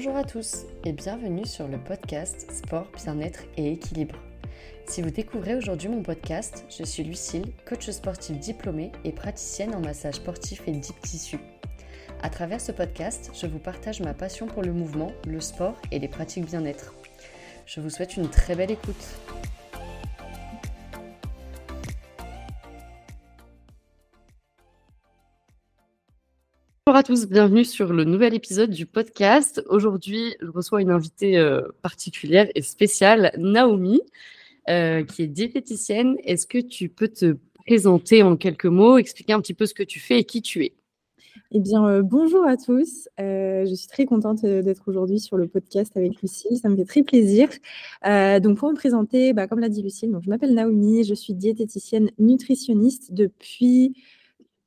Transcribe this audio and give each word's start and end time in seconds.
Bonjour 0.00 0.16
à 0.16 0.22
tous 0.22 0.58
et 0.84 0.92
bienvenue 0.92 1.44
sur 1.44 1.66
le 1.66 1.76
podcast 1.76 2.48
Sport, 2.52 2.86
Bien-être 3.04 3.40
et 3.56 3.72
Équilibre. 3.72 4.14
Si 4.86 5.02
vous 5.02 5.10
découvrez 5.10 5.56
aujourd'hui 5.56 5.88
mon 5.88 6.04
podcast, 6.04 6.64
je 6.70 6.84
suis 6.84 7.02
Lucille, 7.02 7.50
coach 7.66 7.90
sportif 7.90 8.38
diplômée 8.38 8.92
et 9.02 9.10
praticienne 9.10 9.74
en 9.74 9.80
massage 9.80 10.14
sportif 10.14 10.62
et 10.68 10.70
deep 10.70 11.00
tissu. 11.00 11.40
À 12.22 12.30
travers 12.30 12.60
ce 12.60 12.70
podcast, 12.70 13.32
je 13.34 13.48
vous 13.48 13.58
partage 13.58 14.00
ma 14.00 14.14
passion 14.14 14.46
pour 14.46 14.62
le 14.62 14.72
mouvement, 14.72 15.10
le 15.26 15.40
sport 15.40 15.74
et 15.90 15.98
les 15.98 16.06
pratiques 16.06 16.46
bien-être. 16.46 16.94
Je 17.66 17.80
vous 17.80 17.90
souhaite 17.90 18.16
une 18.16 18.30
très 18.30 18.54
belle 18.54 18.70
écoute. 18.70 19.04
Tous, 27.08 27.26
bienvenue 27.26 27.64
sur 27.64 27.90
le 27.94 28.04
nouvel 28.04 28.34
épisode 28.34 28.68
du 28.68 28.84
podcast. 28.84 29.64
Aujourd'hui, 29.70 30.36
je 30.42 30.50
reçois 30.50 30.82
une 30.82 30.90
invitée 30.90 31.38
euh, 31.38 31.62
particulière 31.80 32.48
et 32.54 32.60
spéciale, 32.60 33.32
Naomi, 33.38 34.02
euh, 34.68 35.02
qui 35.04 35.22
est 35.22 35.26
diététicienne. 35.26 36.18
Est-ce 36.24 36.46
que 36.46 36.58
tu 36.58 36.90
peux 36.90 37.08
te 37.08 37.38
présenter 37.64 38.22
en 38.22 38.36
quelques 38.36 38.66
mots, 38.66 38.98
expliquer 38.98 39.32
un 39.32 39.40
petit 39.40 39.54
peu 39.54 39.64
ce 39.64 39.72
que 39.72 39.82
tu 39.82 40.00
fais 40.00 40.18
et 40.18 40.24
qui 40.24 40.42
tu 40.42 40.66
es? 40.66 40.74
Eh 41.50 41.60
bien, 41.60 41.88
euh, 41.88 42.02
bonjour 42.02 42.46
à 42.46 42.58
tous. 42.58 43.08
je 43.18 43.74
suis 43.74 43.88
très 43.88 44.04
contente 44.04 44.44
d'être 44.44 44.82
aujourd'hui 44.86 45.18
sur 45.18 45.38
le 45.38 45.48
podcast 45.48 45.96
avec 45.96 46.20
Lucille. 46.20 46.58
Ça 46.58 46.68
me 46.68 46.76
fait 46.76 46.84
très 46.84 47.04
plaisir. 47.04 47.48
donc, 48.04 48.58
pour 48.58 48.68
me 48.68 48.74
présenter, 48.74 49.32
bah, 49.32 49.46
comme 49.46 49.60
l'a 49.60 49.70
dit 49.70 49.80
Lucille, 49.80 50.12
donc, 50.12 50.24
je 50.24 50.28
m'appelle 50.28 50.52
Naomi. 50.52 51.04
Je 51.04 51.14
suis 51.14 51.32
diététicienne 51.32 52.10
nutritionniste 52.18 53.14
depuis 53.14 53.94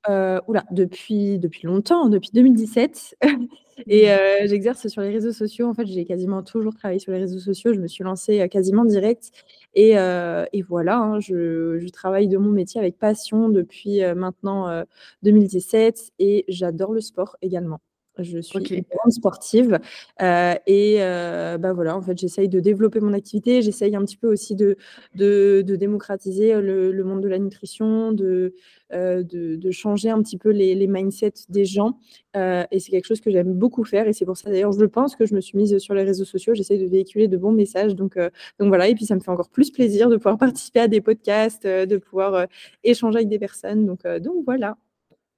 euh, 0.09 0.39
oula, 0.47 0.63
depuis, 0.71 1.39
depuis 1.39 1.67
longtemps, 1.67 2.09
depuis 2.09 2.30
2017. 2.33 3.17
et 3.88 4.05
mmh. 4.05 4.09
euh, 4.09 4.47
j'exerce 4.47 4.88
sur 4.88 5.02
les 5.02 5.09
réseaux 5.09 5.31
sociaux. 5.31 5.67
En 5.67 5.73
fait, 5.73 5.85
j'ai 5.85 6.05
quasiment 6.05 6.43
toujours 6.43 6.73
travaillé 6.73 6.99
sur 6.99 7.11
les 7.11 7.19
réseaux 7.19 7.39
sociaux. 7.39 7.73
Je 7.73 7.80
me 7.80 7.88
suis 7.88 8.03
lancée 8.03 8.41
euh, 8.41 8.47
quasiment 8.47 8.85
direct. 8.85 9.31
Et, 9.73 9.91
et 9.91 10.61
voilà, 10.63 10.97
hein, 10.97 11.19
je, 11.21 11.80
je, 11.80 11.88
travaille 11.89 12.27
de 12.27 12.38
mon 12.38 12.52
métier 12.52 12.81
avec 12.81 12.99
passion 12.99 13.47
depuis 13.47 14.02
maintenant 14.16 14.83
2017 15.23 16.11
et 16.19 16.43
j'adore 16.49 16.91
le 16.91 16.99
sport 16.99 17.38
également. 17.41 17.80
Je 18.23 18.39
suis 18.39 18.59
une 18.59 18.83
grande 18.89 19.11
sportive 19.11 19.80
et 20.19 20.97
bah 21.00 21.73
voilà, 21.73 21.95
en 21.95 22.02
fait, 22.02 22.17
j'essaye 22.17 22.50
de 22.50 22.59
développer 22.59 23.00
mon 23.00 23.14
activité. 23.14 23.61
J'essaye 23.61 23.95
un 23.95 24.03
petit 24.03 24.17
peu 24.17 24.31
aussi 24.31 24.55
de, 24.55 24.77
de, 25.16 25.61
démocratiser 25.75 26.59
le, 26.61 27.03
monde 27.03 27.22
de 27.22 27.27
la 27.27 27.39
nutrition, 27.39 28.11
de, 28.11 28.53
de, 28.92 29.72
changer 29.72 30.09
un 30.09 30.22
petit 30.22 30.38
peu 30.38 30.49
les, 30.49 30.75
les 30.75 30.88
mindsets 30.88 31.45
des 31.49 31.66
gens. 31.66 31.97
et 32.36 32.80
c'est 32.80 32.92
quelque 32.92 33.05
chose 33.08 33.22
que 33.22 33.31
j'aime 33.31 33.53
beaucoup 33.53 33.83
faire. 33.83 34.08
Et 34.08 34.14
c'est 34.14 34.25
pour 34.25 34.38
ça, 34.38 34.49
d'ailleurs, 34.49 34.72
je 34.72 34.86
pense 34.86 35.16
que 35.16 35.25
je 35.25 35.36
me 35.36 35.42
suis 35.42 35.58
mise 35.58 35.77
sur 35.80 35.94
les 35.94 36.03
réseaux 36.03 36.25
sociaux. 36.25 36.53
J'essaye 36.53 36.80
de 36.80 36.88
véhiculer 36.88 37.27
de 37.27 37.38
bons 37.38 37.52
messages. 37.52 37.95
Donc, 37.95 38.17
donc 38.17 38.67
voilà, 38.67 38.88
et 38.88 38.95
puis 38.95 39.05
ça 39.05 39.16
me 39.16 39.19
fait 39.19 39.31
encore 39.31 39.49
plus 39.49 39.72
plaisir 39.72 40.09
de 40.09 40.17
pouvoir 40.17 40.38
participer 40.38 40.81
à 40.81 40.88
des 40.88 41.02
podcasts, 41.02 41.66
de 41.66 41.97
pouvoir 41.97 42.47
échanger 42.83 43.17
avec 43.17 43.30
des 43.30 43.39
personnes. 43.39 43.86
Donc, 43.86 44.05
donc 44.22 44.44
voilà. 44.45 44.77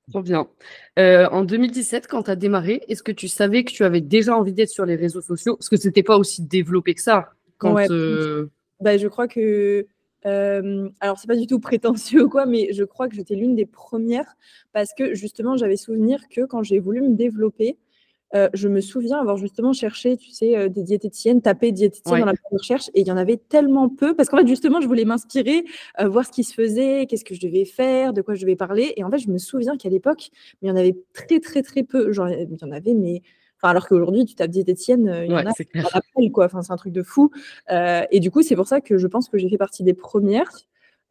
Trop 0.10 0.22
bien. 0.22 0.48
Euh, 1.00 1.28
en 1.30 1.44
2017, 1.44 2.08
quand 2.08 2.24
tu 2.24 2.32
as 2.32 2.36
démarré, 2.36 2.82
est-ce 2.88 3.04
que 3.04 3.12
tu 3.12 3.28
savais 3.28 3.64
que 3.64 3.72
tu 3.72 3.84
avais 3.84 4.02
déjà 4.02 4.36
envie 4.36 4.54
d'être 4.54 4.70
sur 4.70 4.86
les 4.86 4.96
réseaux 4.96 5.22
sociaux? 5.22 5.56
Parce 5.56 5.70
que 5.70 5.78
ce 5.78 5.88
n'était 5.88 6.04
pas 6.04 6.18
aussi 6.18 6.42
développé 6.42 6.94
que 6.94 7.02
ça. 7.02 7.30
Quand, 7.58 7.78
euh, 7.90 8.50
bah, 8.82 8.98
je 8.98 9.08
crois 9.08 9.28
que. 9.28 9.88
Euh, 10.26 10.90
alors, 11.00 11.20
c'est 11.20 11.28
pas 11.28 11.36
du 11.36 11.48
tout 11.48 11.60
prétentieux 11.62 12.24
ou 12.24 12.30
quoi, 12.30 12.46
mais 12.46 12.74
je 12.74 12.84
crois 12.84 13.08
que 13.08 13.16
j'étais 13.16 13.36
l'une 13.36 13.56
des 13.56 13.66
premières 13.66 14.36
parce 14.74 14.94
que 14.94 15.14
justement, 15.14 15.56
j'avais 15.56 15.78
souvenir 15.78 16.28
que 16.30 16.42
quand 16.42 16.64
j'ai 16.64 16.80
voulu 16.80 17.02
me 17.02 17.16
développer, 17.16 17.78
euh, 18.36 18.50
je 18.54 18.68
me 18.68 18.82
souviens 18.82 19.20
avoir 19.20 19.38
justement 19.38 19.74
cherché, 19.74 20.18
tu 20.18 20.32
sais, 20.32 20.58
euh, 20.58 20.70
des 20.70 20.84
diététiciennes, 20.84 21.42
tapé 21.42 21.72
diététicienne 21.72 22.22
dans 22.22 22.26
la 22.26 22.34
recherche, 22.52 22.90
et 22.94 23.02
il 23.02 23.08
y 23.08 23.12
en 23.12 23.18
avait 23.18 23.38
tellement 23.38 23.90
peu, 23.90 24.16
parce 24.16 24.30
qu'en 24.30 24.38
fait, 24.38 24.48
justement, 24.48 24.82
je 24.82 24.88
voulais 24.88 25.06
m'inspirer, 25.06 25.64
euh, 26.00 26.08
voir 26.08 26.26
ce 26.26 26.32
qui 26.32 26.44
se 26.44 26.54
faisait, 26.54 27.06
qu'est-ce 27.06 27.26
que 27.26 27.36
je 27.36 27.42
devais 27.42 27.66
faire, 27.66 28.14
de 28.14 28.22
quoi 28.22 28.34
je 28.34 28.42
devais 28.42 28.56
parler. 28.56 28.94
Et 28.98 29.04
en 29.04 29.12
fait, 29.12 29.20
je 29.20 29.30
me 29.30 29.38
souviens 29.38 29.78
qu'à 29.78 29.90
l'époque, 29.90 30.30
il 30.62 30.70
y 30.70 30.72
en 30.72 30.76
avait 30.76 30.98
très, 31.14 31.40
très, 31.40 31.62
très 31.62 31.84
peu. 31.84 32.12
Genre, 32.12 32.30
il 32.30 32.58
y 32.60 32.66
en 32.66 32.72
avait, 32.72 32.94
mais 32.94 33.22
Enfin, 33.58 33.70
alors 33.70 33.88
qu'aujourd'hui, 33.88 34.26
tu 34.26 34.36
tapes 34.36 34.52
diététicienne, 34.52 35.24
il 35.24 35.32
y 35.32 35.34
en 35.34 35.38
a 35.38 35.54
qui 35.54 36.32
quoi. 36.32 36.46
Enfin, 36.48 36.62
c'est 36.64 36.74
un 36.74 36.76
truc 36.76 36.92
de 36.92 37.02
fou. 37.02 37.32
et 37.70 38.20
du 38.20 38.30
coup, 38.30 38.42
c'est 38.42 38.58
pour 38.58 38.68
ça 38.68 38.82
que 38.82 38.98
je 38.98 39.08
pense 39.08 39.30
que 39.30 39.38
j'ai 39.38 39.48
fait 39.48 39.58
partie 39.58 39.84
des 39.84 39.94
premières. 39.94 40.50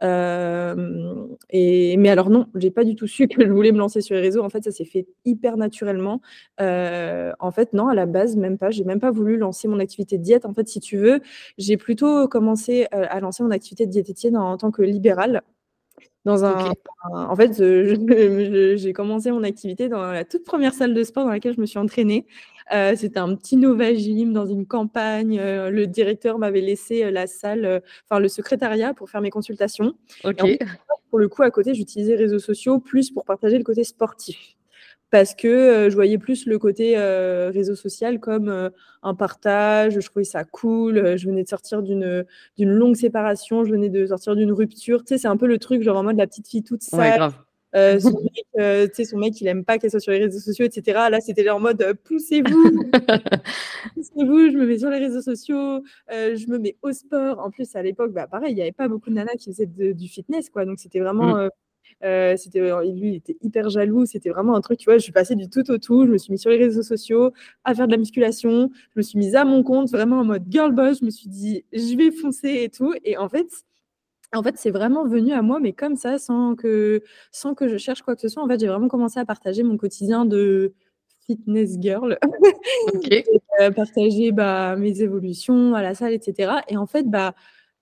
Euh, 0.03 1.27
et, 1.51 1.97
mais 1.97 2.09
alors 2.09 2.31
non, 2.31 2.47
j'ai 2.55 2.71
pas 2.71 2.85
du 2.85 2.95
tout 2.97 3.07
su 3.07 3.29
que 3.29 3.45
je 3.45 3.51
voulais 3.51 3.73
me 3.73 3.79
lancer 3.79 4.01
sur 4.01 4.15
les 4.15 4.21
réseaux. 4.21 4.43
En 4.43 4.51
fait, 4.51 4.65
ça 4.65 4.71
s'est 4.73 4.85
fait 4.85 5.07
hyper 5.25 5.57
naturellement. 5.57 6.21
Euh, 6.61 7.33
en 7.39 7.51
fait, 7.51 7.73
non, 7.73 7.89
à 7.89 7.95
la 7.95 8.07
base, 8.07 8.37
même 8.37 8.59
pas. 8.59 8.71
J'ai 8.71 8.85
même 8.85 9.01
pas 9.01 9.11
voulu 9.11 9.37
lancer 9.37 9.69
mon 9.69 9.79
activité 9.79 10.19
de 10.19 10.23
diète. 10.23 10.45
En 10.45 10.55
fait, 10.55 10.69
si 10.69 10.81
tu 10.81 10.97
veux, 10.97 11.21
j'ai 11.59 11.77
plutôt 11.77 12.29
commencé 12.29 12.87
euh, 12.95 13.07
à 13.09 13.21
lancer 13.21 13.43
mon 13.43 13.51
activité 13.51 13.87
de 13.87 13.91
diététicienne 13.91 14.37
en, 14.37 14.57
tant 14.57 14.71
que 14.71 14.83
libérale. 14.83 15.43
Dans 16.25 16.45
un, 16.45 16.73
en 17.13 17.35
fait, 17.35 17.57
j'ai 18.77 18.93
commencé 18.93 19.31
mon 19.33 19.43
activité 19.43 19.89
dans 19.89 20.03
la 20.13 20.25
toute 20.25 20.45
première 20.45 20.73
salle 20.73 20.95
de 20.95 21.03
sport 21.03 21.25
dans 21.25 21.31
laquelle 21.31 21.55
je 21.55 21.61
me 21.61 21.67
suis 21.67 21.79
entraînée. 21.79 22.27
Euh, 22.73 22.95
c'était 22.97 23.19
un 23.19 23.35
petit 23.35 23.57
Nova 23.57 23.93
Gym 23.95 24.33
dans 24.33 24.47
une 24.47 24.67
campagne. 24.67 25.39
Euh, 25.39 25.71
le 25.71 25.87
directeur 25.87 26.39
m'avait 26.39 26.61
laissé 26.61 27.05
euh, 27.05 27.11
la 27.11 27.27
salle, 27.27 27.83
enfin 28.09 28.21
le 28.21 28.29
secrétariat 28.29 28.95
pour 28.95 29.11
faire 29.11 29.21
mes 29.21 29.31
consultations. 29.31 29.95
pour 31.11 31.19
le 31.19 31.29
coup, 31.29 31.43
à 31.43 31.51
côté, 31.51 31.75
j'utilisais 31.75 32.15
réseaux 32.15 32.39
sociaux 32.39 32.79
plus 32.79 33.11
pour 33.11 33.25
partager 33.25 33.59
le 33.59 33.65
côté 33.65 33.85
sportif. 33.85 34.57
Parce 35.11 35.35
que 35.35 35.89
je 35.91 35.95
voyais 35.95 36.17
plus 36.17 36.47
le 36.47 36.59
côté 36.59 36.97
réseau 36.97 37.75
social 37.75 38.19
comme 38.19 38.71
un 39.03 39.15
partage, 39.15 40.01
je 40.01 40.09
trouvais 40.09 40.25
ça 40.25 40.43
cool, 40.45 41.19
je 41.19 41.29
venais 41.29 41.43
de 41.43 41.49
sortir 41.49 41.83
d'une 41.83 42.25
longue 42.57 42.97
séparation, 42.97 43.63
je 43.63 43.73
venais 43.73 43.91
de 43.91 44.07
sortir 44.07 44.35
d'une 44.37 44.53
rupture, 44.53 45.01
tu 45.01 45.09
sais, 45.09 45.19
c'est 45.19 45.29
un 45.29 45.37
peu 45.37 45.47
le 45.47 45.59
truc 45.59 45.83
genre 45.83 45.99
en 45.99 46.03
mode 46.03 46.17
la 46.17 46.27
petite 46.27 46.49
fille 46.49 46.63
toute 46.63 46.83
sale. 46.83 47.31
Euh, 47.75 47.99
son, 48.01 48.21
mec, 48.21 48.47
euh, 48.59 48.87
son 49.05 49.19
mec, 49.19 49.41
il 49.41 49.49
aime 49.49 49.65
pas 49.65 49.79
qu'elle 49.79 49.91
soit 49.91 50.01
sur 50.01 50.13
les 50.13 50.19
réseaux 50.19 50.39
sociaux, 50.39 50.65
etc. 50.65 51.09
Là, 51.11 51.21
c'était 51.21 51.49
en 51.51 51.61
mode 51.61 51.83
euh, 51.83 51.95
poussez-vous, 52.05 52.91
poussez-vous, 53.95 54.51
je 54.51 54.57
me 54.57 54.67
mets 54.67 54.79
sur 54.79 54.91
les 54.91 54.99
réseaux 54.99 55.23
sociaux, 55.23 55.83
je 56.11 56.51
me 56.51 56.59
mets 56.59 56.77
au 56.83 56.93
sport. 56.93 57.39
En 57.39 57.51
plus, 57.51 57.75
à 57.75 57.83
l'époque, 57.83 58.13
bah, 58.13 58.27
pareil, 58.27 58.53
il 58.53 58.57
n'y 58.57 58.63
avait 58.63 58.73
pas 58.73 58.89
beaucoup 58.89 59.11
de 59.11 59.15
nanas 59.15 59.35
qui 59.39 59.51
faisaient 59.51 59.67
du 59.67 60.09
fitness, 60.09 60.51
quoi. 60.51 60.65
Donc, 60.65 60.79
c'était 60.79 61.01
vraiment. 61.01 61.49
Mm. 62.03 62.37
c'était 62.37 62.61
lui 62.61 63.11
il 63.11 63.15
était 63.17 63.37
hyper 63.43 63.69
jaloux 63.69 64.07
c'était 64.07 64.31
vraiment 64.31 64.57
un 64.57 64.61
truc 64.61 64.79
tu 64.79 64.87
vois 64.87 64.99
je 64.99 65.03
suis 65.03 65.13
passée 65.13 65.37
du 65.37 65.49
tout 65.49 65.69
au 65.71 65.79
tout 65.79 66.05
je 66.07 66.11
me 66.11 66.19
suis 66.19 66.33
mis 66.33 66.39
sur 66.39 66.51
les 66.51 66.57
réseaux 66.57 66.83
sociaux 66.83 67.33
à 67.65 67.75
faire 67.75 67.87
de 67.87 67.93
la 67.93 67.99
musculation 67.99 68.71
je 68.95 68.99
me 68.99 69.03
suis 69.03 69.19
mise 69.19 69.37
à 69.37 69.45
mon 69.45 69.63
compte 69.63 69.91
vraiment 69.91 70.21
en 70.21 70.25
mode 70.25 70.45
girl 70.49 70.73
boss 70.73 70.99
je 71.01 71.05
me 71.05 71.11
suis 71.11 71.29
dit 71.29 71.65
je 71.73 71.97
vais 71.97 72.11
foncer 72.11 72.63
et 72.65 72.71
tout 72.71 72.93
et 73.05 73.17
en 73.17 73.29
fait 73.29 73.47
en 74.35 74.43
fait, 74.43 74.57
c'est 74.57 74.71
vraiment 74.71 75.07
venu 75.07 75.33
à 75.33 75.43
moi, 75.43 75.61
mais 75.61 75.73
comme 75.73 75.97
ça, 75.97 76.19
sans 76.19 76.55
que, 76.57 77.03
sans 77.33 77.55
que 77.55 77.69
je 77.69 77.77
cherche 77.77 78.03
quoi 78.03 78.15
que 78.15 78.21
ce 78.23 78.29
soit. 78.29 78.43
En 78.43 78.49
fait, 78.49 78.61
j'ai 78.61 78.67
vraiment 78.69 78.89
commencé 78.89 79.21
à 79.21 79.25
partager 79.25 79.63
mon 79.63 79.77
quotidien 79.77 80.25
de 80.25 80.75
fitness 81.27 81.77
girl. 81.81 82.19
Euh, 83.61 83.71
partager 83.71 84.33
bah, 84.33 84.77
mes 84.77 85.03
évolutions 85.03 85.75
à 85.75 85.83
la 85.83 85.95
salle, 85.95 86.15
etc. 86.15 86.53
Et 86.69 86.79
en 86.79 86.87
fait, 86.87 87.09
bah, 87.09 87.35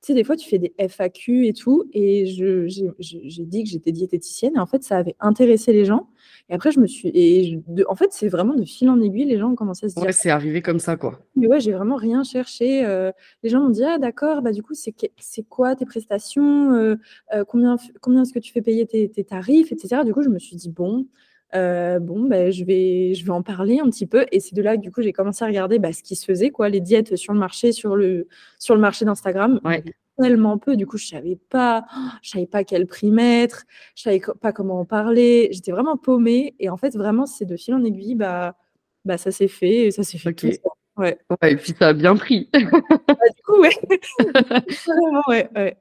tu 0.03 0.07
sais, 0.07 0.15
des 0.15 0.25
fois, 0.25 0.35
tu 0.35 0.49
fais 0.49 0.59
des 0.59 0.73
FAQ 0.79 1.47
et 1.47 1.53
tout. 1.53 1.85
Et 1.93 2.25
j'ai 2.27 3.45
dit 3.45 3.65
que 3.65 3.69
j'étais 3.69 3.93
diététicienne. 3.93 4.57
Et 4.57 4.59
en 4.59 4.65
fait, 4.67 4.83
ça 4.83 4.97
avait 4.97 5.15
intéressé 5.21 5.75
les 5.75 5.85
gens. 5.85 6.09
Et 6.49 6.55
après, 6.55 6.73
je 6.73 6.81
me 6.81 6.87
suis. 6.87 7.11
Et 7.15 7.63
en 7.87 7.95
fait, 7.95 8.11
c'est 8.13 8.29
vraiment 8.29 8.55
de 8.55 8.65
fil 8.65 8.89
en 8.89 9.01
aiguille, 9.03 9.27
les 9.27 9.39
gens 9.39 9.51
ont 9.51 9.55
commencé 9.55 9.87
à 9.87 9.89
se 9.91 9.95
dire. 9.97 10.05
Ouais, 10.05 10.13
c'est 10.13 10.31
arrivé 10.31 10.63
comme 10.63 10.79
ça, 10.79 10.97
quoi. 10.97 11.21
Mais 11.37 11.47
ouais, 11.47 11.61
j'ai 11.61 11.73
vraiment 11.73 11.97
rien 11.97 12.25
cherché. 12.25 12.85
Euh, 12.85 13.13
les 13.43 13.51
gens 13.51 13.61
m'ont 13.61 13.69
dit 13.69 13.85
Ah, 13.85 13.99
d'accord, 13.99 14.41
bah, 14.41 14.53
du 14.53 14.63
coup, 14.63 14.73
c'est 14.75 15.43
quoi 15.49 15.77
tes 15.77 15.85
prestations 15.85 16.73
euh, 16.73 16.97
euh, 17.35 17.45
Combien, 17.45 17.77
combien 18.01 18.23
est-ce 18.23 18.33
que 18.33 18.39
tu 18.39 18.53
fais 18.53 18.63
payer 18.63 18.87
tes, 18.87 19.25
tarifs, 19.25 19.71
etc. 19.71 20.03
Du 20.05 20.15
coup, 20.15 20.23
je 20.23 20.31
me 20.31 20.39
suis 20.39 20.57
dit 20.57 20.71
Bon. 20.71 21.07
Bon, 21.53 22.27
bah, 22.29 22.51
je, 22.51 22.65
vais, 22.65 23.15
je 23.15 23.25
vais 23.25 23.31
en 23.31 23.43
parler 23.43 23.81
un 23.81 23.89
petit 23.91 24.07
peu. 24.07 24.27
Et 24.33 24.41
c'est 24.41 24.55
de 24.55 24.63
là 24.63 24.77
que 24.77 24.83
du 24.83 24.91
coup, 24.91 25.03
j'ai 25.03 25.13
commencé 25.13 25.45
à 25.45 25.49
regarder 25.49 25.79
bah, 25.79 25.93
ce 25.93 26.03
qui 26.03 26.17
se 26.17 26.25
faisait, 26.25 26.51
quoi, 26.51 26.69
les 26.69 26.81
diètes 26.81 27.17
sur 27.17 27.33
le 27.33 27.39
marché, 27.39 27.73
sur 27.73 27.97
le, 27.97 28.29
sur 28.59 28.75
le 28.75 28.81
marché 28.81 29.05
d'Instagram. 29.05 29.61
Ouais 29.65 29.83
tellement 30.21 30.59
peu. 30.59 30.77
Du 30.77 30.87
coup, 30.87 30.99
je 30.99 31.07
savais 31.07 31.37
pas, 31.49 31.85
je 32.23 32.31
savais 32.31 32.47
pas 32.47 32.65
quel 32.65 32.87
prix 32.87 33.11
mettre, 33.11 33.65
je 33.97 34.03
savais 34.03 34.21
pas 34.41 34.53
comment 34.53 34.81
en 34.81 34.85
parler. 34.85 35.49
J'étais 35.53 35.73
vraiment 35.73 35.97
paumée. 35.97 36.55
Et 36.59 36.69
en 36.69 36.77
fait, 36.77 36.97
vraiment, 36.97 37.27
c'est 37.27 37.47
de 37.47 37.57
fil 37.57 37.75
en 37.75 37.85
aiguille, 37.85 38.15
bah, 38.15 38.57
bah 39.05 39.19
ça 39.19 39.31
s'est 39.31 39.49
fait 39.49 39.87
et 39.87 39.91
ça 39.91 40.03
s'est 40.03 40.19
fait. 40.19 40.61
Ouais. 40.97 41.19
ouais. 41.31 41.53
Et 41.53 41.57
puis 41.57 41.75
ça 41.79 41.89
a 41.89 41.93
bien 41.93 42.17
pris. 42.17 42.51
Bah, 42.53 42.61
du 42.61 43.43
coup, 43.45 43.61
ouais. 43.61 43.71
vraiment, 44.87 45.23
ouais, 45.29 45.49
ouais. 45.57 45.77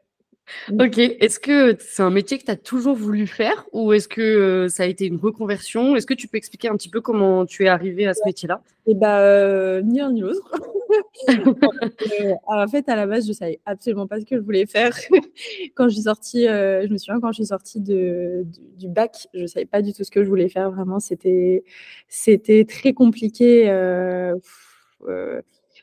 Ok, 0.71 0.97
est-ce 0.97 1.39
que 1.39 1.75
c'est 1.79 2.03
un 2.03 2.09
métier 2.09 2.37
que 2.37 2.45
tu 2.45 2.51
as 2.51 2.55
toujours 2.55 2.95
voulu 2.95 3.27
faire 3.27 3.67
ou 3.73 3.93
est-ce 3.93 4.07
que 4.07 4.21
euh, 4.21 4.69
ça 4.69 4.83
a 4.83 4.85
été 4.85 5.05
une 5.05 5.17
reconversion? 5.17 5.95
Est-ce 5.95 6.05
que 6.05 6.13
tu 6.13 6.27
peux 6.27 6.37
expliquer 6.37 6.69
un 6.69 6.75
petit 6.75 6.89
peu 6.89 7.01
comment 7.01 7.45
tu 7.45 7.65
es 7.65 7.67
arrivé 7.67 8.07
à 8.07 8.13
ce 8.13 8.21
métier-là? 8.25 8.61
Eh 8.87 8.95
bah, 8.95 9.19
euh, 9.19 9.81
ni 9.81 10.01
un 10.01 10.11
ni 10.11 10.21
l'autre. 10.21 10.51
Euh, 11.29 12.33
en 12.47 12.67
fait, 12.67 12.89
à 12.89 12.95
la 12.95 13.05
base, 13.05 13.27
je 13.27 13.31
savais 13.31 13.59
absolument 13.63 14.07
pas 14.07 14.19
ce 14.19 14.25
que 14.25 14.35
je 14.35 14.41
voulais 14.41 14.65
faire. 14.65 14.97
quand 15.75 15.87
je 15.87 15.93
suis 15.93 16.03
sortie, 16.03 16.45
je 16.45 16.87
me 16.91 16.97
souviens 16.97 17.19
quand 17.19 17.31
je 17.31 17.43
suis 17.43 17.45
sortie 17.45 17.79
de, 17.79 18.43
du, 18.75 18.87
bac, 18.87 19.27
je 19.35 19.45
savais 19.45 19.67
pas 19.67 19.83
du 19.83 19.93
tout 19.93 20.03
ce 20.03 20.09
que 20.09 20.23
je 20.23 20.29
voulais 20.29 20.49
faire. 20.49 20.71
Vraiment, 20.71 20.99
c'était, 20.99 21.63
c'était 22.07 22.65
très 22.65 22.93
compliqué 22.93 23.69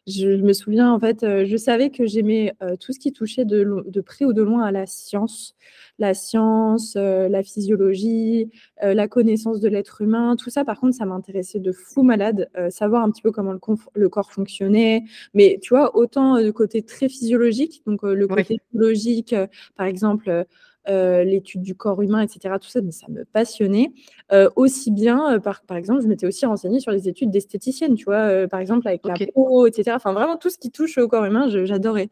je, 0.07 0.29
me 0.29 0.53
souviens, 0.53 0.93
en 0.93 1.01
fait, 1.01 1.21
je 1.23 1.57
savais 1.57 1.91
que 1.91 2.07
j'aimais 2.07 2.55
tout 2.81 2.93
ce 2.93 2.99
qui 2.99 3.13
touchait 3.13 3.45
de, 3.45 3.85
de, 3.87 4.01
près 4.01 4.25
ou 4.25 4.33
de 4.33 4.43
loin 4.43 4.63
à 4.63 4.71
la 4.71 4.87
science. 4.87 5.55
La 5.99 6.15
science, 6.15 6.95
la 6.97 7.43
physiologie, 7.43 8.51
la 8.83 9.09
connaissance 9.09 9.61
de 9.61 9.69
l'être 9.69 10.03
humain, 10.03 10.37
tout 10.37 10.51
ça, 10.51 10.65
par 10.65 10.79
contre, 10.79 10.95
ça 10.95 11.07
m'intéressait 11.07 11.59
de 11.59 11.73
fou 11.73 12.03
malade. 12.03 12.49
savoir 12.71 13.03
un 13.03 13.11
petit 13.11 13.23
peu 13.23 13.33
comment 13.33 13.53
le, 13.53 13.61
le, 13.95 14.09
corps 14.09 14.33
fonctionnait. 14.33 15.05
Mais 15.35 15.59
tu 15.63 15.71
vois, 15.71 15.97
autant 15.97 16.41
du 16.41 16.53
côté 16.53 16.83
très 16.83 17.09
physiologique, 17.09 17.83
donc 17.87 18.03
le 18.03 18.29
côté 18.29 18.59
biologique, 18.73 19.35
par 19.77 19.87
exemple, 19.87 20.47
euh, 20.89 21.25
l'étude 21.25 21.63
du 21.63 21.75
corps 21.75 22.01
humain, 22.03 22.21
etc. 22.21 22.55
Tout 22.61 22.69
ça, 22.69 22.81
mais 22.81 22.93
ça 22.93 23.07
me 23.09 23.25
passionnait. 23.25 23.93
Euh, 24.33 24.49
aussi 24.57 24.91
bien, 24.91 25.35
euh, 25.35 25.39
par, 25.39 25.63
par 25.63 25.77
exemple, 25.77 26.03
je 26.03 26.09
m'étais 26.09 26.27
aussi 26.27 26.47
renseignée 26.47 26.81
sur 26.81 26.93
les 26.93 27.09
études 27.09 27.31
d'esthéticienne, 27.31 27.95
tu 27.95 28.05
vois, 28.05 28.49
par 28.49 28.61
exemple 28.61 28.87
avec 28.89 29.05
la 29.05 29.15
peau, 29.35 29.67
etc. 29.67 29.93
Enfin, 29.97 30.13
vraiment 30.13 30.37
tout 30.37 30.51
ce 30.51 30.59
qui 30.59 30.71
touche 30.71 30.99
au 30.99 31.09
corps 31.09 31.25
humain, 31.25 31.49
j'adorais. 31.49 32.09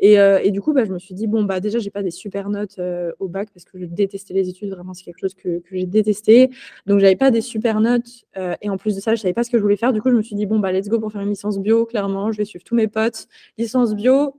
Et, 0.00 0.14
et, 0.14 0.50
du 0.50 0.60
coup, 0.60 0.72
bah, 0.72 0.84
je 0.84 0.92
me 0.92 0.98
suis 0.98 1.14
dit, 1.14 1.26
bon, 1.26 1.44
bah, 1.44 1.60
déjà, 1.60 1.78
j'ai 1.78 1.90
pas 1.90 2.02
des 2.02 2.10
super 2.10 2.48
notes 2.48 2.80
au 3.18 3.28
bac 3.28 3.48
parce 3.52 3.64
que 3.64 3.78
je 3.78 3.84
détestais 3.84 4.34
les 4.34 4.48
études, 4.48 4.70
vraiment, 4.70 4.94
c'est 4.94 5.04
quelque 5.04 5.20
chose 5.20 5.34
que, 5.34 5.58
que 5.58 5.76
j'ai 5.76 5.86
détesté. 5.86 6.50
Donc, 6.86 7.00
j'avais 7.00 7.16
pas 7.16 7.30
des 7.30 7.40
super 7.40 7.80
notes. 7.80 8.24
et 8.62 8.70
en 8.70 8.76
plus 8.76 8.94
de 8.94 9.00
ça, 9.00 9.14
je 9.14 9.20
savais 9.20 9.34
pas 9.34 9.44
ce 9.44 9.50
que 9.50 9.58
je 9.58 9.62
voulais 9.62 9.76
faire. 9.76 9.92
Du 9.92 10.02
coup, 10.02 10.10
je 10.10 10.16
me 10.16 10.22
suis 10.22 10.36
dit, 10.36 10.46
bon, 10.46 10.58
bah, 10.58 10.72
let's 10.72 10.88
go 10.88 10.98
pour 10.98 11.12
faire 11.12 11.22
une 11.22 11.30
licence 11.30 11.58
bio, 11.58 11.86
clairement. 11.86 12.32
Je 12.32 12.38
vais 12.38 12.44
suivre 12.44 12.64
tous 12.64 12.74
mes 12.74 12.88
potes. 12.88 13.26
Licence 13.58 13.94
bio, 13.94 14.34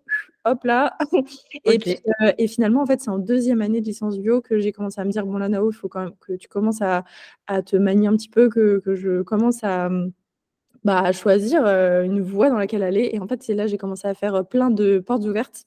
hop 0.49 0.63
là. 0.63 0.97
Euh, 1.67 2.31
et, 2.37 2.47
finalement, 2.47 2.81
en 2.81 2.85
fait, 2.85 2.99
c'est 3.01 3.09
en 3.09 3.19
deuxième 3.19 3.61
année 3.61 3.81
de 3.81 3.85
licence 3.85 4.17
bio 4.17 4.41
que 4.41 4.59
j'ai 4.59 4.71
commencé 4.71 4.99
à 4.99 5.05
me 5.05 5.11
dire 5.11 5.25
bon, 5.25 5.37
là, 5.37 5.49
Nao, 5.49 5.71
il 5.71 5.73
faut 5.73 5.87
quand 5.87 6.01
même 6.01 6.13
que 6.19 6.33
tu 6.33 6.47
commences 6.47 6.81
à, 6.81 7.03
te 7.63 7.75
manier 7.75 8.07
un 8.07 8.15
petit 8.15 8.29
peu, 8.29 8.49
que, 8.49 8.81
je 8.95 9.21
commence 9.21 9.63
à, 9.63 9.89
bah, 10.83 11.11
choisir 11.11 11.65
euh, 11.65 12.03
une 12.03 12.21
voie 12.21 12.49
dans 12.49 12.57
laquelle 12.57 12.83
aller. 12.83 13.09
Et 13.13 13.19
en 13.19 13.27
fait, 13.27 13.43
c'est 13.43 13.53
là 13.53 13.65
que 13.65 13.71
j'ai 13.71 13.77
commencé 13.77 14.07
à 14.07 14.13
faire 14.13 14.45
plein 14.47 14.71
de 14.71 14.99
portes 14.99 15.23
ouvertes. 15.23 15.65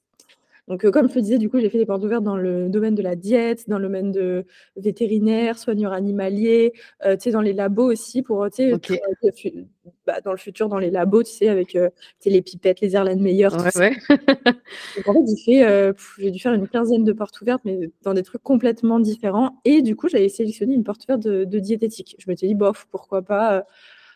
Donc, 0.67 0.85
euh, 0.85 0.91
comme 0.91 1.09
je 1.09 1.13
te 1.13 1.19
disais, 1.19 1.37
du 1.37 1.49
coup, 1.49 1.59
j'ai 1.59 1.69
fait 1.69 1.77
des 1.77 1.85
portes 1.85 2.03
ouvertes 2.03 2.23
dans 2.23 2.37
le 2.37 2.69
domaine 2.69 2.95
de 2.95 3.01
la 3.01 3.15
diète, 3.15 3.67
dans 3.69 3.77
le 3.77 3.85
domaine 3.85 4.11
de 4.11 4.45
vétérinaire, 4.77 5.57
soigneur 5.57 5.91
animalier, 5.93 6.73
tu 7.03 7.09
sais, 7.19 7.31
dans 7.31 7.41
les 7.41 7.53
labos 7.53 7.91
aussi, 7.91 8.21
pour, 8.21 8.49
tu 8.49 8.71
sais, 8.71 9.67
bah, 10.05 10.19
dans 10.23 10.31
le 10.31 10.37
futur 10.37 10.67
dans 10.67 10.79
les 10.79 10.91
labos, 10.91 11.23
tu 11.23 11.31
sais, 11.31 11.47
avec 11.47 11.75
euh, 11.75 11.89
les 12.25 12.41
pipettes, 12.41 12.81
les 12.81 12.95
Erlenmeyer. 12.95 13.47
Ouais, 13.47 13.77
ouais. 13.77 13.95
Donc, 14.97 15.07
en 15.07 15.13
fait, 15.13 15.63
euh, 15.63 15.93
j'ai 16.19 16.31
dû 16.31 16.39
faire 16.39 16.53
une 16.53 16.67
quinzaine 16.67 17.05
de 17.05 17.13
portes 17.13 17.39
ouvertes, 17.41 17.61
mais 17.63 17.89
dans 18.01 18.13
des 18.13 18.23
trucs 18.23 18.43
complètement 18.43 18.99
différents. 18.99 19.61
Et 19.63 19.81
du 19.81 19.95
coup, 19.95 20.09
j'avais 20.09 20.27
sélectionné 20.27 20.73
une 20.73 20.83
porte 20.83 21.03
ouverte 21.05 21.21
de, 21.21 21.59
diététique. 21.59 22.15
Je 22.19 22.29
me 22.29 22.35
suis 22.35 22.47
dit, 22.47 22.55
bof, 22.55 22.85
pourquoi 22.91 23.21
pas. 23.21 23.57
Euh, 23.57 23.61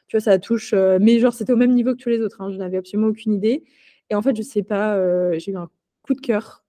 tu 0.07 0.17
vois, 0.17 0.21
ça 0.21 0.39
touche. 0.39 0.73
mais 0.73 1.19
genre, 1.19 1.33
c'était 1.33 1.53
au 1.53 1.57
même 1.57 1.73
niveau 1.73 1.93
que 1.93 2.01
tous 2.01 2.09
les 2.09 2.21
autres. 2.21 2.41
Hein, 2.41 2.51
je 2.51 2.57
n'avais 2.57 2.77
absolument 2.77 3.09
aucune 3.09 3.33
idée. 3.33 3.63
Et 4.09 4.15
en 4.15 4.21
fait, 4.21 4.35
je 4.35 4.41
sais 4.41 4.63
pas, 4.63 4.97
j'ai 5.37 5.51
eu 5.51 5.57
un 5.57 5.69
coup 6.07 6.13
de 6.13 6.21
cœur 6.21 6.63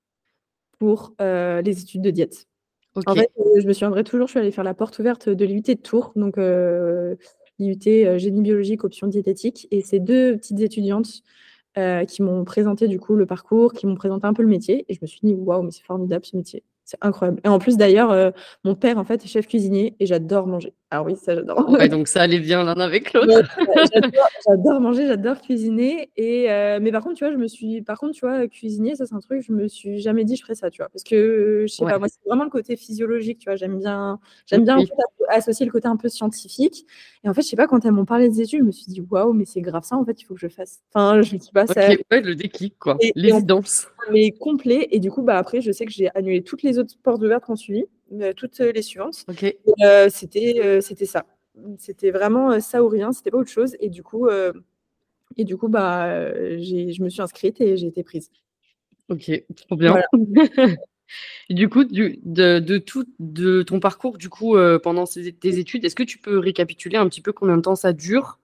pour 0.79 1.14
les 1.20 1.81
études 1.81 2.02
de 2.02 2.11
diète. 2.11 2.46
En 3.06 3.14
fait, 3.14 3.31
je 3.61 3.67
me 3.67 3.73
suis 3.73 3.85
en 3.85 3.90
vrai 3.90 4.02
toujours, 4.02 4.26
je 4.26 4.32
suis 4.32 4.40
allée 4.40 4.50
faire 4.50 4.64
la 4.64 4.75
porte 4.75 4.99
ouverte 4.99 5.29
de 5.29 5.44
l'UT 5.44 5.62
de 5.62 5.75
Tours. 5.75 6.12
Donc, 6.17 6.37
l'IUT 7.58 8.06
euh, 8.06 8.19
génie 8.19 8.43
biologique, 8.43 8.85
option 8.85 9.06
diététique. 9.06 9.69
Et 9.70 9.82
ces 9.82 10.00
deux 10.00 10.37
petites 10.37 10.61
étudiantes 10.61 11.23
euh, 11.76 12.05
qui 12.05 12.23
m'ont 12.23 12.44
présenté 12.44 12.88
du 12.88 12.99
coup 12.99 13.14
le 13.17 13.26
parcours, 13.26 13.73
qui 13.73 13.87
m'ont 13.87 13.94
présenté 13.94 14.26
un 14.26 14.32
peu 14.32 14.43
le 14.43 14.49
métier. 14.49 14.85
Et 14.88 14.94
je 14.94 14.99
me 15.02 15.06
suis 15.06 15.20
dit, 15.23 15.35
waouh, 15.35 15.62
mais 15.62 15.70
c'est 15.70 15.85
formidable 15.85 16.25
ce 16.25 16.37
métier. 16.37 16.62
C'est 16.90 16.96
incroyable. 17.02 17.38
Et 17.44 17.49
en 17.49 17.58
plus, 17.58 17.76
d'ailleurs, 17.76 18.11
euh, 18.12 18.31
mon 18.64 18.75
père, 18.75 18.96
en 18.96 19.05
fait, 19.05 19.23
est 19.23 19.29
chef 19.29 19.46
cuisinier 19.46 19.94
et 20.00 20.06
j'adore 20.06 20.46
manger. 20.46 20.73
Ah 20.90 21.02
oui, 21.02 21.17
ça, 21.17 21.35
j'adore. 21.35 21.69
Ouais, 21.69 21.90
donc 21.90 22.08
ça 22.08 22.23
allait 22.23 22.38
bien 22.40 22.64
l'un 22.64 22.81
avec 22.81 23.12
l'autre. 23.12 23.46
j'adore 24.49 24.81
manger, 24.81 25.06
j'adore 25.06 25.43
cuisiner. 25.43 26.11
Et, 26.17 26.50
euh, 26.50 26.79
mais 26.81 26.90
par 26.90 27.02
contre, 27.02 27.17
tu 27.19 27.25
vois, 27.25 27.32
je 27.35 27.37
me 27.37 27.46
suis. 27.46 27.82
Par 27.82 27.99
contre, 27.99 28.14
tu 28.14 28.25
vois, 28.25 28.49
cuisiner, 28.49 28.96
ça, 28.96 29.05
c'est 29.05 29.14
un 29.14 29.20
truc, 29.20 29.43
je 29.46 29.52
me 29.52 29.69
suis 29.69 30.00
jamais 30.00 30.25
dit, 30.25 30.35
je 30.37 30.40
ferais 30.40 30.55
ça, 30.55 30.70
tu 30.70 30.81
vois. 30.81 30.88
Parce 30.88 31.05
que, 31.05 31.67
je 31.69 31.75
sais 31.75 31.85
pas, 31.85 31.99
moi, 31.99 32.08
c'est 32.08 32.26
vraiment 32.26 32.44
le 32.44 32.50
côté 32.50 32.75
physiologique, 32.75 33.38
tu 33.40 33.50
vois. 33.50 33.56
J'aime 33.56 33.79
bien, 33.79 34.19
j'aime 34.46 34.64
bien 34.64 34.79
associer 35.29 35.67
le 35.67 35.73
côté 35.73 35.88
un 35.88 35.99
peu 35.99 36.08
scientifique. 36.08 36.87
Et 37.23 37.29
en 37.29 37.35
fait, 37.35 37.43
je 37.43 37.49
sais 37.49 37.56
pas, 37.56 37.67
quand 37.67 37.85
elles 37.85 37.93
m'ont 37.93 38.06
parlé 38.06 38.31
des 38.31 38.40
études, 38.40 38.61
je 38.61 38.64
me 38.64 38.73
suis 38.73 38.87
dit, 38.87 39.02
waouh, 39.11 39.35
mais 39.35 39.44
c'est 39.44 39.61
grave 39.61 39.85
ça, 39.85 39.96
en 39.96 40.06
fait, 40.06 40.20
il 40.20 40.25
faut 40.25 40.32
que 40.32 40.40
je 40.40 40.49
fasse. 40.49 40.81
Enfin, 40.94 41.20
je 41.20 41.35
me 41.35 41.38
dis 41.38 41.50
pas 41.52 41.67
ça. 41.67 41.90
le 42.11 42.35
déclic, 42.35 42.79
quoi. 42.79 42.96
L'évidence. 43.14 43.88
Mais 44.11 44.31
complet. 44.31 44.88
Et 44.90 45.00
du 45.00 45.11
coup, 45.11 45.23
bah, 45.23 45.37
après, 45.37 45.61
je 45.61 45.70
sais 45.70 45.85
que 45.85 45.93
j'ai 45.93 46.08
annulé 46.14 46.43
toutes 46.43 46.62
les 46.62 46.77
autres 46.78 46.96
portes 47.02 47.22
ouvertes 47.22 47.44
qu'on 47.44 47.56
suivi, 47.56 47.84
euh, 48.12 48.32
toutes 48.32 48.58
les 48.58 48.82
suivantes. 48.82 49.26
Euh, 49.82 50.08
c'était, 50.10 50.60
euh, 50.62 50.80
c'était 50.80 51.06
ça. 51.06 51.26
C'était 51.78 52.10
vraiment 52.10 52.60
ça 52.60 52.82
ou 52.82 52.88
rien, 52.88 53.12
c'était 53.12 53.30
pas 53.30 53.38
autre 53.38 53.50
chose. 53.50 53.76
Et 53.80 53.90
du 53.90 54.02
coup, 54.02 54.28
et 55.36 55.44
du 55.44 55.56
coup 55.56 55.69
bah, 55.69 56.32
je 56.32 57.02
me 57.02 57.08
suis 57.08 57.20
inscrite 57.20 57.60
et 57.60 57.76
j'ai 57.76 57.88
été 57.88 58.04
prise. 58.04 58.30
Ok, 59.08 59.30
trop 59.56 59.76
bien. 59.76 59.96
du 61.50 61.69
coup, 61.69 61.84
du, 61.84 62.20
de, 62.25 62.60
de, 62.60 62.78
tout 62.78 63.06
de 63.19 63.62
ton 63.62 63.80
parcours, 63.80 64.19
du 64.19 64.28
coup, 64.28 64.56
pendant 64.84 65.04
tes 65.04 65.58
études, 65.58 65.84
est-ce 65.84 65.96
que 65.96 66.04
tu 66.04 66.19
peux 66.19 66.38
récapituler 66.38 66.96
un 66.96 67.08
petit 67.08 67.22
peu 67.22 67.32
combien 67.32 67.56
de 67.56 67.62
temps 67.62 67.75
ça 67.75 67.92
dure? 67.92 68.38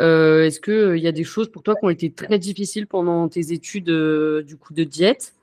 Est-ce 0.00 0.58
qu'il 0.58 0.96
il 0.96 1.04
y 1.04 1.08
a 1.08 1.12
des 1.12 1.24
choses 1.24 1.52
pour 1.52 1.62
toi 1.62 1.76
qui 1.76 1.84
ont 1.84 1.90
été 1.90 2.10
très 2.10 2.40
difficiles 2.40 2.88
pendant 2.88 3.28
tes 3.28 3.52
études 3.52 3.90
du 4.44 4.56
coup 4.56 4.74
de 4.74 4.82
diète? 4.82 5.34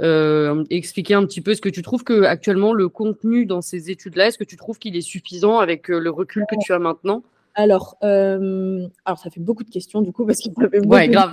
Euh, 0.00 0.64
expliquer 0.70 1.14
un 1.14 1.24
petit 1.24 1.40
peu, 1.40 1.52
est-ce 1.52 1.60
que 1.60 1.68
tu 1.68 1.82
trouves 1.82 2.04
que 2.04 2.22
actuellement 2.22 2.72
le 2.72 2.88
contenu 2.88 3.46
dans 3.46 3.62
ces 3.62 3.90
études-là, 3.90 4.28
est-ce 4.28 4.38
que 4.38 4.44
tu 4.44 4.56
trouves 4.56 4.78
qu'il 4.78 4.96
est 4.96 5.00
suffisant 5.00 5.58
avec 5.58 5.90
euh, 5.90 5.98
le 5.98 6.10
recul 6.10 6.44
que 6.48 6.56
tu 6.60 6.72
as 6.72 6.78
maintenant? 6.78 7.22
Alors, 7.54 7.96
euh, 8.04 8.86
alors, 9.04 9.18
ça 9.18 9.30
fait 9.30 9.40
beaucoup 9.40 9.64
de 9.64 9.70
questions 9.70 10.00
du 10.00 10.12
coup 10.12 10.24
parce 10.24 10.38
qu'il 10.38 10.52
y 10.56 10.64
avait 10.64 10.78
beaucoup 10.78 10.94
ouais, 10.94 11.08
grave. 11.08 11.32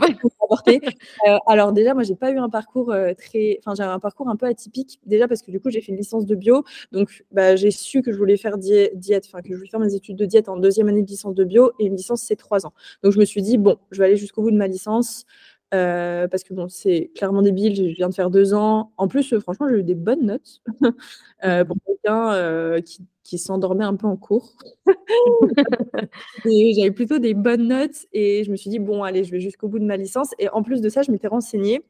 euh, 1.28 1.38
alors 1.46 1.72
déjà, 1.72 1.94
moi, 1.94 2.02
j'ai 2.02 2.16
pas 2.16 2.32
eu 2.32 2.40
un 2.40 2.50
parcours 2.50 2.96
très, 3.16 3.60
enfin, 3.60 3.76
j'ai 3.76 3.84
un 3.84 4.00
parcours 4.00 4.28
un 4.28 4.36
peu 4.36 4.48
atypique. 4.48 5.00
Déjà 5.06 5.28
parce 5.28 5.44
que 5.44 5.52
du 5.52 5.60
coup, 5.60 5.70
j'ai 5.70 5.82
fait 5.82 5.92
une 5.92 6.00
licence 6.00 6.26
de 6.26 6.34
bio, 6.34 6.64
donc 6.92 7.24
bah, 7.32 7.56
j'ai 7.56 7.70
su 7.70 8.02
que 8.02 8.12
je 8.12 8.18
voulais 8.18 8.38
faire 8.38 8.58
diète, 8.58 9.26
enfin 9.28 9.44
que 9.44 9.50
je 9.50 9.56
voulais 9.56 9.70
faire 9.70 9.80
mes 9.80 9.94
études 9.94 10.16
de 10.16 10.26
diète 10.26 10.50
en 10.50 10.58
deuxième 10.58 10.88
année 10.88 11.04
de 11.04 11.08
licence 11.08 11.36
de 11.36 11.44
bio 11.44 11.74
et 11.80 11.86
une 11.86 11.96
licence 11.96 12.24
c'est 12.24 12.36
trois 12.36 12.66
ans. 12.66 12.74
Donc 13.04 13.14
je 13.14 13.20
me 13.20 13.26
suis 13.26 13.44
dit 13.44 13.60
bon, 13.60 13.78
je 13.92 14.00
vais 14.00 14.06
aller 14.06 14.18
jusqu'au 14.18 14.42
bout 14.42 14.52
de 14.52 14.58
ma 14.58 14.68
licence. 14.68 15.26
Euh, 15.74 16.28
parce 16.28 16.44
que 16.44 16.54
bon, 16.54 16.68
c'est 16.70 17.12
clairement 17.16 17.42
débile, 17.42 17.76
je 17.76 17.96
viens 17.96 18.10
de 18.10 18.14
faire 18.14 18.30
deux 18.30 18.54
ans. 18.54 18.92
En 18.98 19.08
plus, 19.08 19.34
euh, 19.34 19.40
franchement, 19.40 19.68
j'ai 19.70 19.78
eu 19.78 19.84
des 19.84 19.96
bonnes 19.96 20.26
notes 20.26 20.62
euh, 21.44 21.66
pour 21.66 21.76
quelqu'un 21.86 22.82
qui, 22.82 23.06
qui 23.24 23.38
s'endormait 23.40 23.84
un 23.84 23.96
peu 23.96 24.08
en 24.08 24.16
cours. 24.16 24.54
J'avais 26.46 26.92
plutôt 26.92 27.20
des 27.20 27.34
bonnes 27.34 27.68
notes 27.68 28.06
et 28.14 28.44
je 28.44 28.52
me 28.52 28.56
suis 28.56 28.70
dit, 28.70 28.80
bon, 28.80 29.04
allez, 29.04 29.24
je 29.24 29.32
vais 29.32 29.40
jusqu'au 29.40 29.68
bout 29.68 29.80
de 29.80 29.86
ma 29.86 29.98
licence. 29.98 30.30
Et 30.40 30.50
en 30.50 30.62
plus 30.64 30.82
de 30.82 30.90
ça, 30.90 31.02
je 31.02 31.12
m'étais 31.12 31.28
renseignée 31.28 31.82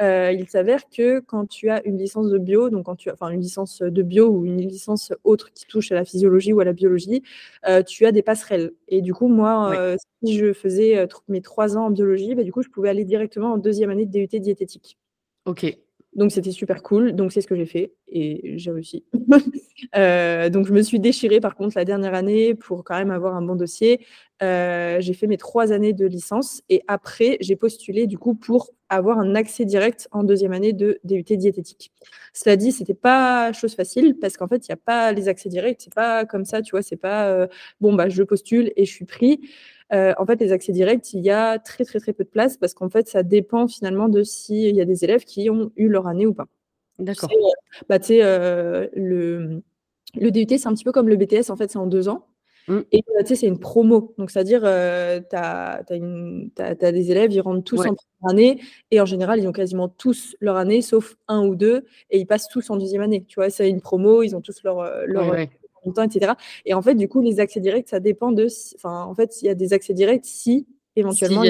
euh, 0.00 0.32
il 0.32 0.48
s'avère 0.48 0.88
que 0.88 1.20
quand 1.20 1.46
tu 1.46 1.68
as 1.70 1.84
une 1.86 1.98
licence 1.98 2.30
de 2.30 2.38
bio, 2.38 2.70
donc 2.70 2.86
quand 2.86 2.96
tu 2.96 3.10
as, 3.10 3.12
enfin 3.12 3.28
une 3.28 3.40
licence 3.40 3.82
de 3.82 4.02
bio 4.02 4.28
ou 4.28 4.44
une 4.44 4.60
licence 4.60 5.12
autre 5.24 5.52
qui 5.52 5.66
touche 5.66 5.92
à 5.92 5.94
la 5.94 6.04
physiologie 6.04 6.52
ou 6.52 6.60
à 6.60 6.64
la 6.64 6.72
biologie, 6.72 7.22
euh, 7.68 7.82
tu 7.82 8.06
as 8.06 8.12
des 8.12 8.22
passerelles. 8.22 8.72
Et 8.88 9.02
du 9.02 9.12
coup, 9.12 9.28
moi, 9.28 9.72
euh, 9.74 9.96
si 10.24 10.38
je 10.38 10.52
faisais 10.52 11.06
mes 11.28 11.42
trois 11.42 11.76
ans 11.76 11.86
en 11.86 11.90
biologie, 11.90 12.34
bah, 12.34 12.42
du 12.42 12.52
coup, 12.52 12.62
je 12.62 12.68
pouvais 12.68 12.88
aller 12.88 13.04
directement 13.04 13.52
en 13.52 13.58
deuxième 13.58 13.90
année 13.90 14.06
de 14.06 14.10
DUT 14.10 14.40
diététique. 14.40 14.98
Ok. 15.44 15.76
Donc 16.14 16.30
c'était 16.30 16.50
super 16.50 16.82
cool. 16.82 17.12
Donc 17.12 17.32
c'est 17.32 17.40
ce 17.40 17.46
que 17.46 17.56
j'ai 17.56 17.66
fait 17.66 17.94
et 18.08 18.58
j'ai 18.58 18.70
réussi. 18.70 19.04
Euh, 19.96 20.48
donc 20.48 20.68
je 20.68 20.72
me 20.72 20.80
suis 20.80 21.00
déchirée 21.00 21.40
par 21.40 21.56
contre 21.56 21.76
la 21.76 21.84
dernière 21.84 22.14
année 22.14 22.54
pour 22.54 22.84
quand 22.84 22.94
même 22.94 23.10
avoir 23.10 23.34
un 23.34 23.42
bon 23.42 23.56
dossier. 23.56 24.06
Euh, 24.42 24.96
j'ai 25.00 25.14
fait 25.14 25.26
mes 25.26 25.36
trois 25.36 25.72
années 25.72 25.92
de 25.92 26.04
licence 26.06 26.62
et 26.68 26.82
après 26.88 27.36
j'ai 27.40 27.54
postulé 27.54 28.06
du 28.06 28.18
coup 28.18 28.34
pour 28.34 28.70
avoir 28.88 29.18
un 29.18 29.34
accès 29.34 29.64
direct 29.64 30.08
en 30.10 30.24
deuxième 30.24 30.52
année 30.52 30.72
de 30.72 30.98
DUT 31.04 31.22
diététique. 31.36 31.92
Cela 32.34 32.56
dit, 32.56 32.72
c'était 32.72 32.94
pas 32.94 33.52
chose 33.52 33.74
facile 33.74 34.18
parce 34.20 34.36
qu'en 34.36 34.48
fait 34.48 34.66
il 34.66 34.70
n'y 34.70 34.74
a 34.74 34.80
pas 34.84 35.12
les 35.12 35.28
accès 35.28 35.48
directs. 35.48 35.80
C'est 35.84 35.94
pas 35.94 36.24
comme 36.26 36.44
ça, 36.44 36.60
tu 36.60 36.72
vois. 36.72 36.82
C'est 36.82 36.96
pas 36.96 37.28
euh, 37.28 37.46
bon 37.80 37.94
bah 37.94 38.08
je 38.08 38.22
postule 38.22 38.72
et 38.76 38.84
je 38.84 38.92
suis 38.92 39.04
pris. 39.04 39.40
Euh, 39.92 40.14
en 40.18 40.24
fait, 40.24 40.40
les 40.40 40.52
accès 40.52 40.72
directs, 40.72 41.12
il 41.12 41.20
y 41.20 41.30
a 41.30 41.58
très, 41.58 41.84
très, 41.84 42.00
très 42.00 42.12
peu 42.14 42.24
de 42.24 42.28
place 42.28 42.56
parce 42.56 42.72
qu'en 42.72 42.88
fait, 42.88 43.08
ça 43.08 43.22
dépend 43.22 43.68
finalement 43.68 44.08
de 44.08 44.22
s'il 44.22 44.74
y 44.74 44.80
a 44.80 44.86
des 44.86 45.04
élèves 45.04 45.24
qui 45.24 45.50
ont 45.50 45.70
eu 45.76 45.88
leur 45.88 46.06
année 46.06 46.26
ou 46.26 46.32
pas. 46.32 46.46
D'accord. 46.98 47.30
Bah, 47.88 47.98
tu 47.98 48.06
sais, 48.06 48.20
euh, 48.22 48.88
le, 48.94 49.62
le 50.14 50.30
DUT, 50.30 50.46
c'est 50.48 50.66
un 50.66 50.72
petit 50.72 50.84
peu 50.84 50.92
comme 50.92 51.08
le 51.08 51.16
BTS, 51.16 51.50
en 51.50 51.56
fait, 51.56 51.70
c'est 51.70 51.78
en 51.78 51.86
deux 51.86 52.08
ans. 52.08 52.26
Mmh. 52.68 52.78
Et 52.92 52.98
euh, 52.98 53.20
tu 53.20 53.26
sais, 53.28 53.36
c'est 53.36 53.46
une 53.46 53.58
promo. 53.58 54.14
Donc, 54.18 54.30
c'est-à-dire, 54.30 54.62
tu 54.62 55.36
as, 55.36 55.82
des 56.92 57.10
élèves, 57.10 57.32
ils 57.32 57.40
rentrent 57.40 57.64
tous 57.64 57.80
en 57.80 57.94
première 57.94 58.30
année. 58.30 58.60
Et 58.90 59.00
en 59.00 59.06
général, 59.06 59.40
ils 59.40 59.48
ont 59.48 59.52
quasiment 59.52 59.88
tous 59.88 60.36
leur 60.40 60.56
année, 60.56 60.82
sauf 60.82 61.16
un 61.28 61.46
ou 61.46 61.54
deux. 61.54 61.84
Et 62.10 62.18
ils 62.18 62.26
passent 62.26 62.48
tous 62.48 62.70
en 62.70 62.76
deuxième 62.76 63.02
année. 63.02 63.24
Tu 63.26 63.36
vois, 63.36 63.50
c'est 63.50 63.68
une 63.68 63.80
promo, 63.80 64.22
ils 64.22 64.36
ont 64.36 64.40
tous 64.40 64.62
leur, 64.62 64.82
leur, 65.06 65.34
etc. 65.34 66.32
Et 66.64 66.74
en 66.74 66.82
fait, 66.82 66.94
du 66.94 67.08
coup, 67.08 67.20
les 67.20 67.40
accès 67.40 67.60
directs, 67.60 67.88
ça 67.88 68.00
dépend 68.00 68.32
de. 68.32 68.46
Enfin, 68.76 69.04
en 69.04 69.14
fait, 69.14 69.42
il 69.42 69.46
y 69.46 69.48
a 69.48 69.54
des 69.54 69.72
accès 69.72 69.94
directs 69.94 70.24
si 70.24 70.66
éventuellement. 70.96 71.42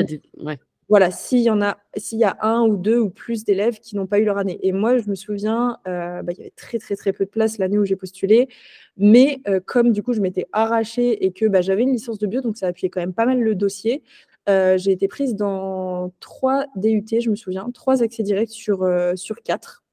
Voilà, 0.93 1.11
s'il 1.11 1.41
y 1.41 1.49
en 1.49 1.63
a, 1.63 1.79
s'il 1.97 2.19
y 2.19 2.25
a 2.25 2.37
un 2.43 2.67
ou 2.67 2.77
deux 2.77 2.99
ou 2.99 3.09
plus 3.09 3.45
d'élèves 3.45 3.79
qui 3.81 3.97
n'ont 3.97 4.07
pas 4.07 4.19
eu 4.19 4.27
leur 4.27 4.37
année. 4.37 4.59
Et 4.61 4.73
moi, 4.73 4.99
je 4.99 5.09
me 5.09 5.15
souviens, 5.15 5.79
euh, 5.89 6.23
bah, 6.23 6.33
il 6.33 6.39
y 6.39 6.43
avait 6.43 6.53
très 6.55 6.79
très 6.79 6.97
très 6.97 7.15
peu 7.15 7.25
de 7.25 7.31
place 7.31 7.57
l'année 7.57 7.79
où 7.79 7.87
j'ai 7.87 7.97
postulé, 7.97 8.51
mais 8.99 9.41
euh, 9.49 9.59
comme 9.65 9.93
du 9.93 10.03
coup 10.03 10.13
je 10.13 10.21
m'étais 10.21 10.49
arrachée 10.53 11.25
et 11.25 11.33
que 11.33 11.47
bah, 11.47 11.63
j'avais 11.63 11.81
une 11.81 11.93
licence 11.93 12.19
de 12.19 12.27
bio, 12.27 12.43
donc 12.43 12.59
ça 12.59 12.67
appuyait 12.67 12.91
quand 12.91 13.01
même 13.01 13.15
pas 13.15 13.25
mal 13.25 13.41
le 13.41 13.55
dossier. 13.55 14.03
j'ai 14.47 14.93
été 14.93 15.09
prise 15.09 15.35
dans 15.35 16.13
trois 16.21 16.67
DUT, 16.77 17.07
je 17.23 17.31
me 17.31 17.37
souviens, 17.37 17.71
trois 17.73 18.03
accès 18.03 18.23
directs 18.23 18.51
sur, 18.51 18.87
sur 19.15 19.37
quatre. 19.43 19.85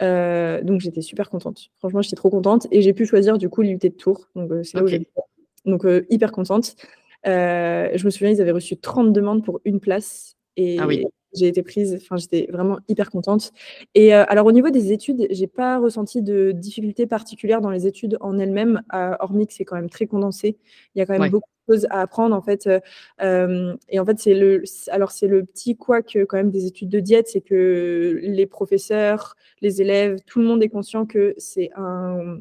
donc 0.00 0.80
j'étais 0.80 1.02
super 1.02 1.30
contente. 1.30 1.70
Franchement, 1.78 2.02
j'étais 2.02 2.16
trop 2.16 2.30
contente. 2.30 2.66
Et 2.72 2.82
j'ai 2.82 2.94
pu 2.94 3.06
choisir 3.06 3.38
du 3.38 3.48
coup 3.48 3.62
l'UT 3.62 3.78
de 3.78 3.88
Tours. 3.90 4.26
Donc 4.34 4.50
c'est 4.64 4.76
là 4.76 4.82
où 4.82 5.70
Donc 5.70 5.86
hyper 6.10 6.32
contente. 6.32 6.74
Je 7.26 8.04
me 8.04 8.10
souviens, 8.10 8.30
ils 8.30 8.40
avaient 8.40 8.52
reçu 8.52 8.76
30 8.76 9.12
demandes 9.12 9.44
pour 9.44 9.60
une 9.64 9.80
place. 9.80 10.36
Et 10.56 10.78
ah 10.80 10.88
j'ai 11.34 11.48
été 11.48 11.62
prise, 11.62 11.98
enfin 12.00 12.16
j'étais 12.16 12.48
vraiment 12.50 12.78
hyper 12.88 13.10
contente. 13.10 13.52
Et 13.94 14.14
alors 14.14 14.46
au 14.46 14.52
niveau 14.52 14.70
des 14.70 14.92
études, 14.92 15.26
j'ai 15.30 15.46
pas 15.46 15.78
ressenti 15.78 16.22
de 16.22 16.50
difficultés 16.52 17.06
particulières 17.06 17.60
dans 17.60 17.68
les 17.68 17.86
études 17.86 18.16
en 18.22 18.38
elles-mêmes, 18.38 18.80
hormis 19.20 19.46
que 19.46 19.52
c'est 19.52 19.66
quand 19.66 19.76
même 19.76 19.90
très 19.90 20.06
condensé. 20.06 20.56
Il 20.94 20.98
y 20.98 21.02
a 21.02 21.06
quand 21.06 21.18
même 21.18 21.30
beaucoup 21.30 21.50
de 21.68 21.74
choses 21.74 21.86
à 21.90 22.00
apprendre 22.00 22.34
en 22.34 22.40
fait. 22.40 22.66
et 23.20 24.00
en 24.00 24.06
fait 24.06 24.18
c'est 24.18 24.32
le, 24.32 24.62
alors 24.88 25.10
c'est 25.10 25.26
le 25.26 25.44
petit 25.44 25.76
quoi 25.76 26.00
que 26.00 26.24
quand 26.24 26.38
même 26.38 26.50
des 26.50 26.64
études 26.64 26.88
de 26.88 27.00
diète, 27.00 27.28
c'est 27.28 27.42
que 27.42 28.18
les 28.22 28.46
professeurs, 28.46 29.36
les 29.60 29.82
élèves, 29.82 30.16
tout 30.26 30.38
le 30.38 30.46
monde 30.46 30.62
est 30.62 30.70
conscient 30.70 31.04
que 31.04 31.34
c'est 31.36 31.70
un 31.76 32.38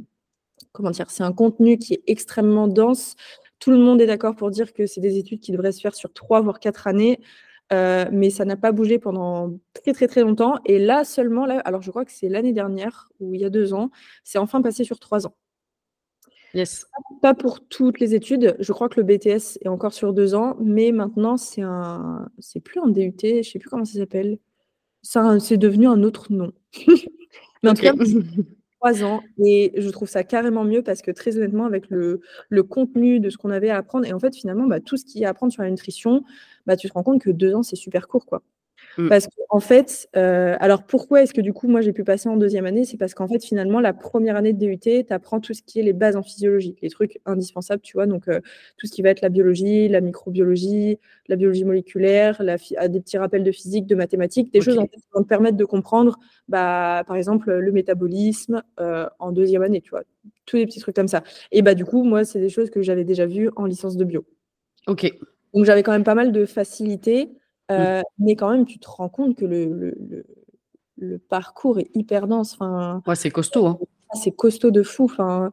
comment 0.72 0.92
dire, 0.92 1.10
c'est 1.10 1.24
un 1.24 1.34
contenu 1.34 1.78
qui 1.78 1.96
est 1.96 2.04
extrêmement 2.08 2.68
dense. 2.68 3.16
Tout 3.60 3.72
le 3.72 3.78
monde 3.78 4.02
est 4.02 4.06
d'accord 4.06 4.36
pour 4.36 4.52
dire 4.52 4.74
que 4.74 4.86
c'est 4.86 5.02
des 5.02 5.18
études 5.18 5.40
qui 5.40 5.52
devraient 5.52 5.72
se 5.72 5.82
faire 5.82 5.96
sur 5.96 6.14
trois 6.14 6.42
voire 6.42 6.60
quatre 6.60 6.88
années. 6.88 7.20
Euh, 7.74 8.06
mais 8.12 8.30
ça 8.30 8.46
n'a 8.46 8.58
pas 8.58 8.72
bougé 8.72 9.00
pendant 9.00 9.58
très 9.74 9.94
très 9.94 10.08
très 10.08 10.22
longtemps. 10.22 10.60
Et 10.66 10.78
là 10.78 11.04
seulement, 11.04 11.46
là, 11.46 11.60
alors 11.66 11.82
je 11.82 11.90
crois 11.90 12.06
que 12.06 12.12
c'est 12.12 12.30
l'année 12.30 12.54
dernière 12.54 13.10
ou 13.20 13.34
il 13.34 13.42
y 13.42 13.46
a 13.46 13.50
deux 13.50 13.74
ans, 13.74 13.90
c'est 14.24 14.38
enfin 14.38 14.62
passé 14.62 14.84
sur 14.84 15.00
trois 15.00 15.26
ans. 15.26 15.36
Yes. 16.54 16.86
Pas 17.22 17.34
pour 17.34 17.68
toutes 17.68 18.00
les 18.00 18.16
études. 18.16 18.56
Je 18.60 18.72
crois 18.72 18.88
que 18.88 19.02
le 19.02 19.06
BTS 19.06 19.58
est 19.62 19.68
encore 19.68 19.94
sur 19.94 20.14
deux 20.14 20.36
ans, 20.36 20.56
mais 20.62 20.92
maintenant 20.92 21.38
c'est 21.38 21.64
un, 21.64 22.30
c'est 22.40 22.62
plus 22.62 22.80
un 22.80 22.88
DUT, 22.88 23.16
je 23.22 23.42
sais 23.42 23.60
plus 23.60 23.70
comment 23.70 23.86
ça 23.86 24.00
s'appelle. 24.00 24.38
C'est 25.02 25.58
devenu 25.58 25.88
un 25.88 26.04
autre 26.04 26.32
nom. 26.32 26.52
mais 27.64 27.70
en 27.70 27.74
tout 27.74 27.82
cas, 27.82 27.94
ans 29.04 29.22
et 29.44 29.74
je 29.78 29.90
trouve 29.90 30.08
ça 30.10 30.24
carrément 30.24 30.64
mieux 30.64 30.82
parce 30.84 31.02
que 31.02 31.12
très 31.12 31.38
honnêtement 31.38 31.66
avec 31.66 31.90
le, 31.90 32.22
le 32.50 32.64
contenu 32.64 33.20
de 33.20 33.30
ce 33.30 33.38
qu'on 33.38 33.50
avait 33.52 33.70
à 33.70 33.78
apprendre 33.78 34.06
et 34.06 34.14
en 34.14 34.20
fait 34.20 34.36
finalement 34.36 34.68
bah, 34.68 34.80
tout 34.80 34.98
ce 34.98 35.06
qu'il 35.06 35.22
y 35.22 35.26
a 35.26 35.28
à 35.30 35.32
apprendre 35.32 35.52
sur 35.54 35.64
la 35.64 35.70
nutrition 35.72 36.24
bah, 36.66 36.76
tu 36.78 36.88
te 36.88 36.94
rends 36.94 37.04
compte 37.04 37.22
que 37.22 37.30
deux 37.30 37.54
ans, 37.56 37.64
c'est 37.64 37.76
super 37.76 38.08
court, 38.08 38.26
quoi. 38.26 38.42
Mmh. 38.98 39.10
Parce 39.10 39.28
qu'en 39.28 39.60
fait, 39.60 40.08
euh, 40.16 40.56
alors 40.60 40.84
pourquoi 40.84 41.22
est-ce 41.22 41.34
que 41.34 41.42
du 41.42 41.54
coup, 41.54 41.68
moi, 41.68 41.82
j'ai 41.82 41.92
pu 41.92 42.04
passer 42.04 42.30
en 42.30 42.38
deuxième 42.38 42.66
année? 42.66 42.86
C'est 42.86 42.98
parce 42.98 43.14
qu'en 43.14 43.28
fait, 43.28 43.44
finalement, 43.44 43.80
la 43.80 43.94
première 43.94 44.36
année 44.36 44.54
de 44.54 44.60
DUT, 44.60 44.80
tu 44.80 45.06
apprends 45.10 45.40
tout 45.40 45.54
ce 45.54 45.62
qui 45.62 45.80
est 45.80 45.84
les 45.84 45.94
bases 45.94 46.16
en 46.16 46.24
physiologie, 46.24 46.76
les 46.82 46.90
trucs 46.90 47.20
indispensables, 47.26 47.82
tu 47.82 47.94
vois, 47.98 48.08
donc 48.08 48.28
euh, 48.28 48.40
tout 48.78 48.88
ce 48.88 48.92
qui 48.92 49.02
va 49.02 49.10
être 49.10 49.22
la 49.22 49.30
biologie, 49.30 49.88
la 49.88 50.02
microbiologie, 50.02 51.00
la 51.28 51.36
biologie 51.36 51.66
moléculaire, 51.66 52.42
la 52.42 52.58
ah, 52.78 52.88
des 52.88 53.02
petits 53.02 53.18
rappels 53.18 53.44
de 53.44 53.52
physique, 53.52 53.86
de 53.86 53.96
mathématiques, 53.96 54.54
des 54.54 54.62
choses 54.62 54.78
en 54.78 54.84
fait, 54.84 54.98
qui 54.98 55.08
vont 55.14 55.24
te 55.24 55.28
permettre 55.28 55.58
de 55.58 55.66
comprendre, 55.66 56.18
bah, 56.48 57.04
par 57.08 57.18
exemple, 57.18 57.52
le 57.54 57.72
métabolisme 57.72 58.64
euh, 58.80 59.08
en 59.20 59.32
deuxième 59.32 59.64
année, 59.64 59.82
tu 59.82 59.90
vois, 59.90 60.04
tous 60.46 60.58
les 60.58 60.66
petits 60.66 60.80
trucs 60.80 60.96
comme 60.96 61.08
ça. 61.08 61.24
Et 61.52 61.62
bah, 61.62 61.74
du 61.76 61.86
coup, 61.86 62.04
moi, 62.04 62.24
c'est 62.24 62.40
des 62.40 62.50
choses 62.50 62.70
que 62.70 62.82
j'avais 62.82 63.04
déjà 63.04 63.26
vues 63.26 63.50
en 63.56 63.66
licence 63.66 63.98
de 63.98 64.04
bio. 64.06 64.26
Ok. 64.88 65.12
Donc 65.54 65.66
j'avais 65.66 65.84
quand 65.84 65.94
même 65.94 66.04
pas 66.04 66.16
mal 66.16 66.32
de 66.32 66.46
facilité, 66.46 67.30
euh, 67.72 68.02
mais 68.20 68.36
quand 68.36 68.52
même, 68.52 68.66
tu 68.66 68.80
te 68.80 68.88
rends 68.88 69.10
compte 69.10 69.36
que 69.36 69.46
le, 69.46 69.66
le, 69.66 70.26
le, 70.98 71.18
parcours 71.18 71.80
est 71.80 71.90
hyper 71.94 72.28
dense. 72.28 72.54
Enfin, 72.54 73.02
ouais, 73.08 73.16
c'est 73.16 73.32
costaud. 73.32 73.66
Hein. 73.68 73.80
C'est 74.14 74.32
costaud 74.32 74.72
de 74.72 74.84
fou. 74.84 75.06
Enfin, 75.06 75.52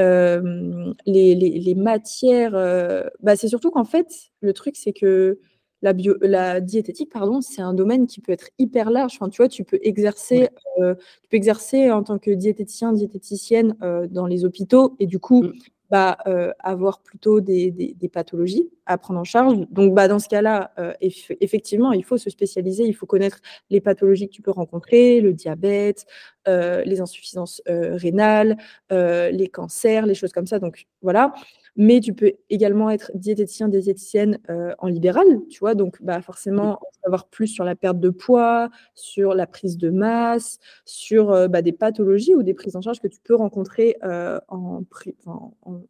euh, 0.00 0.92
les, 1.06 1.34
les, 1.34 1.58
les, 1.58 1.74
matières, 1.74 2.54
euh, 2.54 3.04
bah, 3.20 3.36
c'est 3.36 3.48
surtout 3.48 3.70
qu'en 3.70 3.84
fait, 3.84 4.08
le 4.40 4.52
truc, 4.52 4.76
c'est 4.76 4.92
que 4.92 5.38
la, 5.82 5.92
bio, 5.92 6.16
la 6.20 6.60
diététique, 6.60 7.12
pardon, 7.12 7.40
c'est 7.40 7.62
un 7.62 7.74
domaine 7.74 8.06
qui 8.06 8.20
peut 8.20 8.32
être 8.32 8.50
hyper 8.58 8.90
large. 8.90 9.14
Enfin, 9.16 9.28
tu 9.28 9.38
vois, 9.38 9.48
tu 9.48 9.64
peux 9.64 9.78
exercer, 9.82 10.48
tu 10.76 11.28
peux 11.30 11.36
exercer 11.36 11.90
en 11.90 12.02
tant 12.02 12.18
que 12.18 12.30
diététicien, 12.30 12.92
diététicienne 12.92 13.76
dans 14.10 14.26
les 14.26 14.44
hôpitaux, 14.44 14.96
et 15.00 15.06
du 15.06 15.18
coup, 15.18 15.42
mmh. 15.42 15.52
Bah, 15.92 16.16
euh, 16.26 16.54
avoir 16.60 17.02
plutôt 17.02 17.42
des, 17.42 17.70
des, 17.70 18.08
pathologies 18.08 18.70
à 18.86 18.96
prendre 18.96 19.20
en 19.20 19.24
charge. 19.24 19.58
Donc, 19.68 19.92
bah, 19.92 20.08
dans 20.08 20.18
ce 20.18 20.26
cas-là, 20.26 20.72
euh, 20.78 20.94
effectivement, 21.02 21.92
il 21.92 22.02
faut 22.02 22.16
se 22.16 22.30
spécialiser, 22.30 22.84
il 22.84 22.94
faut 22.94 23.04
connaître 23.04 23.40
les 23.68 23.82
pathologies 23.82 24.26
que 24.30 24.32
tu 24.32 24.40
peux 24.40 24.52
rencontrer, 24.52 25.20
le 25.20 25.34
diabète, 25.34 26.06
euh, 26.48 26.82
les 26.86 27.02
insuffisances 27.02 27.60
rénales, 27.66 28.56
les 28.88 29.50
cancers, 29.52 30.06
les 30.06 30.14
choses 30.14 30.32
comme 30.32 30.46
ça. 30.46 30.58
Donc, 30.58 30.86
voilà 31.02 31.34
mais 31.76 32.00
tu 32.00 32.12
peux 32.12 32.32
également 32.50 32.90
être 32.90 33.10
diététicien, 33.14 33.68
diététicienne 33.68 34.38
euh, 34.50 34.74
en 34.78 34.88
libéral, 34.88 35.26
tu 35.48 35.60
vois, 35.60 35.74
donc 35.74 36.02
bah, 36.02 36.20
forcément 36.20 36.78
savoir 37.02 37.28
plus 37.28 37.46
sur 37.46 37.64
la 37.64 37.74
perte 37.74 37.98
de 37.98 38.10
poids, 38.10 38.68
sur 38.94 39.34
la 39.34 39.46
prise 39.46 39.78
de 39.78 39.90
masse, 39.90 40.58
sur 40.84 41.30
euh, 41.32 41.48
bah, 41.48 41.62
des 41.62 41.72
pathologies 41.72 42.34
ou 42.34 42.42
des 42.42 42.54
prises 42.54 42.76
en 42.76 42.82
charge 42.82 43.00
que 43.00 43.08
tu 43.08 43.20
peux 43.24 43.34
rencontrer 43.34 43.96
euh, 44.04 44.38
en, 44.48 44.82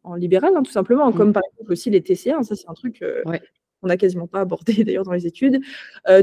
en, 0.04 0.14
libéral, 0.14 0.52
hein, 0.56 0.62
tout 0.62 0.72
simplement, 0.72 1.10
mmh. 1.10 1.14
comme 1.14 1.32
par 1.32 1.42
exemple 1.52 1.72
aussi 1.72 1.90
les 1.90 2.00
TCA, 2.00 2.36
hein, 2.36 2.42
ça 2.42 2.54
c'est 2.54 2.68
un 2.68 2.74
truc 2.74 3.04
qu'on 3.80 3.86
n'a 3.88 3.96
quasiment 3.96 4.28
pas 4.28 4.40
abordé 4.40 4.84
d'ailleurs 4.84 5.04
dans 5.04 5.12
les 5.12 5.26
études. 5.26 5.60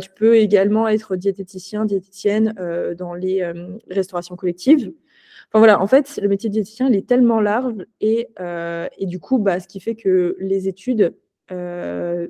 tu 0.02 0.10
peux 0.16 0.38
également 0.38 0.88
être 0.88 1.18
diététicien, 1.18 1.86
diététicienne 1.86 2.54
dans 2.98 3.14
les 3.14 3.52
restaurations 3.90 4.36
collectives 4.38 4.94
voilà, 5.54 5.82
en 5.82 5.88
fait, 5.88 6.20
le 6.22 6.28
métier 6.28 6.50
de 6.50 6.54
diététicien, 6.54 6.88
il 6.90 6.96
est 6.96 7.08
tellement 7.08 7.42
large 7.42 7.86
et, 8.02 8.30
euh, 8.40 8.88
et 8.98 9.08
du 9.08 9.20
coup, 9.20 9.40
bah, 9.40 9.60
ce 9.60 9.68
qui 9.68 9.80
fait 9.80 9.96
que 9.96 10.36
les 10.40 10.68
études 10.68 11.16
euh, 11.52 12.28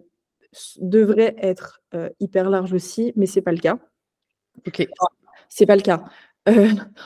devraient 0.80 1.36
être 1.38 1.82
euh, 1.94 2.10
hyper 2.22 2.50
larges 2.50 2.74
aussi, 2.74 3.12
mais 3.18 3.26
c'est 3.26 3.42
pas 3.42 3.52
le 3.52 3.58
cas. 3.58 3.78
Ok. 4.66 4.88
c'est 5.50 5.66
pas 5.66 5.76
le 5.76 5.82
cas. 5.82 6.04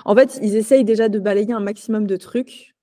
en 0.06 0.16
fait, 0.16 0.40
ils 0.42 0.56
essayent 0.56 0.86
déjà 0.86 1.10
de 1.10 1.20
balayer 1.20 1.54
un 1.54 1.60
maximum 1.60 2.06
de 2.06 2.16
trucs. 2.16 2.76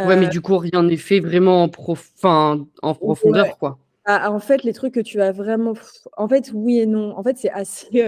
Ouais, 0.00 0.14
mais 0.14 0.28
du 0.28 0.40
coup, 0.40 0.56
rien 0.56 0.84
n'est 0.84 0.96
fait 0.96 1.18
vraiment 1.18 1.64
en, 1.64 2.58
en 2.82 2.94
profondeur, 2.94 3.58
quoi. 3.58 3.78
Ah, 4.04 4.30
en 4.30 4.38
fait, 4.38 4.62
les 4.62 4.72
trucs 4.72 4.94
que 4.94 5.00
tu 5.00 5.20
as 5.20 5.32
vraiment. 5.32 5.74
En 6.16 6.28
fait, 6.28 6.52
oui 6.54 6.78
et 6.78 6.86
non. 6.86 7.18
En 7.18 7.24
fait, 7.24 7.36
c'est 7.36 7.50
assez 7.50 8.04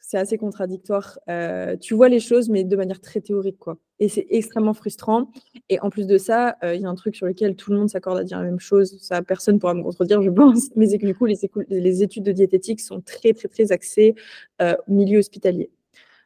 c'est 0.00 0.18
assez 0.18 0.38
contradictoire. 0.38 1.18
Euh, 1.28 1.76
tu 1.76 1.94
vois 1.94 2.08
les 2.08 2.20
choses, 2.20 2.48
mais 2.48 2.64
de 2.64 2.76
manière 2.76 3.00
très 3.00 3.20
théorique, 3.20 3.58
quoi. 3.58 3.76
Et 3.98 4.08
c'est 4.08 4.26
extrêmement 4.30 4.74
frustrant. 4.74 5.30
Et 5.68 5.80
en 5.80 5.90
plus 5.90 6.06
de 6.06 6.18
ça, 6.18 6.56
euh, 6.62 6.74
il 6.74 6.82
y 6.82 6.84
a 6.84 6.88
un 6.88 6.94
truc 6.94 7.16
sur 7.16 7.26
lequel 7.26 7.56
tout 7.56 7.72
le 7.72 7.78
monde 7.78 7.88
s'accorde 7.88 8.18
à 8.18 8.24
dire 8.24 8.38
la 8.38 8.44
même 8.44 8.60
chose. 8.60 8.98
Ça, 9.00 9.22
personne 9.22 9.58
pourra 9.58 9.74
me 9.74 9.82
contredire, 9.82 10.22
je 10.22 10.30
pense. 10.30 10.70
Mais 10.76 10.86
c'est 10.86 10.98
que 10.98 11.06
du 11.06 11.14
coup, 11.14 11.26
les, 11.26 12.02
études 12.02 12.22
de 12.22 12.32
diététique 12.32 12.80
sont 12.80 13.00
très, 13.00 13.32
très, 13.32 13.48
très 13.48 13.72
axées 13.72 14.14
euh, 14.62 14.76
au 14.86 14.92
milieu 14.92 15.18
hospitalier. 15.18 15.70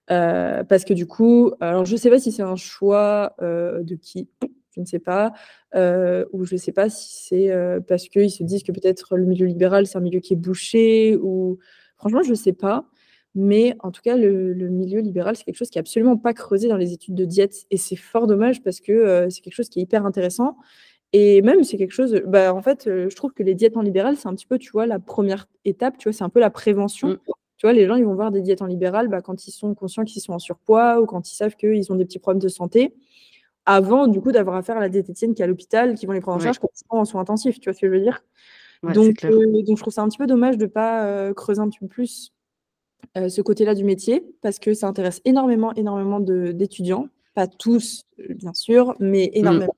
parce 0.08 0.84
que 0.84 0.92
du 0.92 1.06
coup, 1.06 1.52
alors 1.60 1.84
je 1.84 1.92
ne 1.92 1.96
sais 1.96 2.10
pas 2.10 2.18
si 2.18 2.32
c'est 2.32 2.42
un 2.42 2.56
choix 2.56 3.34
de 3.40 3.94
qui, 3.94 4.28
je 4.74 4.80
ne 4.80 4.84
sais 4.84 4.98
pas, 4.98 5.32
ou 5.74 6.44
je 6.44 6.54
ne 6.54 6.58
sais 6.58 6.72
pas 6.72 6.90
si 6.90 7.28
c'est 7.28 7.80
parce 7.86 8.08
qu'ils 8.08 8.30
se 8.30 8.42
disent 8.42 8.64
que 8.64 8.72
peut-être 8.72 9.16
le 9.16 9.24
milieu 9.24 9.46
libéral, 9.46 9.86
c'est 9.86 9.96
un 9.96 10.02
milieu 10.02 10.20
qui 10.20 10.34
est 10.34 10.36
bouché, 10.36 11.16
ou 11.16 11.58
franchement, 11.96 12.22
je 12.22 12.30
ne 12.30 12.34
sais 12.34 12.52
pas. 12.52 12.84
Mais 13.34 13.76
en 13.80 13.92
tout 13.92 14.02
cas, 14.02 14.16
le, 14.16 14.52
milieu 14.68 15.00
libéral, 15.00 15.36
c'est 15.36 15.44
quelque 15.44 15.56
chose 15.56 15.70
qui 15.70 15.78
n'est 15.78 15.80
absolument 15.80 16.16
pas 16.16 16.34
creusé 16.34 16.68
dans 16.68 16.76
les 16.76 16.92
études 16.92 17.14
de 17.14 17.24
diète. 17.24 17.66
Et 17.70 17.76
c'est 17.76 17.96
fort 17.96 18.26
dommage 18.26 18.62
parce 18.62 18.80
que 18.80 18.92
euh, 18.92 19.30
c'est 19.30 19.40
quelque 19.40 19.54
chose 19.54 19.68
qui 19.68 19.78
est 19.78 19.82
hyper 19.82 20.04
intéressant. 20.04 20.56
Et 21.12 21.42
même, 21.42 21.64
c'est 21.64 21.76
quelque 21.76 21.92
chose. 21.92 22.22
Bah, 22.26 22.54
en 22.54 22.62
fait, 22.62 22.86
euh, 22.86 23.08
je 23.08 23.16
trouve 23.16 23.32
que 23.32 23.42
les 23.42 23.54
diètes 23.54 23.76
en 23.76 23.82
libéral, 23.82 24.16
c'est 24.16 24.28
un 24.28 24.34
petit 24.34 24.46
peu, 24.46 24.58
tu 24.58 24.70
vois, 24.70 24.86
la 24.86 24.98
première 24.98 25.46
étape, 25.64 25.96
tu 25.98 26.08
vois, 26.08 26.12
c'est 26.12 26.24
un 26.24 26.28
peu 26.28 26.40
la 26.40 26.50
prévention. 26.50 27.08
Mmh. 27.08 27.18
Tu 27.56 27.66
vois, 27.66 27.72
les 27.72 27.86
gens, 27.86 27.96
ils 27.96 28.04
vont 28.04 28.14
voir 28.14 28.30
des 28.30 28.40
diètes 28.40 28.62
en 28.62 28.66
libéral 28.66 29.08
bah, 29.08 29.20
quand 29.20 29.46
ils 29.46 29.50
sont 29.50 29.74
conscients 29.74 30.04
qu'ils 30.04 30.22
sont 30.22 30.32
en 30.32 30.38
surpoids 30.38 31.00
ou 31.00 31.06
quand 31.06 31.30
ils 31.30 31.34
savent 31.34 31.56
qu'ils 31.56 31.92
ont 31.92 31.96
des 31.96 32.04
petits 32.04 32.18
problèmes 32.18 32.40
de 32.40 32.48
santé, 32.48 32.94
avant, 33.66 34.08
du 34.08 34.20
coup, 34.20 34.32
d'avoir 34.32 34.56
affaire 34.56 34.76
à 34.76 34.80
la 34.80 34.88
diététicienne 34.88 35.34
qui 35.34 35.42
est 35.42 35.44
à 35.44 35.48
l'hôpital, 35.48 35.94
qui 35.94 36.06
vont 36.06 36.12
les 36.12 36.20
prendre 36.20 36.38
en 36.38 36.40
charge 36.40 36.58
quand 36.58 36.70
ils 36.74 36.78
sont 36.78 36.96
en 36.96 37.04
soins 37.04 37.20
intensifs. 37.20 37.60
Tu 37.60 37.68
vois 37.68 37.74
ce 37.74 37.80
que 37.80 37.86
je 37.86 37.92
veux 37.92 38.00
dire? 38.00 38.24
Donc, 38.82 39.24
euh, 39.24 39.62
donc, 39.62 39.76
je 39.76 39.82
trouve 39.82 39.92
ça 39.92 40.02
un 40.02 40.08
petit 40.08 40.16
peu 40.16 40.26
dommage 40.26 40.56
de 40.56 40.64
ne 40.64 40.70
pas 40.70 41.34
creuser 41.34 41.60
un 41.60 41.68
petit 41.68 41.80
peu 41.80 41.86
plus 41.86 42.32
euh, 43.16 43.28
ce 43.28 43.40
côté-là 43.42 43.74
du 43.74 43.84
métier 43.84 44.24
parce 44.42 44.58
que 44.58 44.74
ça 44.74 44.86
intéresse 44.86 45.20
énormément, 45.24 45.74
énormément 45.74 46.20
d'étudiants. 46.20 47.08
Pas 47.34 47.46
tous, 47.46 48.02
euh, 48.18 48.34
bien 48.34 48.54
sûr, 48.54 48.94
mais 49.00 49.30
mmh. 49.34 49.38
énormément. 49.38 49.76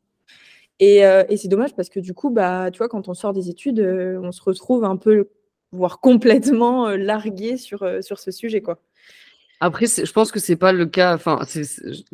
Et, 0.80 1.04
euh, 1.06 1.24
et 1.28 1.36
c'est 1.36 1.48
dommage 1.48 1.74
parce 1.74 1.88
que 1.88 2.00
du 2.00 2.14
coup, 2.14 2.30
bah, 2.30 2.70
tu 2.72 2.78
vois, 2.78 2.88
quand 2.88 3.08
on 3.08 3.14
sort 3.14 3.32
des 3.32 3.48
études, 3.48 3.80
on 3.80 4.32
se 4.32 4.42
retrouve 4.42 4.84
un 4.84 4.96
peu, 4.96 5.28
voire 5.70 6.00
complètement 6.00 6.88
largué 6.90 7.56
sur, 7.56 7.86
sur 8.02 8.18
ce 8.18 8.30
sujet, 8.30 8.60
quoi. 8.60 8.78
Après, 9.64 9.86
je 9.86 10.10
pense 10.10 10.32
que 10.32 10.40
c'est 10.40 10.56
pas 10.56 10.72
le 10.72 10.86
cas. 10.86 11.14
Enfin, 11.14 11.38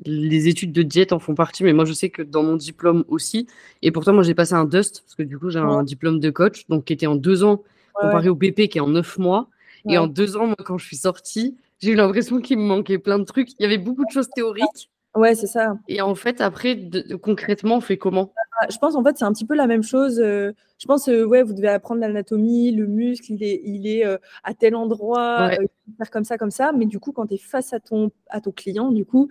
les 0.05 0.49
études 0.49 0.71
de 0.71 0.83
diète 0.83 1.15
en 1.15 1.19
font 1.19 1.35
partie, 1.35 1.65
mais 1.65 1.73
moi, 1.73 1.87
je 1.87 1.95
sais 1.95 2.11
que 2.11 2.21
dans 2.21 2.43
mon 2.43 2.57
diplôme 2.57 3.07
aussi. 3.09 3.47
Et 3.81 3.91
pourtant, 3.91 4.13
moi, 4.13 4.23
j'ai 4.23 4.35
passé 4.35 4.53
un 4.53 4.67
DUST 4.67 5.01
parce 5.01 5.15
que 5.15 5.23
du 5.23 5.39
coup, 5.39 5.49
j'ai 5.49 5.59
un 5.59 5.83
diplôme 5.83 6.21
de 6.21 6.29
coach, 6.29 6.67
donc 6.69 6.85
qui 6.85 6.93
était 6.93 7.07
en 7.07 7.17
deux 7.17 7.45
ans 7.45 7.63
comparé 7.95 8.29
au 8.29 8.35
BP 8.35 8.69
qui 8.69 8.77
est 8.77 8.83
en 8.83 8.89
neuf 8.89 9.17
mois. 9.17 9.49
Et 9.89 9.99
en 9.99 10.07
deux 10.07 10.37
ans, 10.37 10.47
moi, 10.47 10.57
quand 10.65 10.79
je 10.79 10.87
suis 10.87 10.97
sortie, 10.97 11.57
j'ai 11.81 11.93
eu 11.93 11.95
l'impression 11.95 12.41
qu'il 12.41 12.59
me 12.59 12.65
manquait 12.65 12.99
plein 12.99 13.19
de 13.19 13.25
trucs. 13.25 13.53
Il 13.59 13.63
y 13.63 13.65
avait 13.65 13.79
beaucoup 13.79 14.05
de 14.05 14.11
choses 14.11 14.29
théoriques. 14.35 14.91
Ouais, 15.15 15.35
c'est 15.35 15.47
ça. 15.47 15.77
Et 15.89 16.01
en 16.01 16.15
fait, 16.15 16.41
après, 16.41 16.79
concrètement, 17.23 17.77
on 17.77 17.81
fait 17.81 17.99
comment? 17.99 18.33
Je 18.71 18.77
pense 18.79 18.97
en 18.97 19.05
fait 19.05 19.17
c'est 19.17 19.25
un 19.25 19.33
petit 19.33 19.47
peu 19.47 19.55
la 19.55 19.67
même 19.67 19.83
chose. 19.83 20.21
Euh, 20.21 20.53
je 20.79 20.87
pense 20.87 21.09
euh, 21.09 21.25
ouais 21.25 21.43
vous 21.43 21.53
devez 21.53 21.69
apprendre 21.69 22.01
l'anatomie, 22.01 22.73
le 22.73 22.87
muscle 22.87 23.33
il 23.33 23.43
est 23.43 23.61
il 23.65 23.87
est 23.87 24.07
euh, 24.07 24.19
à 24.45 24.55
tel 24.55 24.75
endroit, 24.75 25.51
faire 25.99 26.11
comme 26.11 26.25
ça 26.25 26.39
comme 26.39 26.51
ça. 26.51 26.73
Mais 26.73 26.87
du 26.87 26.99
coup 26.99 27.13
quand 27.13 27.27
tu 27.27 27.35
es 27.35 27.39
face 27.39 27.73
à 27.73 27.81
ton 27.81 28.11
à 28.29 28.41
ton 28.41 28.53
client 28.53 28.91
du 28.91 29.05
coup 29.05 29.29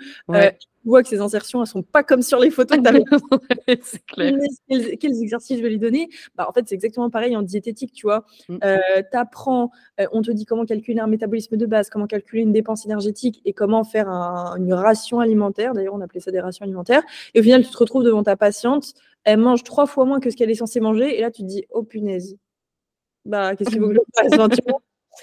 vois 0.89 1.03
que 1.03 1.09
ces 1.09 1.19
insertions, 1.19 1.61
elles 1.61 1.67
sont 1.67 1.83
pas 1.83 2.03
comme 2.03 2.21
sur 2.21 2.39
les 2.39 2.49
photos 2.49 2.79
que 2.79 3.75
tu 3.75 3.81
c'est 3.83 4.05
clair. 4.05 4.33
Quels, 4.67 5.21
exercices 5.21 5.57
je 5.57 5.63
vais 5.63 5.69
lui 5.69 5.79
donner? 5.79 6.09
Bah, 6.35 6.47
En 6.49 6.53
fait, 6.53 6.63
c'est 6.67 6.75
exactement 6.75 7.09
pareil 7.09 7.35
en 7.35 7.41
diététique, 7.41 7.93
tu 7.93 8.05
vois. 8.05 8.25
Mm. 8.49 8.57
Euh, 8.63 8.77
tu 9.11 9.17
apprends, 9.17 9.71
euh, 9.99 10.05
on 10.11 10.21
te 10.21 10.31
dit 10.31 10.45
comment 10.45 10.65
calculer 10.65 10.99
un 10.99 11.07
métabolisme 11.07 11.57
de 11.57 11.65
base, 11.65 11.89
comment 11.89 12.07
calculer 12.07 12.41
une 12.41 12.53
dépense 12.53 12.85
énergétique 12.85 13.41
et 13.45 13.53
comment 13.53 13.83
faire 13.83 14.07
une 14.09 14.73
ration 14.73 15.19
alimentaire. 15.19 15.73
D'ailleurs, 15.73 15.93
on 15.93 16.01
appelait 16.01 16.19
ça 16.19 16.31
des 16.31 16.39
rations 16.39 16.63
alimentaires. 16.63 17.03
Et 17.33 17.39
au 17.39 17.43
final, 17.43 17.63
tu 17.63 17.71
te 17.71 17.77
retrouves 17.77 18.03
devant 18.03 18.23
ta 18.23 18.35
patiente, 18.35 18.93
elle 19.23 19.39
mange 19.39 19.63
trois 19.63 19.87
fois 19.87 20.05
moins 20.05 20.21
que 20.21 20.29
ce 20.29 20.37
qu'elle 20.37 20.49
est 20.49 20.55
censée 20.55 20.79
manger. 20.79 21.17
Et 21.17 21.21
là, 21.21 21.31
tu 21.37 21.43
te 21.43 21.47
dis, 21.47 21.65
oh 21.71 21.83
punaise. 21.83 22.37
Bah, 23.25 23.55
qu'est-ce 23.55 23.69
qu'il 23.69 23.79
faut 23.79 23.89
que 23.89 23.95
je 23.95 23.99
fasse? 24.37 24.59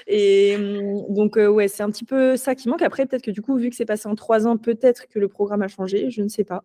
Et 0.07 0.57
mmh, 0.59 1.15
donc, 1.15 1.37
ouais, 1.37 1.69
c'est 1.69 1.83
un 1.83 1.91
petit 1.91 2.05
peu 2.05 2.37
ça 2.37 2.55
qui 2.55 2.69
manque. 2.69 2.83
Après, 2.83 3.07
peut-être 3.07 3.23
que 3.23 3.31
du 3.31 3.43
coup, 3.43 3.57
vu 3.57 3.71
que 3.71 3.77
c'est 3.77 3.85
passé 3.85 4.09
en 4.09 4.15
trois 4.15 4.47
ans, 4.47 4.57
peut-être 4.57 5.07
que 5.09 5.19
le 5.19 5.29
programme 5.29 5.63
a 5.63 5.69
changé, 5.69 6.11
je 6.11 6.23
ne 6.23 6.29
sais 6.29 6.45
pas. 6.45 6.65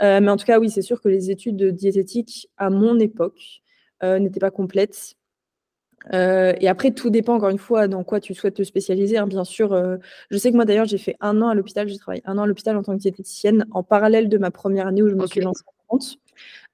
mais 0.00 0.28
en 0.28 0.36
tout 0.36 0.46
cas, 0.46 0.58
oui, 0.58 0.70
c'est 0.70 0.82
sûr 0.82 1.00
que 1.00 1.08
les 1.08 1.30
études 1.30 1.56
de 1.56 1.70
diététique, 1.70 2.48
à 2.56 2.70
mon 2.70 2.98
époque, 2.98 3.62
n'étaient 4.02 4.40
pas 4.40 4.50
complètes. 4.50 5.16
et 6.12 6.68
après, 6.68 6.92
tout 6.92 7.10
dépend 7.10 7.34
encore 7.34 7.50
une 7.50 7.58
fois 7.58 7.88
dans 7.88 8.04
quoi 8.04 8.20
tu 8.20 8.34
souhaites 8.34 8.54
te 8.54 8.62
spécialiser. 8.62 9.18
Hein. 9.18 9.26
Bien 9.26 9.44
sûr, 9.44 9.98
je 10.30 10.38
sais 10.38 10.50
que 10.50 10.56
moi 10.56 10.64
d'ailleurs, 10.64 10.86
j'ai 10.86 10.98
fait 10.98 11.16
un 11.20 11.42
an 11.42 11.48
à 11.48 11.54
l'hôpital. 11.54 11.88
J'ai 11.88 11.98
travaillé 11.98 12.22
un 12.24 12.38
an 12.38 12.42
à 12.42 12.46
l'hôpital 12.46 12.76
en 12.76 12.82
tant 12.82 12.92
que 12.92 13.00
diététicienne 13.00 13.66
en 13.72 13.82
parallèle 13.82 14.28
de 14.28 14.38
ma 14.38 14.50
première 14.50 14.86
année 14.86 15.02
où 15.02 15.08
je 15.08 15.16
me 15.16 15.26
suis 15.26 15.40
lancée 15.40 15.64
en 15.66 15.72
compte. 15.88 16.18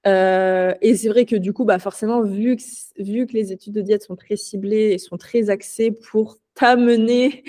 Euh, 0.07 0.73
et 0.81 0.95
c'est 0.95 1.09
vrai 1.09 1.25
que 1.25 1.35
du 1.35 1.53
coup, 1.53 1.65
bah 1.65 1.79
forcément, 1.79 2.21
vu 2.21 2.55
que, 2.55 2.63
vu 3.03 3.27
que 3.27 3.33
les 3.33 3.51
études 3.51 3.73
de 3.73 3.81
diète 3.81 4.03
sont 4.03 4.15
très 4.15 4.37
ciblées 4.37 4.91
et 4.91 4.97
sont 4.97 5.17
très 5.17 5.49
axées 5.49 5.91
pour 5.91 6.37
t'amener 6.53 7.43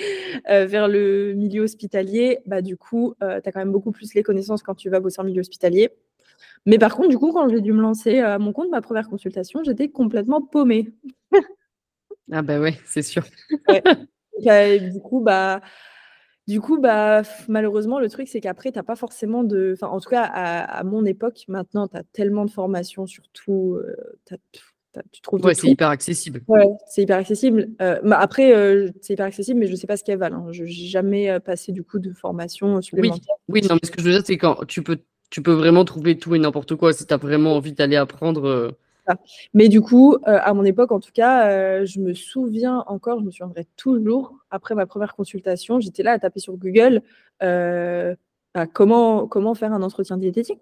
euh, 0.50 0.66
vers 0.66 0.88
le 0.88 1.34
milieu 1.34 1.62
hospitalier, 1.62 2.40
bah 2.46 2.60
du 2.60 2.76
coup, 2.76 3.14
euh, 3.22 3.40
tu 3.40 3.48
as 3.48 3.52
quand 3.52 3.60
même 3.60 3.72
beaucoup 3.72 3.92
plus 3.92 4.12
les 4.14 4.22
connaissances 4.22 4.62
quand 4.62 4.74
tu 4.74 4.90
vas 4.90 5.00
bosser 5.00 5.20
en 5.20 5.24
milieu 5.24 5.40
hospitalier. 5.40 5.90
Mais 6.66 6.78
par 6.78 6.96
contre, 6.96 7.08
du 7.08 7.18
coup, 7.18 7.32
quand 7.32 7.48
j'ai 7.48 7.60
dû 7.60 7.72
me 7.72 7.80
lancer 7.80 8.18
à 8.18 8.38
mon 8.38 8.52
compte, 8.52 8.70
ma 8.70 8.82
première 8.82 9.08
consultation, 9.08 9.62
j'étais 9.62 9.88
complètement 9.88 10.42
paumée. 10.42 10.88
ah 12.32 12.42
bah 12.42 12.58
ouais, 12.58 12.74
c'est 12.84 13.02
sûr. 13.02 13.24
du 14.38 15.00
coup, 15.00 15.20
bah 15.20 15.60
du 16.48 16.62
coup, 16.62 16.80
bah, 16.80 17.22
malheureusement, 17.46 18.00
le 18.00 18.08
truc, 18.08 18.26
c'est 18.26 18.40
qu'après, 18.40 18.72
tu 18.72 18.78
n'as 18.78 18.82
pas 18.82 18.96
forcément 18.96 19.44
de. 19.44 19.74
Enfin, 19.74 19.88
en 19.88 20.00
tout 20.00 20.08
cas, 20.08 20.22
à, 20.22 20.82
mon 20.82 21.04
époque, 21.04 21.44
maintenant, 21.46 21.86
tu 21.88 21.96
as 21.98 22.02
tellement 22.14 22.46
de 22.46 22.50
formations 22.50 23.06
sur 23.06 23.24
tout. 23.34 23.76
Euh, 23.76 24.38
tu 25.12 25.20
trouves. 25.20 25.44
Ouais, 25.44 25.52
c'est 25.52 25.68
hyper 25.68 25.90
accessible. 25.90 26.42
Ouais, 26.48 26.64
c'est 26.88 27.02
hyper 27.02 27.18
accessible. 27.18 27.68
Euh, 27.82 28.00
bah, 28.02 28.18
après, 28.18 28.54
euh, 28.54 28.88
c'est 29.02 29.12
hyper 29.12 29.26
accessible, 29.26 29.60
mais 29.60 29.66
je 29.66 29.72
ne 29.72 29.76
sais 29.76 29.86
pas 29.86 29.98
ce 29.98 30.04
qu'elles 30.04 30.18
valent. 30.18 30.46
Hein. 30.46 30.52
Je 30.52 30.64
n'ai 30.64 30.70
jamais 30.70 31.38
passé 31.40 31.70
du 31.70 31.82
coup 31.82 31.98
de 31.98 32.14
formation 32.14 32.80
supplémentaire. 32.80 33.34
Oui, 33.48 33.60
non, 33.68 33.74
mais 33.74 33.86
ce 33.86 33.90
que 33.90 34.00
je 34.00 34.06
veux 34.06 34.12
dire, 34.12 34.22
c'est 34.24 34.38
quand 34.38 34.64
tu 34.66 34.82
peux, 34.82 35.00
tu 35.28 35.42
peux 35.42 35.52
vraiment 35.52 35.84
trouver 35.84 36.18
tout 36.18 36.34
et 36.34 36.38
n'importe 36.38 36.76
quoi. 36.76 36.94
Si 36.94 37.06
tu 37.06 37.12
as 37.12 37.18
vraiment 37.18 37.56
envie 37.56 37.74
d'aller 37.74 37.96
apprendre 37.96 38.74
mais 39.54 39.68
du 39.68 39.80
coup, 39.80 40.14
euh, 40.14 40.38
à 40.42 40.54
mon 40.54 40.64
époque, 40.64 40.92
en 40.92 41.00
tout 41.00 41.12
cas, 41.12 41.50
euh, 41.50 41.86
je 41.86 42.00
me 42.00 42.14
souviens 42.14 42.84
encore, 42.86 43.20
je 43.20 43.24
me 43.24 43.30
souviendrai 43.30 43.66
toujours, 43.76 44.34
après 44.50 44.74
ma 44.74 44.86
première 44.86 45.14
consultation, 45.14 45.80
j'étais 45.80 46.02
là 46.02 46.12
à 46.12 46.18
taper 46.18 46.40
sur 46.40 46.56
Google 46.56 47.02
euh, 47.42 48.14
bah, 48.54 48.66
comment, 48.66 49.54
faire 49.54 49.72
un 49.72 49.82
entretien 49.82 50.16
diététique. 50.16 50.60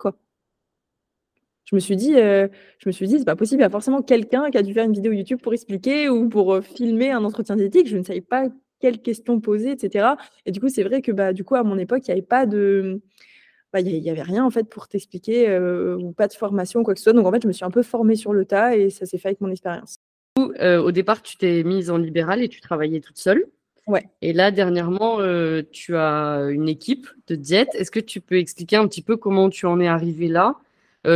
Je 1.65 1.75
me 1.75 1.81
suis 1.81 1.97
dit, 1.97 2.13
je 2.13 2.49
me 2.89 2.93
dit, 2.93 3.19
c'est 3.19 3.25
pas 3.25 3.35
possible, 3.35 3.61
il 3.61 3.65
y 3.65 3.67
a 3.67 3.71
forcément 3.71 4.01
quelqu'un 4.01 4.51
qui 4.51 4.59
a 4.59 4.63
dû 4.63 4.73
faire 4.73 4.85
une 4.85 4.93
vidéo 4.93 5.13
YouTube 5.13 5.41
pour 5.43 5.53
expliquer 5.53 6.09
ou 6.09 6.29
pour 6.29 6.59
filmer 6.63 7.11
un 7.11 7.25
entretien 7.25 7.57
diététique. 7.57 7.89
Je 7.89 7.97
ne 7.97 8.05
savais 8.05 8.21
pas 8.21 8.45
quelles 8.81 9.01
questions 9.03 9.41
poser, 9.41 9.73
etc. 9.73 10.11
Et 10.45 10.53
du 10.53 10.61
coup, 10.61 10.69
c'est 10.69 10.85
vrai 10.85 11.03
que 11.03 11.11
bah, 11.11 11.33
du 11.33 11.43
coup, 11.43 11.57
à 11.57 11.65
mon 11.65 11.79
époque, 11.79 12.07
il 12.07 12.11
n'y 12.11 12.13
avait 12.13 12.23
pas 12.23 12.47
de 12.47 13.01
bah, 13.77 13.83
il 13.83 14.01
n'y 14.01 14.09
avait 14.09 14.23
rien 14.23 14.43
en 14.43 14.49
fait 14.49 14.65
pour 14.65 14.89
t'expliquer 14.89 15.51
euh, 15.51 15.99
ou 15.99 16.13
pas 16.13 16.29
de 16.29 16.33
formation 16.33 16.81
ou 16.81 16.83
quoi 16.83 16.95
que 16.95 16.99
ce 16.99 17.05
soit. 17.05 17.13
Donc 17.13 17.27
en 17.27 17.31
fait, 17.31 17.43
je 17.43 17.47
me 17.47 17.53
suis 17.53 17.65
un 17.65 17.71
peu 17.71 17.83
formée 17.83 18.17
sur 18.17 18.33
le 18.33 18.47
tas 18.47 18.75
et 18.75 18.89
ça 18.89 19.05
s'est 19.05 19.19
fait 19.19 19.29
avec 19.29 19.43
mon 19.43 19.51
expérience. 19.51 19.97
Euh, 20.39 20.81
au 20.81 20.93
départ, 20.93 21.21
tu 21.21 21.37
t'es 21.37 21.63
mise 21.63 21.91
en 21.91 21.99
libéral 21.99 22.43
et 22.43 22.49
tu 22.49 22.63
travaillais 22.63 23.01
toute 23.01 23.19
seule. 23.19 23.45
Ouais. 23.87 24.09
Et 24.23 24.33
là, 24.33 24.51
dernièrement, 24.51 25.21
euh, 25.21 25.61
tu 25.73 25.95
as 25.95 26.49
une 26.51 26.71
équipe 26.71 27.07
de 27.27 27.35
diète. 27.35 27.69
Est-ce 27.75 27.91
que 27.91 28.01
tu 28.01 28.23
peux 28.23 28.39
expliquer 28.39 28.77
un 28.77 28.89
petit 28.89 29.03
peu 29.03 29.19
comment 29.19 29.51
tu 29.51 29.67
en 29.67 29.79
es 29.79 29.87
arrivé 29.87 30.29
là? 30.29 30.55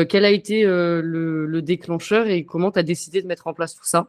Quel 0.09 0.25
a 0.25 0.31
été 0.31 0.63
le, 0.63 1.61
déclencheur 1.63 2.29
et 2.29 2.45
comment 2.45 2.71
tu 2.71 2.79
as 2.79 2.85
décidé 2.85 3.23
de 3.23 3.27
mettre 3.27 3.49
en 3.49 3.55
place 3.55 3.75
tout 3.75 3.85
ça? 3.85 4.07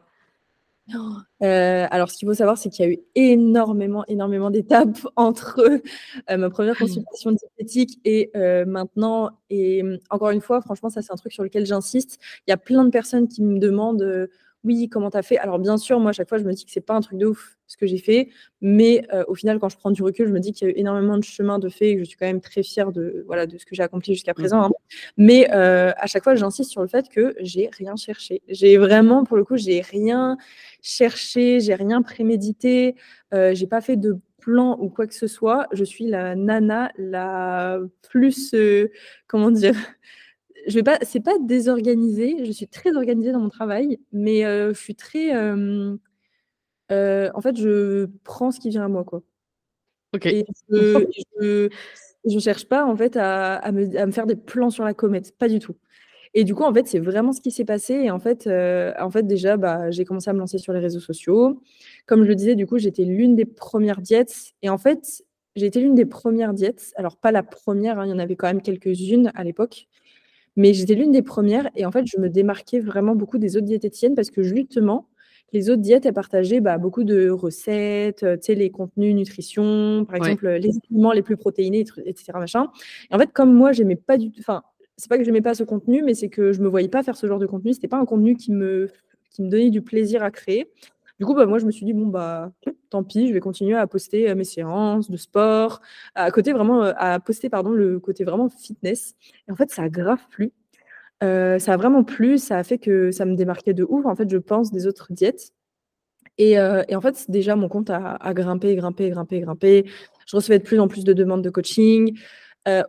euh, 1.42 1.86
alors, 1.90 2.10
ce 2.10 2.18
qu'il 2.18 2.28
faut 2.28 2.34
savoir, 2.34 2.58
c'est 2.58 2.70
qu'il 2.70 2.84
y 2.84 2.88
a 2.88 2.92
eu 2.92 2.98
énormément, 3.14 4.04
énormément 4.06 4.50
d'étapes 4.50 4.98
entre 5.16 5.60
euh, 6.30 6.36
ma 6.36 6.50
première 6.50 6.76
consultation 6.76 7.32
diététique 7.32 8.00
et 8.04 8.30
euh, 8.36 8.64
maintenant. 8.66 9.30
Et 9.50 9.82
encore 10.10 10.30
une 10.30 10.40
fois, 10.40 10.60
franchement, 10.60 10.90
ça, 10.90 11.02
c'est 11.02 11.12
un 11.12 11.16
truc 11.16 11.32
sur 11.32 11.42
lequel 11.42 11.66
j'insiste. 11.66 12.18
Il 12.46 12.50
y 12.50 12.54
a 12.54 12.56
plein 12.56 12.84
de 12.84 12.90
personnes 12.90 13.28
qui 13.28 13.42
me 13.42 13.58
demandent 13.58 14.28
oui, 14.64 14.88
comment 14.88 15.10
tu 15.10 15.16
as 15.16 15.22
fait? 15.22 15.38
Alors, 15.38 15.58
bien 15.58 15.76
sûr, 15.76 15.98
moi, 16.00 16.10
à 16.10 16.12
chaque 16.12 16.28
fois, 16.28 16.38
je 16.38 16.44
me 16.44 16.52
dis 16.52 16.64
que 16.64 16.70
c'est 16.70 16.80
pas 16.80 16.94
un 16.94 17.00
truc 17.00 17.18
de 17.18 17.26
ouf 17.26 17.58
ce 17.66 17.76
que 17.76 17.86
j'ai 17.86 17.98
fait, 17.98 18.28
mais 18.60 19.06
au 19.28 19.34
final, 19.34 19.58
quand 19.58 19.68
je 19.70 19.76
prends 19.76 19.90
du 19.90 20.02
recul, 20.02 20.28
je 20.28 20.32
me 20.32 20.40
dis 20.40 20.52
qu'il 20.52 20.68
y 20.68 20.70
a 20.70 20.74
eu 20.74 20.78
énormément 20.78 21.16
de 21.16 21.24
chemin 21.24 21.58
de 21.58 21.68
fait 21.68 21.90
et 21.90 21.94
que 21.94 22.00
je 22.00 22.04
suis 22.04 22.18
quand 22.18 22.26
même 22.26 22.42
très 22.42 22.62
fière 22.62 22.92
de, 22.92 23.24
voilà, 23.26 23.46
de 23.46 23.56
ce 23.56 23.64
que 23.64 23.74
j'ai 23.74 23.82
accompli 23.82 24.12
jusqu'à 24.12 24.34
présent. 24.34 24.64
Hein. 24.64 24.70
Mais 25.16 25.48
à 25.50 26.06
chaque 26.06 26.22
fois, 26.22 26.34
j'insiste 26.34 26.70
sur 26.70 26.82
le 26.82 26.88
fait 26.88 27.08
que 27.08 27.34
j'ai 27.40 27.70
rien 27.72 27.96
cherché. 27.96 28.42
J'ai 28.48 28.76
vraiment, 28.76 29.24
pour 29.24 29.36
le 29.36 29.44
coup, 29.44 29.56
j'ai 29.56 29.80
rien 29.80 30.36
cherché, 30.82 31.60
j'ai 31.60 31.74
rien 31.74 32.02
prémédité, 32.02 32.94
j'ai 33.32 33.66
pas 33.66 33.80
fait 33.80 33.96
de 33.96 34.18
plan 34.38 34.76
ou 34.80 34.90
quoi 34.90 35.06
que 35.06 35.14
ce 35.14 35.26
soit. 35.26 35.68
Je 35.72 35.84
suis 35.84 36.06
la 36.06 36.34
nana 36.34 36.92
la 36.98 37.80
plus, 38.10 38.54
comment 39.26 39.50
dire? 39.50 39.76
Je 40.66 40.74
vais 40.74 40.82
pas, 40.82 40.98
c'est 41.02 41.20
pas 41.20 41.38
désorganisé. 41.40 42.44
Je 42.44 42.52
suis 42.52 42.68
très 42.68 42.96
organisée 42.96 43.32
dans 43.32 43.40
mon 43.40 43.48
travail, 43.48 43.98
mais 44.12 44.44
euh, 44.44 44.72
je 44.72 44.78
suis 44.78 44.94
très. 44.94 45.34
Euh, 45.34 45.96
euh, 46.90 47.30
en 47.34 47.40
fait, 47.40 47.56
je 47.56 48.06
prends 48.24 48.50
ce 48.50 48.60
qui 48.60 48.70
vient 48.70 48.84
à 48.84 48.88
moi, 48.88 49.04
quoi. 49.04 49.22
Ok. 50.14 50.26
Et 50.26 50.44
je, 50.68 51.68
je, 52.26 52.38
cherche 52.38 52.66
pas 52.66 52.84
en 52.84 52.96
fait 52.96 53.16
à, 53.16 53.54
à, 53.56 53.72
me, 53.72 53.96
à, 53.96 54.06
me, 54.06 54.12
faire 54.12 54.26
des 54.26 54.36
plans 54.36 54.70
sur 54.70 54.84
la 54.84 54.92
comète, 54.94 55.36
pas 55.38 55.48
du 55.48 55.58
tout. 55.58 55.76
Et 56.34 56.44
du 56.44 56.54
coup, 56.54 56.64
en 56.64 56.72
fait, 56.72 56.86
c'est 56.86 56.98
vraiment 56.98 57.32
ce 57.32 57.40
qui 57.40 57.50
s'est 57.50 57.64
passé. 57.64 57.94
Et 57.94 58.10
en 58.10 58.18
fait, 58.18 58.46
en 58.46 59.10
fait, 59.10 59.26
déjà, 59.26 59.56
bah, 59.56 59.90
j'ai 59.90 60.04
commencé 60.04 60.30
à 60.30 60.32
me 60.32 60.38
lancer 60.38 60.58
sur 60.58 60.72
les 60.72 60.80
réseaux 60.80 61.00
sociaux. 61.00 61.62
Comme 62.06 62.24
je 62.24 62.28
le 62.28 62.34
disais, 62.34 62.54
du 62.54 62.66
coup, 62.66 62.78
j'étais 62.78 63.04
l'une 63.04 63.36
des 63.36 63.44
premières 63.44 64.00
diètes. 64.00 64.52
Et 64.62 64.70
en 64.70 64.78
fait, 64.78 65.24
j'ai 65.56 65.66
été 65.66 65.80
l'une 65.80 65.94
des 65.94 66.06
premières 66.06 66.54
diètes. 66.54 66.92
Alors, 66.96 67.16
pas 67.16 67.32
la 67.32 67.42
première, 67.42 67.98
hein, 67.98 68.06
il 68.06 68.10
y 68.10 68.14
en 68.14 68.18
avait 68.18 68.36
quand 68.36 68.46
même 68.46 68.62
quelques-unes 68.62 69.30
à 69.34 69.44
l'époque. 69.44 69.88
Mais 70.56 70.74
j'étais 70.74 70.94
l'une 70.94 71.12
des 71.12 71.22
premières 71.22 71.70
et 71.74 71.86
en 71.86 71.90
fait, 71.90 72.04
je 72.06 72.18
me 72.18 72.28
démarquais 72.28 72.80
vraiment 72.80 73.14
beaucoup 73.14 73.38
des 73.38 73.56
autres 73.56 73.66
diététiciennes 73.66 74.14
parce 74.14 74.30
que 74.30 74.42
justement, 74.42 75.08
les 75.52 75.70
autres 75.70 75.82
diètes, 75.82 76.06
elles 76.06 76.14
partageaient 76.14 76.60
bah, 76.60 76.78
beaucoup 76.78 77.04
de 77.04 77.28
recettes, 77.28 78.24
sais, 78.42 78.54
les 78.54 78.70
contenus 78.70 79.14
nutrition, 79.14 80.04
par 80.06 80.16
exemple, 80.16 80.48
les 80.48 80.70
aliments 80.90 81.12
les 81.12 81.22
plus 81.22 81.36
protéinés, 81.36 81.84
etc. 82.06 82.32
Machin. 82.34 82.68
Et 83.10 83.14
en 83.14 83.18
fait, 83.18 83.32
comme 83.32 83.52
moi, 83.52 83.72
j'aimais 83.72 83.96
pas 83.96 84.16
du 84.16 84.30
tout. 84.30 84.40
Enfin, 84.40 84.62
c'est 84.96 85.08
pas 85.08 85.18
que 85.18 85.24
j'aimais 85.24 85.42
pas 85.42 85.54
ce 85.54 85.64
contenu, 85.64 86.02
mais 86.02 86.14
c'est 86.14 86.28
que 86.28 86.52
je 86.52 86.60
me 86.62 86.68
voyais 86.68 86.88
pas 86.88 87.02
faire 87.02 87.16
ce 87.16 87.26
genre 87.26 87.38
de 87.38 87.46
contenu. 87.46 87.72
C'était 87.74 87.88
pas 87.88 87.98
un 87.98 88.06
contenu 88.06 88.36
qui 88.36 88.52
me, 88.52 88.88
qui 89.30 89.42
me 89.42 89.48
donnait 89.48 89.70
du 89.70 89.82
plaisir 89.82 90.22
à 90.22 90.30
créer. 90.30 90.70
Du 91.22 91.26
coup, 91.26 91.34
bah, 91.34 91.46
moi, 91.46 91.60
je 91.60 91.66
me 91.66 91.70
suis 91.70 91.84
dit, 91.86 91.92
bon, 91.92 92.08
bah, 92.08 92.50
tant 92.90 93.04
pis, 93.04 93.28
je 93.28 93.32
vais 93.32 93.38
continuer 93.38 93.76
à 93.76 93.86
poster 93.86 94.28
euh, 94.28 94.34
mes 94.34 94.42
séances 94.42 95.08
de 95.08 95.16
sport, 95.16 95.80
à 96.16 96.28
côté 96.32 96.52
vraiment, 96.52 96.82
euh, 96.82 96.92
à 96.96 97.20
poster, 97.20 97.48
pardon, 97.48 97.70
le 97.70 98.00
côté 98.00 98.24
vraiment 98.24 98.48
fitness. 98.48 99.14
Et 99.46 99.52
en 99.52 99.54
fait, 99.54 99.70
ça 99.70 99.82
a 99.82 99.88
grave 99.88 100.18
plu. 100.30 100.50
Euh, 101.22 101.60
ça 101.60 101.74
a 101.74 101.76
vraiment 101.76 102.02
plu, 102.02 102.38
ça 102.38 102.58
a 102.58 102.64
fait 102.64 102.78
que 102.78 103.12
ça 103.12 103.24
me 103.24 103.36
démarquait 103.36 103.72
de 103.72 103.84
ouf, 103.88 104.04
en 104.04 104.16
fait, 104.16 104.28
je 104.28 104.36
pense, 104.36 104.72
des 104.72 104.88
autres 104.88 105.12
diètes. 105.12 105.52
Et, 106.38 106.54
et 106.54 106.96
en 106.96 107.00
fait, 107.00 107.30
déjà, 107.30 107.54
mon 107.54 107.68
compte 107.68 107.90
a, 107.90 108.16
a, 108.16 108.34
grimpé, 108.34 108.74
grimpé, 108.74 109.08
grimpé, 109.10 109.38
grimpé. 109.42 109.84
Je 110.26 110.34
recevais 110.34 110.58
de 110.58 110.64
plus 110.64 110.80
en 110.80 110.88
plus 110.88 111.04
de 111.04 111.12
demandes 111.12 111.44
de 111.44 111.50
coaching. 111.50 112.18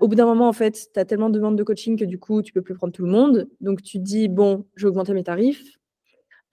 au 0.01 0.07
bout 0.07 0.15
d'un 0.15 0.25
moment, 0.25 0.47
en 0.47 0.53
fait, 0.53 0.89
tu 0.91 0.99
as 0.99 1.05
tellement 1.05 1.29
de 1.29 1.35
demandes 1.35 1.57
de 1.57 1.63
coaching 1.63 1.99
que 1.99 2.05
du 2.05 2.17
coup, 2.17 2.41
tu 2.41 2.51
peux 2.51 2.63
plus 2.63 2.73
prendre 2.73 2.93
tout 2.93 3.05
le 3.05 3.11
monde. 3.11 3.47
Donc, 3.61 3.83
tu 3.83 3.99
dis, 3.99 4.27
bon, 4.27 4.65
je 4.75 4.87
vais 4.87 4.89
augmenter 4.89 5.13
mes 5.13 5.23
tarifs. 5.23 5.77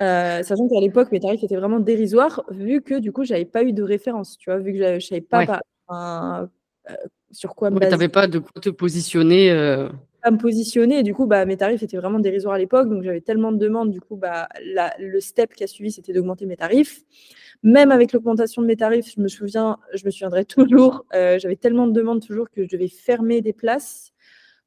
Euh, 0.03 0.43
sachant 0.43 0.67
qu'à 0.69 0.81
l'époque, 0.81 1.13
mes 1.13 1.21
tarifs 1.21 1.43
étaient 1.43 1.57
vraiment 1.57 1.79
dérisoires, 1.79 2.43
vu 2.51 2.81
que 2.81 2.99
du 2.99 3.13
coup, 3.13 3.25
j'avais 3.25 3.45
pas 3.45 3.63
eu 3.63 3.73
de 3.73 3.83
référence, 3.83 4.39
tu 4.39 4.51
vois, 4.51 4.59
vu 4.59 4.73
que 4.73 4.79
je 4.79 4.95
ne 4.95 5.01
savais 5.01 5.21
pas, 5.21 5.61
euh, 5.91 6.47
sur 7.31 7.55
quoi 7.55 7.71
me 7.71 7.79
baser. 7.79 7.91
Tu 7.91 7.97
n'avais 7.97 8.09
pas 8.09 8.27
de 8.27 8.39
quoi 8.39 8.61
te 8.61 8.71
positionner. 8.71 9.51
Euh... 9.51 9.89
Pas 10.23 10.31
me 10.31 10.39
positionner, 10.39 10.99
et 10.99 11.03
du 11.03 11.15
coup, 11.15 11.27
bah, 11.27 11.45
mes 11.45 11.57
tarifs 11.57 11.83
étaient 11.83 11.97
vraiment 11.97 12.19
dérisoires 12.19 12.55
à 12.55 12.59
l'époque, 12.59 12.89
donc 12.89 13.03
j'avais 13.03 13.21
tellement 13.21 13.53
de 13.53 13.59
demandes, 13.59 13.91
du 13.91 14.01
coup, 14.01 14.17
bah, 14.17 14.49
le 14.99 15.21
step 15.21 15.55
qui 15.55 15.65
a 15.65 15.67
suivi, 15.67 15.93
c'était 15.93 16.13
d'augmenter 16.13 16.47
mes 16.47 16.57
tarifs. 16.57 17.03
Même 17.63 17.91
avec 17.91 18.13
l'augmentation 18.13 18.63
de 18.63 18.67
mes 18.67 18.77
tarifs, 18.77 19.13
je 19.15 19.21
me 19.21 19.29
souviens, 19.29 19.79
je 19.95 20.05
me 20.07 20.11
souviendrai 20.11 20.45
toujours, 20.47 21.05
euh, 21.15 21.39
j'avais 21.39 21.57
tellement 21.57 21.87
de 21.87 21.93
demandes 21.93 22.25
toujours 22.27 22.51
que 22.51 22.65
je 22.65 22.69
devais 22.69 22.89
fermer 22.89 23.43
des 23.43 23.53
places 23.53 24.13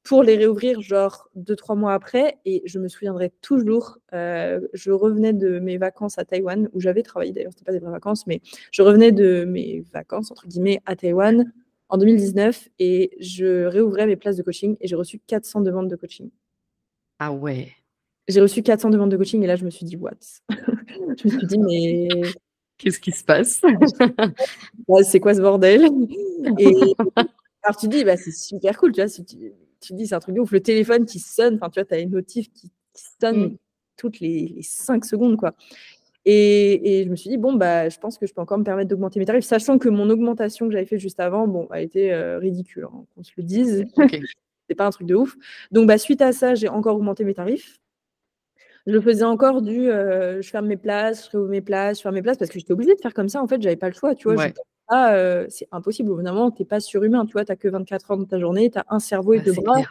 pour 0.04 0.22
les 0.24 0.36
réouvrir 0.36 0.82
genre 0.82 1.30
deux, 1.36 1.56
trois 1.56 1.76
mois 1.76 1.94
après. 1.94 2.38
Et 2.46 2.62
je 2.66 2.80
me 2.80 2.88
souviendrai 2.88 3.32
toujours, 3.42 3.98
euh, 4.14 4.60
je 4.74 4.92
revenais 4.92 5.34
de 5.34 5.60
mes 5.60 5.78
vacances 5.78 6.18
à 6.18 6.26
Taïwan, 6.26 6.70
où 6.74 6.80
j'avais 6.80 7.04
travaillé 7.04 7.32
d'ailleurs, 7.32 7.54
c'était 7.54 7.66
pas 7.66 7.72
des 7.72 7.80
vraies 7.80 7.92
vacances, 7.92 8.28
mais 8.28 8.42
je 8.72 8.82
revenais 8.82 9.12
de 9.12 9.46
mes 9.46 9.84
vacances, 9.94 10.32
entre 10.32 10.48
guillemets, 10.48 10.82
à 10.86 10.96
Taïwan 10.96 11.52
en 11.90 11.98
2019 11.98 12.70
et 12.80 13.12
je 13.20 13.66
réouvrais 13.66 14.08
mes 14.08 14.16
places 14.16 14.36
de 14.36 14.44
coaching 14.44 14.76
et 14.82 14.88
j'ai 14.88 14.96
reçu 14.96 15.20
400 15.20 15.62
demandes 15.62 15.90
de 15.90 15.96
coaching. 15.96 16.30
Ah 17.20 17.32
ouais. 17.32 17.70
J'ai 18.28 18.42
reçu 18.42 18.64
400 18.64 18.90
demandes 18.90 19.12
de 19.12 19.18
coaching 19.18 19.44
et 19.44 19.48
là, 19.48 19.56
je 19.56 19.66
me 19.66 19.70
suis 19.70 19.86
dit, 19.86 19.96
what? 19.96 20.12
Je 21.18 21.28
me 21.28 21.38
suis 21.38 21.48
dit, 21.48 21.60
mais. 21.60 22.08
Qu'est-ce 22.78 23.00
qui 23.00 23.12
se 23.12 23.24
passe? 23.24 23.62
C'est 25.04 25.20
quoi 25.20 25.34
ce 25.34 25.42
bordel? 25.42 25.86
Et 26.60 26.96
alors, 27.64 27.78
tu 27.78 27.88
dis, 27.88 28.04
bah, 28.04 28.18
c'est 28.18 28.34
super 28.34 28.78
cool, 28.78 28.92
tu 28.92 29.02
vois. 29.02 29.10
tu, 29.10 29.54
tu 29.84 29.94
dis, 29.94 30.08
c'est 30.08 30.16
un 30.16 30.20
truc 30.20 30.36
de 30.36 30.42
ouf. 30.42 30.52
Le 30.52 30.62
téléphone 30.62 31.06
qui 31.06 31.20
sonne, 31.20 31.56
enfin, 31.56 31.70
tu 31.70 31.80
vois, 31.80 31.86
tu 31.86 31.94
as 31.94 32.00
une 32.00 32.12
notif 32.12 32.52
qui, 32.54 32.72
sonne 33.20 33.46
mm. 33.46 33.58
toutes 33.98 34.20
les, 34.20 34.54
les 34.56 34.62
5 34.62 35.04
secondes, 35.04 35.38
quoi. 35.38 35.56
Et, 36.26 37.02
et, 37.02 37.04
je 37.04 37.10
me 37.10 37.16
suis 37.16 37.30
dit, 37.30 37.38
bon, 37.38 37.54
bah, 37.54 37.90
je 37.90 38.00
pense 38.00 38.18
que 38.18 38.26
je 38.26 38.34
peux 38.34 38.42
encore 38.42 38.58
me 38.58 38.64
permettre 38.64 38.90
d'augmenter 38.90 39.20
mes 39.20 39.26
tarifs, 39.26 39.44
sachant 39.44 39.78
que 39.78 39.90
mon 39.90 40.10
augmentation 40.10 40.68
que 40.68 40.72
j'avais 40.72 40.86
fait 40.86 41.00
juste 41.00 41.20
avant, 41.20 41.48
bon, 41.48 41.68
a 41.70 41.82
été 41.82 42.14
euh, 42.14 42.38
ridicule, 42.38 42.86
hein, 42.86 43.04
qu'on 43.14 43.24
se 43.24 43.32
le 43.36 43.44
dise. 43.44 43.86
c'est 44.70 44.76
pas 44.76 44.86
un 44.86 44.92
truc 44.92 45.08
de 45.08 45.16
ouf. 45.16 45.36
Donc, 45.72 45.88
bah, 45.88 45.98
suite 45.98 46.22
à 46.22 46.32
ça, 46.32 46.56
j'ai 46.56 46.70
encore 46.70 46.96
augmenté 46.96 47.26
mes 47.26 47.34
tarifs. 47.34 47.80
Je 48.86 49.00
faisais 49.00 49.24
encore 49.24 49.62
du 49.62 49.90
euh, 49.90 50.42
je 50.42 50.50
ferme 50.50 50.68
mes 50.68 50.78
places, 50.78 51.26
je 51.26 51.32
réouvre 51.32 51.50
mes 51.50 51.62
places, 51.62 51.98
je 51.98 52.02
ferme 52.04 52.16
mes 52.16 52.22
places 52.22 52.38
parce 52.38 52.52
que 52.52 52.60
j'étais 52.60 52.74
obligée 52.74 52.96
de 52.96 53.02
faire 53.02 53.14
comme 53.14 53.30
ça. 53.30 53.42
En 53.42 53.48
fait, 53.48 53.62
j'avais 53.62 53.78
pas 53.78 53.88
le 53.88 53.94
choix, 53.94 54.14
tu 54.14 54.30
vois. 54.30 54.48
Euh, 54.92 55.46
c'est 55.50 55.68
impossible. 55.72 56.12
Au 56.12 56.16
bout 56.16 56.24
d'un 56.24 56.34
moment, 56.34 56.52
tu 56.52 56.62
n'es 56.62 56.66
pas 56.68 56.80
surhumain, 56.80 57.26
tu 57.26 57.34
vois. 57.34 57.46
Tu 57.46 57.52
n'as 57.52 57.56
que 57.56 57.68
24 57.68 58.12
heures 58.12 58.18
dans 58.18 58.26
ta 58.26 58.40
journée, 58.40 58.70
tu 58.70 58.78
as 58.78 58.86
un 58.90 59.00
cerveau 59.00 59.34
et 59.34 59.40
deux 59.40 59.54
bras. 59.54 59.82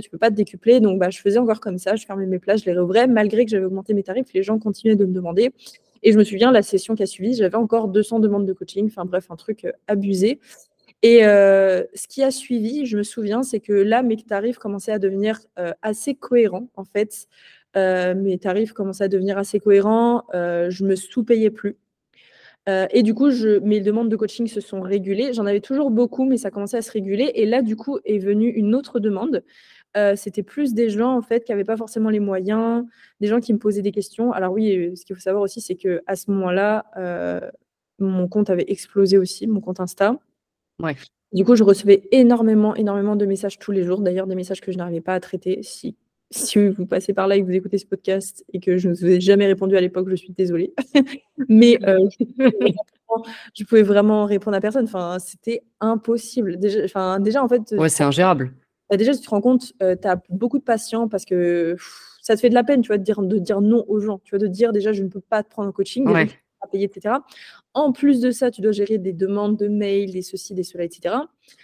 Tu 0.00 0.08
peux 0.08 0.18
pas 0.18 0.30
te 0.30 0.36
décupler. 0.36 0.80
Donc, 0.80 0.98
bah, 0.98 1.10
je 1.10 1.20
faisais 1.20 1.38
encore 1.38 1.60
comme 1.60 1.78
ça. 1.78 1.96
Je 1.96 2.06
fermais 2.06 2.26
mes 2.26 2.38
places, 2.38 2.60
je 2.60 2.66
les 2.66 2.72
réouvrais. 2.72 3.06
Malgré 3.06 3.44
que 3.44 3.50
j'avais 3.50 3.64
augmenté 3.64 3.94
mes 3.94 4.02
tarifs, 4.02 4.32
les 4.34 4.42
gens 4.42 4.58
continuaient 4.58 4.96
de 4.96 5.04
me 5.04 5.12
demander. 5.12 5.52
Et 6.02 6.12
je 6.12 6.18
me 6.18 6.24
souviens, 6.24 6.52
la 6.52 6.62
session 6.62 6.94
qui 6.94 7.02
a 7.02 7.06
suivi, 7.06 7.34
j'avais 7.34 7.56
encore 7.56 7.88
200 7.88 8.20
demandes 8.20 8.46
de 8.46 8.52
coaching. 8.52 8.86
Enfin, 8.86 9.04
bref, 9.04 9.30
un 9.30 9.36
truc 9.36 9.66
abusé. 9.88 10.40
Et 11.02 11.20
ce 11.20 12.08
qui 12.08 12.22
a 12.22 12.30
suivi, 12.30 12.86
je 12.86 12.96
me 12.96 13.02
souviens, 13.02 13.42
c'est 13.42 13.60
que 13.60 13.72
là, 13.72 14.02
mes 14.02 14.16
tarifs 14.16 14.58
commençaient 14.58 14.92
à 14.92 14.98
devenir 14.98 15.40
assez 15.82 16.14
cohérents, 16.14 16.68
en 16.76 16.84
fait. 16.84 17.26
Mes 17.74 18.38
tarifs 18.38 18.72
commençaient 18.72 19.04
à 19.04 19.08
devenir 19.08 19.38
assez 19.38 19.60
cohérents, 19.60 20.24
je 20.32 20.84
me 20.84 20.94
sous-payais 20.96 21.50
plus. 21.50 21.76
Euh, 22.68 22.86
et 22.90 23.02
du 23.02 23.14
coup, 23.14 23.30
je, 23.30 23.58
mes 23.60 23.80
demandes 23.80 24.08
de 24.08 24.16
coaching 24.16 24.46
se 24.46 24.60
sont 24.60 24.80
régulées. 24.80 25.32
J'en 25.32 25.46
avais 25.46 25.60
toujours 25.60 25.90
beaucoup, 25.90 26.24
mais 26.24 26.36
ça 26.36 26.50
commençait 26.50 26.76
à 26.76 26.82
se 26.82 26.92
réguler. 26.92 27.32
Et 27.34 27.46
là, 27.46 27.62
du 27.62 27.76
coup, 27.76 27.98
est 28.04 28.18
venue 28.18 28.48
une 28.48 28.74
autre 28.74 29.00
demande. 29.00 29.42
C'était 30.14 30.44
plus 30.44 30.72
des 30.72 30.88
gens 30.88 31.16
en 31.16 31.20
fait 31.20 31.42
qui 31.42 31.50
n'avaient 31.50 31.64
pas 31.64 31.76
forcément 31.76 32.10
les 32.10 32.20
moyens, 32.20 32.84
des 33.20 33.26
gens 33.26 33.40
qui 33.40 33.52
me 33.52 33.58
posaient 33.58 33.82
des 33.82 33.90
questions. 33.90 34.30
Alors 34.30 34.52
oui, 34.52 34.92
ce 34.94 35.04
qu'il 35.04 35.16
faut 35.16 35.20
savoir 35.20 35.42
aussi, 35.42 35.60
c'est 35.60 35.74
que 35.74 36.00
à 36.06 36.14
ce 36.14 36.30
moment-là, 36.30 36.84
mon 37.98 38.28
compte 38.28 38.50
avait 38.50 38.66
explosé 38.68 39.18
aussi, 39.18 39.48
mon 39.48 39.60
compte 39.60 39.80
Insta. 39.80 40.16
Ouais. 40.80 40.94
Du 41.32 41.44
coup, 41.44 41.56
je 41.56 41.64
recevais 41.64 42.08
énormément, 42.12 42.76
énormément 42.76 43.16
de 43.16 43.26
messages 43.26 43.58
tous 43.58 43.72
les 43.72 43.82
jours. 43.82 44.00
D'ailleurs, 44.00 44.28
des 44.28 44.36
messages 44.36 44.60
que 44.60 44.70
je 44.70 44.78
n'arrivais 44.78 45.00
pas 45.00 45.14
à 45.14 45.20
traiter. 45.20 45.60
Si 45.62 45.96
si 46.30 46.68
vous 46.68 46.86
passez 46.86 47.12
par 47.12 47.26
là 47.26 47.36
et 47.36 47.40
que 47.40 47.46
vous 47.46 47.54
écoutez 47.54 47.78
ce 47.78 47.86
podcast 47.86 48.44
et 48.52 48.60
que 48.60 48.76
je 48.76 48.88
ne 48.88 48.94
vous 48.94 49.06
ai 49.06 49.20
jamais 49.20 49.46
répondu 49.46 49.76
à 49.76 49.80
l'époque, 49.80 50.08
je 50.08 50.14
suis 50.14 50.32
désolée. 50.32 50.72
Mais 51.48 51.78
euh, 51.86 51.98
je 53.54 53.64
pouvais 53.64 53.82
vraiment 53.82 54.26
répondre 54.26 54.56
à 54.56 54.60
personne. 54.60 54.84
Enfin, 54.84 55.18
c'était 55.18 55.62
impossible. 55.80 56.58
Déjà, 56.58 56.84
enfin, 56.84 57.18
déjà, 57.18 57.42
en 57.42 57.48
fait. 57.48 57.72
Ouais, 57.72 57.88
c'est 57.88 58.04
ingérable. 58.04 58.54
Bah, 58.88 58.96
déjà, 58.96 59.12
tu 59.14 59.20
te 59.20 59.30
rends 59.30 59.40
compte, 59.40 59.72
euh, 59.82 59.96
tu 60.00 60.06
as 60.06 60.20
beaucoup 60.28 60.58
de 60.58 60.64
patients 60.64 61.08
parce 61.08 61.24
que 61.24 61.76
ça 62.22 62.36
te 62.36 62.40
fait 62.40 62.48
de 62.48 62.54
la 62.54 62.64
peine, 62.64 62.82
tu 62.82 62.88
vois, 62.88 62.98
de 62.98 63.02
dire, 63.02 63.22
de 63.22 63.38
dire 63.38 63.60
non 63.60 63.84
aux 63.88 63.98
gens. 63.98 64.20
Tu 64.24 64.30
vois, 64.30 64.38
de 64.38 64.46
dire 64.46 64.72
déjà, 64.72 64.92
je 64.92 65.02
ne 65.02 65.08
peux 65.08 65.20
pas 65.20 65.42
te 65.42 65.50
prendre 65.50 65.68
en 65.68 65.72
coaching, 65.72 66.08
ouais. 66.08 66.26
pas 66.60 66.68
payer, 66.70 66.84
etc. 66.84 67.16
En 67.74 67.90
plus 67.90 68.20
de 68.20 68.30
ça, 68.30 68.52
tu 68.52 68.60
dois 68.60 68.72
gérer 68.72 68.98
des 68.98 69.12
demandes 69.12 69.56
de 69.56 69.66
mails, 69.66 70.12
des 70.12 70.22
ceci, 70.22 70.54
des 70.54 70.62
cela, 70.62 70.84
etc. 70.84 71.16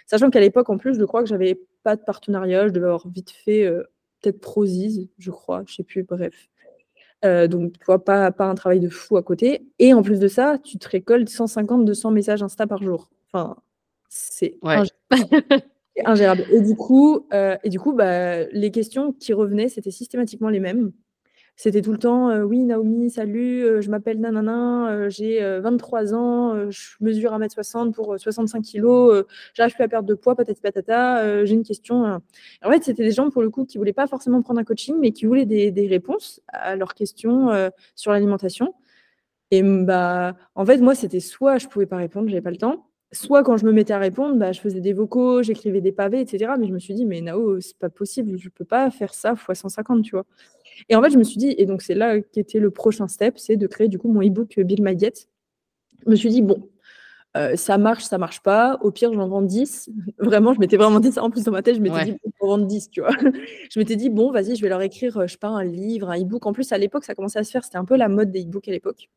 Sachant 0.05 0.29
qu'à 0.29 0.41
l'époque, 0.41 0.69
en 0.69 0.77
plus, 0.77 0.97
je 0.97 1.03
crois 1.05 1.21
que 1.21 1.29
j'avais 1.29 1.59
pas 1.83 1.95
de 1.95 2.01
partenariat. 2.01 2.67
Je 2.67 2.73
devais 2.73 2.87
avoir 2.87 3.07
vite 3.07 3.31
fait. 3.31 3.65
Euh, 3.65 3.83
peut-être 4.21 4.39
Prozis, 4.39 5.09
je 5.17 5.31
crois, 5.31 5.63
je 5.65 5.75
sais 5.75 5.83
plus, 5.83 6.03
bref. 6.03 6.49
Euh, 7.25 7.47
donc, 7.47 7.73
tu 7.73 7.85
vois, 7.85 8.03
pas, 8.03 8.31
pas 8.31 8.45
un 8.45 8.55
travail 8.55 8.79
de 8.79 8.89
fou 8.89 9.17
à 9.17 9.23
côté. 9.23 9.67
Et 9.79 9.93
en 9.93 10.01
plus 10.03 10.19
de 10.19 10.27
ça, 10.27 10.59
tu 10.63 10.77
te 10.77 10.87
récoltes 10.87 11.29
150, 11.29 11.85
200 11.85 12.11
messages 12.11 12.43
Insta 12.43 12.67
par 12.67 12.83
jour. 12.83 13.09
Enfin, 13.31 13.55
c'est 14.09 14.57
ingérable. 16.05 16.45
Et 16.51 16.61
du 16.61 16.75
coup, 16.75 17.25
euh, 17.33 17.57
et 17.63 17.69
du 17.69 17.79
coup 17.79 17.93
bah, 17.93 18.43
les 18.45 18.71
questions 18.71 19.13
qui 19.13 19.33
revenaient, 19.33 19.69
c'était 19.69 19.91
systématiquement 19.91 20.49
les 20.49 20.59
mêmes. 20.59 20.91
C'était 21.59 21.81
tout 21.81 21.91
le 21.91 21.97
temps 21.97 22.29
Oui, 22.43 22.63
Naomi, 22.63 23.09
salut, 23.09 23.81
je 23.81 23.89
m'appelle 23.89 24.19
Nanana, 24.19 25.09
j'ai 25.09 25.41
23 25.59 26.13
ans, 26.13 26.69
je 26.69 26.95
mesure 27.01 27.31
1m60 27.33 27.93
pour 27.93 28.19
65 28.19 28.63
kg, 28.63 29.25
j'arrive 29.55 29.73
plus 29.73 29.83
à 29.83 29.87
perdre 29.87 30.07
de 30.07 30.13
poids, 30.13 30.35
patati 30.35 30.61
patata, 30.61 31.45
j'ai 31.45 31.55
une 31.55 31.63
question. 31.63 32.21
En 32.63 32.71
fait, 32.71 32.83
c'était 32.83 33.03
des 33.03 33.11
gens, 33.11 33.31
pour 33.31 33.41
le 33.41 33.49
coup, 33.49 33.65
qui 33.65 33.79
voulaient 33.79 33.91
pas 33.91 34.05
forcément 34.05 34.43
prendre 34.43 34.59
un 34.59 34.63
coaching, 34.63 34.97
mais 34.99 35.11
qui 35.11 35.25
voulaient 35.25 35.47
des, 35.47 35.71
des 35.71 35.87
réponses 35.87 36.41
à 36.49 36.75
leurs 36.75 36.93
questions 36.93 37.49
sur 37.95 38.11
l'alimentation. 38.11 38.75
Et 39.49 39.63
bah, 39.63 40.35
en 40.53 40.63
fait, 40.63 40.77
moi, 40.77 40.93
c'était 40.93 41.19
soit 41.19 41.57
je 41.57 41.67
pouvais 41.67 41.87
pas 41.87 41.97
répondre, 41.97 42.29
j'avais 42.29 42.41
pas 42.41 42.51
le 42.51 42.57
temps, 42.57 42.87
soit 43.11 43.43
quand 43.43 43.57
je 43.57 43.65
me 43.65 43.71
mettais 43.71 43.93
à 43.93 43.99
répondre, 43.99 44.35
bah, 44.35 44.51
je 44.51 44.59
faisais 44.59 44.81
des 44.81 44.93
vocaux, 44.93 45.41
j'écrivais 45.41 45.81
des 45.81 45.91
pavés, 45.93 46.21
etc. 46.21 46.51
Mais 46.59 46.67
je 46.67 46.73
me 46.73 46.79
suis 46.79 46.93
dit, 46.93 47.05
mais 47.05 47.21
Nao, 47.21 47.59
c'est 47.61 47.77
pas 47.77 47.89
possible, 47.89 48.37
je 48.37 48.49
peux 48.49 48.65
pas 48.65 48.91
faire 48.91 49.13
ça 49.13 49.33
x 49.33 49.59
150, 49.59 50.03
tu 50.03 50.11
vois. 50.11 50.25
Et 50.89 50.95
en 50.95 51.01
fait, 51.01 51.09
je 51.09 51.17
me 51.17 51.23
suis 51.23 51.37
dit, 51.37 51.53
et 51.57 51.65
donc 51.65 51.81
c'est 51.81 51.95
là 51.95 52.21
qu'était 52.21 52.59
le 52.59 52.71
prochain 52.71 53.07
step, 53.07 53.37
c'est 53.37 53.57
de 53.57 53.67
créer 53.67 53.87
du 53.87 53.97
coup 53.97 54.11
mon 54.11 54.21
e-book 54.21 54.59
Build 54.59 54.81
My 54.81 54.95
Diet. 54.95 55.29
Je 56.05 56.11
me 56.11 56.15
suis 56.15 56.29
dit, 56.29 56.41
bon, 56.41 56.69
euh, 57.35 57.55
ça 57.55 57.77
marche, 57.77 58.03
ça 58.03 58.17
marche 58.17 58.41
pas. 58.41 58.77
Au 58.81 58.91
pire, 58.91 59.13
j'en 59.13 59.27
vends 59.27 59.41
10. 59.41 59.89
Vraiment, 60.19 60.53
je 60.53 60.59
m'étais 60.59 60.77
vraiment 60.77 60.99
dit 60.99 61.11
ça 61.11 61.23
en 61.23 61.29
plus 61.29 61.43
dans 61.43 61.51
ma 61.51 61.61
tête. 61.61 61.75
Je 61.75 61.81
m'étais 61.81 62.05
dit, 62.05 62.11
bon, 62.11 62.31
pour 62.37 62.47
vendre 62.49 62.65
10, 62.65 62.89
tu 62.89 63.01
vois. 63.01 63.11
je 63.71 63.79
m'étais 63.79 63.95
dit, 63.95 64.09
bon, 64.09 64.31
vas-y, 64.31 64.55
je 64.55 64.61
vais 64.61 64.69
leur 64.69 64.81
écrire, 64.81 65.17
euh, 65.17 65.27
je 65.27 65.33
sais 65.33 65.37
pas, 65.37 65.49
un 65.49 65.63
livre, 65.63 66.09
un 66.09 66.19
e-book. 66.19 66.45
En 66.45 66.53
plus, 66.53 66.71
à 66.71 66.77
l'époque, 66.77 67.03
ça 67.03 67.13
commençait 67.13 67.39
à 67.39 67.43
se 67.43 67.51
faire. 67.51 67.63
C'était 67.63 67.77
un 67.77 67.85
peu 67.85 67.95
la 67.95 68.09
mode 68.09 68.31
des 68.31 68.43
e-books 68.43 68.67
à 68.67 68.71
l'époque. 68.71 69.09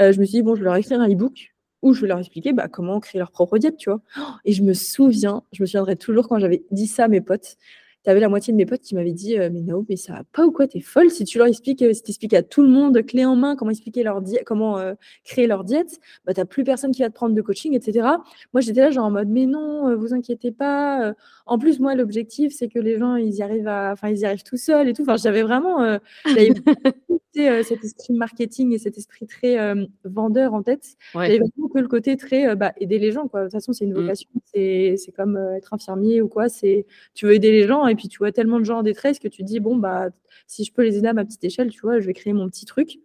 Euh, 0.00 0.12
je 0.12 0.20
me 0.20 0.24
suis 0.24 0.38
dit, 0.38 0.42
bon, 0.42 0.54
je 0.54 0.60
vais 0.60 0.66
leur 0.66 0.76
écrire 0.76 1.00
un 1.00 1.08
e-book 1.08 1.54
où 1.82 1.92
je 1.92 2.00
vais 2.02 2.08
leur 2.08 2.18
expliquer 2.18 2.52
bah, 2.52 2.68
comment 2.68 3.00
créer 3.00 3.18
leur 3.18 3.30
propre 3.30 3.58
diète, 3.58 3.76
tu 3.76 3.90
vois. 3.90 4.00
Et 4.44 4.52
je 4.52 4.62
me 4.62 4.74
souviens, 4.74 5.42
je 5.52 5.62
me 5.62 5.66
souviendrai 5.66 5.96
toujours 5.96 6.28
quand 6.28 6.38
j'avais 6.38 6.64
dit 6.70 6.86
ça 6.86 7.04
à 7.04 7.08
mes 7.08 7.20
potes 7.20 7.56
tu 8.04 8.10
avais 8.10 8.20
la 8.20 8.28
moitié 8.28 8.52
de 8.52 8.56
mes 8.56 8.66
potes 8.66 8.80
qui 8.80 8.94
m'avaient 8.94 9.12
dit 9.12 9.38
euh, 9.38 9.50
Mais 9.52 9.60
Nao, 9.60 9.84
mais 9.88 9.96
ça 9.96 10.14
va 10.14 10.22
pas 10.32 10.46
ou 10.46 10.52
quoi? 10.52 10.66
T'es 10.66 10.80
folle? 10.80 11.10
Si 11.10 11.24
tu 11.24 11.38
leur 11.38 11.46
expliques, 11.46 11.82
euh, 11.82 11.92
si 11.92 12.02
tu 12.02 12.10
expliques 12.10 12.34
à 12.34 12.42
tout 12.42 12.62
le 12.62 12.68
monde, 12.68 13.04
clé 13.04 13.24
en 13.24 13.36
main, 13.36 13.56
comment, 13.56 13.70
expliquer 13.70 14.02
leur 14.02 14.22
comment 14.46 14.78
euh, 14.78 14.94
créer 15.24 15.46
leur 15.46 15.64
diète, 15.64 16.00
bah, 16.24 16.34
tu 16.34 16.44
plus 16.46 16.64
personne 16.64 16.92
qui 16.92 17.02
va 17.02 17.08
te 17.08 17.14
prendre 17.14 17.34
de 17.34 17.42
coaching, 17.42 17.74
etc. 17.74 18.08
Moi, 18.54 18.60
j'étais 18.60 18.80
là, 18.80 18.90
genre 18.90 19.06
en 19.06 19.10
mode 19.10 19.28
Mais 19.28 19.46
non, 19.46 19.94
vous 19.96 20.14
inquiétez 20.14 20.52
pas. 20.52 21.14
En 21.46 21.58
plus, 21.58 21.80
moi, 21.80 21.94
l'objectif, 21.94 22.52
c'est 22.56 22.68
que 22.68 22.78
les 22.78 22.98
gens, 22.98 23.16
ils 23.16 23.34
y 23.34 23.42
arrivent, 23.42 23.68
à... 23.68 23.94
ils 24.04 24.18
y 24.18 24.24
arrivent 24.24 24.42
tout 24.42 24.56
seuls 24.56 24.88
et 24.88 24.92
tout. 24.94 25.02
Enfin, 25.02 25.16
j'avais 25.16 25.42
vraiment 25.42 25.98
cet 27.34 27.84
esprit 27.84 28.12
marketing 28.12 28.72
et 28.72 28.78
cet 28.78 28.98
esprit 28.98 29.26
très 29.26 29.56
vendeur 30.04 30.54
en 30.54 30.62
tête. 30.62 30.96
J'avais 31.14 31.38
vraiment 31.38 31.68
que 31.72 31.78
le 31.78 31.88
côté 31.88 32.16
très 32.16 32.56
bah, 32.56 32.72
aider 32.78 32.98
les 32.98 33.12
gens. 33.12 33.28
Quoi. 33.28 33.40
De 33.40 33.44
toute 33.46 33.52
façon, 33.52 33.72
c'est 33.72 33.84
une 33.84 33.92
mmh. 33.92 34.00
vocation. 34.00 34.30
C'est 34.52 35.12
comme 35.16 35.36
être 35.56 35.72
infirmier 35.72 36.22
ou 36.22 36.28
quoi. 36.28 36.48
Tu 36.50 37.26
veux 37.26 37.34
aider 37.34 37.50
les 37.50 37.66
gens 37.66 37.86
et 37.86 37.94
puis 37.94 38.08
tu 38.08 38.18
vois 38.18 38.32
tellement 38.32 38.58
de 38.58 38.64
gens 38.64 38.78
en 38.78 38.82
détresse 38.82 39.18
que 39.18 39.28
tu 39.28 39.42
te 39.42 39.46
dis, 39.46 39.60
bon, 39.60 39.76
bah, 39.76 40.08
si 40.46 40.64
je 40.64 40.72
peux 40.72 40.82
les 40.82 40.98
aider 40.98 41.08
à 41.08 41.12
ma 41.12 41.24
petite 41.24 41.44
échelle, 41.44 41.70
tu 41.70 41.80
vois, 41.80 42.00
je 42.00 42.06
vais 42.06 42.14
créer 42.14 42.32
mon 42.32 42.48
petit 42.48 42.64
truc. 42.64 42.98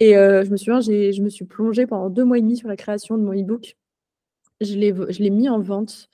Et 0.00 0.16
euh, 0.16 0.44
je 0.44 0.50
me 0.50 0.56
souviens, 0.56 0.80
je 0.80 1.22
me 1.22 1.28
suis 1.28 1.44
plongée 1.44 1.86
pendant 1.86 2.10
deux 2.10 2.24
mois 2.24 2.38
et 2.38 2.42
demi 2.42 2.56
sur 2.56 2.68
la 2.68 2.76
création 2.76 3.16
de 3.16 3.22
mon 3.22 3.32
e-book. 3.32 3.76
Je 4.60 4.74
l'ai 4.74 5.30
mis 5.30 5.48
en 5.48 5.60
vente 5.60 6.08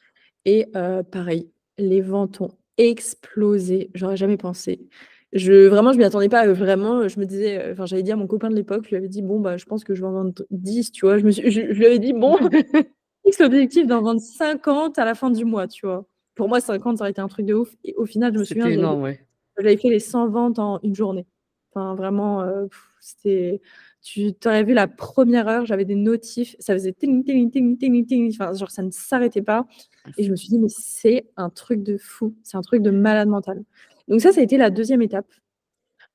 et 0.44 0.66
euh, 0.76 1.02
pareil, 1.02 1.50
les 1.78 2.00
ventes 2.00 2.40
ont 2.40 2.50
explosé. 2.78 3.90
J'aurais 3.94 4.16
jamais 4.16 4.36
pensé. 4.36 4.88
Je, 5.32 5.68
vraiment, 5.68 5.92
je 5.92 5.98
m'y 5.98 6.04
attendais 6.04 6.28
pas. 6.28 6.46
Vraiment, 6.52 7.08
je 7.08 7.18
me 7.18 7.24
disais, 7.24 7.72
enfin, 7.72 7.86
j'avais 7.86 8.02
dit 8.02 8.12
à 8.12 8.16
mon 8.16 8.26
copain 8.26 8.50
de 8.50 8.54
l'époque, 8.54 8.84
je 8.84 8.90
lui 8.90 8.96
avais 8.96 9.08
dit, 9.08 9.22
bon, 9.22 9.40
bah, 9.40 9.56
je 9.56 9.64
pense 9.64 9.84
que 9.84 9.94
je 9.94 10.02
vais 10.02 10.06
en 10.06 10.12
vendre 10.12 10.44
10, 10.50 10.92
tu 10.92 11.06
vois. 11.06 11.18
Je, 11.18 11.24
me 11.24 11.30
je, 11.30 11.60
lui 11.60 11.86
avais 11.86 11.98
dit, 11.98 12.12
bon, 12.12 12.36
l'objectif 13.40 13.86
d'en 13.86 14.02
vendre 14.02 14.20
50 14.20 14.98
à 14.98 15.04
la 15.04 15.14
fin 15.14 15.30
du 15.30 15.44
mois, 15.44 15.66
tu 15.68 15.86
vois 15.86 16.06
pour 16.34 16.48
moi, 16.48 16.60
50, 16.60 16.98
ça 16.98 17.04
aurait 17.04 17.10
été 17.10 17.20
un 17.20 17.28
truc 17.28 17.46
de 17.46 17.54
ouf. 17.54 17.74
Et 17.84 17.94
au 17.96 18.06
final, 18.06 18.32
je 18.32 18.38
me 18.38 18.44
souviens, 18.44 18.68
j'avais 19.58 19.76
fait 19.76 19.90
les 19.90 20.00
100 20.00 20.28
ventes 20.28 20.58
en 20.58 20.80
une 20.82 20.94
journée. 20.94 21.26
Enfin, 21.74 21.94
vraiment, 21.94 22.42
euh, 22.42 22.66
c'était. 23.00 23.60
Tu 24.02 24.34
aurais 24.46 24.64
vu 24.64 24.74
la 24.74 24.88
première 24.88 25.46
heure, 25.46 25.64
j'avais 25.64 25.84
des 25.84 25.94
notifs, 25.94 26.56
ça 26.58 26.72
faisait 26.72 26.92
ting, 26.92 27.22
ting, 27.24 27.50
ting, 27.50 27.78
ting, 27.78 28.04
ting, 28.04 28.32
enfin, 28.32 28.52
genre 28.52 28.70
ça 28.70 28.82
ne 28.82 28.90
s'arrêtait 28.90 29.42
pas. 29.42 29.64
Et 30.18 30.24
je 30.24 30.30
me 30.32 30.36
suis 30.36 30.48
dit, 30.48 30.58
mais 30.58 30.68
c'est 30.68 31.30
un 31.36 31.50
truc 31.50 31.84
de 31.84 31.96
fou, 31.96 32.34
c'est 32.42 32.56
un 32.56 32.62
truc 32.62 32.82
de 32.82 32.90
malade 32.90 33.28
mental. 33.28 33.62
Donc, 34.08 34.20
ça, 34.20 34.32
ça 34.32 34.40
a 34.40 34.42
été 34.42 34.56
la 34.56 34.70
deuxième 34.70 35.02
étape. 35.02 35.26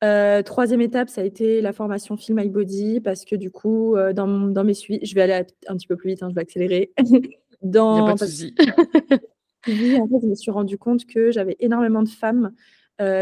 Euh, 0.03 0.43
troisième 0.43 0.81
étape, 0.81 1.09
ça 1.09 1.21
a 1.21 1.23
été 1.23 1.61
la 1.61 1.73
formation 1.73 2.17
Feel 2.17 2.35
My 2.35 2.49
Body, 2.49 3.01
parce 3.01 3.25
que 3.25 3.35
du 3.35 3.49
coup, 3.49 3.95
euh, 3.95 4.13
dans, 4.13 4.27
dans, 4.27 4.63
mes 4.63 4.75
suivis, 4.75 5.03
je 5.03 5.15
vais 5.15 5.21
aller 5.21 5.45
un 5.67 5.75
petit 5.75 5.87
peu 5.87 5.95
plus 5.95 6.11
vite, 6.11 6.23
hein, 6.23 6.29
je 6.29 6.35
vais 6.35 6.41
accélérer. 6.41 6.91
dans, 7.61 8.05
a 8.05 8.15
pas 8.15 8.25
de 8.25 8.29
souci. 8.29 8.53
en 8.59 10.07
fait, 10.07 10.19
je 10.21 10.27
me 10.27 10.35
suis 10.35 10.51
rendu 10.51 10.77
compte 10.77 11.05
que 11.05 11.31
j'avais 11.31 11.55
énormément 11.59 12.03
de 12.03 12.09
femmes 12.09 12.51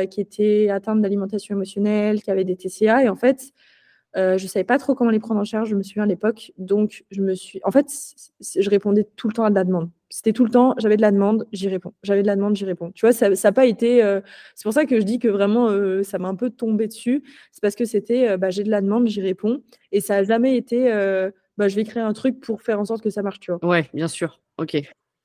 qui 0.10 0.22
étaient 0.22 0.70
atteintes 0.70 1.02
d'alimentation 1.02 1.54
émotionnelle, 1.54 2.22
qui 2.22 2.32
avaient 2.32 2.46
des 2.46 2.56
TCA. 2.56 3.04
Et 3.04 3.10
en 3.10 3.18
fait, 3.18 3.52
euh, 4.16 4.38
je 4.38 4.44
ne 4.44 4.50
savais 4.50 4.64
pas 4.64 4.78
trop 4.78 4.96
comment 4.96 5.12
les 5.12 5.20
prendre 5.20 5.42
en 5.42 5.44
charge, 5.44 5.70
je 5.70 5.76
me 5.76 5.84
souviens 5.84 6.04
à 6.04 6.08
l'époque. 6.08 6.54
Donc, 6.58 7.04
je 7.12 7.22
me 7.22 7.36
suis. 7.36 7.60
En 7.64 7.72
fait, 7.72 7.88
je 8.40 8.70
répondais 8.70 9.06
tout 9.16 9.28
le 9.28 9.34
temps 9.34 9.44
à 9.44 9.50
de 9.50 9.56
la 9.56 9.64
demande. 9.64 9.90
C'était 10.16 10.32
tout 10.32 10.46
le 10.46 10.50
temps, 10.50 10.76
j'avais 10.78 10.96
de 10.96 11.02
la 11.02 11.12
demande, 11.12 11.46
j'y 11.52 11.68
réponds. 11.68 11.92
J'avais 12.02 12.22
de 12.22 12.28
la 12.28 12.38
demande, 12.38 12.56
j'y 12.56 12.64
réponds. 12.64 12.90
Tu 12.94 13.06
vois, 13.06 13.12
ça 13.12 13.30
n'a 13.30 13.52
pas 13.52 13.66
été. 13.66 14.02
Euh, 14.02 14.22
c'est 14.56 14.64
pour 14.64 14.72
ça 14.72 14.86
que 14.86 14.98
je 14.98 15.04
dis 15.04 15.20
que 15.20 15.28
vraiment, 15.28 15.68
euh, 15.68 16.04
ça 16.04 16.20
m'a 16.20 16.30
un 16.30 16.36
peu 16.36 16.50
tombé 16.50 16.88
dessus. 16.88 17.22
C'est 17.52 17.62
parce 17.62 17.76
que 17.76 17.84
c'était, 17.84 18.38
bah, 18.38 18.50
j'ai 18.50 18.64
de 18.64 18.70
la 18.70 18.80
demande, 18.80 19.10
j'y 19.10 19.20
réponds. 19.20 19.62
Et 19.92 20.00
ça 20.00 20.16
n'a 20.16 20.24
jamais 20.24 20.56
été, 20.56 20.86
bah, 21.58 21.68
je 21.68 21.76
vais 21.76 21.84
créer 21.84 22.02
un 22.02 22.14
truc 22.14 22.40
pour 22.40 22.62
faire 22.62 22.80
en 22.80 22.86
sorte 22.86 23.02
que 23.02 23.10
ça 23.10 23.24
marche, 23.24 23.42
tu 23.42 23.52
vois. 23.52 23.60
Ouais, 23.68 23.90
bien 23.94 24.08
sûr. 24.08 24.40
Ok. 24.58 24.78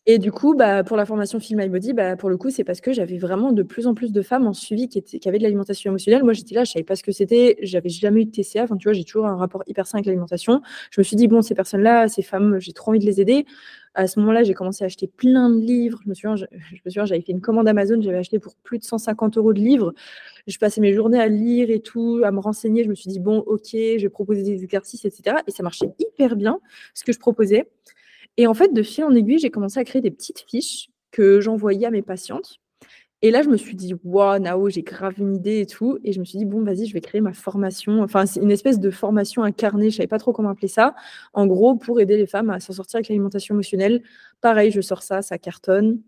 Et 0.07 0.18
du 0.18 0.33
coup, 0.33 0.55
bah, 0.57 0.83
pour 0.83 0.96
la 0.96 1.05
formation 1.05 1.38
Feel 1.38 1.57
My 1.57 1.68
Body, 1.68 1.92
bah, 1.92 2.16
pour 2.16 2.31
le 2.31 2.37
coup, 2.38 2.50
c'est 2.50 2.64
parce 2.64 2.81
que 2.81 2.92
j'avais 2.92 3.18
vraiment 3.18 3.53
de 3.53 3.62
plus 3.62 3.87
en 3.87 3.94
plus 3.94 4.12
de 4.12 4.22
femmes 4.22 4.46
en 4.46 4.55
suivi 4.55 4.88
qui, 4.88 4.98
étaient, 4.98 5.18
qui 5.18 5.29
avaient 5.29 5.38
de 5.38 5.42
l'alimentation 5.42 5.90
émotionnelle. 5.90 6.24
Moi, 6.24 6.33
j'étais 6.33 6.55
là, 6.55 6.64
je 6.64 6.72
savais 6.72 6.85
pas 6.85 6.96
ce 6.96 7.03
que 7.03 7.12
c'était, 7.12 7.59
j'avais 7.62 7.90
jamais 7.90 8.22
eu 8.22 8.24
de 8.24 8.31
TCA. 8.31 8.64
Enfin, 8.64 8.76
tu 8.76 8.88
vois, 8.88 8.94
j'ai 8.94 9.05
toujours 9.05 9.26
un 9.26 9.37
rapport 9.37 9.62
hyper 9.66 9.87
sain 9.87 9.98
avec 9.98 10.07
l'alimentation. 10.07 10.62
Je 10.90 11.00
me 11.00 11.05
suis 11.05 11.16
dit, 11.16 11.29
bon, 11.29 11.42
ces 11.42 11.55
personnes-là, 11.55 12.09
ces 12.09 12.22
femmes, 12.22 12.59
j'ai 12.59 12.72
trop 12.72 12.90
envie 12.90 12.98
de 12.98 13.05
les 13.05 13.20
aider. 13.20 13.44
À 13.94 14.07
ce 14.07 14.20
moment-là, 14.20 14.44
j'ai 14.44 14.55
commencé 14.55 14.85
à 14.85 14.87
acheter 14.87 15.09
plein 15.09 15.50
de 15.50 15.61
livres. 15.61 15.98
Je 16.05 16.09
me 16.09 16.14
souviens, 16.14 16.37
je, 16.37 16.46
j'avais 16.87 17.20
fait 17.20 17.33
une 17.33 17.40
commande 17.40 17.66
Amazon, 17.66 18.00
j'avais 18.00 18.18
acheté 18.18 18.38
pour 18.38 18.55
plus 18.57 18.79
de 18.79 18.85
150 18.85 19.37
euros 19.37 19.53
de 19.53 19.59
livres. 19.59 19.92
Je 20.46 20.57
passais 20.59 20.81
mes 20.81 20.92
journées 20.92 21.20
à 21.20 21.26
lire 21.26 21.70
et 21.70 21.81
tout, 21.81 22.22
à 22.24 22.31
me 22.31 22.38
renseigner. 22.38 22.85
Je 22.85 22.88
me 22.88 22.94
suis 22.94 23.11
dit, 23.11 23.18
bon, 23.18 23.38
ok, 23.38 23.70
je 23.72 24.03
vais 24.03 24.09
proposer 24.09 24.42
des 24.42 24.62
exercices, 24.62 25.05
etc. 25.05 25.38
Et 25.46 25.50
ça 25.50 25.62
marchait 25.62 25.90
hyper 25.98 26.37
bien, 26.37 26.61
ce 26.94 27.03
que 27.05 27.12
je 27.12 27.18
proposais. 27.18 27.68
Et 28.37 28.46
en 28.46 28.55
fait, 28.55 28.72
de 28.72 28.83
fil 28.83 29.05
en 29.05 29.14
aiguille, 29.14 29.38
j'ai 29.38 29.50
commencé 29.50 29.81
à 29.81 29.85
créer 29.85 30.03
des 30.03 30.11
petites 30.11 30.44
fiches 30.48 30.90
que 31.11 31.40
j'envoyais 31.40 31.87
à 31.87 31.90
mes 31.90 32.03
patientes. 32.03 32.60
Et 33.23 33.31
là, 33.31 33.43
je 33.43 33.51
me 33.51 33.57
suis 33.59 33.77
dit, 33.77 33.95
waouh, 34.03 34.39
Nao, 34.39 34.71
j'ai 34.71 34.83
grave 34.83 35.15
une 35.19 35.35
idée 35.35 35.61
et 35.61 35.67
tout. 35.67 35.99
Et 36.05 36.13
je 36.13 36.21
me 36.21 36.25
suis 36.25 36.39
dit, 36.39 36.47
bon, 36.47 36.63
vas-y, 36.65 36.87
je 36.87 36.95
vais 36.95 37.03
créer 37.03 37.21
ma 37.21 37.35
formation. 37.35 38.03
Enfin, 38.03 38.25
c'est 38.25 38.41
une 38.41 38.51
espèce 38.51 38.81
de 38.81 38.91
formation 38.91 39.43
incarnée, 39.43 39.91
je 39.91 39.97
ne 39.97 39.97
savais 39.99 40.07
pas 40.09 40.19
trop 40.19 40.33
comment 40.33 40.51
appeler 40.51 40.69
ça. 40.69 40.95
En 41.35 41.47
gros, 41.47 41.77
pour 41.77 42.01
aider 42.01 42.17
les 42.17 42.27
femmes 42.27 42.51
à 42.51 42.61
s'en 42.61 42.73
sortir 42.73 42.97
avec 42.99 43.09
l'alimentation 43.09 43.55
émotionnelle. 43.55 44.03
Pareil, 44.41 44.71
je 44.71 44.81
sors 44.81 45.03
ça, 45.03 45.21
ça 45.23 45.39
cartonne. 45.39 46.01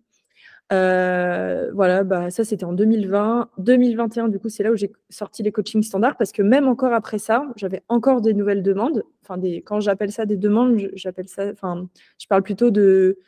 Euh, 0.73 1.71
voilà, 1.75 2.03
bah, 2.03 2.31
ça 2.31 2.45
c'était 2.45 2.65
en 2.65 2.73
2020. 2.73 3.51
2021, 3.59 4.29
du 4.29 4.39
coup, 4.39 4.49
c'est 4.49 4.63
là 4.63 4.73
où 4.73 4.77
j'ai 4.77 4.91
sorti 5.11 5.43
les 5.43 5.53
coachings 5.53 5.83
standards 5.83 6.17
parce 6.17 6.33
que 6.33 6.43
même 6.43 6.67
encore 6.67 6.95
après 6.95 7.19
ça, 7.19 7.47
j'avais 7.57 7.83
encore 7.89 8.23
des 8.23 8.33
nouvelles 8.33 8.63
demandes. 8.63 9.03
Enfin, 9.23 9.37
des, 9.37 9.61
quand 9.63 9.81
j'appelle 9.81 10.13
ça 10.13 10.25
des 10.25 10.39
demandes, 10.39 10.79
j'appelle 10.95 11.29
ça, 11.29 11.51
enfin, 11.53 11.89
je 12.19 12.27
parle 12.27 12.43
plutôt 12.43 12.71
de, 12.71 13.19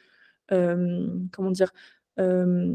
euh, 0.53 1.07
comment 1.33 1.51
dire, 1.51 1.73
euh, 2.19 2.75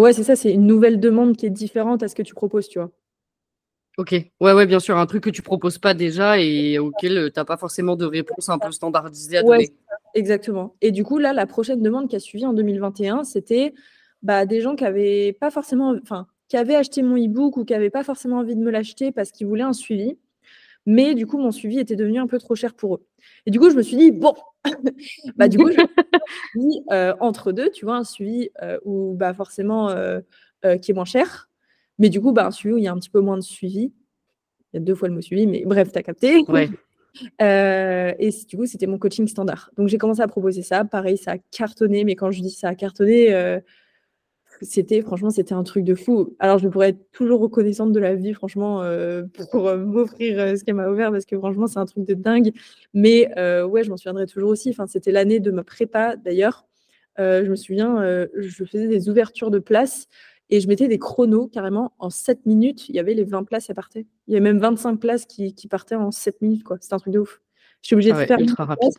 ouais, 0.00 0.12
c'est 0.12 0.24
ça, 0.24 0.36
c'est 0.36 0.52
une 0.52 0.66
nouvelle 0.66 1.00
demande 1.00 1.36
qui 1.36 1.46
est 1.46 1.50
différente 1.50 2.02
à 2.02 2.08
ce 2.08 2.14
que 2.14 2.22
tu 2.22 2.34
proposes, 2.34 2.68
tu 2.68 2.78
vois. 2.78 2.90
Ok, 3.98 4.12
ouais, 4.12 4.52
ouais, 4.52 4.66
bien 4.66 4.80
sûr, 4.80 4.96
un 4.96 5.06
truc 5.06 5.24
que 5.24 5.30
tu 5.30 5.42
proposes 5.42 5.78
pas 5.78 5.94
déjà 5.94 6.38
et 6.38 6.78
auquel 6.78 7.30
tu 7.32 7.38
n'as 7.38 7.44
pas 7.44 7.56
forcément 7.56 7.96
de 7.96 8.06
réponse 8.06 8.48
un 8.48 8.58
peu 8.58 8.70
standardisée 8.70 9.38
à 9.38 9.42
donner. 9.42 9.68
exactement. 10.14 10.74
Et 10.80 10.90
du 10.90 11.04
coup, 11.04 11.18
là, 11.18 11.32
la 11.32 11.46
prochaine 11.46 11.82
demande 11.82 12.08
qui 12.08 12.16
a 12.16 12.20
suivi 12.20 12.46
en 12.46 12.52
2021, 12.52 13.24
c'était 13.24 13.74
bah, 14.22 14.46
des 14.46 14.60
gens 14.60 14.76
qui 14.76 14.84
avaient 14.84 15.36
pas 15.38 15.50
forcément, 15.50 15.94
enfin, 16.02 16.26
qui 16.48 16.56
avaient 16.56 16.76
acheté 16.76 17.02
mon 17.02 17.16
e-book 17.16 17.56
ou 17.56 17.64
qui 17.64 17.72
n'avaient 17.72 17.90
pas 17.90 18.04
forcément 18.04 18.38
envie 18.38 18.56
de 18.56 18.60
me 18.60 18.70
l'acheter 18.70 19.12
parce 19.12 19.32
qu'ils 19.32 19.46
voulaient 19.46 19.64
un 19.64 19.72
suivi. 19.72 20.16
Mais 20.86 21.14
du 21.14 21.26
coup, 21.26 21.38
mon 21.38 21.50
suivi 21.50 21.78
était 21.78 21.96
devenu 21.96 22.18
un 22.20 22.26
peu 22.26 22.38
trop 22.38 22.54
cher 22.54 22.74
pour 22.74 22.94
eux. 22.94 23.06
Et 23.44 23.50
du 23.50 23.60
coup, 23.60 23.70
je 23.70 23.76
me 23.76 23.82
suis 23.82 23.96
dit, 23.96 24.12
bon, 24.12 24.34
bah, 25.36 25.48
du 25.48 25.58
coup, 25.58 25.68
euh, 26.92 27.14
entre 27.20 27.52
deux, 27.52 27.70
tu 27.70 27.84
vois, 27.84 27.96
un 27.96 28.04
suivi 28.04 28.50
euh, 28.62 28.78
où 28.84 29.14
bah, 29.14 29.34
forcément 29.34 29.88
qui 30.82 30.90
est 30.90 30.94
moins 30.94 31.04
cher, 31.04 31.48
mais 31.98 32.08
du 32.08 32.20
coup, 32.20 32.32
bah, 32.32 32.46
un 32.46 32.50
suivi 32.50 32.74
où 32.74 32.78
il 32.78 32.84
y 32.84 32.88
a 32.88 32.92
un 32.92 32.98
petit 32.98 33.10
peu 33.10 33.20
moins 33.20 33.36
de 33.36 33.42
suivi. 33.42 33.92
Il 34.72 34.76
y 34.76 34.78
a 34.78 34.80
deux 34.80 34.94
fois 34.94 35.08
le 35.08 35.14
mot 35.14 35.20
suivi, 35.20 35.46
mais 35.46 35.64
bref, 35.66 35.90
tu 35.90 35.98
as 35.98 36.02
capté. 36.02 36.44
Ouais. 36.48 36.70
et 37.40 38.30
du 38.48 38.56
coup, 38.56 38.66
c'était 38.66 38.86
mon 38.86 38.98
coaching 38.98 39.26
standard. 39.26 39.70
Donc, 39.76 39.88
j'ai 39.88 39.98
commencé 39.98 40.20
à 40.20 40.28
proposer 40.28 40.62
ça. 40.62 40.84
Pareil, 40.84 41.16
ça 41.16 41.32
a 41.32 41.38
cartonné, 41.50 42.04
mais 42.04 42.14
quand 42.14 42.30
je 42.30 42.40
dis 42.40 42.50
ça 42.50 42.68
a 42.68 42.74
cartonné, 42.74 43.60
c'était 44.62 45.00
franchement 45.00 45.30
c'était 45.30 45.54
un 45.54 45.62
truc 45.62 45.84
de 45.84 45.94
fou. 45.94 46.34
Alors 46.38 46.58
je 46.58 46.68
pourrais 46.68 46.90
être 46.90 47.10
toujours 47.12 47.40
reconnaissante 47.40 47.92
de 47.92 48.00
la 48.00 48.14
vie 48.14 48.34
franchement 48.34 48.82
euh, 48.82 49.22
pour 49.50 49.68
euh, 49.68 49.78
m'offrir 49.78 50.38
euh, 50.38 50.56
ce 50.56 50.64
qu'elle 50.64 50.74
m'a 50.74 50.88
offert 50.88 51.10
parce 51.10 51.24
que 51.24 51.36
franchement 51.36 51.66
c'est 51.66 51.78
un 51.78 51.86
truc 51.86 52.04
de 52.04 52.14
dingue. 52.14 52.52
Mais 52.94 53.28
ouais 53.64 53.84
je 53.84 53.90
m'en 53.90 53.96
souviendrai 53.96 54.26
toujours 54.26 54.50
aussi. 54.50 54.70
Enfin 54.70 54.86
c'était 54.86 55.12
l'année 55.12 55.40
de 55.40 55.50
ma 55.50 55.64
prépa 55.64 56.16
d'ailleurs. 56.16 56.66
je 57.18 57.48
me 57.48 57.56
souviens 57.56 58.26
je 58.34 58.64
faisais 58.64 58.88
des 58.88 59.08
ouvertures 59.08 59.50
de 59.50 59.58
places 59.58 60.08
et 60.50 60.60
je 60.60 60.68
mettais 60.68 60.88
des 60.88 60.98
chronos 60.98 61.46
carrément 61.46 61.92
en 61.98 62.10
7 62.10 62.44
minutes. 62.44 62.88
Il 62.88 62.96
y 62.96 62.98
avait 62.98 63.14
les 63.14 63.24
20 63.24 63.44
places 63.44 63.70
à 63.70 63.74
partir. 63.74 64.02
Il 64.26 64.34
y 64.34 64.36
avait 64.36 64.42
même 64.42 64.58
25 64.58 64.96
places 64.96 65.24
qui, 65.24 65.54
qui 65.54 65.68
partaient 65.68 65.94
en 65.94 66.10
7 66.10 66.42
minutes 66.42 66.64
quoi. 66.64 66.76
C'était 66.80 66.94
un 66.94 66.98
truc 66.98 67.14
de 67.14 67.20
ouf. 67.20 67.40
Je 67.82 67.88
suis 67.88 67.94
obligée 67.94 68.10
de 68.10 68.16
ah 68.16 68.26
faire 68.26 68.38
ultra 68.38 68.64
rapide. 68.64 68.92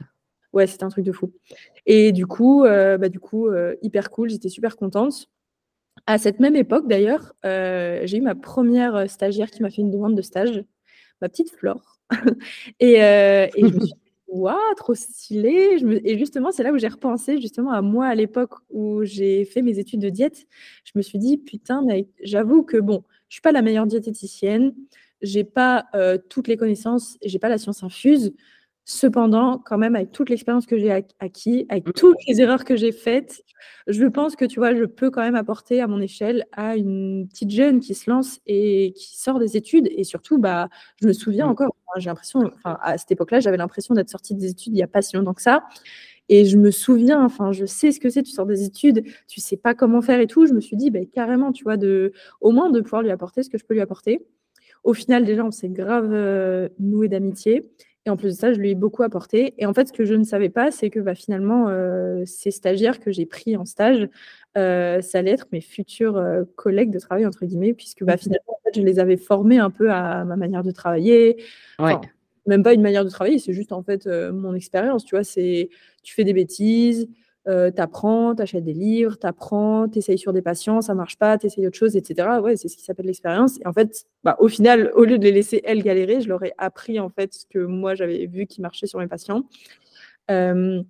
Ouais, 0.54 0.67
c'était 0.67 0.84
un 0.84 0.89
truc 0.89 1.06
de 1.06 1.12
fou. 1.12 1.32
Et 1.86 2.12
du 2.12 2.26
coup, 2.26 2.63
bah, 2.63 3.10
du 3.10 3.19
coup 3.19 3.50
hyper 3.82 4.10
cool, 4.10 4.30
j'étais 4.30 4.50
super 4.50 4.76
contente. 4.76 5.30
À 6.06 6.18
cette 6.18 6.40
même 6.40 6.56
époque, 6.56 6.88
d'ailleurs, 6.88 7.34
euh, 7.46 8.02
j'ai 8.06 8.18
eu 8.18 8.22
ma 8.22 8.36
première 8.36 8.96
euh, 8.96 9.08
stagiaire 9.08 9.52
qui 9.52 9.62
m'a 9.62 9.70
fait 9.70 9.82
une 9.82 9.92
demande 9.92 10.16
de 10.16 10.22
stage, 10.22 10.64
ma 11.22 11.30
petite 11.30 11.52
Flore. 11.52 12.00
et, 12.80 13.04
euh, 13.04 13.48
et, 13.56 13.62
je 13.62 13.66
me 13.66 13.70
suis 13.72 13.80
dit, 13.88 13.94
waouh, 14.28 14.58
trop 14.78 14.96
stylé. 14.96 15.78
Et 16.04 16.18
justement, 16.18 16.52
c'est 16.52 16.64
là 16.64 16.72
où 16.72 16.78
j'ai 16.78 16.88
repensé 16.88 17.40
justement 17.40 17.72
à 17.72 17.82
moi 17.82 18.08
à 18.08 18.16
l'époque 18.16 18.56
où 18.70 19.04
j'ai 19.04 19.46
fait 19.46 19.62
mes 19.62 19.80
études 19.80 20.02
de 20.02 20.10
diète. 20.10 20.48
Je 20.86 20.92
me 20.96 21.02
suis 21.02 21.20
dit, 21.20 21.38
putain, 21.38 21.84
mais 21.86 22.08
j'avoue 22.24 22.64
que 22.64 22.78
bon, 22.78 23.04
je 23.30 23.36
suis 23.36 23.42
pas 23.42 23.52
la 23.52 23.62
meilleure 23.62 23.88
diététicienne, 23.88 24.74
j'ai 25.22 25.44
pas 25.44 25.86
toutes 26.30 26.48
les 26.48 26.58
connaissances, 26.58 27.18
j'ai 27.24 27.38
pas 27.40 27.50
la 27.50 27.58
science 27.58 27.84
infuse. 27.84 28.34
Cependant, 28.84 29.60
quand 29.60 29.78
même, 29.78 29.96
avec 29.96 30.12
toute 30.12 30.30
l'expérience 30.30 30.65
que 30.65 30.78
j'ai 30.78 30.91
acquis, 31.20 31.67
avec 31.70 31.88
mmh. 31.88 31.91
toutes 31.94 32.17
les 32.28 32.41
erreurs 32.41 32.65
que 32.65 32.76
j'ai 32.76 32.91
faites, 32.91 33.44
je 33.88 34.06
pense 34.06 34.36
que 34.36 34.44
tu 34.46 34.60
vois, 34.60 34.74
je 34.74 34.86
peux 34.86 35.12
quand 35.12 35.22
même 35.22 35.36
apporter 35.36 35.82
à 35.82 35.88
mon 35.88 36.02
échelle 36.02 36.46
à 36.52 36.76
une 36.76 37.28
petite 37.28 37.52
jeune 37.52 37.80
qui 37.80 37.94
se 37.94 38.10
lance 38.10 38.39
et 38.48 38.94
qui 38.94 39.17
sort 39.20 39.38
des 39.38 39.56
études. 39.56 39.88
Et 39.91 40.04
surtout, 40.04 40.39
bah, 40.39 40.67
je 41.00 41.08
me 41.08 41.13
souviens 41.13 41.46
mmh. 41.46 41.52
encore, 41.52 41.76
j'ai 41.98 42.10
l'impression, 42.10 42.52
enfin, 42.56 42.80
à 42.82 42.98
cette 42.98 43.12
époque-là, 43.12 43.39
j'avais 43.39 43.58
l'impression 43.58 43.94
d'être 43.94 44.10
sortie 44.10 44.34
des 44.34 44.50
études 44.50 44.74
il 44.74 44.78
n'y 44.78 44.84
a 44.84 44.88
pas 44.88 45.02
si 45.02 45.15
longtemps 45.15 45.36
que 45.36 45.44
ça. 45.44 45.63
Et 46.30 46.46
je 46.46 46.58
me 46.58 46.72
souviens, 46.72 47.24
enfin, 47.24 47.52
je 47.52 47.65
sais 47.65 47.91
ce 47.91 48.00
que 48.00 48.10
c'est, 48.10 48.24
tu 48.24 48.32
sors 48.32 48.46
des 48.46 48.63
études, 48.63 49.04
tu 49.28 49.41
sais 49.41 49.58
pas 49.58 49.76
comment 49.76 50.02
faire 50.02 50.20
et 50.22 50.28
tout. 50.28 50.46
Je 50.46 50.54
me 50.54 50.62
suis 50.62 50.78
dit, 50.78 50.89
bah, 50.89 51.02
carrément, 51.12 51.52
tu 51.52 51.63
vois, 51.63 51.78
de, 51.78 52.13
au 52.39 52.52
moins 52.52 52.70
de 52.70 52.80
pouvoir 52.82 53.02
lui 53.02 53.12
apporter 53.12 53.44
ce 53.44 53.50
que 53.50 53.58
je 53.58 53.65
peux 53.65 53.74
lui 53.74 53.82
apporter. 53.82 54.26
Au 54.84 54.94
final, 54.94 55.26
déjà, 55.26 55.44
on 55.46 55.52
s'est 55.52 55.70
grave 55.70 56.10
euh, 56.12 56.70
noué 56.80 57.08
d'amitié. 57.08 57.70
Et 58.06 58.10
en 58.10 58.18
plus 58.18 58.30
de 58.30 58.40
ça, 58.40 58.52
je 58.52 58.60
lui 58.60 58.72
ai 58.72 58.76
beaucoup 58.76 59.04
apporté. 59.04 59.54
Et 59.60 59.66
en 59.66 59.74
fait, 59.74 59.88
ce 59.88 59.94
que 59.94 60.06
je 60.06 60.16
ne 60.16 60.24
savais 60.24 60.50
pas, 60.50 60.72
c'est 60.72 60.90
que 60.90 61.00
bah, 61.00 61.14
finalement, 61.14 61.68
euh, 61.70 62.24
ces 62.26 62.50
stagiaires 62.50 63.00
que 63.00 63.12
j'ai 63.12 63.28
pris 63.28 63.56
en 63.56 63.66
stage, 63.66 64.10
euh, 64.58 65.02
ça 65.02 65.20
allait 65.20 65.32
être 65.32 65.48
mes 65.52 65.62
futurs 65.62 66.18
euh, 66.18 66.44
collègues 66.56 66.90
de 66.90 66.98
travail, 66.98 67.28
entre 67.28 67.46
guillemets, 67.46 67.74
puisque 67.74 68.04
bah, 68.04 68.18
finalement, 68.18 68.54
en 68.54 68.60
fait, 68.64 68.80
je 68.80 68.84
les 68.84 68.98
avais 68.98 69.18
formés 69.18 69.60
un 69.60 69.70
peu 69.70 69.92
à 69.92 70.26
ma 70.26 70.36
manière 70.36 70.64
de 70.64 70.72
travailler. 70.72 71.44
même 72.48 72.64
pas 72.64 72.74
une 72.74 72.82
manière 72.82 73.06
de 73.06 73.10
travailler, 73.10 73.38
c'est 73.38 73.54
juste 73.54 73.72
en 73.72 73.84
fait 73.84 74.08
mon 74.08 74.56
expérience. 74.56 75.06
Tu 75.06 75.16
vois, 75.16 75.24
c'est 75.24 75.70
tu 76.02 76.16
fais 76.16 76.24
des 76.24 76.34
bêtises, 76.34 77.08
euh, 77.48 77.72
t'apprends, 77.72 78.36
t'achètes 78.36 78.64
des 78.64 78.74
livres, 78.74 79.18
t'apprends, 79.18 79.88
t'essayes 79.88 80.20
sur 80.20 80.32
des 80.32 80.44
patients, 80.44 80.82
ça 80.82 80.94
marche 80.94 81.18
pas, 81.18 81.38
t'essayes 81.38 81.66
autre 81.66 81.78
chose, 81.78 81.96
etc. 81.96 82.40
Ouais, 82.42 82.56
c'est 82.56 82.68
ce 82.68 82.78
qui 82.78 82.84
s'appelle 82.84 83.08
l'expérience. 83.08 83.60
Et 83.62 83.68
en 83.68 83.74
fait, 83.74 84.06
bah, 84.24 84.36
au 84.40 84.48
final, 84.48 84.92
au 84.96 85.04
lieu 85.04 85.18
de 85.18 85.24
les 85.24 85.32
laisser 85.32 85.62
elles 85.64 85.82
galérer, 85.82 86.22
je 86.22 86.30
leur 86.30 86.44
ai 86.44 86.54
appris 86.60 87.00
en 87.00 87.10
fait 87.10 87.34
ce 87.34 87.46
que 87.48 87.60
moi 87.60 87.96
j'avais 87.96 88.28
vu 88.28 88.46
qui 88.46 88.62
marchait 88.62 88.88
sur 88.88 89.00
mes 89.00 89.08
patients. 89.08 89.44
Euh, 90.30 90.84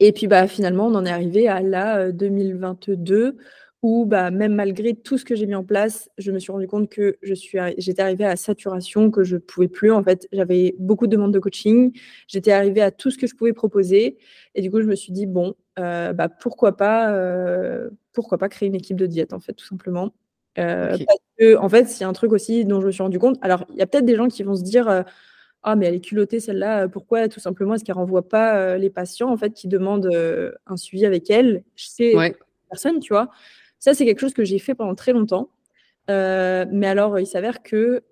et 0.00 0.12
puis 0.12 0.26
bah 0.26 0.48
finalement, 0.48 0.86
on 0.88 0.94
en 0.96 1.06
est 1.06 1.10
arrivé 1.10 1.48
à 1.48 1.60
la 1.62 2.10
2022 2.10 3.36
où 3.82 4.06
bah, 4.06 4.30
même 4.30 4.54
malgré 4.54 4.94
tout 4.94 5.18
ce 5.18 5.24
que 5.24 5.34
j'ai 5.34 5.46
mis 5.46 5.54
en 5.54 5.64
place, 5.64 6.10
je 6.18 6.32
me 6.32 6.38
suis 6.38 6.50
rendu 6.50 6.66
compte 6.66 6.88
que 6.88 7.18
je 7.22 7.34
suis, 7.34 7.58
j'étais 7.78 8.02
arrivée 8.02 8.24
à 8.24 8.30
la 8.30 8.36
saturation, 8.36 9.10
que 9.10 9.22
je 9.22 9.36
ne 9.36 9.40
pouvais 9.40 9.68
plus. 9.68 9.92
En 9.92 10.02
fait, 10.02 10.26
j'avais 10.32 10.74
beaucoup 10.78 11.06
de 11.06 11.12
demandes 11.12 11.32
de 11.32 11.38
coaching, 11.38 11.92
j'étais 12.26 12.52
arrivée 12.52 12.82
à 12.82 12.90
tout 12.90 13.10
ce 13.10 13.18
que 13.18 13.26
je 13.26 13.34
pouvais 13.34 13.52
proposer. 13.52 14.18
Et 14.54 14.62
du 14.62 14.70
coup, 14.70 14.80
je 14.80 14.86
me 14.86 14.94
suis 14.94 15.12
dit, 15.12 15.26
bon, 15.26 15.54
euh, 15.78 16.12
bah, 16.12 16.28
pourquoi, 16.28 16.76
pas, 16.76 17.12
euh, 17.12 17.90
pourquoi 18.12 18.38
pas 18.38 18.48
créer 18.48 18.66
une 18.68 18.74
équipe 18.74 18.96
de 18.96 19.06
diète, 19.06 19.32
en 19.32 19.40
fait, 19.40 19.52
tout 19.52 19.66
simplement. 19.66 20.14
Euh, 20.58 20.96
parce 21.06 21.20
que, 21.38 21.56
en 21.56 21.68
fait, 21.68 21.86
a 22.00 22.08
un 22.08 22.12
truc 22.14 22.32
aussi 22.32 22.64
dont 22.64 22.80
je 22.80 22.86
me 22.86 22.90
suis 22.90 23.02
rendu 23.02 23.18
compte. 23.18 23.36
Alors, 23.42 23.66
il 23.70 23.76
y 23.76 23.82
a 23.82 23.86
peut-être 23.86 24.06
des 24.06 24.16
gens 24.16 24.28
qui 24.28 24.42
vont 24.42 24.56
se 24.56 24.62
dire, 24.62 25.04
ah, 25.62 25.76
mais 25.76 25.86
elle 25.86 25.94
est 25.94 26.00
culottée 26.00 26.40
celle-là, 26.40 26.88
pourquoi 26.88 27.28
tout 27.28 27.40
simplement 27.40 27.74
est-ce 27.74 27.84
qu'elle 27.84 27.96
renvoie 27.96 28.26
pas 28.26 28.78
les 28.78 28.88
patients, 28.88 29.30
en 29.30 29.36
fait, 29.36 29.52
qui 29.52 29.68
demandent 29.68 30.10
un 30.66 30.76
suivi 30.76 31.04
avec 31.04 31.30
elle 31.30 31.62
Je 31.74 31.86
sais, 31.86 32.16
ouais. 32.16 32.34
personne, 32.70 32.98
tu 33.00 33.12
vois? 33.12 33.30
Ça, 33.86 33.94
c'est 33.94 34.04
quelque 34.04 34.18
chose 34.18 34.34
que 34.34 34.42
j'ai 34.42 34.58
fait 34.58 34.74
pendant 34.74 34.96
très 34.96 35.12
longtemps. 35.12 35.48
Euh, 36.10 36.66
mais 36.72 36.88
alors, 36.88 37.20
il 37.20 37.26
s'avère 37.28 37.62
qu'il 37.62 38.02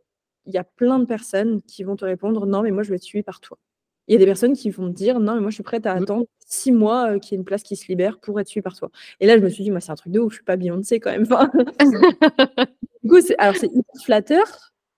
y 0.47 0.57
a 0.57 0.63
plein 0.63 1.01
de 1.01 1.05
personnes 1.05 1.63
qui 1.63 1.83
vont 1.83 1.97
te 1.97 2.05
répondre 2.05 2.47
non, 2.47 2.63
mais 2.63 2.71
moi, 2.71 2.85
je 2.85 2.91
vais 2.91 2.95
être 2.95 3.03
suivie 3.03 3.25
par 3.25 3.41
toi. 3.41 3.59
Il 4.07 4.13
y 4.13 4.15
a 4.15 4.21
des 4.21 4.25
personnes 4.25 4.53
qui 4.53 4.71
vont 4.71 4.85
me 4.85 4.93
dire 4.93 5.19
non, 5.19 5.35
mais 5.35 5.41
moi 5.41 5.51
je 5.51 5.55
suis 5.55 5.65
prête 5.65 5.85
à 5.85 5.97
Mmh. 5.97 6.03
attendre 6.05 6.27
six 6.47 6.71
mois 6.71 7.19
qu'il 7.19 7.33
y 7.33 7.35
ait 7.35 7.39
une 7.39 7.45
place 7.45 7.65
qui 7.65 7.75
se 7.75 7.89
libère 7.89 8.21
pour 8.21 8.39
être 8.39 8.47
suivie 8.47 8.63
par 8.63 8.77
toi. 8.77 8.89
Et 9.19 9.27
là, 9.27 9.37
je 9.37 9.43
me 9.43 9.49
suis 9.49 9.65
dit, 9.65 9.73
moi, 9.73 9.81
c'est 9.81 9.91
un 9.91 9.97
truc 9.97 10.13
de 10.13 10.21
ouf, 10.21 10.31
je 10.31 10.37
suis 10.37 10.45
pas 10.45 10.55
Beyoncé 10.55 11.01
quand 11.01 11.11
même. 11.11 11.23
Enfin, 11.29 11.51
du 13.03 13.11
coup, 13.11 13.21
c'est, 13.21 13.37
alors 13.39 13.57
c'est 13.57 13.67
hyper 13.67 14.05
flatteur. 14.05 14.47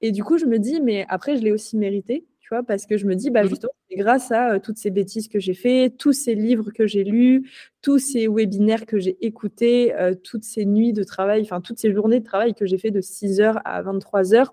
Et 0.02 0.12
du 0.12 0.24
coup, 0.24 0.36
je 0.36 0.44
me 0.44 0.58
dis, 0.58 0.82
mais 0.82 1.06
après, 1.08 1.38
je 1.38 1.42
l'ai 1.42 1.52
aussi 1.52 1.78
mérité, 1.78 2.26
tu 2.46 2.54
vois, 2.54 2.62
parce 2.62 2.86
que 2.86 2.96
je 2.96 3.06
me 3.06 3.16
dis, 3.16 3.30
bah, 3.30 3.42
Mmh. 3.42 3.48
justement, 3.48 3.72
c'est 3.90 3.96
grâce 3.96 4.30
à 4.30 4.52
euh, 4.52 4.58
toutes 4.60 4.78
ces 4.78 4.90
bêtises 4.90 5.26
que 5.26 5.40
j'ai 5.40 5.52
fait, 5.54 5.90
tous 5.98 6.12
ces 6.12 6.36
livres 6.36 6.70
que 6.70 6.86
j'ai 6.86 7.02
lus, 7.02 7.50
tous 7.82 7.98
ces 7.98 8.28
webinaires 8.28 8.86
que 8.86 9.00
j'ai 9.00 9.16
écoutés, 9.26 9.92
euh, 9.96 10.14
toutes 10.14 10.44
ces 10.44 10.64
nuits 10.64 10.92
de 10.92 11.02
travail, 11.02 11.42
enfin, 11.42 11.60
toutes 11.60 11.80
ces 11.80 11.92
journées 11.92 12.20
de 12.20 12.24
travail 12.24 12.54
que 12.54 12.64
j'ai 12.64 12.78
fait 12.78 12.92
de 12.92 13.00
6h 13.00 13.60
à 13.64 13.82
23h. 13.82 14.50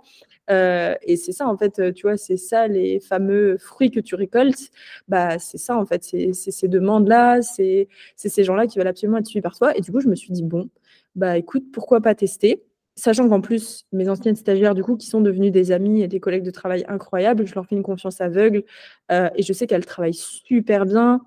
Euh, 0.49 0.95
et 1.03 1.17
c'est 1.17 1.33
ça, 1.33 1.47
en 1.47 1.55
fait, 1.55 1.93
tu 1.93 2.01
vois, 2.07 2.17
c'est 2.17 2.35
ça 2.37 2.67
les 2.67 2.99
fameux 2.99 3.57
fruits 3.59 3.91
que 3.91 3.99
tu 3.99 4.15
récoltes. 4.15 4.71
Bah, 5.07 5.37
c'est 5.37 5.59
ça, 5.59 5.77
en 5.77 5.85
fait, 5.85 6.03
c'est 6.03 6.33
ces 6.33 6.67
demandes-là, 6.67 7.43
c'est 7.43 7.87
c'est 8.15 8.29
ces 8.29 8.43
gens-là 8.43 8.65
qui 8.65 8.79
veulent 8.79 8.87
absolument 8.87 9.19
être 9.19 9.27
suivis 9.27 9.43
par 9.43 9.55
toi. 9.55 9.77
Et 9.77 9.81
du 9.81 9.91
coup, 9.91 9.99
je 10.01 10.07
me 10.09 10.15
suis 10.15 10.33
dit, 10.33 10.43
bon, 10.43 10.67
bah 11.15 11.37
écoute, 11.37 11.65
pourquoi 11.71 12.01
pas 12.01 12.15
tester? 12.15 12.63
Sachant 12.95 13.27
qu'en 13.27 13.41
plus, 13.41 13.85
mes 13.91 14.07
anciennes 14.07 14.35
stagiaires, 14.35 14.75
du 14.75 14.83
coup, 14.83 14.97
qui 14.97 15.07
sont 15.07 15.21
devenues 15.21 15.49
des 15.49 15.71
amis 15.71 16.03
et 16.03 16.07
des 16.07 16.19
collègues 16.19 16.43
de 16.43 16.51
travail 16.51 16.85
incroyables, 16.87 17.47
je 17.47 17.55
leur 17.55 17.65
fais 17.65 17.75
une 17.75 17.83
confiance 17.83 18.21
aveugle 18.21 18.63
euh, 19.11 19.29
et 19.35 19.41
je 19.41 19.51
sais 19.51 19.65
qu'elles 19.65 19.85
travaillent 19.85 20.13
super 20.13 20.85
bien. 20.85 21.21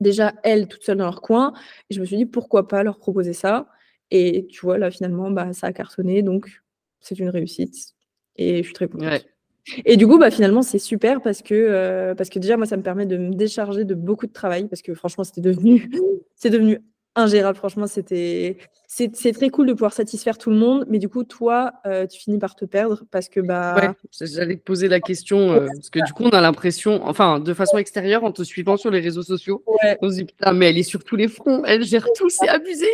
Déjà, 0.00 0.34
elles, 0.44 0.68
toutes 0.68 0.84
seules 0.84 0.98
dans 0.98 1.04
leur 1.04 1.22
coin. 1.22 1.52
Et 1.90 1.94
je 1.94 2.00
me 2.00 2.04
suis 2.04 2.16
dit, 2.16 2.26
pourquoi 2.26 2.68
pas 2.68 2.82
leur 2.84 2.98
proposer 2.98 3.32
ça? 3.32 3.68
Et 4.12 4.46
tu 4.48 4.60
vois, 4.60 4.78
là, 4.78 4.90
finalement, 4.90 5.30
bah, 5.30 5.52
ça 5.52 5.68
a 5.68 5.72
cartonné. 5.72 6.22
Donc, 6.22 6.62
c'est 7.00 7.18
une 7.18 7.30
réussite. 7.30 7.94
Et 8.36 8.58
je 8.58 8.62
suis 8.62 8.74
très 8.74 8.88
contente. 8.88 9.08
Ouais. 9.08 9.22
Et 9.84 9.96
du 9.96 10.06
coup, 10.06 10.18
bah, 10.18 10.30
finalement, 10.30 10.62
c'est 10.62 10.78
super 10.78 11.20
parce 11.20 11.42
que, 11.42 11.54
euh, 11.54 12.14
parce 12.14 12.30
que 12.30 12.38
déjà, 12.38 12.56
moi, 12.56 12.66
ça 12.66 12.76
me 12.76 12.82
permet 12.82 13.06
de 13.06 13.16
me 13.16 13.34
décharger 13.34 13.84
de 13.84 13.94
beaucoup 13.94 14.26
de 14.26 14.32
travail 14.32 14.68
parce 14.68 14.82
que 14.82 14.94
franchement, 14.94 15.24
c'était 15.24 15.40
devenu, 15.40 15.90
c'est 16.36 16.50
devenu 16.50 16.80
ingérable. 17.16 17.56
Franchement, 17.56 17.86
c'était, 17.86 18.58
c'est, 18.86 19.10
très 19.32 19.48
cool 19.48 19.66
de 19.66 19.72
pouvoir 19.72 19.92
satisfaire 19.92 20.38
tout 20.38 20.50
le 20.50 20.56
monde, 20.56 20.86
mais 20.88 20.98
du 20.98 21.08
coup, 21.08 21.24
toi, 21.24 21.72
euh, 21.86 22.06
tu 22.06 22.20
finis 22.20 22.38
par 22.38 22.54
te 22.54 22.64
perdre 22.64 23.02
parce 23.10 23.28
que 23.28 23.40
bah, 23.40 23.74
Ouais, 23.76 23.90
j'allais 24.20 24.56
te 24.56 24.62
poser 24.62 24.88
la 24.88 25.00
question, 25.00 25.52
euh, 25.52 25.66
parce 25.66 25.90
que 25.90 26.04
du 26.04 26.12
coup, 26.12 26.24
on 26.24 26.30
a 26.30 26.40
l'impression, 26.40 27.04
enfin, 27.04 27.40
de 27.40 27.54
façon 27.54 27.78
extérieure, 27.78 28.22
en 28.24 28.32
te 28.32 28.42
suivant 28.42 28.76
sur 28.76 28.90
les 28.90 29.00
réseaux 29.00 29.22
sociaux, 29.22 29.64
ouais, 29.66 29.98
on 30.02 30.10
se 30.10 30.16
dit, 30.16 30.24
putain, 30.24 30.52
mais 30.52 30.70
elle 30.70 30.78
est 30.78 30.82
sur 30.82 31.02
tous 31.02 31.16
les 31.16 31.28
fronts, 31.28 31.64
elle 31.64 31.84
gère 31.84 32.06
tout, 32.14 32.28
c'est 32.28 32.48
abusé. 32.48 32.86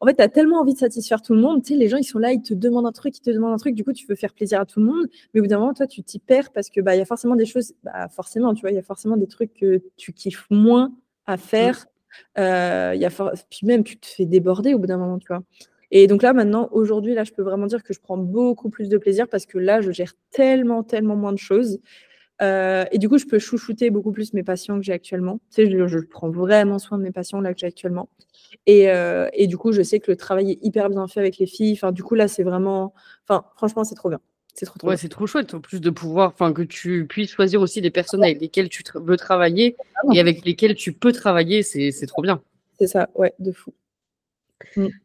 en 0.00 0.06
fait, 0.06 0.14
tu 0.14 0.22
as 0.22 0.28
tellement 0.28 0.60
envie 0.60 0.74
de 0.74 0.78
satisfaire 0.78 1.20
tout 1.20 1.34
le 1.34 1.40
monde. 1.40 1.62
Tu 1.62 1.74
sais, 1.74 1.78
les 1.78 1.88
gens, 1.88 1.96
ils 1.96 2.04
sont 2.04 2.18
là, 2.18 2.32
ils 2.32 2.42
te 2.42 2.54
demandent 2.54 2.86
un 2.86 2.92
truc, 2.92 3.16
ils 3.16 3.20
te 3.20 3.30
demandent 3.30 3.52
un 3.52 3.58
truc. 3.58 3.74
Du 3.74 3.84
coup, 3.84 3.92
tu 3.92 4.06
veux 4.06 4.14
faire 4.14 4.32
plaisir 4.32 4.60
à 4.60 4.66
tout 4.66 4.80
le 4.80 4.86
monde. 4.86 5.06
Mais 5.34 5.40
au 5.40 5.42
bout 5.42 5.48
d'un 5.48 5.58
moment, 5.58 5.74
toi, 5.74 5.86
tu 5.86 6.02
t'y 6.02 6.18
perds 6.18 6.52
parce 6.52 6.70
que 6.70 6.80
bah, 6.80 6.94
il 6.94 6.98
y 6.98 7.02
a 7.02 7.04
forcément 7.04 7.36
des 7.36 7.44
choses, 7.44 7.74
bah, 7.82 8.08
forcément, 8.08 8.54
tu 8.54 8.62
vois, 8.62 8.70
il 8.70 8.76
y 8.76 8.78
a 8.78 8.82
forcément 8.82 9.16
des 9.16 9.26
trucs 9.26 9.52
que 9.54 9.82
tu 9.96 10.12
kiffes 10.12 10.46
moins 10.50 10.92
à 11.26 11.36
faire. 11.36 11.86
Euh, 12.38 12.94
y 12.96 13.04
a 13.04 13.10
Puis 13.50 13.66
même, 13.66 13.84
tu 13.84 13.98
te 13.98 14.06
fais 14.06 14.26
déborder 14.26 14.74
au 14.74 14.78
bout 14.78 14.86
d'un 14.86 14.98
moment, 14.98 15.18
tu 15.18 15.28
vois. 15.28 15.42
Et 15.90 16.06
donc 16.06 16.22
là, 16.22 16.32
maintenant, 16.32 16.68
aujourd'hui, 16.72 17.14
là, 17.14 17.24
je 17.24 17.32
peux 17.32 17.42
vraiment 17.42 17.66
dire 17.66 17.82
que 17.82 17.92
je 17.92 18.00
prends 18.00 18.16
beaucoup 18.18 18.70
plus 18.70 18.88
de 18.88 18.96
plaisir 18.98 19.28
parce 19.28 19.46
que 19.46 19.58
là, 19.58 19.80
je 19.80 19.90
gère 19.90 20.12
tellement, 20.30 20.82
tellement 20.84 21.16
moins 21.16 21.32
de 21.32 21.38
choses. 21.38 21.80
Euh, 22.42 22.84
et 22.92 22.98
du 22.98 23.08
coup, 23.08 23.18
je 23.18 23.26
peux 23.26 23.38
chouchouter 23.38 23.90
beaucoup 23.90 24.12
plus 24.12 24.32
mes 24.34 24.42
patients 24.42 24.78
que 24.78 24.84
j'ai 24.84 24.92
actuellement. 24.94 25.40
Tu 25.50 25.64
sais, 25.66 25.70
je, 25.70 25.86
je 25.86 25.98
prends 26.00 26.30
vraiment 26.30 26.78
soin 26.78 26.98
de 26.98 27.02
mes 27.02 27.12
patients 27.12 27.40
là 27.40 27.52
que 27.54 27.60
j'ai 27.60 27.66
actuellement. 27.66 28.08
Et, 28.66 28.90
euh, 28.90 29.28
et 29.34 29.46
du 29.46 29.58
coup, 29.58 29.72
je 29.72 29.82
sais 29.82 30.00
que 30.00 30.10
le 30.10 30.16
travail 30.16 30.52
est 30.52 30.58
hyper 30.62 30.90
bien 30.90 31.06
fait 31.08 31.20
avec 31.20 31.38
les 31.38 31.46
filles. 31.46 31.74
Enfin, 31.74 31.92
du 31.92 32.02
coup, 32.02 32.14
là, 32.16 32.28
c'est 32.28 32.44
vraiment. 32.44 32.94
Enfin, 33.28 33.44
franchement, 33.56 33.84
c'est 33.84 33.94
trop 33.96 34.10
bien. 34.10 34.20
C'est 34.54 34.66
trop, 34.66 34.78
trop 34.78 34.88
Ouais, 34.88 34.94
bien. 34.94 35.00
c'est 35.00 35.08
trop 35.08 35.26
chouette, 35.26 35.54
en 35.54 35.60
plus 35.60 35.80
de 35.80 35.90
pouvoir, 35.90 36.30
enfin, 36.30 36.52
que 36.52 36.62
tu 36.62 37.06
puisses 37.06 37.30
choisir 37.30 37.60
aussi 37.60 37.80
des 37.80 37.90
personnes 37.90 38.22
avec 38.22 38.40
lesquelles 38.40 38.68
tu 38.68 38.82
tra- 38.82 39.02
veux 39.02 39.16
travailler 39.16 39.76
et 40.12 40.20
avec 40.20 40.44
lesquelles 40.44 40.74
tu 40.74 40.92
peux 40.92 41.12
travailler, 41.12 41.62
c'est 41.62 42.06
trop 42.06 42.22
bien. 42.22 42.42
C'est 42.78 42.86
ça, 42.86 43.08
ouais, 43.14 43.32
de 43.38 43.52
fou. 43.52 43.72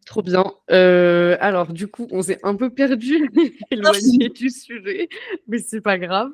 Trop 0.06 0.22
bien. 0.22 0.44
Euh, 0.70 1.38
alors, 1.40 1.72
du 1.72 1.88
coup, 1.88 2.08
on 2.12 2.22
s'est 2.22 2.40
un 2.44 2.56
peu 2.56 2.70
perdu, 2.70 3.30
éloigné 3.72 4.30
du 4.36 4.50
sujet, 4.50 5.10
mais 5.48 5.60
c'est 5.60 5.82
pas 5.82 5.98
grave. 5.98 6.30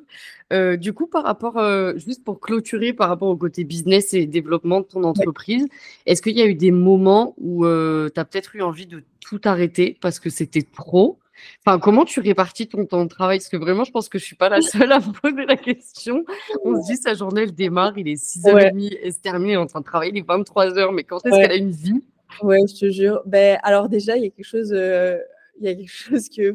Euh, 0.52 0.76
du 0.76 0.92
coup, 0.92 1.06
par 1.06 1.24
rapport, 1.24 1.58
euh, 1.58 1.96
juste 1.96 2.24
pour 2.24 2.40
clôturer, 2.40 2.92
par 2.92 3.08
rapport 3.08 3.28
au 3.28 3.36
côté 3.36 3.64
business 3.64 4.12
et 4.12 4.26
développement 4.26 4.80
de 4.80 4.86
ton 4.86 5.04
entreprise, 5.04 5.66
est-ce 6.06 6.20
qu'il 6.20 6.36
y 6.36 6.42
a 6.42 6.46
eu 6.46 6.54
des 6.54 6.72
moments 6.72 7.34
où 7.38 7.64
tu 7.64 8.20
as 8.20 8.24
peut-être 8.24 8.56
eu 8.56 8.62
envie 8.62 8.86
de 8.86 9.02
tout 9.20 9.40
arrêter 9.44 9.96
parce 10.00 10.18
que 10.18 10.28
c'était 10.28 10.62
trop? 10.62 11.18
Enfin, 11.64 11.78
comment 11.78 12.04
tu 12.04 12.20
répartis 12.20 12.68
ton 12.68 12.84
temps 12.86 13.04
de 13.04 13.08
travail? 13.08 13.38
Parce 13.38 13.48
que 13.48 13.56
vraiment, 13.56 13.84
je 13.84 13.90
pense 13.90 14.08
que 14.08 14.18
je 14.18 14.24
suis 14.24 14.36
pas 14.36 14.48
la 14.48 14.60
seule 14.60 14.90
à 14.92 14.98
me 15.00 15.12
poser 15.12 15.44
la 15.46 15.56
question. 15.56 16.24
On 16.64 16.80
se 16.82 16.90
dit, 16.92 16.96
sa 16.96 17.14
journée, 17.14 17.42
elle 17.42 17.54
démarre, 17.54 17.96
il 17.98 18.08
est 18.08 18.22
6h30, 18.22 18.98
elle 19.02 19.12
se 19.12 19.20
termine, 19.20 19.48
elle 19.50 19.54
est 19.54 19.56
en 19.58 19.66
train 19.66 19.80
de 19.80 19.84
travailler, 19.84 20.12
il 20.14 20.18
est 20.18 20.26
23h, 20.26 20.92
mais 20.94 21.04
quand 21.04 21.24
est-ce 21.24 21.34
Ouais. 21.34 21.42
qu'elle 21.42 21.52
a 21.52 21.56
une 21.56 21.70
vie? 21.70 22.02
Ouais, 22.42 22.58
je 22.68 22.80
te 22.80 22.90
jure. 22.90 23.22
Ben, 23.26 23.58
alors 23.62 23.88
déjà, 23.88 24.16
il 24.16 24.22
y 24.22 24.26
a 24.26 24.30
quelque 24.30 24.44
chose, 24.46 24.72
euh, 24.72 25.18
il 25.60 25.66
y 25.66 25.68
a 25.68 25.74
quelque 25.74 25.90
chose 25.90 26.28
que, 26.28 26.52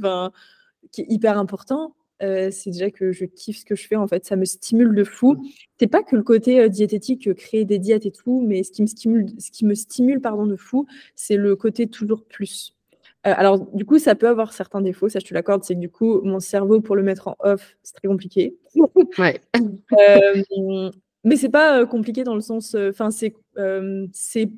qui 0.91 1.02
est 1.02 1.06
hyper 1.10 1.38
important. 1.38 1.93
Euh, 2.23 2.50
c'est 2.50 2.71
déjà 2.71 2.89
que 2.89 3.12
je 3.12 3.26
kiffe 3.26 3.60
ce 3.60 3.65
que 3.65 3.76
je 3.76 3.88
fais. 3.88 3.95
En 3.95 4.08
fait, 4.08 4.26
ça 4.26 4.36
me 4.36 4.43
stimule 4.45 4.95
de 4.95 5.04
fou. 5.04 5.38
C'est 5.80 5.86
pas 5.86 6.02
que 6.02 6.15
le 6.15 6.23
côté 6.23 6.60
euh, 6.60 6.67
diététique, 6.67 7.28
euh, 7.28 7.36
créer 7.36 7.63
des 7.63 7.78
diètes 7.78 8.08
et 8.08 8.12
tout, 8.12 8.43
mais 8.43 8.63
ce 8.63 8.71
qui 8.71 8.82
me 8.82 8.88
stimule, 8.88 9.28
ce 9.39 9.52
qui 9.52 9.65
me 9.65 9.76
stimule, 9.76 10.19
pardon, 10.19 10.47
de 10.47 10.56
fou, 10.56 10.88
c'est 11.15 11.38
le 11.38 11.56
côté 11.56 11.86
toujours 11.86 12.23
plus. 12.26 12.73
Euh, 13.25 13.34
alors, 13.36 13.60
du 13.73 13.86
coup, 13.86 13.99
ça 13.99 14.15
peut 14.15 14.27
avoir 14.27 14.53
certains 14.53 14.82
défauts, 14.82 15.10
ça 15.10 15.19
je 15.19 15.25
te 15.25 15.34
l'accorde. 15.34 15.63
C'est 15.63 15.75
que 15.75 15.80
du 15.80 15.89
coup, 15.89 16.21
mon 16.21 16.39
cerveau, 16.39 16.82
pour 16.82 16.95
le 16.95 17.03
mettre 17.03 17.27
en 17.27 17.36
off, 17.39 17.77
c'est 17.84 17.95
très 17.95 18.08
compliqué. 18.08 18.56
Ouais. 19.17 19.41
Euh, 19.56 20.91
mais 21.23 21.36
c'est 21.36 21.49
pas 21.49 21.80
euh, 21.80 21.86
compliqué 21.86 22.23
dans 22.23 22.36
le 22.36 22.41
sens, 22.41 22.75
enfin 22.75 23.10
c'est, 23.10 23.34
c'est, 24.13 24.49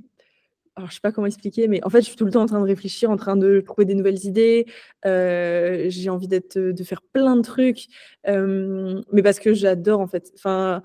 alors 0.80 0.89
je 0.89 0.95
sais 0.95 1.02
pas 1.02 1.12
comment 1.12 1.28
expliquer, 1.28 1.67
mais 1.67 1.84
en 1.84 1.89
fait 1.89 2.00
je 2.00 2.06
suis 2.06 2.15
tout 2.15 2.24
le 2.24 2.32
temps 2.32 2.41
en 2.41 2.45
train 2.45 2.62
de 2.62 2.65
réfléchir, 2.65 3.12
en 3.12 3.17
train 3.17 3.36
de 3.36 3.60
trouver 3.60 3.84
des 3.84 3.95
nouvelles 3.95 4.26
idées. 4.26 4.65
Euh, 5.06 5.86
j'ai 5.89 6.10
envie 6.10 6.30
d'être, 6.30 6.58
de 6.58 6.84
faire 6.86 7.02
plein 7.02 7.36
de 7.36 7.41
trucs, 7.41 7.88
euh, 8.28 9.02
mais 9.12 9.22
parce 9.22 9.39
que 9.39 9.54
j'adore 9.54 10.00
en 10.00 10.08
fait. 10.08 10.32
Enfin, 10.36 10.82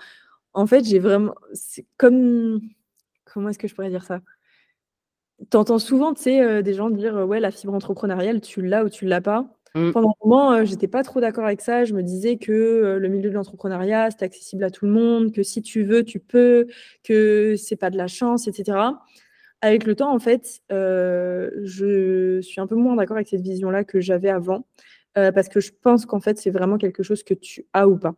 en 0.52 0.66
fait 0.66 0.84
j'ai 0.84 0.98
vraiment, 0.98 1.34
c'est 1.52 1.86
comme, 1.96 2.60
comment 3.24 3.50
est-ce 3.50 3.58
que 3.58 3.68
je 3.68 3.74
pourrais 3.74 3.90
dire 3.90 4.04
ça? 4.04 4.20
T'entends 5.50 5.78
souvent, 5.78 6.14
tu 6.14 6.22
sais, 6.22 6.40
euh, 6.40 6.62
des 6.62 6.74
gens 6.74 6.90
dire 6.90 7.16
euh, 7.16 7.24
ouais 7.24 7.40
la 7.40 7.50
fibre 7.50 7.74
entrepreneuriale, 7.74 8.40
tu 8.40 8.62
l'as 8.62 8.84
ou 8.84 8.88
tu 8.88 9.04
l'as 9.06 9.20
pas. 9.20 9.46
Mm. 9.74 9.90
Pendant 9.92 10.10
un 10.10 10.26
moment, 10.26 10.52
euh, 10.52 10.64
j'étais 10.64 10.86
pas 10.86 11.02
trop 11.02 11.20
d'accord 11.20 11.44
avec 11.44 11.60
ça. 11.60 11.84
Je 11.84 11.94
me 11.94 12.02
disais 12.02 12.36
que 12.36 12.52
euh, 12.52 12.98
le 12.98 13.08
milieu 13.08 13.30
de 13.30 13.34
l'entrepreneuriat, 13.34 14.10
c'était 14.10 14.26
accessible 14.26 14.62
à 14.64 14.70
tout 14.70 14.86
le 14.86 14.92
monde, 14.92 15.32
que 15.32 15.42
si 15.42 15.62
tu 15.62 15.82
veux, 15.82 16.04
tu 16.04 16.20
peux, 16.20 16.66
que 17.02 17.56
c'est 17.56 17.76
pas 17.76 17.90
de 17.90 17.96
la 17.96 18.06
chance, 18.06 18.46
etc. 18.46 18.78
Avec 19.60 19.84
le 19.84 19.94
temps, 19.96 20.14
en 20.14 20.18
fait, 20.18 20.60
je 20.70 22.40
suis 22.42 22.60
un 22.60 22.66
peu 22.66 22.76
moins 22.76 22.96
d'accord 22.96 23.16
avec 23.16 23.28
cette 23.28 23.40
vision-là 23.40 23.82
que 23.84 23.98
j'avais 23.98 24.28
avant, 24.28 24.66
parce 25.14 25.48
que 25.48 25.58
je 25.60 25.72
pense 25.80 26.04
qu'en 26.04 26.20
fait, 26.20 26.38
c'est 26.38 26.50
vraiment 26.50 26.76
quelque 26.76 27.02
chose 27.02 27.22
que 27.22 27.32
tu 27.32 27.64
as 27.72 27.88
ou 27.88 27.96
pas. 27.96 28.14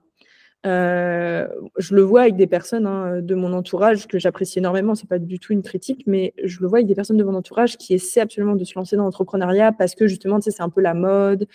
Euh, 0.65 1.47
je 1.79 1.95
le 1.95 2.03
vois 2.03 2.23
avec 2.23 2.37
des 2.37 2.47
personnes 2.47 2.87
hein, 2.87 3.21
de 3.21 3.35
mon 3.35 3.53
entourage 3.53 4.07
que 4.09 4.19
j'apprécie 4.19 4.59
énormément, 4.59 4.95
c'est 4.95 5.09
pas 5.09 5.19
du 5.19 5.39
tout 5.39 5.53
une 5.53 5.63
critique, 5.63 6.03
mais 6.07 6.33
je 6.43 6.61
le 6.61 6.67
vois 6.67 6.79
avec 6.79 6.89
des 6.89 6.95
personnes 6.95 7.19
de 7.19 7.25
mon 7.25 7.35
entourage 7.35 7.77
qui 7.77 7.95
essaient 7.95 8.21
absolument 8.21 8.57
de 8.57 8.65
se 8.65 8.75
lancer 8.77 8.97
dans 8.97 9.05
l'entrepreneuriat 9.05 9.73
parce 9.73 9.95
que 9.95 10.07
justement, 10.09 10.39
tu 10.41 10.45
sais, 10.45 10.51
c'est 10.57 10.63
un 10.63 10.71
peu 10.71 10.81
la 10.81 10.95
mode, 10.95 11.47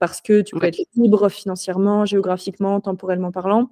parce 0.00 0.20
que 0.22 0.42
tu 0.42 0.54
peux 0.56 0.62
Ouais. 0.62 0.68
être 0.70 0.80
libre 0.96 1.28
financièrement, 1.30 2.04
géographiquement, 2.06 2.80
temporellement 2.80 3.32
parlant. 3.32 3.70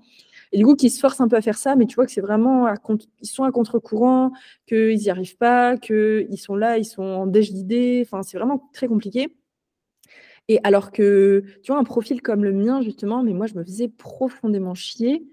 Et 0.53 0.59
du 0.59 0.65
coup, 0.67 0.77
qui 0.77 0.91
se 0.91 1.01
forcent 1.01 1.21
un 1.23 1.29
peu 1.29 1.37
à 1.37 1.43
faire 1.43 1.59
ça, 1.59 1.77
mais 1.77 1.87
tu 1.87 1.97
vois 1.97 2.07
que 2.07 2.13
c'est 2.13 2.21
vraiment, 2.23 2.67
à 2.67 2.75
ils 3.23 3.27
sont 3.29 3.45
à 3.45 3.53
contre-courant, 3.53 4.33
qu'ils 4.69 4.99
n'y 4.99 5.11
arrivent 5.11 5.37
pas, 5.39 5.77
qu'ils 5.79 6.39
sont 6.39 6.57
là, 6.57 6.79
ils 6.79 6.85
sont 6.87 7.03
en 7.05 7.27
déj 7.29 7.53
d'idées, 7.53 8.03
enfin, 8.07 8.23
c'est 8.25 8.39
vraiment 8.39 8.69
très 8.75 8.89
compliqué. 8.89 9.29
Et 10.49 10.61
alors 10.65 10.93
que, 10.93 11.45
tu 11.63 11.73
vois, 11.73 11.81
un 11.81 11.85
profil 11.85 12.23
comme 12.23 12.45
le 12.45 12.53
mien, 12.53 12.81
justement, 12.83 13.23
mais 13.23 13.33
moi, 13.33 13.47
je 13.47 13.55
me 13.55 13.65
faisais 13.65 13.89
profondément 13.89 14.75
chier 14.75 15.25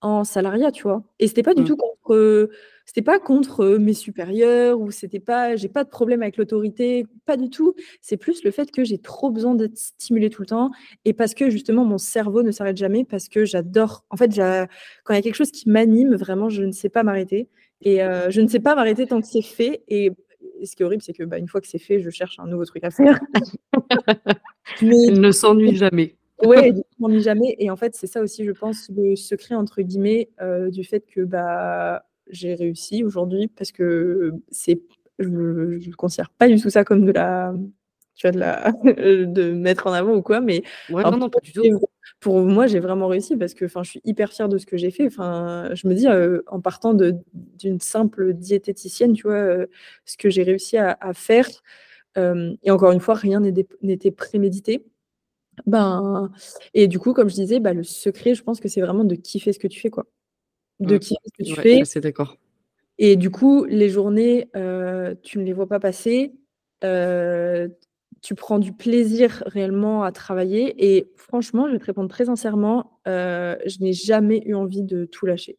en 0.00 0.24
salariat, 0.24 0.70
tu 0.72 0.82
vois. 0.84 1.02
Et 1.18 1.28
c'était 1.28 1.42
pas 1.42 1.54
du 1.54 1.62
Mm. 1.62 1.64
tout 1.64 1.76
contre, 1.76 2.14
euh, 2.14 2.50
c'était 2.84 3.02
pas 3.02 3.18
contre 3.18 3.60
euh, 3.64 3.78
mes 3.78 3.94
supérieurs 3.94 4.78
ou 4.80 4.90
c'était 4.90 5.20
pas, 5.20 5.56
j'ai 5.56 5.68
pas 5.68 5.82
de 5.84 5.88
problème 5.88 6.20
avec 6.22 6.36
l'autorité, 6.36 7.06
pas 7.24 7.36
du 7.38 7.48
tout. 7.50 7.74
C'est 8.02 8.18
plus 8.18 8.44
le 8.44 8.50
fait 8.50 8.70
que 8.70 8.84
j'ai 8.84 8.98
trop 8.98 9.30
besoin 9.30 9.54
d'être 9.54 9.78
stimulée 9.78 10.28
tout 10.30 10.42
le 10.42 10.46
temps 10.46 10.70
et 11.06 11.14
parce 11.14 11.32
que 11.34 11.48
justement 11.50 11.84
mon 11.86 11.96
cerveau 11.98 12.42
ne 12.42 12.50
s'arrête 12.50 12.76
jamais 12.76 13.04
parce 13.04 13.28
que 13.28 13.44
j'adore. 13.46 14.04
En 14.10 14.16
fait, 14.18 14.28
quand 15.04 15.14
il 15.14 15.16
y 15.16 15.18
a 15.18 15.22
quelque 15.22 15.34
chose 15.36 15.50
qui 15.50 15.68
m'anime, 15.70 16.14
vraiment, 16.16 16.50
je 16.50 16.62
ne 16.64 16.72
sais 16.72 16.90
pas 16.90 17.02
m'arrêter 17.02 17.48
et 17.80 18.02
euh, 18.02 18.30
je 18.30 18.40
ne 18.42 18.48
sais 18.48 18.60
pas 18.60 18.74
m'arrêter 18.74 19.06
tant 19.06 19.20
que 19.22 19.26
c'est 19.26 19.42
fait. 19.42 19.82
Et, 19.88 20.12
et 20.60 20.66
ce 20.66 20.76
qui 20.76 20.82
est 20.82 20.86
horrible, 20.86 21.02
c'est 21.02 21.12
que 21.12 21.24
bah, 21.24 21.38
une 21.38 21.48
fois 21.48 21.60
que 21.60 21.66
c'est 21.66 21.78
fait, 21.78 22.00
je 22.00 22.10
cherche 22.10 22.38
un 22.38 22.46
nouveau 22.46 22.64
truc 22.64 22.84
à 22.84 22.90
faire. 22.90 23.20
Mais 24.82 24.96
Elle 25.08 25.20
ne 25.20 25.30
s'ennuie 25.30 25.76
jamais. 25.76 26.16
Du 26.42 26.48
coup, 26.48 26.82
on 26.98 27.08
m'ennuie 27.08 27.22
jamais. 27.22 27.54
Et 27.58 27.70
en 27.70 27.76
fait, 27.76 27.94
c'est 27.94 28.08
ça 28.08 28.20
aussi, 28.20 28.44
je 28.44 28.50
pense, 28.50 28.90
le 28.94 29.16
secret, 29.16 29.54
entre 29.54 29.80
guillemets, 29.80 30.28
euh, 30.42 30.68
du 30.68 30.84
fait 30.84 31.06
que 31.06 31.22
bah, 31.22 32.04
j'ai 32.28 32.54
réussi 32.54 33.02
aujourd'hui 33.02 33.48
parce 33.48 33.72
que 33.72 34.32
c'est, 34.50 34.82
je 35.18 35.28
ne 35.28 35.94
considère 35.94 36.30
pas 36.30 36.48
du 36.48 36.60
tout 36.60 36.68
ça 36.70 36.84
comme 36.84 37.06
de 37.06 37.12
la, 37.12 37.54
tu 38.14 38.26
vois, 38.26 38.32
de 38.32 38.38
la, 38.38 38.72
de 39.26 39.50
mettre 39.52 39.86
en 39.86 39.92
avant 39.92 40.14
ou 40.14 40.22
quoi, 40.22 40.40
mais 40.40 40.62
Ouais, 40.90 41.04
en 41.04 41.10
non, 41.12 41.18
non, 41.18 41.26
fait, 41.26 41.30
pas 41.32 41.40
du 41.40 41.52
tout. 41.52 41.62
c'est 41.62 41.70
pour 42.20 42.40
moi, 42.40 42.66
j'ai 42.66 42.80
vraiment 42.80 43.06
réussi 43.06 43.36
parce 43.36 43.54
que 43.54 43.66
je 43.68 43.82
suis 43.82 44.00
hyper 44.04 44.32
fière 44.32 44.48
de 44.48 44.56
ce 44.58 44.66
que 44.66 44.76
j'ai 44.76 44.90
fait. 44.90 45.10
Je 45.10 45.88
me 45.88 45.94
dis, 45.94 46.06
en 46.46 46.60
partant 46.60 46.94
d'une 46.94 47.80
simple 47.80 48.32
diététicienne, 48.32 49.12
tu 49.12 49.24
vois, 49.24 49.66
ce 50.04 50.16
que 50.16 50.30
j'ai 50.30 50.42
réussi 50.42 50.78
à, 50.78 50.96
faire. 51.12 51.48
et 52.16 52.70
encore 52.70 52.92
une 52.92 53.00
fois, 53.00 53.14
rien 53.14 53.40
n'était 53.40 54.10
prémédité. 54.10 54.86
Ben, 55.66 56.32
et 56.72 56.88
du 56.88 56.98
coup, 56.98 57.12
comme 57.12 57.28
je 57.28 57.34
disais, 57.34 57.60
bah, 57.60 57.74
le 57.74 57.84
secret, 57.84 58.34
je 58.34 58.42
pense 58.42 58.58
que 58.58 58.68
c'est 58.68 58.80
vraiment 58.80 59.04
de 59.04 59.14
kiffer 59.14 59.52
ce 59.52 59.58
que 59.58 59.68
tu 59.68 59.80
fais, 59.80 59.90
quoi. 59.90 60.06
De 60.80 60.96
kiffer 60.96 61.20
ce 61.26 61.42
que 61.42 61.48
tu 61.48 61.60
fais. 61.60 61.84
C'est 61.84 62.00
d'accord. 62.00 62.38
Et 62.98 63.16
du 63.16 63.30
coup, 63.30 63.64
les 63.64 63.90
journées, 63.90 64.48
tu 65.22 65.38
ne 65.38 65.44
les 65.44 65.52
vois 65.52 65.68
pas 65.68 65.80
passer 65.80 66.32
tu 68.24 68.34
prends 68.34 68.58
du 68.58 68.72
plaisir 68.72 69.42
réellement 69.46 70.02
à 70.02 70.10
travailler. 70.10 70.74
Et 70.78 71.12
franchement, 71.14 71.68
je 71.68 71.74
vais 71.74 71.78
te 71.78 71.84
répondre 71.84 72.08
très 72.08 72.24
sincèrement, 72.24 72.98
euh, 73.06 73.54
je 73.66 73.80
n'ai 73.80 73.92
jamais 73.92 74.42
eu 74.46 74.54
envie 74.54 74.82
de 74.82 75.04
tout 75.04 75.26
lâcher. 75.26 75.58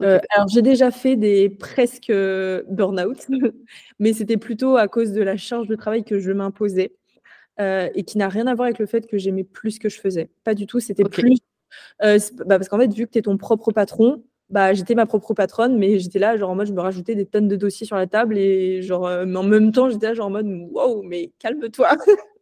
Euh, 0.00 0.20
alors, 0.30 0.46
j'ai 0.46 0.62
déjà 0.62 0.92
fait 0.92 1.16
des 1.16 1.50
presque 1.50 2.10
euh, 2.10 2.62
burn-out, 2.68 3.26
mais 3.98 4.12
c'était 4.12 4.36
plutôt 4.36 4.76
à 4.76 4.86
cause 4.86 5.12
de 5.12 5.20
la 5.20 5.36
charge 5.36 5.66
de 5.66 5.74
travail 5.74 6.04
que 6.04 6.20
je 6.20 6.30
m'imposais 6.30 6.94
et 7.58 8.04
qui 8.04 8.18
n'a 8.18 8.28
rien 8.28 8.46
à 8.46 8.54
voir 8.54 8.66
avec 8.66 8.78
le 8.78 8.86
fait 8.86 9.08
que 9.08 9.18
j'aimais 9.18 9.44
plus 9.44 9.72
ce 9.72 9.80
que 9.80 9.88
je 9.88 10.00
faisais. 10.00 10.30
Pas 10.44 10.54
du 10.54 10.66
tout, 10.66 10.78
c'était 10.78 11.04
plus. 11.04 11.38
Bah, 12.00 12.18
parce 12.46 12.68
qu'en 12.68 12.78
fait, 12.78 12.92
vu 12.92 13.06
que 13.06 13.12
tu 13.12 13.18
es 13.18 13.22
ton 13.22 13.36
propre 13.36 13.72
patron, 13.72 14.22
bah, 14.50 14.72
j'étais 14.74 14.94
ma 14.94 15.06
propre 15.06 15.34
patronne, 15.34 15.78
mais 15.78 15.98
j'étais 15.98 16.18
là, 16.18 16.36
genre 16.36 16.50
en 16.50 16.54
mode, 16.54 16.66
je 16.66 16.72
me 16.72 16.80
rajoutais 16.80 17.14
des 17.14 17.26
tonnes 17.26 17.48
de 17.48 17.56
dossiers 17.56 17.86
sur 17.86 17.96
la 17.96 18.06
table 18.06 18.38
et 18.38 18.82
genre, 18.82 19.06
euh, 19.06 19.24
mais 19.26 19.36
en 19.38 19.42
même 19.42 19.72
temps, 19.72 19.90
j'étais 19.90 20.08
là, 20.08 20.14
genre 20.14 20.26
en 20.26 20.30
mode, 20.30 20.46
wow, 20.46 21.02
mais 21.02 21.32
calme-toi. 21.38 21.90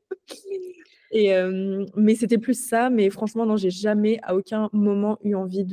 et, 1.11 1.34
euh, 1.34 1.84
mais 1.96 2.14
c'était 2.14 2.38
plus 2.38 2.55
ça, 2.55 2.90
mais 2.90 3.11
franchement, 3.11 3.46
non, 3.46 3.57
j'ai 3.57 3.70
jamais 3.70 4.18
à 4.22 4.34
aucun 4.34 4.68
moment 4.72 5.18
eu 5.22 5.34
envie 5.34 5.64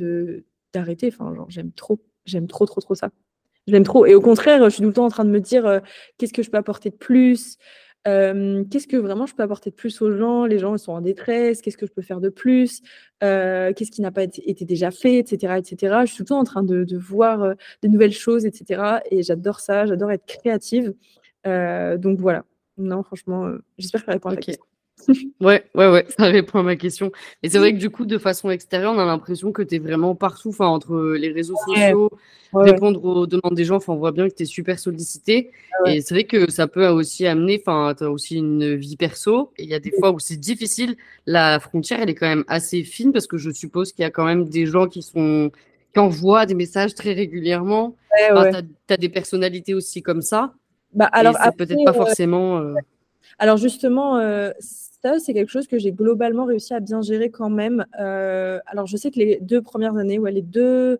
d'arrêter. 0.72 1.08
Enfin, 1.12 1.34
genre, 1.34 1.50
j'aime 1.50 1.72
trop, 1.72 2.00
j'aime 2.26 2.46
trop, 2.46 2.66
trop, 2.66 2.80
trop 2.80 2.94
ça. 2.94 3.10
J'aime 3.66 3.84
trop. 3.84 4.06
Et 4.06 4.14
au 4.14 4.20
contraire, 4.20 4.64
je 4.64 4.70
suis 4.70 4.82
tout 4.82 4.88
le 4.88 4.94
temps 4.94 5.06
en 5.06 5.10
train 5.10 5.24
de 5.24 5.30
me 5.30 5.40
dire, 5.40 5.66
euh, 5.66 5.80
qu'est-ce 6.18 6.32
que 6.32 6.42
je 6.42 6.50
peux 6.50 6.58
apporter 6.58 6.90
de 6.90 6.96
plus? 6.96 7.56
Qu'est-ce 8.04 8.86
que 8.86 8.96
vraiment 8.96 9.26
je 9.26 9.34
peux 9.34 9.42
apporter 9.42 9.70
de 9.70 9.74
plus 9.74 10.00
aux 10.02 10.16
gens? 10.16 10.46
Les 10.46 10.58
gens 10.58 10.74
ils 10.74 10.78
sont 10.78 10.92
en 10.92 11.00
détresse, 11.00 11.60
qu'est-ce 11.60 11.76
que 11.76 11.86
je 11.86 11.92
peux 11.92 12.02
faire 12.02 12.20
de 12.20 12.28
plus? 12.28 12.82
Qu'est-ce 13.20 13.90
qui 13.90 14.02
n'a 14.02 14.10
pas 14.10 14.22
été, 14.24 14.64
déjà 14.64 14.90
fait, 14.90 15.18
etc., 15.18 15.54
etc. 15.58 15.96
Je 16.02 16.06
suis 16.06 16.16
tout 16.18 16.22
le 16.22 16.28
temps 16.28 16.38
en 16.38 16.44
train 16.44 16.62
de, 16.62 16.86
voir 16.96 17.54
de 17.82 17.88
nouvelles 17.88 18.12
choses, 18.12 18.46
etc. 18.46 19.00
Et 19.10 19.22
j'adore 19.22 19.60
ça, 19.60 19.86
j'adore 19.86 20.12
être 20.12 20.26
créative. 20.26 20.94
donc 21.44 22.18
voilà. 22.18 22.44
Non, 22.78 23.02
franchement, 23.02 23.52
j'espère 23.78 24.00
que 24.00 24.06
ça 24.06 24.12
répond 24.12 24.30
à 24.30 24.34
la 24.34 24.40
question. 24.40 24.64
Ouais, 25.40 25.64
ouais, 25.74 25.90
ouais, 25.90 26.06
ça 26.16 26.26
répond 26.26 26.58
à 26.58 26.62
ma 26.62 26.76
question. 26.76 27.12
Et 27.42 27.48
c'est 27.48 27.58
vrai 27.58 27.72
que 27.72 27.78
du 27.78 27.90
coup, 27.90 28.04
de 28.04 28.18
façon 28.18 28.50
extérieure, 28.50 28.92
on 28.94 28.98
a 28.98 29.04
l'impression 29.04 29.52
que 29.52 29.62
tu 29.62 29.76
es 29.76 29.78
vraiment 29.78 30.14
partout, 30.14 30.50
enfin, 30.50 30.66
entre 30.66 31.14
les 31.14 31.32
réseaux 31.32 31.56
sociaux, 31.66 32.10
répondre 32.52 33.04
aux 33.04 33.26
demandes 33.26 33.54
des 33.54 33.64
gens, 33.64 33.76
enfin, 33.76 33.92
on 33.92 33.96
voit 33.96 34.12
bien 34.12 34.28
que 34.28 34.34
tu 34.34 34.42
es 34.42 34.46
super 34.46 34.78
sollicité. 34.78 35.50
Ah 35.84 35.92
et 35.92 36.00
c'est 36.00 36.14
vrai 36.14 36.24
que 36.24 36.50
ça 36.50 36.66
peut 36.66 36.86
aussi 36.88 37.26
amener, 37.26 37.62
enfin, 37.64 37.94
tu 37.96 38.04
as 38.04 38.10
aussi 38.10 38.36
une 38.36 38.74
vie 38.74 38.96
perso. 38.96 39.52
Et 39.56 39.64
il 39.64 39.68
y 39.68 39.74
a 39.74 39.80
des 39.80 39.92
fois 39.98 40.10
où 40.10 40.18
c'est 40.18 40.36
difficile. 40.36 40.96
La 41.26 41.60
frontière, 41.60 42.00
elle 42.00 42.10
est 42.10 42.14
quand 42.14 42.28
même 42.28 42.44
assez 42.48 42.82
fine 42.82 43.12
parce 43.12 43.26
que 43.26 43.38
je 43.38 43.50
suppose 43.50 43.92
qu'il 43.92 44.02
y 44.02 44.06
a 44.06 44.10
quand 44.10 44.24
même 44.24 44.48
des 44.48 44.66
gens 44.66 44.86
qui 44.86 45.02
sont 45.02 45.50
qui 45.92 45.98
envoient 45.98 46.46
des 46.46 46.54
messages 46.54 46.94
très 46.94 47.12
régulièrement. 47.12 47.96
tu 48.16 48.92
as, 48.92 48.96
des 48.96 49.08
personnalités 49.08 49.74
aussi 49.74 50.02
comme 50.02 50.22
ça. 50.22 50.54
Bah, 50.92 51.08
alors, 51.12 51.36
peut-être 51.56 51.84
pas 51.84 51.92
forcément. 51.92 52.58
Euh, 52.58 52.74
alors 53.38 53.56
justement, 53.56 54.18
euh, 54.18 54.50
c'est 55.18 55.34
quelque 55.34 55.50
chose 55.50 55.66
que 55.66 55.78
j'ai 55.78 55.92
globalement 55.92 56.44
réussi 56.44 56.74
à 56.74 56.80
bien 56.80 57.02
gérer 57.02 57.30
quand 57.30 57.50
même. 57.50 57.86
Euh, 57.98 58.60
alors, 58.66 58.86
je 58.86 58.96
sais 58.96 59.10
que 59.10 59.18
les 59.18 59.38
deux 59.40 59.62
premières 59.62 59.96
années, 59.96 60.18
ouais, 60.18 60.32
les 60.32 60.42
deux, 60.42 60.98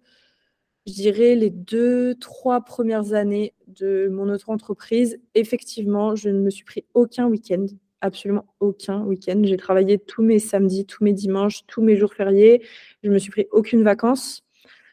je 0.87 0.93
dirais 0.93 1.35
les 1.35 1.51
deux, 1.51 2.15
trois 2.17 2.63
premières 2.63 3.13
années 3.13 3.55
de 3.67 4.09
mon 4.09 4.29
auto-entreprise, 4.33 5.19
effectivement, 5.35 6.17
je 6.17 6.31
ne 6.31 6.41
me 6.41 6.51
suis 6.51 6.65
pris 6.65 6.85
aucun 6.95 7.27
week-end, 7.27 7.67
absolument 8.01 8.47
aucun 8.61 9.03
week-end. 9.05 9.43
J'ai 9.45 9.57
travaillé 9.57 9.99
tous 9.99 10.23
mes 10.23 10.39
samedis, 10.39 10.87
tous 10.87 11.05
mes 11.05 11.13
dimanches, 11.13 11.67
tous 11.67 11.83
mes 11.83 11.97
jours 11.97 12.15
fériés. 12.15 12.63
Je 13.03 13.09
ne 13.09 13.15
me 13.15 13.19
suis 13.19 13.31
pris 13.31 13.47
aucune 13.53 13.83
vacances. 13.83 14.43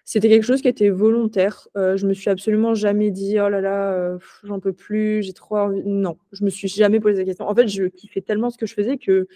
C'était 0.09 0.29
quelque 0.29 0.45
chose 0.45 0.61
qui 0.61 0.69
était 0.69 0.87
volontaire. 0.87 1.67
Euh, 1.75 1.97
je 1.97 2.07
me 2.07 2.13
suis 2.13 2.29
absolument 2.29 2.73
jamais 2.73 3.11
dit 3.11 3.41
oh 3.41 3.49
là 3.49 3.59
là, 3.59 3.91
euh, 3.91 4.17
j'en 4.45 4.61
peux 4.61 4.71
plus, 4.71 5.21
j'ai 5.21 5.33
trop 5.33 5.57
envie. 5.57 5.83
Non, 5.83 6.17
je 6.31 6.45
me 6.45 6.49
suis 6.49 6.69
jamais 6.69 7.01
posé 7.01 7.17
la 7.17 7.25
question. 7.25 7.45
En 7.45 7.53
fait, 7.53 7.67
je 7.67 7.83
kiffais 7.83 8.21
tellement 8.21 8.49
ce 8.49 8.57
que 8.57 8.65
je 8.65 8.73
faisais 8.73 8.97
que 8.97 9.27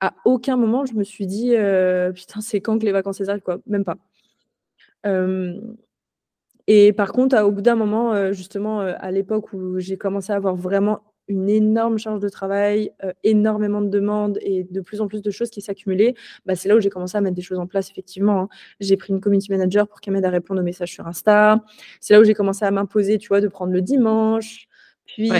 à 0.00 0.14
aucun 0.24 0.56
moment 0.56 0.84
je 0.86 0.94
me 0.94 1.02
suis 1.02 1.26
dit 1.26 1.56
euh, 1.56 2.12
putain 2.12 2.40
c'est 2.40 2.60
quand 2.60 2.78
que 2.78 2.84
les 2.84 2.92
vacances 2.92 3.20
s'arrêtent 3.20 3.42
quoi, 3.42 3.58
même 3.66 3.84
pas. 3.84 3.96
et 6.68 6.92
par 6.92 7.12
contre, 7.12 7.36
au 7.42 7.50
bout 7.50 7.62
d'un 7.62 7.74
moment, 7.74 8.32
justement, 8.32 8.80
à 8.80 9.10
l'époque 9.10 9.52
où 9.52 9.80
j'ai 9.80 9.96
commencé 9.96 10.32
à 10.32 10.36
avoir 10.36 10.54
vraiment 10.54 11.00
une 11.28 11.48
énorme 11.48 11.98
charge 11.98 12.20
de 12.20 12.28
travail, 12.28 12.92
euh, 13.04 13.12
énormément 13.24 13.80
de 13.80 13.88
demandes 13.88 14.38
et 14.42 14.64
de 14.64 14.80
plus 14.80 15.00
en 15.00 15.08
plus 15.08 15.22
de 15.22 15.30
choses 15.30 15.50
qui 15.50 15.60
s'accumulaient, 15.60 16.14
bah, 16.44 16.54
c'est 16.54 16.68
là 16.68 16.76
où 16.76 16.80
j'ai 16.80 16.90
commencé 16.90 17.16
à 17.16 17.20
mettre 17.20 17.34
des 17.34 17.42
choses 17.42 17.58
en 17.58 17.66
place, 17.66 17.90
effectivement. 17.90 18.42
Hein. 18.42 18.48
J'ai 18.80 18.96
pris 18.96 19.12
une 19.12 19.20
community 19.20 19.50
manager 19.50 19.88
pour 19.88 20.00
qu'elle 20.00 20.14
m'aide 20.14 20.24
à 20.24 20.30
répondre 20.30 20.60
aux 20.60 20.64
messages 20.64 20.92
sur 20.92 21.06
Insta. 21.06 21.62
C'est 22.00 22.14
là 22.14 22.20
où 22.20 22.24
j'ai 22.24 22.34
commencé 22.34 22.64
à 22.64 22.70
m'imposer, 22.70 23.18
tu 23.18 23.28
vois, 23.28 23.40
de 23.40 23.48
prendre 23.48 23.72
le 23.72 23.82
dimanche, 23.82 24.68
puis 25.06 25.30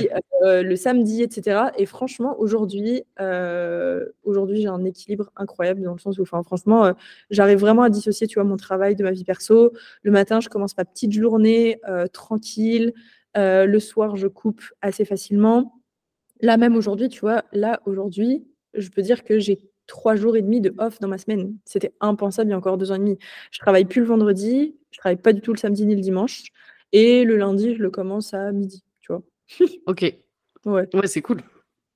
euh, 0.42 0.62
le 0.62 0.76
samedi, 0.76 1.22
etc. 1.22 1.70
Et 1.76 1.86
franchement, 1.86 2.36
aujourd'hui, 2.38 3.02
euh, 3.20 4.06
aujourd'hui, 4.22 4.60
j'ai 4.60 4.68
un 4.68 4.84
équilibre 4.84 5.30
incroyable 5.36 5.82
dans 5.82 5.92
le 5.92 5.98
sens 5.98 6.18
où, 6.18 6.22
enfin, 6.22 6.42
franchement, 6.44 6.92
j'arrive 7.30 7.58
vraiment 7.58 7.82
à 7.82 7.90
dissocier, 7.90 8.26
tu 8.28 8.34
vois, 8.34 8.44
mon 8.44 8.56
travail 8.56 8.94
de 8.94 9.02
ma 9.02 9.10
vie 9.10 9.24
perso. 9.24 9.72
Le 10.02 10.10
matin, 10.12 10.40
je 10.40 10.48
commence 10.48 10.76
ma 10.76 10.84
petite 10.84 11.12
journée 11.12 11.80
tranquille. 12.12 12.92
Le 13.36 13.78
soir, 13.78 14.16
je 14.16 14.26
coupe 14.26 14.62
assez 14.82 15.04
facilement. 15.04 15.80
Là 16.40 16.56
même 16.56 16.76
aujourd'hui, 16.76 17.08
tu 17.08 17.20
vois, 17.20 17.44
là 17.52 17.80
aujourd'hui, 17.86 18.46
je 18.74 18.88
peux 18.88 19.02
dire 19.02 19.24
que 19.24 19.38
j'ai 19.38 19.58
trois 19.86 20.16
jours 20.16 20.36
et 20.36 20.42
demi 20.42 20.60
de 20.60 20.74
off 20.78 20.98
dans 21.00 21.08
ma 21.08 21.18
semaine. 21.18 21.56
C'était 21.64 21.92
impensable 22.00 22.48
il 22.48 22.52
y 22.52 22.54
a 22.54 22.58
encore 22.58 22.78
deux 22.78 22.90
ans 22.90 22.96
et 22.96 22.98
demi. 22.98 23.18
Je 23.50 23.58
travaille 23.58 23.84
plus 23.84 24.00
le 24.00 24.06
vendredi, 24.06 24.76
je 24.90 24.98
travaille 24.98 25.16
pas 25.16 25.32
du 25.32 25.40
tout 25.40 25.52
le 25.52 25.58
samedi 25.58 25.86
ni 25.86 25.94
le 25.94 26.00
dimanche. 26.00 26.44
Et 26.92 27.24
le 27.24 27.36
lundi, 27.36 27.74
je 27.74 27.82
le 27.82 27.90
commence 27.90 28.34
à 28.34 28.52
midi, 28.52 28.84
tu 29.00 29.12
vois. 29.12 29.22
ok. 29.86 30.14
Ouais. 30.64 30.88
Ouais, 30.94 31.06
c'est 31.06 31.22
cool. 31.22 31.42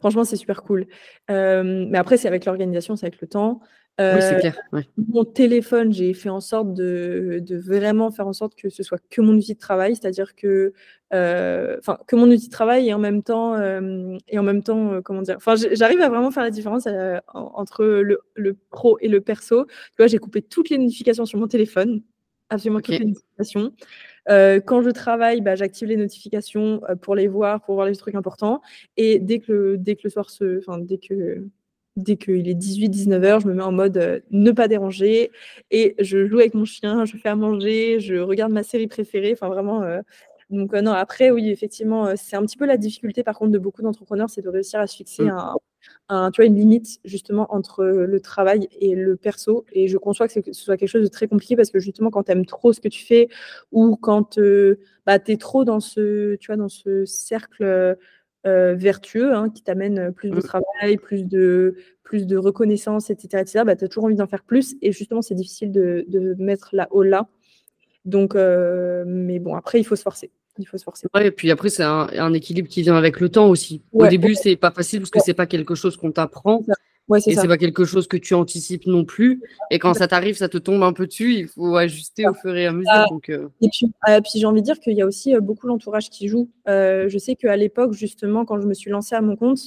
Franchement, 0.00 0.24
c'est 0.24 0.36
super 0.36 0.62
cool. 0.62 0.86
mais 1.28 1.98
après, 1.98 2.16
c'est 2.16 2.28
avec 2.28 2.44
l'organisation, 2.44 2.96
c'est 2.96 3.06
avec 3.06 3.20
le 3.20 3.28
temps. 3.28 3.60
oui, 3.98 4.20
c'est 4.20 4.40
clair. 4.40 4.58
Mon 4.96 5.24
téléphone, 5.24 5.92
j'ai 5.92 6.14
fait 6.14 6.30
en 6.30 6.40
sorte 6.40 6.74
de, 6.74 7.42
de, 7.46 7.56
vraiment 7.56 8.10
faire 8.10 8.26
en 8.26 8.32
sorte 8.32 8.54
que 8.54 8.68
ce 8.68 8.82
soit 8.82 9.00
que 9.10 9.20
mon 9.20 9.34
outil 9.34 9.54
de 9.54 9.60
travail, 9.60 9.94
c'est-à-dire 9.94 10.34
que 10.34 10.72
euh, 11.12 11.76
que 12.06 12.14
mon 12.14 12.30
outil 12.30 12.46
de 12.46 12.52
travail 12.52 12.88
et 12.88 12.94
en 12.94 13.00
même 13.00 13.24
temps 13.24 13.56
euh, 13.56 14.16
et 14.28 14.38
en 14.38 14.44
même 14.44 14.62
temps 14.62 14.92
euh, 14.92 15.00
comment 15.00 15.22
dire 15.22 15.34
enfin 15.38 15.56
j'arrive 15.56 16.00
à 16.00 16.08
vraiment 16.08 16.30
faire 16.30 16.44
la 16.44 16.52
différence 16.52 16.86
entre 17.34 17.84
le, 17.84 18.20
le, 18.36 18.56
pro 18.70 18.96
et 19.00 19.08
le 19.08 19.20
perso 19.20 19.64
tu 19.64 19.72
vois 19.98 20.06
j'ai 20.06 20.18
coupé 20.18 20.40
toutes 20.40 20.70
les 20.70 20.78
notifications 20.78 21.26
sur 21.26 21.40
mon 21.40 21.48
téléphone 21.48 22.02
absolument 22.48 22.78
toutes 22.80 23.00
les 23.00 23.06
notifications 23.06 23.72
quand 24.28 24.82
je 24.82 24.90
travaille 24.90 25.40
bah, 25.40 25.54
j'active 25.56 25.88
les 25.88 25.96
notifications 25.96 26.80
pour 27.00 27.14
les 27.14 27.28
voir 27.28 27.62
pour 27.62 27.74
voir 27.74 27.86
les 27.86 27.96
trucs 27.96 28.14
importants 28.14 28.60
et 28.96 29.18
dès 29.18 29.40
que 29.40 29.76
dès 29.76 29.96
que 29.96 30.02
le 30.04 30.10
soir 30.10 30.30
se 30.30 30.58
enfin 30.58 30.78
dès 30.78 30.98
que 30.98 31.44
dès 31.96 32.16
qu'il 32.16 32.48
est 32.48 32.54
18-19 32.54 33.24
heures, 33.24 33.40
je 33.40 33.48
me 33.48 33.54
mets 33.54 33.62
en 33.62 33.72
mode 33.72 34.22
ne 34.30 34.50
pas 34.52 34.68
déranger 34.68 35.30
et 35.70 35.94
je 35.98 36.26
joue 36.26 36.38
avec 36.38 36.54
mon 36.54 36.64
chien, 36.64 37.04
je 37.04 37.16
fais 37.16 37.28
à 37.28 37.36
manger, 37.36 38.00
je 38.00 38.16
regarde 38.16 38.52
ma 38.52 38.62
série 38.62 38.86
préférée. 38.86 39.32
Enfin, 39.32 39.48
vraiment, 39.48 39.82
donc 40.50 40.74
euh, 40.74 40.82
non, 40.82 40.92
après, 40.92 41.30
oui, 41.30 41.48
effectivement, 41.50 42.08
euh, 42.08 42.14
c'est 42.16 42.34
un 42.36 42.42
petit 42.42 42.56
peu 42.56 42.66
la 42.66 42.76
difficulté 42.76 43.22
par 43.22 43.38
contre 43.38 43.52
de 43.52 43.58
beaucoup 43.58 43.82
d'entrepreneurs, 43.82 44.28
c'est 44.28 44.42
de 44.42 44.48
réussir 44.48 44.80
à 44.80 44.86
se 44.88 44.96
fixer 44.96 45.24
mmh. 45.24 45.54
un, 46.08 46.30
tu 46.32 46.42
vois, 46.42 46.46
une 46.46 46.56
limite 46.56 46.98
justement 47.04 47.54
entre 47.54 47.84
le 47.84 48.20
travail 48.20 48.68
et 48.80 48.96
le 48.96 49.16
perso. 49.16 49.64
Et 49.72 49.86
je 49.86 49.96
conçois 49.96 50.26
que, 50.26 50.34
ce 50.34 50.52
soit 50.52 50.76
quelque 50.76 50.88
chose 50.88 51.04
de 51.04 51.08
très 51.08 51.28
compliqué 51.28 51.54
parce 51.54 51.70
que 51.70 51.78
justement, 51.78 52.10
quand 52.10 52.24
tu 52.24 52.32
aimes 52.32 52.46
trop 52.46 52.72
ce 52.72 52.80
que 52.80 52.88
tu 52.88 53.04
fais 53.04 53.28
ou 53.70 53.96
quand 53.96 54.38
euh, 54.38 54.80
bah, 55.06 55.20
tu 55.20 55.32
es 55.32 55.36
trop 55.36 55.64
dans 55.64 55.80
ce, 55.80 56.34
tu 56.36 56.48
vois, 56.48 56.56
dans 56.56 56.68
ce 56.68 57.04
cercle 57.04 57.96
vertueux 58.44 59.34
hein, 59.34 59.50
qui 59.50 59.62
t'amène 59.62 60.12
plus 60.12 60.30
de 60.30 60.36
mmh. 60.36 60.42
travail, 60.42 60.96
plus 60.96 61.24
de, 61.24 61.76
plus 62.02 62.26
de 62.26 62.36
reconnaissance, 62.36 63.10
etc., 63.10 63.42
etc. 63.42 63.64
bah, 63.64 63.76
tu 63.76 63.84
as 63.84 63.88
toujours 63.88 64.04
envie 64.04 64.16
d'en 64.16 64.26
faire 64.26 64.42
plus. 64.42 64.74
Et 64.82 64.90
justement, 64.90 65.22
c'est 65.22 65.34
difficile 65.34 65.70
de, 65.70 66.04
de 66.08 66.34
mettre 66.42 66.70
là-haut 66.72 67.04
là. 67.04 67.28
Donc, 68.04 68.34
mais 68.34 69.38
bon, 69.38 69.54
après, 69.54 69.78
il 69.78 69.84
faut 69.84 69.94
se 69.94 70.02
forcer 70.02 70.32
il 70.60 70.66
faut 70.66 70.78
se 70.78 70.84
forcer. 70.84 71.06
Ouais, 71.14 71.26
et 71.26 71.30
puis 71.30 71.50
après, 71.50 71.68
c'est 71.68 71.82
un, 71.82 72.32
équilibre 72.32 72.68
qui 72.68 72.82
vient 72.82 72.96
avec 72.96 73.20
le 73.20 73.28
temps 73.28 73.48
aussi. 73.48 73.82
Au 73.92 74.06
début, 74.06 74.34
c'est 74.34 74.56
pas 74.56 74.70
facile 74.70 75.00
parce 75.00 75.10
que 75.10 75.20
c'est 75.20 75.34
pas 75.34 75.46
quelque 75.46 75.74
chose 75.74 75.96
qu'on 75.96 76.12
t'apprend. 76.12 76.62
Ouais, 77.10 77.18
et 77.26 77.34
c'est 77.34 77.48
pas 77.48 77.58
quelque 77.58 77.84
chose 77.84 78.06
que 78.06 78.16
tu 78.16 78.34
anticipes 78.34 78.86
non 78.86 79.04
plus. 79.04 79.42
Et 79.72 79.80
quand 79.80 79.94
ça 79.94 80.06
t'arrive, 80.06 80.36
ça 80.36 80.48
te 80.48 80.58
tombe 80.58 80.84
un 80.84 80.92
peu 80.92 81.08
dessus. 81.08 81.34
Il 81.34 81.48
faut 81.48 81.76
ajuster 81.76 82.28
au 82.28 82.34
fur 82.34 82.56
et 82.56 82.66
à 82.66 82.72
mesure. 82.72 83.06
donc, 83.10 83.28
euh. 83.30 83.48
Et 83.60 83.68
puis, 83.68 83.92
euh, 84.08 84.20
puis 84.20 84.38
j'ai 84.38 84.46
envie 84.46 84.60
de 84.60 84.66
dire 84.66 84.78
qu'il 84.78 84.96
y 84.96 85.02
a 85.02 85.06
aussi 85.06 85.34
euh, 85.34 85.40
beaucoup 85.40 85.66
l'entourage 85.66 86.08
qui 86.08 86.28
joue. 86.28 86.48
je 86.66 87.18
sais 87.18 87.34
qu'à 87.34 87.56
l'époque, 87.56 87.94
justement, 87.94 88.44
quand 88.44 88.60
je 88.60 88.68
me 88.68 88.74
suis 88.74 88.92
lancée 88.92 89.16
à 89.16 89.20
mon 89.20 89.34
compte, 89.34 89.60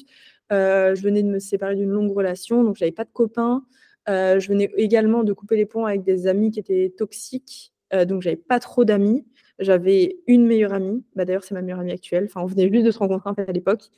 je 0.49 1.01
venais 1.01 1.21
de 1.21 1.27
me 1.27 1.39
séparer 1.39 1.75
d'une 1.75 1.89
longue 1.89 2.15
relation, 2.15 2.63
donc 2.63 2.77
j'avais 2.77 2.93
pas 2.93 3.03
de 3.03 3.11
copains. 3.11 3.63
je 4.07 4.47
venais 4.47 4.71
également 4.77 5.25
de 5.25 5.33
couper 5.33 5.57
les 5.57 5.65
ponts 5.65 5.85
avec 5.85 6.03
des 6.03 6.27
amis 6.27 6.49
qui 6.49 6.59
étaient 6.59 6.93
toxiques, 6.97 7.73
donc 8.07 8.21
j'avais 8.21 8.37
pas 8.37 8.61
trop 8.61 8.85
d'amis. 8.85 9.25
J'avais 9.59 10.17
une 10.27 10.45
meilleure 10.45 10.73
amie, 10.73 11.03
bah, 11.15 11.25
d'ailleurs 11.25 11.43
c'est 11.43 11.53
ma 11.53 11.61
meilleure 11.61 11.79
amie 11.79 11.91
actuelle, 11.91 12.25
enfin 12.25 12.41
on 12.41 12.45
venait 12.47 12.71
juste 12.71 12.85
de 12.85 12.91
se 12.91 12.99
rencontrer 12.99 13.43
à 13.47 13.51
l'époque. 13.51 13.89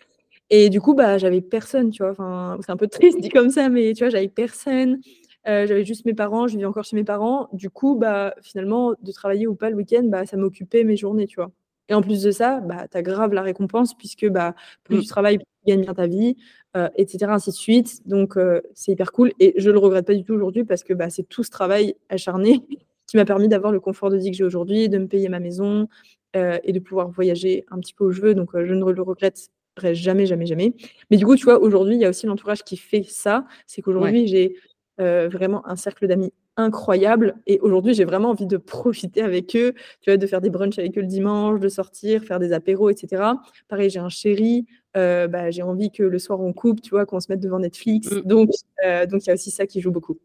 Et 0.50 0.70
du 0.70 0.80
coup, 0.80 0.94
bah, 0.94 1.18
j'avais 1.18 1.42
personne, 1.42 1.90
tu 1.90 2.04
vois. 2.04 2.12
Enfin, 2.12 2.58
c'est 2.62 2.72
un 2.72 2.78
peu 2.78 2.88
triste 2.88 3.20
dit 3.20 3.30
comme 3.30 3.50
ça, 3.50 3.70
mais 3.70 3.94
tu 3.94 4.04
vois, 4.04 4.10
j'avais 4.10 4.28
personne. 4.28 5.00
Euh, 5.48 5.68
j'avais 5.68 5.86
juste 5.86 6.06
mes 6.06 6.14
parents, 6.14 6.48
je 6.48 6.54
vivais 6.56 6.66
encore 6.66 6.84
chez 6.84 6.96
mes 6.96 7.04
parents. 7.04 7.50
Du 7.54 7.70
coup, 7.70 7.96
bah, 7.96 8.34
finalement, 8.42 8.94
de 9.02 9.12
travailler 9.12 9.48
ou 9.48 9.56
pas 9.56 9.70
le 9.70 9.76
week-end, 9.76 10.04
bah, 10.06 10.26
ça 10.26 10.38
m'occupait 10.38 10.84
mes 10.84 10.98
journées, 10.98 11.28
tu 11.28 11.36
vois. 11.36 11.52
Et 11.88 11.94
en 11.94 12.02
plus 12.02 12.24
de 12.24 12.32
ça, 12.32 12.62
bah, 12.62 12.88
tu 12.90 12.98
as 12.98 13.04
grave 13.04 13.34
la 13.34 13.44
récompense 13.44 13.94
puisque 13.94 14.28
bah, 14.28 14.56
plus 14.84 14.98
mmh. 14.98 15.02
tu 15.02 15.08
travailles, 15.08 15.38
plus 15.38 15.46
tu 15.46 15.72
gagnes 15.72 15.82
bien 15.82 15.94
ta 15.94 16.08
vie, 16.08 16.36
euh, 16.76 16.90
etc. 16.96 17.32
ainsi 17.32 17.52
de 17.52 17.56
suite. 17.56 18.08
Donc, 18.08 18.38
euh, 18.38 18.62
c'est 18.74 18.92
hyper 18.94 19.12
cool. 19.12 19.34
Et 19.40 19.54
je 19.58 19.70
le 19.70 19.78
regrette 19.78 20.08
pas 20.08 20.16
du 20.16 20.24
tout 20.24 20.34
aujourd'hui 20.34 20.64
parce 20.64 20.84
que 20.84 20.94
bah, 20.94 21.10
c'est 21.12 21.24
tout 21.24 21.44
ce 21.44 21.52
travail 21.52 21.96
acharné 22.10 22.64
qui 23.08 23.18
m'a 23.18 23.26
permis 23.26 23.48
d'avoir 23.48 23.72
le 23.72 23.80
confort 23.80 24.10
de 24.10 24.18
vie 24.18 24.32
que 24.32 24.38
j'ai 24.38 24.44
aujourd'hui, 24.44 24.90
de 24.90 24.98
me 24.98 25.08
payer 25.08 25.30
ma 25.30 25.40
maison 25.40 25.88
et 26.34 26.74
de 26.74 26.80
pouvoir 26.80 27.10
voyager 27.10 27.64
un 27.72 27.80
petit 27.80 27.94
peu 27.94 28.04
où 28.04 28.12
je 28.12 28.22
veux. 28.22 28.36
Donc, 28.36 28.50
je 28.54 28.74
ne 28.74 28.92
le 28.92 29.02
regrette 29.02 29.50
jamais, 29.94 30.26
jamais, 30.26 30.46
jamais. 30.46 30.74
Mais 31.10 31.18
du 31.18 31.26
coup, 31.26 31.36
tu 31.36 31.46
vois, 31.46 31.60
aujourd'hui, 31.60 31.96
il 31.96 32.02
y 32.02 32.06
a 32.06 32.10
aussi 32.10 32.26
l'entourage 32.26 32.64
qui 32.64 32.78
fait 32.78 33.04
ça. 33.04 33.46
C'est 33.68 33.82
qu'aujourd'hui, 33.82 34.28
j'ai 34.28 34.56
euh, 35.02 35.28
vraiment 35.30 35.68
un 35.68 35.76
cercle 35.76 36.08
d'amis 36.08 36.34
incroyable. 36.58 37.36
Et 37.48 37.60
aujourd'hui, 37.60 37.94
j'ai 37.94 38.06
vraiment 38.06 38.30
envie 38.30 38.46
de 38.46 38.58
profiter 38.58 39.22
avec 39.22 39.56
eux, 39.58 39.74
tu 40.02 40.10
vois, 40.10 40.18
de 40.18 40.26
faire 40.26 40.40
des 40.40 40.50
brunchs 40.50 40.80
avec 40.80 40.98
eux 40.98 41.02
le 41.02 41.08
dimanche, 41.08 41.60
de 41.60 41.68
sortir, 41.68 42.24
faire 42.24 42.40
des 42.40 42.54
apéros, 42.54 42.90
etc. 42.90 43.24
Pareil, 43.68 43.90
j'ai 43.90 44.00
un 44.00 44.10
chéri, 44.10 44.66
euh, 44.96 45.28
bah, 45.28 45.52
j'ai 45.52 45.64
envie 45.64 45.92
que 45.92 46.04
le 46.04 46.18
soir 46.18 46.40
on 46.40 46.54
coupe, 46.54 46.82
tu 46.82 46.92
vois, 46.92 47.06
qu'on 47.06 47.20
se 47.20 47.28
mette 47.30 47.42
devant 47.42 47.60
Netflix. 47.60 48.10
Mm. 48.10 48.22
Donc, 48.22 48.50
euh, 48.86 49.06
donc 49.06 49.26
il 49.26 49.28
y 49.28 49.32
a 49.32 49.34
aussi 49.34 49.52
ça 49.52 49.68
qui 49.68 49.82
joue 49.82 49.92
beaucoup. 49.92 50.18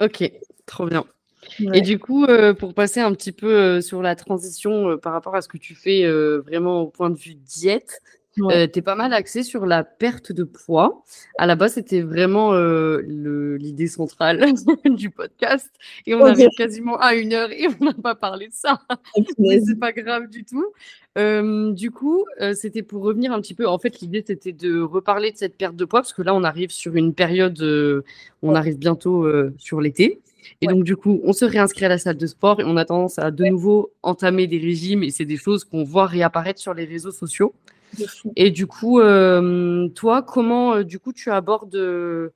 Ok, 0.00 0.32
trop 0.64 0.86
bien. 0.86 1.04
Et 1.72 1.80
du 1.80 1.98
coup, 1.98 2.26
pour 2.58 2.74
passer 2.74 3.00
un 3.00 3.12
petit 3.12 3.32
peu 3.32 3.80
sur 3.80 4.02
la 4.02 4.14
transition 4.16 4.98
par 4.98 5.12
rapport 5.12 5.34
à 5.36 5.42
ce 5.42 5.48
que 5.48 5.58
tu 5.58 5.74
fais 5.74 6.06
vraiment 6.46 6.82
au 6.82 6.86
point 6.88 7.10
de 7.10 7.16
vue 7.18 7.34
diète, 7.34 8.00
Ouais. 8.38 8.68
tu 8.68 8.80
es 8.80 8.82
pas 8.82 8.96
mal 8.96 9.12
axé 9.12 9.44
sur 9.44 9.64
la 9.64 9.84
perte 9.84 10.32
de 10.32 10.42
poids. 10.42 11.04
À 11.38 11.46
la 11.46 11.54
base, 11.54 11.74
c'était 11.74 12.00
vraiment 12.00 12.52
l'idée 13.06 13.86
centrale 13.86 14.44
du 14.84 15.10
podcast. 15.10 15.70
Et 16.04 16.16
on 16.16 16.24
arrive 16.24 16.48
quasiment 16.56 16.96
à 16.98 17.14
une 17.14 17.32
heure 17.32 17.52
et 17.52 17.66
on 17.80 17.84
n'a 17.84 17.92
pas 17.94 18.16
parlé 18.16 18.48
de 18.48 18.52
ça. 18.52 18.80
Mais 19.38 19.60
c'est 19.60 19.78
pas 19.78 19.92
grave 19.92 20.28
du 20.28 20.44
tout. 20.44 20.66
du 21.16 21.90
coup, 21.92 22.24
c'était 22.54 22.82
pour 22.82 23.04
revenir 23.04 23.32
un 23.32 23.40
petit 23.40 23.54
peu. 23.54 23.68
En 23.68 23.78
fait, 23.78 24.00
l'idée, 24.00 24.24
c'était 24.26 24.52
de 24.52 24.80
reparler 24.80 25.30
de 25.30 25.36
cette 25.36 25.56
perte 25.56 25.76
de 25.76 25.84
poids 25.84 26.00
parce 26.00 26.12
que 26.12 26.22
là, 26.22 26.34
on 26.34 26.42
arrive 26.42 26.70
sur 26.70 26.96
une 26.96 27.14
période, 27.14 27.62
on 28.42 28.54
arrive 28.56 28.78
bientôt 28.78 29.28
sur 29.58 29.80
l'été. 29.80 30.20
Et 30.60 30.66
donc, 30.66 30.84
du 30.84 30.96
coup, 30.96 31.20
on 31.24 31.32
se 31.32 31.44
réinscrit 31.44 31.84
à 31.84 31.88
la 31.88 31.98
salle 31.98 32.16
de 32.16 32.26
sport 32.26 32.60
et 32.60 32.64
on 32.64 32.76
a 32.76 32.84
tendance 32.84 33.18
à 33.18 33.30
de 33.30 33.44
nouveau 33.44 33.92
entamer 34.02 34.46
des 34.46 34.58
régimes. 34.58 35.02
Et 35.02 35.10
c'est 35.10 35.24
des 35.24 35.36
choses 35.36 35.64
qu'on 35.64 35.84
voit 35.84 36.06
réapparaître 36.06 36.60
sur 36.60 36.74
les 36.74 36.84
réseaux 36.84 37.12
sociaux. 37.12 37.54
Et 38.36 38.50
du 38.50 38.66
coup, 38.66 39.00
euh, 39.00 39.88
toi, 39.88 40.22
comment 40.22 40.74
euh, 40.74 40.84
du 40.84 40.98
coup 40.98 41.12
tu 41.12 41.30
abordes 41.30 41.74
euh, 41.74 42.30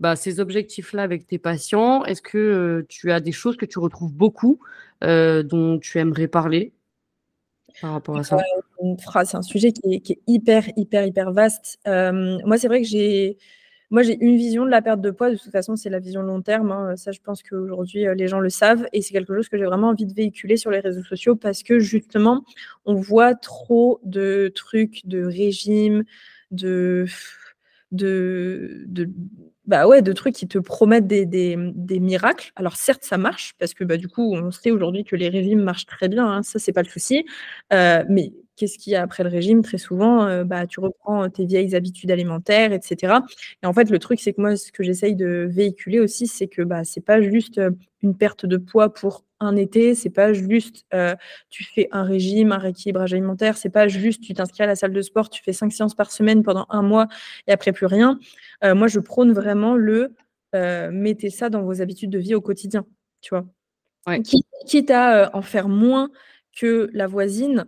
bah, 0.00 0.16
ces 0.16 0.40
objectifs-là 0.40 1.02
avec 1.02 1.26
tes 1.26 1.38
patients? 1.38 2.04
Est-ce 2.04 2.22
que 2.22 2.84
tu 2.88 3.12
as 3.12 3.20
des 3.20 3.32
choses 3.32 3.56
que 3.56 3.66
tu 3.66 3.78
retrouves 3.78 4.12
beaucoup 4.12 4.60
dont 5.02 5.78
tu 5.80 5.98
aimerais 5.98 6.28
parler 6.28 6.72
par 7.80 7.92
rapport 7.92 8.16
à 8.16 8.24
ça? 8.24 8.38
C'est 9.24 9.36
un 9.36 9.42
sujet 9.42 9.72
qui 9.72 9.94
est, 9.94 10.00
qui 10.00 10.12
est, 10.12 10.20
hyper, 10.26 10.64
hyper, 10.76 11.06
hyper 11.06 11.32
vaste. 11.32 11.78
moi, 11.86 12.58
c'est 12.58 12.68
vrai 12.68 12.82
que 12.82 12.88
j'ai 12.88 13.38
moi, 13.90 14.02
j'ai 14.02 14.16
une 14.20 14.36
vision 14.36 14.64
de 14.64 14.70
la 14.70 14.82
perte 14.82 15.00
de 15.00 15.10
poids. 15.10 15.30
De 15.30 15.36
toute 15.36 15.52
façon, 15.52 15.76
c'est 15.76 15.90
la 15.90 15.98
vision 15.98 16.22
long 16.22 16.42
terme. 16.42 16.72
Hein. 16.72 16.96
Ça, 16.96 17.12
je 17.12 17.20
pense 17.20 17.42
qu'aujourd'hui, 17.42 18.06
euh, 18.06 18.14
les 18.14 18.28
gens 18.28 18.40
le 18.40 18.48
savent. 18.48 18.86
Et 18.92 19.02
c'est 19.02 19.12
quelque 19.12 19.34
chose 19.34 19.48
que 19.48 19.58
j'ai 19.58 19.64
vraiment 19.64 19.88
envie 19.88 20.06
de 20.06 20.14
véhiculer 20.14 20.56
sur 20.56 20.70
les 20.70 20.80
réseaux 20.80 21.04
sociaux 21.04 21.36
parce 21.36 21.62
que 21.62 21.78
justement, 21.78 22.44
on 22.86 22.94
voit 22.94 23.34
trop 23.34 24.00
de 24.04 24.50
trucs, 24.54 25.06
de 25.06 25.24
régimes, 25.24 26.04
de, 26.50 27.06
de, 27.92 28.86
bah 29.66 29.86
ouais, 29.86 30.02
de 30.02 30.12
trucs 30.12 30.34
qui 30.34 30.48
te 30.48 30.58
promettent 30.58 31.06
des, 31.06 31.26
des, 31.26 31.56
des, 31.74 32.00
miracles. 32.00 32.52
Alors 32.56 32.76
certes, 32.76 33.04
ça 33.04 33.18
marche 33.18 33.54
parce 33.58 33.74
que 33.74 33.84
bah, 33.84 33.96
du 33.96 34.08
coup, 34.08 34.34
on 34.34 34.50
sait 34.50 34.70
aujourd'hui 34.70 35.04
que 35.04 35.16
les 35.16 35.28
régimes 35.28 35.62
marchent 35.62 35.86
très 35.86 36.08
bien. 36.08 36.26
Hein, 36.26 36.42
ça, 36.42 36.58
c'est 36.58 36.72
pas 36.72 36.82
le 36.82 36.88
souci. 36.88 37.24
Euh, 37.72 38.04
mais 38.08 38.32
qu'est-ce 38.56 38.78
qu'il 38.78 38.92
y 38.92 38.96
a 38.96 39.02
après 39.02 39.24
le 39.24 39.30
régime 39.30 39.62
Très 39.62 39.78
souvent, 39.78 40.26
euh, 40.26 40.44
bah, 40.44 40.66
tu 40.66 40.80
reprends 40.80 41.28
tes 41.28 41.44
vieilles 41.44 41.74
habitudes 41.74 42.10
alimentaires, 42.10 42.72
etc. 42.72 43.14
Et 43.62 43.66
en 43.66 43.72
fait, 43.72 43.90
le 43.90 43.98
truc, 43.98 44.20
c'est 44.20 44.32
que 44.32 44.40
moi, 44.40 44.56
ce 44.56 44.72
que 44.72 44.82
j'essaye 44.82 45.14
de 45.14 45.46
véhiculer 45.50 46.00
aussi, 46.00 46.26
c'est 46.26 46.46
que 46.46 46.62
bah, 46.62 46.84
c'est 46.84 47.00
pas 47.00 47.20
juste 47.20 47.58
euh, 47.58 47.70
une 48.02 48.16
perte 48.16 48.46
de 48.46 48.56
poids 48.56 48.92
pour 48.92 49.24
un 49.40 49.56
été, 49.56 49.94
c'est 49.94 50.10
pas 50.10 50.32
juste 50.32 50.84
euh, 50.94 51.14
tu 51.50 51.64
fais 51.64 51.88
un 51.90 52.04
régime, 52.04 52.52
un 52.52 52.58
rééquilibrage 52.58 53.12
alimentaire, 53.12 53.56
c'est 53.56 53.70
pas 53.70 53.88
juste 53.88 54.22
tu 54.22 54.32
t'inscris 54.32 54.62
à 54.62 54.66
la 54.66 54.76
salle 54.76 54.92
de 54.92 55.02
sport, 55.02 55.28
tu 55.28 55.42
fais 55.42 55.52
cinq 55.52 55.72
séances 55.72 55.94
par 55.94 56.12
semaine 56.12 56.42
pendant 56.42 56.66
un 56.70 56.82
mois 56.82 57.08
et 57.46 57.52
après 57.52 57.72
plus 57.72 57.86
rien. 57.86 58.18
moi, 58.62 58.86
je 58.86 59.00
prône 59.00 59.32
vraiment 59.32 59.74
le 59.74 60.14
mettez 60.92 61.30
ça 61.30 61.50
dans 61.50 61.62
vos 61.62 61.82
habitudes 61.82 62.10
de 62.10 62.18
vie 62.18 62.34
au 62.34 62.40
quotidien, 62.40 62.86
tu 63.20 63.30
vois. 63.30 63.44
Quitte 64.66 64.90
à 64.90 65.30
en 65.34 65.42
faire 65.42 65.68
moins 65.68 66.10
que 66.54 66.88
la 66.92 67.06
voisine, 67.06 67.66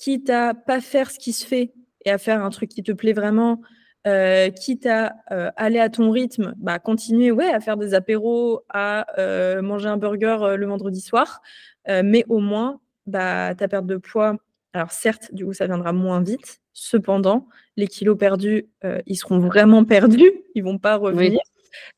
quitte 0.00 0.30
à 0.30 0.54
pas 0.54 0.80
faire 0.80 1.10
ce 1.10 1.18
qui 1.18 1.32
se 1.32 1.46
fait 1.46 1.72
et 2.04 2.10
à 2.10 2.18
faire 2.18 2.42
un 2.42 2.50
truc 2.50 2.70
qui 2.70 2.82
te 2.82 2.90
plaît 2.90 3.12
vraiment, 3.12 3.60
euh, 4.06 4.48
quitte 4.50 4.86
à 4.86 5.14
euh, 5.30 5.50
aller 5.56 5.78
à 5.78 5.90
ton 5.90 6.10
rythme, 6.10 6.54
bah, 6.56 6.78
continuer 6.78 7.30
ouais, 7.30 7.50
à 7.50 7.60
faire 7.60 7.76
des 7.76 7.92
apéros, 7.92 8.62
à 8.70 9.06
euh, 9.20 9.60
manger 9.60 9.88
un 9.88 9.98
burger 9.98 10.56
le 10.56 10.66
vendredi 10.66 11.00
soir, 11.00 11.40
mais 11.86 12.24
au 12.28 12.38
moins, 12.38 12.80
bah, 13.06 13.54
ta 13.54 13.68
perte 13.68 13.86
de 13.86 13.96
poids, 13.96 14.36
alors 14.72 14.92
certes, 14.92 15.34
du 15.34 15.44
coup, 15.44 15.52
ça 15.52 15.66
viendra 15.66 15.92
moins 15.92 16.22
vite, 16.22 16.60
cependant, 16.72 17.48
les 17.76 17.88
kilos 17.88 18.16
perdus, 18.16 18.68
ils 19.06 19.16
seront 19.16 19.38
vraiment 19.38 19.84
perdus, 19.84 20.32
ils 20.54 20.62
vont 20.62 20.78
pas 20.78 20.96
revenir 20.96 21.40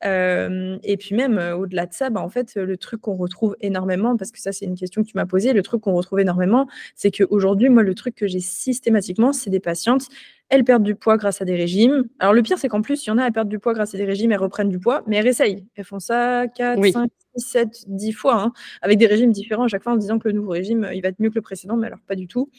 et 0.02 0.96
puis 0.98 1.14
même 1.14 1.38
au-delà 1.56 1.86
de 1.86 1.92
ça, 1.92 2.10
bah, 2.10 2.20
en 2.20 2.28
fait, 2.28 2.54
le 2.56 2.76
truc 2.76 3.00
qu'on 3.00 3.16
retrouve 3.16 3.56
énormément, 3.60 4.16
parce 4.16 4.30
que 4.30 4.40
ça 4.40 4.52
c'est 4.52 4.64
une 4.64 4.76
question 4.76 5.02
que 5.02 5.08
tu 5.08 5.16
m'as 5.16 5.26
posée, 5.26 5.52
le 5.52 5.62
truc 5.62 5.82
qu'on 5.82 5.94
retrouve 5.94 6.20
énormément, 6.20 6.66
c'est 6.94 7.10
qu'aujourd'hui, 7.10 7.68
moi, 7.68 7.82
le 7.82 7.94
truc 7.94 8.14
que 8.14 8.26
j'ai 8.26 8.40
systématiquement, 8.40 9.32
c'est 9.32 9.50
des 9.50 9.60
patientes, 9.60 10.06
elles 10.48 10.64
perdent 10.64 10.82
du 10.82 10.94
poids 10.94 11.16
grâce 11.16 11.40
à 11.40 11.46
des 11.46 11.56
régimes. 11.56 12.04
Alors 12.18 12.34
le 12.34 12.42
pire, 12.42 12.58
c'est 12.58 12.68
qu'en 12.68 12.82
plus, 12.82 13.06
il 13.06 13.08
y 13.08 13.10
en 13.10 13.18
a, 13.18 13.26
elles 13.26 13.32
perdent 13.32 13.48
du 13.48 13.58
poids 13.58 13.72
grâce 13.72 13.94
à 13.94 13.98
des 13.98 14.04
régimes, 14.04 14.32
elles 14.32 14.38
reprennent 14.38 14.68
du 14.68 14.78
poids, 14.78 15.02
mais 15.06 15.16
elles 15.16 15.26
essayent. 15.26 15.64
Elles 15.76 15.84
font 15.84 15.98
ça 15.98 16.46
4, 16.54 16.84
5, 16.92 17.10
6, 17.36 17.46
7, 17.46 17.68
10 17.86 18.12
fois, 18.12 18.42
hein, 18.42 18.52
avec 18.82 18.98
des 18.98 19.06
régimes 19.06 19.32
différents 19.32 19.64
à 19.64 19.68
chaque 19.68 19.82
fois 19.82 19.92
en 19.92 19.96
disant 19.96 20.18
que 20.18 20.28
le 20.28 20.34
nouveau 20.34 20.50
régime, 20.50 20.90
il 20.92 21.00
va 21.00 21.08
être 21.08 21.20
mieux 21.20 21.30
que 21.30 21.36
le 21.36 21.40
précédent, 21.42 21.76
mais 21.76 21.86
alors 21.86 22.00
pas 22.06 22.16
du 22.16 22.26
tout. 22.26 22.50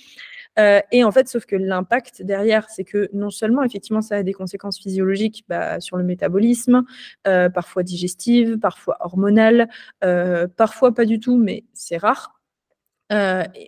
Euh, 0.60 0.82
et 0.92 1.04
en 1.04 1.12
fait, 1.12 1.28
sauf 1.28 1.46
que 1.46 1.56
l'impact 1.56 2.22
derrière, 2.22 2.70
c'est 2.70 2.84
que 2.84 3.10
non 3.14 3.30
seulement, 3.30 3.64
effectivement, 3.64 4.02
ça 4.02 4.18
a 4.18 4.24
des 4.24 4.34
conséquences 4.34 4.80
physiologiques 4.80 5.44
bah, 5.48 5.80
sur 5.80 5.98
le 5.98 6.04
métabolisme, 6.04 6.84
euh, 7.28 7.50
parfois 7.50 7.84
digestives, 7.84 8.60
parfois 8.60 8.98
hormonales, 9.00 9.70
euh, 10.04 10.48
parfois 10.48 10.94
pas 10.94 11.06
du 11.06 11.20
tout, 11.20 11.38
mais 11.38 11.64
c'est 11.74 11.98
rare. 11.98 12.40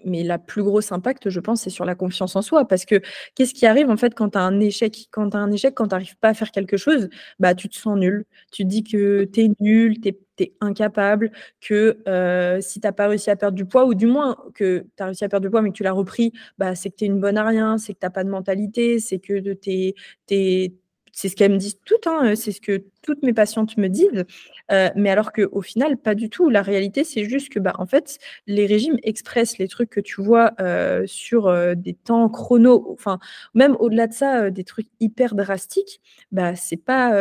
Mais 0.06 0.24
la 0.24 0.40
plus 0.40 0.64
grosse 0.64 0.92
impact, 0.92 1.30
je 1.30 1.40
pense, 1.40 1.62
c'est 1.62 1.70
sur 1.70 1.86
la 1.86 1.94
confiance 1.94 2.36
en 2.36 2.42
soi. 2.42 2.68
Parce 2.68 2.86
que 2.86 3.02
qu'est-ce 3.36 3.54
qui 3.54 3.68
arrive 3.68 3.92
en 3.92 3.98
fait 3.98 4.16
quand 4.16 4.30
tu 4.32 4.38
as 4.40 4.42
un 4.42 4.60
échec 4.60 5.08
Quand 5.12 5.30
tu 5.30 5.38
un 5.38 5.52
échec, 5.52 5.76
quand 5.76 5.88
tu 5.88 5.94
n'arrives 5.94 6.18
pas 6.18 6.30
à 6.30 6.34
faire 6.34 6.52
quelque 6.52 6.78
chose, 6.78 7.10
bah, 7.40 7.54
tu 7.54 7.70
te 7.70 7.76
sens 7.76 7.96
nul. 7.98 8.26
Tu 8.52 8.64
te 8.64 8.68
dis 8.70 8.84
que 8.84 9.26
tu 9.26 9.42
es 9.42 9.52
nul, 9.60 10.00
tu 10.02 10.16
es, 10.44 10.54
incapable, 10.62 11.32
que 11.62 11.98
euh, 12.08 12.62
si 12.62 12.80
tu 12.80 12.88
n'as 12.88 12.92
pas 12.92 13.08
réussi 13.08 13.30
à 13.30 13.36
perdre 13.36 13.56
du 13.56 13.66
poids, 13.66 13.86
ou 13.86 13.94
du 13.94 14.08
moins 14.08 14.38
que 14.54 14.86
tu 14.98 15.04
as 15.04 15.06
réussi 15.08 15.24
à 15.24 15.30
perdre 15.30 15.46
du 15.46 15.52
poids 15.52 15.62
mais 15.62 15.70
que 15.70 15.76
tu 15.76 15.84
l'as 15.84 15.92
repris, 15.92 16.32
bah, 16.58 16.76
c'est 16.76 16.90
que 16.90 16.96
tu 16.96 17.06
es 17.06 17.08
une 17.08 17.20
bonne 17.20 17.38
à 17.38 17.46
rien, 17.46 17.78
c'est 17.78 17.94
que 17.94 18.00
tu 18.00 18.06
n'as 18.06 18.12
pas 18.12 18.24
de 18.24 18.30
mentalité, 18.30 19.00
c'est 19.00 19.20
que 19.20 19.54
tu 19.54 19.96
es 20.30 20.74
c'est 21.18 21.30
ce 21.30 21.36
qu'elles 21.38 21.54
me 21.54 21.58
disent 21.58 21.80
toutes, 21.86 22.08
hein, 22.08 22.36
c'est 22.36 22.52
ce 22.52 22.60
que 22.60 22.84
toutes 23.02 23.24
mes 23.24 23.32
patientes 23.34 23.78
me 23.78 23.88
disent. 23.88 24.26
Euh, 24.72 24.90
mais 24.96 25.10
alors 25.10 25.32
qu'au 25.32 25.62
final, 25.62 25.98
pas 25.98 26.14
du 26.14 26.30
tout. 26.30 26.50
La 26.50 26.62
réalité, 26.62 27.06
c'est 27.06 27.24
juste 27.24 27.50
que, 27.50 27.60
bah, 27.60 27.74
en 27.80 27.86
fait, 27.86 28.20
les 28.48 28.66
régimes 28.66 28.98
express, 29.02 29.58
les 29.58 29.70
trucs 29.70 29.90
que 29.90 30.02
tu 30.02 30.22
vois 30.22 30.52
euh, 30.60 31.04
sur 31.08 31.76
des 31.78 31.94
temps 31.94 32.28
chrono, 32.30 32.86
enfin, 32.92 33.20
même 33.54 33.78
au-delà 33.80 34.08
de 34.08 34.14
ça, 34.14 34.50
des 34.50 34.66
trucs 34.66 34.88
hyper 35.00 35.36
drastiques, 35.36 36.02
bah, 36.34 36.56
c'est 36.56 36.76
pas, 36.78 37.12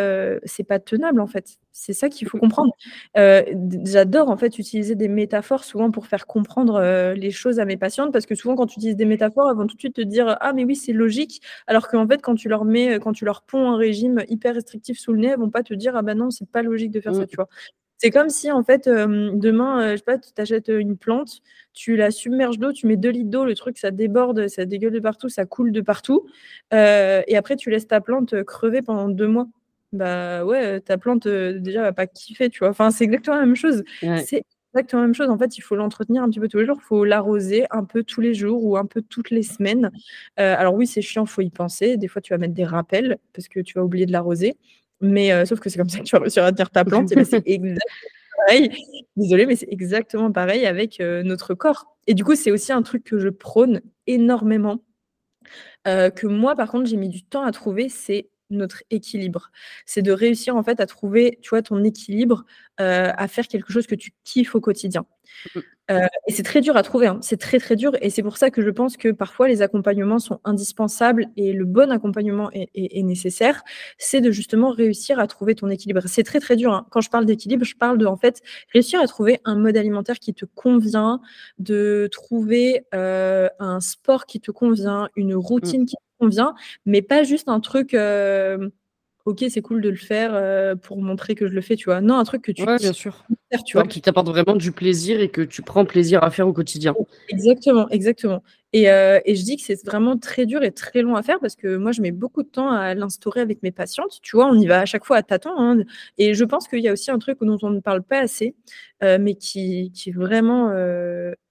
pas 0.68 0.78
tenable, 0.80 1.20
en 1.20 1.28
fait. 1.28 1.58
C'est 1.76 1.92
ça 1.92 2.08
qu'il 2.08 2.28
faut 2.28 2.38
comprendre. 2.38 2.72
J'adore 3.16 4.30
en 4.30 4.36
fait 4.36 4.60
utiliser 4.60 4.94
des 4.94 5.08
métaphores 5.08 5.64
souvent 5.64 5.90
pour 5.90 6.06
faire 6.06 6.24
comprendre 6.24 7.12
les 7.14 7.32
choses 7.32 7.58
à 7.58 7.64
mes 7.64 7.76
patientes 7.76 8.12
parce 8.12 8.26
que 8.26 8.36
souvent 8.36 8.54
quand 8.54 8.66
tu 8.66 8.78
utilises 8.78 8.94
des 8.96 9.04
métaphores, 9.04 9.50
elles 9.50 9.56
vont 9.56 9.66
tout 9.66 9.74
de 9.74 9.80
suite 9.80 9.96
te 9.96 10.00
dire 10.00 10.36
ah 10.40 10.52
mais 10.52 10.64
oui 10.64 10.76
c'est 10.76 10.92
logique 10.92 11.42
alors 11.66 11.88
qu'en 11.88 12.06
fait 12.06 12.22
quand 12.22 12.36
tu 12.36 12.48
leur 12.48 12.64
mets 12.64 13.00
quand 13.00 13.12
tu 13.12 13.24
leur 13.24 13.42
ponds 13.42 13.72
un 13.72 13.76
régime 13.76 14.22
hyper 14.28 14.54
restrictif 14.54 15.00
sous 15.00 15.12
le 15.12 15.18
nez, 15.18 15.28
elles 15.30 15.38
vont 15.38 15.50
pas 15.50 15.64
te 15.64 15.74
dire 15.74 15.96
ah 15.96 16.02
ben 16.02 16.16
non 16.16 16.30
c'est 16.30 16.48
pas 16.48 16.62
logique 16.62 16.92
de 16.92 17.00
faire 17.00 17.12
ça 17.12 17.22
mmh. 17.22 17.26
tu 17.26 17.36
vois. 17.36 17.48
C'est 17.98 18.10
comme 18.12 18.28
si 18.28 18.52
en 18.52 18.62
fait 18.62 18.88
demain 18.88 19.90
je 19.92 19.96
sais 19.96 20.04
pas 20.04 20.18
tu 20.18 20.30
t'achètes 20.32 20.68
une 20.68 20.96
plante, 20.96 21.40
tu 21.72 21.96
la 21.96 22.12
submerges 22.12 22.60
d'eau, 22.60 22.72
tu 22.72 22.86
mets 22.86 22.96
2 22.96 23.10
litres 23.10 23.30
d'eau, 23.30 23.44
le 23.44 23.56
truc 23.56 23.78
ça 23.78 23.90
déborde, 23.90 24.46
ça 24.46 24.64
dégueule 24.64 24.92
de 24.92 25.00
partout, 25.00 25.28
ça 25.28 25.44
coule 25.44 25.72
de 25.72 25.80
partout 25.80 26.24
et 26.70 27.36
après 27.36 27.56
tu 27.56 27.68
laisses 27.70 27.88
ta 27.88 28.00
plante 28.00 28.44
crever 28.44 28.80
pendant 28.80 29.08
deux 29.08 29.26
mois 29.26 29.48
bah 29.94 30.44
ouais, 30.44 30.80
ta 30.80 30.98
plante, 30.98 31.26
déjà, 31.26 31.82
va 31.82 31.92
pas 31.92 32.06
kiffer, 32.06 32.50
tu 32.50 32.58
vois? 32.58 32.68
Enfin, 32.68 32.90
c'est 32.90 33.04
exactement 33.04 33.36
la 33.36 33.46
même 33.46 33.56
chose. 33.56 33.82
C'est 34.00 34.44
exactement 34.74 35.02
la 35.02 35.06
même 35.06 35.14
chose. 35.14 35.30
En 35.30 35.38
fait, 35.38 35.56
il 35.56 35.60
faut 35.60 35.76
l'entretenir 35.76 36.22
un 36.22 36.28
petit 36.28 36.40
peu 36.40 36.48
tous 36.48 36.58
les 36.58 36.66
jours. 36.66 36.78
Il 36.80 36.84
faut 36.84 37.04
l'arroser 37.04 37.64
un 37.70 37.84
peu 37.84 38.02
tous 38.02 38.20
les 38.20 38.34
jours 38.34 38.64
ou 38.64 38.76
un 38.76 38.86
peu 38.86 39.02
toutes 39.02 39.30
les 39.30 39.42
semaines. 39.42 39.90
alors 40.36 40.74
oui, 40.74 40.86
c'est 40.86 41.02
chiant, 41.02 41.24
il 41.24 41.30
faut 41.30 41.42
y 41.42 41.50
penser. 41.50 41.96
Des 41.96 42.08
fois, 42.08 42.20
tu 42.20 42.32
vas 42.32 42.38
mettre 42.38 42.54
des 42.54 42.64
rappels 42.64 43.18
parce 43.32 43.48
que 43.48 43.60
tu 43.60 43.74
vas 43.74 43.84
oublier 43.84 44.06
de 44.06 44.12
l'arroser. 44.12 44.56
Mais 45.00 45.46
sauf 45.46 45.60
que 45.60 45.70
c'est 45.70 45.78
comme 45.78 45.88
ça 45.88 45.98
que 45.98 46.04
tu 46.04 46.16
vas 46.16 46.20
réussir 46.20 46.44
à 46.44 46.52
tenir 46.52 46.70
ta 46.70 46.84
plante. 46.84 47.12
et 47.12 47.14
ben, 47.14 47.24
c'est 47.24 47.42
exactement 47.46 47.78
pareil. 48.46 48.70
Désolée, 49.16 49.46
mais 49.46 49.56
c'est 49.56 49.68
exactement 49.70 50.32
pareil 50.32 50.66
avec 50.66 50.98
notre 50.98 51.54
corps. 51.54 51.96
Et 52.06 52.14
du 52.14 52.24
coup, 52.24 52.34
c'est 52.34 52.50
aussi 52.50 52.72
un 52.72 52.82
truc 52.82 53.04
que 53.04 53.18
je 53.18 53.28
prône 53.28 53.80
énormément. 54.06 54.82
que 55.84 56.26
moi, 56.26 56.56
par 56.56 56.70
contre, 56.70 56.86
j'ai 56.86 56.96
mis 56.96 57.08
du 57.08 57.22
temps 57.22 57.44
à 57.44 57.52
trouver, 57.52 57.88
c'est 57.88 58.28
notre 58.50 58.82
équilibre. 58.90 59.50
C'est 59.86 60.02
de 60.02 60.12
réussir 60.12 60.56
en 60.56 60.62
fait 60.62 60.80
à 60.80 60.86
trouver, 60.86 61.38
tu 61.42 61.50
vois, 61.50 61.62
ton 61.62 61.82
équilibre, 61.84 62.44
à 62.78 63.28
faire 63.28 63.46
quelque 63.48 63.72
chose 63.72 63.86
que 63.86 63.94
tu 63.94 64.12
kiffes 64.24 64.54
au 64.54 64.60
quotidien. 64.60 65.06
Mmh 65.54 65.60
et 65.90 66.32
c'est 66.32 66.42
très 66.42 66.62
dur 66.62 66.76
à 66.76 66.82
trouver, 66.82 67.08
hein. 67.08 67.18
c'est 67.20 67.36
très 67.36 67.58
très 67.58 67.76
dur 67.76 67.92
et 68.00 68.08
c'est 68.08 68.22
pour 68.22 68.38
ça 68.38 68.50
que 68.50 68.62
je 68.62 68.70
pense 68.70 68.96
que 68.96 69.10
parfois 69.10 69.48
les 69.48 69.60
accompagnements 69.60 70.18
sont 70.18 70.40
indispensables 70.44 71.26
et 71.36 71.52
le 71.52 71.66
bon 71.66 71.92
accompagnement 71.92 72.50
est, 72.52 73.02
nécessaire, 73.02 73.62
c'est 73.98 74.22
de 74.22 74.30
justement 74.30 74.70
réussir 74.70 75.18
à 75.18 75.26
trouver 75.26 75.54
ton 75.54 75.68
équilibre. 75.68 76.00
C'est 76.06 76.22
très 76.22 76.40
très 76.40 76.56
dur. 76.56 76.72
Hein. 76.72 76.86
Quand 76.90 77.02
je 77.02 77.10
parle 77.10 77.26
d'équilibre, 77.26 77.64
je 77.64 77.76
parle 77.76 77.98
de 77.98 78.06
en 78.06 78.16
fait 78.16 78.40
réussir 78.72 79.00
à 79.00 79.06
trouver 79.06 79.40
un 79.44 79.56
mode 79.56 79.76
alimentaire 79.76 80.18
qui 80.18 80.32
te 80.32 80.46
convient, 80.46 81.20
de 81.58 82.08
trouver 82.10 82.86
un 82.92 83.80
sport 83.80 84.24
qui 84.24 84.40
te 84.40 84.50
convient, 84.50 85.10
une 85.16 85.34
mmh. 85.34 85.38
routine 85.38 85.86
qui 85.86 85.96
te 85.96 86.03
convient, 86.18 86.54
mais 86.86 87.02
pas 87.02 87.22
juste 87.22 87.48
un 87.48 87.60
truc 87.60 87.94
ok, 89.26 89.44
c'est 89.48 89.62
cool 89.62 89.80
de 89.80 89.88
le 89.88 89.96
faire 89.96 90.32
euh, 90.34 90.76
pour 90.76 91.00
montrer 91.00 91.34
que 91.34 91.46
je 91.46 91.54
le 91.54 91.60
fais, 91.62 91.76
tu 91.76 91.86
vois. 91.86 92.00
Non, 92.00 92.18
un 92.18 92.24
truc 92.24 92.42
que 92.42 92.52
tu 92.52 92.62
ouais, 92.62 92.76
bien 92.76 92.92
sûr. 92.92 93.24
Faire, 93.50 93.64
tu 93.64 93.76
vois. 93.76 93.86
Qui 93.86 94.02
t'apporte 94.02 94.28
vraiment 94.28 94.54
du 94.54 94.70
plaisir 94.70 95.20
et 95.20 95.28
que 95.28 95.40
tu 95.40 95.62
prends 95.62 95.84
plaisir 95.84 96.22
à 96.22 96.30
faire 96.30 96.46
au 96.46 96.52
quotidien. 96.52 96.94
Exactement, 97.28 97.88
exactement. 97.88 98.42
Et, 98.74 98.90
euh, 98.90 99.20
et 99.24 99.34
je 99.34 99.42
dis 99.42 99.56
que 99.56 99.62
c'est 99.62 99.82
vraiment 99.86 100.18
très 100.18 100.46
dur 100.46 100.62
et 100.62 100.72
très 100.72 101.02
long 101.02 101.16
à 101.16 101.22
faire 101.22 101.40
parce 101.40 101.56
que 101.56 101.76
moi, 101.76 101.92
je 101.92 102.02
mets 102.02 102.10
beaucoup 102.10 102.42
de 102.42 102.48
temps 102.48 102.70
à 102.70 102.94
l'instaurer 102.94 103.40
avec 103.40 103.62
mes 103.62 103.70
patientes. 103.70 104.18
Tu 104.20 104.36
vois, 104.36 104.46
on 104.46 104.58
y 104.58 104.66
va 104.66 104.80
à 104.80 104.84
chaque 104.84 105.04
fois 105.04 105.16
à 105.16 105.22
tâtons. 105.22 105.56
Hein. 105.56 105.84
Et 106.18 106.34
je 106.34 106.44
pense 106.44 106.68
qu'il 106.68 106.80
y 106.80 106.88
a 106.88 106.92
aussi 106.92 107.10
un 107.10 107.18
truc 107.18 107.38
dont 107.40 107.58
on 107.62 107.70
ne 107.70 107.80
parle 107.80 108.02
pas 108.02 108.18
assez, 108.18 108.54
euh, 109.02 109.18
mais 109.18 109.36
qui, 109.36 109.90
qui 109.92 110.10
vraiment 110.10 110.70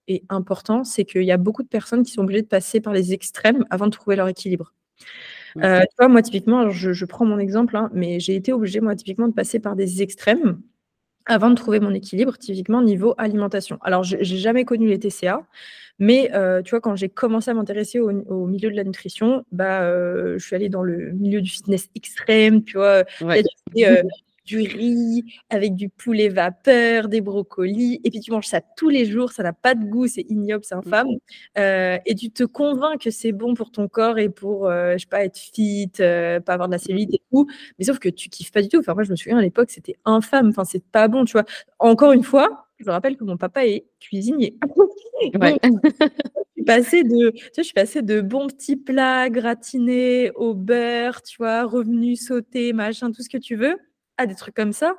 est 0.08 0.24
important, 0.30 0.84
c'est 0.84 1.06
qu'il 1.06 1.24
y 1.24 1.32
a 1.32 1.38
beaucoup 1.38 1.64
de 1.64 1.68
personnes 1.68 2.04
qui 2.04 2.12
sont 2.12 2.22
obligées 2.22 2.42
de 2.42 2.48
passer 2.48 2.82
par 2.82 2.94
les 2.94 3.14
extrêmes 3.14 3.66
avant 3.70 3.86
de 3.86 3.92
trouver 3.92 4.16
leur 4.16 4.28
équilibre. 4.28 4.74
Euh, 5.58 5.82
tu 5.82 5.96
vois, 6.00 6.08
moi, 6.08 6.22
typiquement, 6.22 6.70
je, 6.70 7.06
prends 7.06 7.26
mon 7.26 7.38
exemple, 7.38 7.76
hein, 7.76 7.90
mais 7.94 8.20
j'ai 8.20 8.36
été 8.36 8.54
obligée, 8.54 8.82
moi, 8.82 8.96
typiquement, 8.96 9.28
de 9.28 9.34
passer 9.34 9.60
par 9.60 9.76
des 9.76 10.02
extrêmes 10.02 10.62
avant 11.26 11.50
de 11.50 11.56
trouver 11.56 11.80
mon 11.80 11.94
équilibre, 11.94 12.38
typiquement 12.38 12.82
niveau 12.82 13.14
alimentation. 13.18 13.78
Alors, 13.82 14.04
je 14.04 14.18
n'ai 14.18 14.24
jamais 14.24 14.66
connu 14.66 14.88
les 14.88 15.00
TCA, 15.00 15.46
mais 16.00 16.32
euh, 16.34 16.62
tu 16.62 16.72
vois, 16.72 16.82
quand 16.82 16.96
j'ai 16.96 17.08
commencé 17.08 17.52
à 17.52 17.54
m'intéresser 17.54 18.00
au, 18.00 18.48
milieu 18.48 18.70
de 18.70 18.76
la 18.76 18.84
nutrition, 18.84 19.46
bah, 19.52 19.84
euh, 19.84 20.38
je 20.38 20.46
suis 20.46 20.56
allée 20.56 20.70
dans 20.70 20.84
le 20.84 21.12
milieu 21.12 21.42
du 21.42 21.50
fitness 21.50 21.90
extrême, 21.96 22.64
tu 22.64 22.78
vois, 22.78 23.04
du 24.46 24.60
riz 24.60 25.24
avec 25.50 25.76
du 25.76 25.90
poulet 25.90 26.30
vapeur, 26.30 27.08
des 27.08 27.22
brocolis, 27.22 28.00
et 28.04 28.10
puis 28.10 28.20
tu 28.20 28.32
manges 28.32 28.48
ça 28.48 28.62
tous 28.62 28.90
les 28.90 29.06
jours, 29.06 29.32
ça 29.32 29.44
n'a 29.44 29.54
pas 29.54 29.76
de 29.76 29.86
goût, 29.86 30.08
c'est 30.08 30.26
ignoble, 30.30 30.64
c'est 30.64 30.76
infâme, 30.76 31.08
euh, 31.58 31.98
et 32.06 32.16
tu 32.16 32.32
te 32.32 32.44
convaincs 32.44 33.00
que 33.02 33.12
c'est 33.12 33.32
bon 33.32 33.54
pour 33.54 33.72
ton 33.72 33.88
corps 33.88 34.20
et 34.20 34.30
pour, 34.30 34.68
euh, 34.68 34.94
je 34.94 35.00
sais 35.00 35.08
pas, 35.08 35.24
être 35.24 35.38
fit, 35.38 35.92
euh, 36.00 36.40
pas 36.40 36.54
avoir 36.54 36.68
de 36.68 36.74
la 36.74 36.80
cellulite 36.80 37.14
et 37.14 37.22
tout, 37.32 37.48
mais 37.80 37.86
sauf 37.86 38.00
que 38.00 38.10
tu 38.10 38.30
kiffes 38.30 38.52
pas 38.52 38.62
du 38.62 38.70
tout. 38.70 38.80
Enfin, 38.80 38.94
moi, 38.94 39.04
je 39.04 39.12
me 39.12 39.16
souviens 39.16 39.38
à 39.38 39.42
l'époque, 39.42 39.72
c'était 39.72 39.96
infâme, 40.06 40.50
enfin, 40.50 40.66
c'est 40.66 40.84
pas 40.84 41.08
bon, 41.08 41.26
tu 41.26 41.34
vois. 41.34 41.46
Encore 41.80 42.12
une 42.12 42.24
fois, 42.24 42.68
je 42.80 42.90
rappelle 42.90 43.16
que 43.18 43.24
mon 43.24 43.38
papa 43.38 43.66
est 43.66 43.86
cuisinier. 44.00 44.58
Ouais. 45.40 45.58
je 45.64 46.10
suis 46.56 46.64
passée 46.66 47.04
de, 47.04 47.32
tu 47.32 47.40
vois, 47.40 47.50
je 47.58 47.64
suis 47.64 47.74
passée 47.74 48.02
de 48.02 48.22
bons 48.22 48.48
petits 48.48 48.76
plats 48.76 49.30
gratinés 49.30 50.32
au 50.36 50.54
beurre, 50.54 51.22
tu 51.22 51.38
vois, 51.38 51.64
revenus 51.64 52.26
sautés, 52.26 52.74
machin, 52.74 53.12
tout 53.12 53.22
ce 53.24 53.30
que 53.30 53.38
tu 53.38 53.56
veux 53.56 53.78
à 54.18 54.26
des 54.28 54.36
trucs 54.36 54.56
comme 54.56 54.74
ça, 54.74 54.96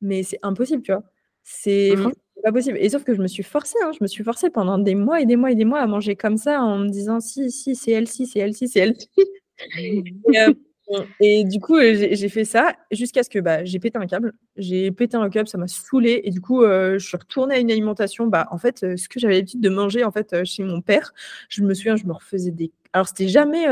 mais 0.00 0.22
c'est 0.22 0.38
impossible, 0.42 0.82
tu 0.82 0.92
vois. 0.92 1.04
C'est 1.42 1.94
mmh. 1.96 2.12
pas 2.42 2.52
possible. 2.52 2.78
Et 2.80 2.88
sauf 2.88 3.04
que 3.04 3.14
je 3.14 3.22
me 3.22 3.28
suis 3.28 3.42
forcée, 3.42 3.78
hein, 3.84 3.92
je 3.92 4.02
me 4.02 4.08
suis 4.08 4.24
forcée 4.24 4.50
pendant 4.50 4.78
des 4.78 4.94
mois 4.94 5.20
et 5.20 5.26
des 5.26 5.36
mois 5.36 5.52
et 5.52 5.54
des 5.54 5.64
mois 5.64 5.80
à 5.80 5.86
manger 5.86 6.16
comme 6.16 6.36
ça 6.36 6.60
en 6.60 6.78
me 6.78 6.88
disant 6.88 7.20
si, 7.20 7.50
si, 7.50 7.76
c'est 7.76 7.92
elle, 7.92 8.08
si, 8.08 8.26
c'est 8.26 8.40
elle, 8.40 8.54
si, 8.54 8.68
c'est 8.68 8.80
elle. 8.80 8.96
Euh, 10.88 11.02
et, 11.20 11.44
du 11.44 11.58
coup, 11.58 11.80
j'ai 11.80 12.28
fait 12.28 12.44
ça 12.44 12.76
jusqu'à 12.92 13.22
ce 13.22 13.30
que 13.30 13.38
bah, 13.38 13.64
j'ai 13.64 13.78
pété 13.78 13.98
un 13.98 14.06
câble. 14.06 14.34
J'ai 14.56 14.90
pété 14.92 15.16
un 15.16 15.28
câble, 15.30 15.48
ça 15.48 15.58
m'a 15.58 15.66
saoulé. 15.66 16.20
Et 16.24 16.30
du 16.30 16.40
coup, 16.40 16.62
euh, 16.62 16.98
je 16.98 17.06
suis 17.06 17.16
retournée 17.16 17.56
à 17.56 17.58
une 17.58 17.70
alimentation. 17.70 18.26
Bah, 18.26 18.46
en 18.50 18.58
fait, 18.58 18.84
euh, 18.84 18.96
ce 18.96 19.08
que 19.08 19.18
j'avais 19.18 19.34
l'habitude 19.34 19.60
de 19.60 19.68
manger 19.68 20.04
en 20.04 20.12
fait 20.12 20.44
chez 20.44 20.62
mon 20.62 20.80
père, 20.80 21.12
je 21.48 21.62
me 21.62 21.74
souviens, 21.74 21.96
je 21.96 22.06
me 22.06 22.12
refaisais 22.12 22.52
des. 22.52 22.70
Alors, 22.92 23.08
c'était 23.08 23.28
jamais 23.28 23.66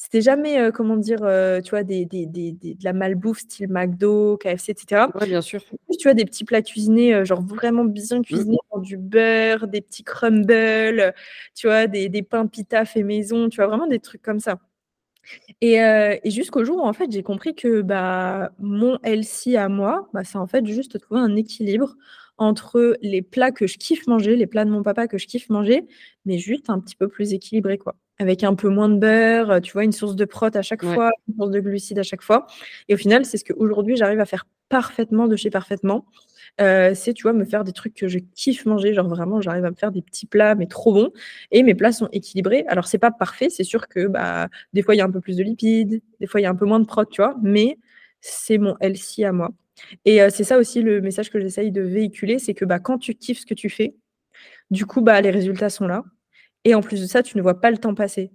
c'était 0.00 0.20
jamais, 0.20 0.70
comment 0.72 0.96
dire, 0.96 1.18
tu 1.64 1.70
vois, 1.70 1.82
des, 1.82 2.04
des, 2.04 2.24
des, 2.24 2.52
de 2.52 2.84
la 2.84 2.92
malbouffe 2.92 3.40
style 3.40 3.66
McDo, 3.68 4.36
KFC, 4.36 4.70
etc. 4.70 5.08
Oui, 5.20 5.26
bien 5.26 5.40
sûr. 5.40 5.60
Tu 5.98 6.04
vois, 6.04 6.14
des 6.14 6.24
petits 6.24 6.44
plats 6.44 6.62
cuisinés, 6.62 7.24
genre 7.24 7.42
vraiment 7.42 7.84
bien 7.84 8.20
mmh. 8.20 8.22
cuisinés, 8.22 8.58
mmh. 8.76 8.80
du 8.82 8.96
beurre, 8.96 9.66
des 9.66 9.80
petits 9.80 10.04
crumbles, 10.04 11.12
tu 11.56 11.66
vois, 11.66 11.88
des, 11.88 12.08
des 12.08 12.22
pains 12.22 12.46
pita 12.46 12.84
fait 12.84 13.02
maison, 13.02 13.48
tu 13.48 13.56
vois, 13.56 13.66
vraiment 13.66 13.88
des 13.88 13.98
trucs 13.98 14.22
comme 14.22 14.38
ça. 14.38 14.60
Et, 15.60 15.74
et 15.74 16.30
jusqu'au 16.30 16.64
jour 16.64 16.76
où, 16.76 16.82
en 16.82 16.92
fait, 16.92 17.10
j'ai 17.10 17.24
compris 17.24 17.56
que 17.56 17.82
bah, 17.82 18.52
mon 18.60 18.98
LC 19.02 19.56
à 19.56 19.68
moi, 19.68 20.08
bah, 20.14 20.22
c'est 20.22 20.38
en 20.38 20.46
fait 20.46 20.64
juste 20.64 21.00
trouver 21.00 21.20
un 21.20 21.34
équilibre 21.34 21.96
entre 22.36 22.96
les 23.02 23.20
plats 23.20 23.50
que 23.50 23.66
je 23.66 23.78
kiffe 23.78 24.06
manger, 24.06 24.36
les 24.36 24.46
plats 24.46 24.64
de 24.64 24.70
mon 24.70 24.84
papa 24.84 25.08
que 25.08 25.18
je 25.18 25.26
kiffe 25.26 25.48
manger, 25.50 25.88
mais 26.24 26.38
juste 26.38 26.70
un 26.70 26.78
petit 26.78 26.94
peu 26.94 27.08
plus 27.08 27.32
équilibré, 27.32 27.78
quoi 27.78 27.96
avec 28.18 28.44
un 28.44 28.54
peu 28.54 28.68
moins 28.68 28.88
de 28.88 28.96
beurre, 28.96 29.50
euh, 29.50 29.60
tu 29.60 29.72
vois, 29.72 29.84
une 29.84 29.92
source 29.92 30.16
de 30.16 30.24
prot 30.24 30.54
à 30.54 30.62
chaque 30.62 30.84
fois, 30.84 31.10
une 31.28 31.36
source 31.36 31.50
de 31.50 31.60
glucides 31.60 31.98
à 31.98 32.02
chaque 32.02 32.22
fois. 32.22 32.46
Et 32.88 32.94
au 32.94 32.96
final, 32.96 33.24
c'est 33.24 33.38
ce 33.38 33.44
qu'aujourd'hui, 33.44 33.96
j'arrive 33.96 34.20
à 34.20 34.26
faire 34.26 34.46
parfaitement 34.68 35.28
de 35.28 35.36
chez 35.36 35.50
parfaitement. 35.50 36.06
Euh, 36.60 36.92
c'est, 36.94 37.14
tu 37.14 37.22
vois, 37.22 37.32
me 37.32 37.44
faire 37.44 37.64
des 37.64 37.72
trucs 37.72 37.94
que 37.94 38.08
je 38.08 38.18
kiffe 38.34 38.66
manger. 38.66 38.92
Genre 38.94 39.08
vraiment, 39.08 39.40
j'arrive 39.40 39.64
à 39.64 39.70
me 39.70 39.76
faire 39.76 39.92
des 39.92 40.02
petits 40.02 40.26
plats, 40.26 40.54
mais 40.54 40.66
trop 40.66 40.92
bons. 40.92 41.10
Et 41.52 41.62
mes 41.62 41.74
plats 41.74 41.92
sont 41.92 42.08
équilibrés. 42.12 42.64
Alors, 42.68 42.86
c'est 42.86 42.98
pas 42.98 43.10
parfait. 43.10 43.50
C'est 43.50 43.64
sûr 43.64 43.88
que 43.88 44.06
bah, 44.06 44.48
des 44.72 44.82
fois, 44.82 44.94
il 44.94 44.98
y 44.98 45.00
a 45.00 45.04
un 45.04 45.10
peu 45.10 45.20
plus 45.20 45.36
de 45.36 45.42
lipides, 45.42 46.02
des 46.20 46.26
fois, 46.26 46.40
il 46.40 46.44
y 46.44 46.46
a 46.46 46.50
un 46.50 46.56
peu 46.56 46.66
moins 46.66 46.80
de 46.80 46.86
prot, 46.86 47.04
tu 47.04 47.22
vois. 47.22 47.36
Mais 47.42 47.78
c'est 48.20 48.58
mon 48.58 48.76
LC 48.80 49.24
à 49.24 49.32
moi. 49.32 49.50
Et 50.04 50.22
euh, 50.22 50.30
c'est 50.30 50.44
ça 50.44 50.58
aussi 50.58 50.82
le 50.82 51.00
message 51.00 51.30
que 51.30 51.40
j'essaye 51.40 51.70
de 51.70 51.82
véhiculer 51.82 52.40
c'est 52.40 52.54
que 52.54 52.64
bah, 52.64 52.80
quand 52.80 52.98
tu 52.98 53.14
kiffes 53.14 53.40
ce 53.40 53.46
que 53.46 53.54
tu 53.54 53.70
fais, 53.70 53.94
du 54.70 54.86
coup, 54.86 55.00
bah, 55.02 55.20
les 55.20 55.30
résultats 55.30 55.70
sont 55.70 55.86
là. 55.86 56.04
Et 56.64 56.74
en 56.74 56.80
plus 56.80 57.00
de 57.00 57.06
ça, 57.06 57.22
tu 57.22 57.36
ne 57.36 57.42
vois 57.42 57.60
pas 57.60 57.70
le 57.70 57.78
temps 57.78 57.94
passer. 57.94 58.32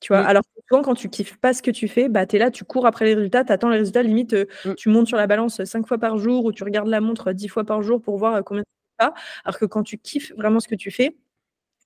Tu 0.00 0.12
vois, 0.12 0.20
alors 0.20 0.42
souvent 0.68 0.82
quand 0.82 0.94
tu 0.94 1.08
kiffes 1.08 1.38
pas 1.38 1.54
ce 1.54 1.62
que 1.62 1.70
tu 1.70 1.88
fais, 1.88 2.08
bah 2.10 2.26
tu 2.26 2.36
es 2.36 2.38
là, 2.38 2.50
tu 2.50 2.64
cours 2.64 2.86
après 2.86 3.06
les 3.06 3.14
résultats, 3.14 3.42
tu 3.42 3.52
attends 3.52 3.70
les 3.70 3.78
résultats, 3.78 4.02
limite 4.02 4.34
euh, 4.34 4.44
mmh. 4.66 4.74
tu 4.74 4.90
montes 4.90 5.06
sur 5.06 5.16
la 5.16 5.26
balance 5.26 5.64
cinq 5.64 5.86
fois 5.86 5.96
par 5.96 6.18
jour 6.18 6.44
ou 6.44 6.52
tu 6.52 6.62
regardes 6.62 6.88
la 6.88 7.00
montre 7.00 7.32
dix 7.32 7.48
fois 7.48 7.64
par 7.64 7.80
jour 7.80 8.02
pour 8.02 8.18
voir 8.18 8.34
euh, 8.34 8.42
combien 8.42 8.64
tu 8.64 9.04
as. 9.06 9.14
Alors 9.44 9.58
que 9.58 9.64
quand 9.64 9.82
tu 9.82 9.96
kiffes 9.96 10.32
vraiment 10.36 10.60
ce 10.60 10.68
que 10.68 10.74
tu 10.74 10.90
fais, 10.90 11.16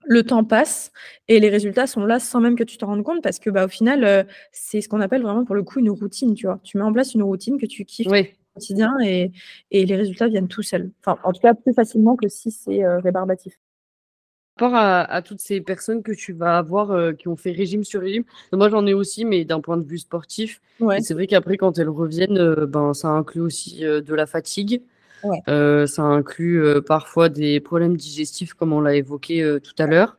le 0.05 0.25
temps 0.25 0.43
passe 0.43 0.91
et 1.29 1.39
les 1.39 1.49
résultats 1.49 1.87
sont 1.87 2.05
là 2.05 2.19
sans 2.19 2.41
même 2.41 2.57
que 2.57 2.65
tu 2.65 2.77
t'en 2.77 2.89
rendes 2.89 3.05
compte 3.05 3.23
parce 3.23 3.39
que 3.39 3.51
bah 3.51 3.67
au 3.67 3.69
final 3.69 4.05
euh, 4.05 4.25
c'est 4.53 4.81
ce 4.81 4.89
qu'on 4.89 5.01
appelle 5.01 5.23
vraiment 5.23 5.45
pour 5.45 5.55
le 5.55 5.63
coup 5.63 5.79
une 5.79 5.91
routine, 5.91 6.35
tu 6.35 6.47
vois. 6.47 6.61
Tu 6.65 6.77
mets 6.77 6.85
en 6.85 6.93
place 6.93 7.15
une 7.15 7.23
routine 7.23 7.57
que 7.57 7.67
tu 7.67 7.85
kiffes 7.85 8.09
au 8.09 8.25
quotidien 8.55 8.97
et, 9.05 9.31
et, 9.71 9.87
les 9.87 9.95
résultats 9.95 10.27
viennent 10.27 10.49
tout 10.49 10.63
seuls. 10.63 10.91
Enfin, 11.05 11.21
en 11.23 11.33
tout 11.33 11.41
cas 11.41 11.55
plus 11.55 11.73
facilement 11.73 12.17
que 12.17 12.29
si 12.29 12.51
c'est 12.51 12.85
rébarbatif 12.99 13.59
rapport 14.59 14.75
à, 14.75 15.23
toutes 15.23 15.41
ces 15.41 15.61
personnes 15.61 16.03
que 16.03 16.13
tu 16.13 16.33
vas 16.33 16.59
avoir 16.59 16.91
euh, 16.91 17.13
qui 17.13 17.29
ont 17.29 17.37
fait 17.37 17.53
régime 17.53 17.85
sur 17.85 18.01
régime, 18.01 18.25
moi 18.53 18.69
j'en 18.69 18.87
ai 18.87 18.95
aussi, 18.95 19.25
mais 19.25 19.45
d'un 19.45 19.61
point 19.61 19.77
de 19.77 19.87
vue 19.87 19.99
sportif. 19.99 20.61
C'est 21.01 21.15
vrai 21.15 21.27
qu'après, 21.27 21.57
quand 21.57 21.79
elles 21.79 21.89
reviennent, 21.89 22.39
euh, 22.39 22.67
ben, 22.67 22.93
ça 22.93 23.09
inclut 23.09 23.41
aussi 23.41 23.85
euh, 23.85 24.01
de 24.01 24.15
la 24.15 24.27
fatigue. 24.27 24.83
ça 25.47 26.03
inclut 26.03 26.83
parfois 26.87 27.29
des 27.29 27.61
problèmes 27.61 27.97
digestifs, 27.97 28.55
comme 28.55 28.73
on 28.73 28.81
l'a 28.81 28.95
évoqué 28.95 29.59
tout 29.63 29.83
à 29.83 29.87
l'heure. 29.87 30.17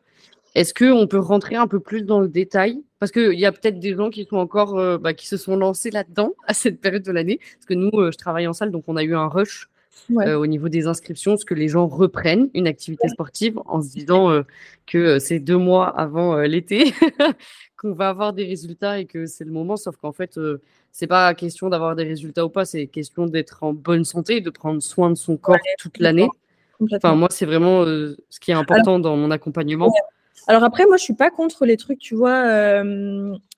Est-ce 0.54 0.74
qu'on 0.74 1.06
peut 1.06 1.18
rentrer 1.18 1.56
un 1.56 1.68
peu 1.68 1.80
plus 1.80 2.02
dans 2.02 2.20
le 2.20 2.28
détail? 2.28 2.82
Parce 2.98 3.12
qu'il 3.12 3.38
y 3.38 3.46
a 3.46 3.52
peut-être 3.52 3.78
des 3.78 3.94
gens 3.94 4.10
qui 4.10 4.24
sont 4.24 4.36
encore, 4.36 4.98
bah, 4.98 5.14
qui 5.14 5.26
se 5.26 5.36
sont 5.36 5.56
lancés 5.56 5.90
là-dedans 5.90 6.32
à 6.46 6.54
cette 6.54 6.80
période 6.80 7.02
de 7.02 7.12
l'année. 7.12 7.40
Parce 7.54 7.66
que 7.66 7.74
nous, 7.74 7.90
je 7.92 8.16
travaille 8.16 8.46
en 8.46 8.52
salle, 8.52 8.70
donc 8.70 8.84
on 8.88 8.96
a 8.96 9.02
eu 9.02 9.14
un 9.14 9.28
rush 9.28 9.68
euh, 10.12 10.36
au 10.36 10.46
niveau 10.46 10.68
des 10.68 10.86
inscriptions, 10.86 11.36
ce 11.36 11.44
que 11.44 11.54
les 11.54 11.68
gens 11.68 11.86
reprennent 11.86 12.48
une 12.54 12.66
activité 12.66 13.08
sportive 13.08 13.58
en 13.66 13.80
se 13.82 13.90
disant 13.90 14.30
euh, 14.30 14.42
que 14.86 14.98
euh, 14.98 15.18
c'est 15.18 15.38
deux 15.38 15.56
mois 15.56 15.88
avant 15.88 16.36
l'été 16.40 16.92
qu'on 17.76 17.92
va 17.92 18.08
avoir 18.08 18.32
des 18.32 18.44
résultats 18.44 18.98
et 18.98 19.06
que 19.06 19.26
c'est 19.26 19.44
le 19.44 19.52
moment. 19.52 19.76
Sauf 19.76 19.96
qu'en 19.96 20.12
fait, 20.12 20.38
c'est 20.92 21.06
pas 21.06 21.32
question 21.34 21.68
d'avoir 21.68 21.96
des 21.96 22.04
résultats 22.04 22.44
ou 22.44 22.48
pas, 22.48 22.64
c'est 22.64 22.86
question 22.86 23.26
d'être 23.26 23.62
en 23.62 23.72
bonne 23.72 24.04
santé 24.04 24.40
de 24.40 24.50
prendre 24.50 24.82
soin 24.82 25.10
de 25.10 25.14
son 25.14 25.36
corps 25.36 25.56
toute 25.78 25.98
l'année. 25.98 26.28
Enfin, 26.92 27.14
moi, 27.14 27.28
c'est 27.30 27.46
vraiment 27.46 27.84
ce 27.84 28.40
qui 28.40 28.50
est 28.50 28.54
important 28.54 28.98
dans 28.98 29.16
mon 29.16 29.30
accompagnement. 29.30 29.92
Alors 30.46 30.64
après, 30.64 30.86
moi, 30.86 30.96
je 30.96 31.04
suis 31.04 31.14
pas 31.14 31.30
contre 31.30 31.64
les 31.64 31.76
trucs, 31.76 31.98
tu 31.98 32.14
vois, 32.14 32.82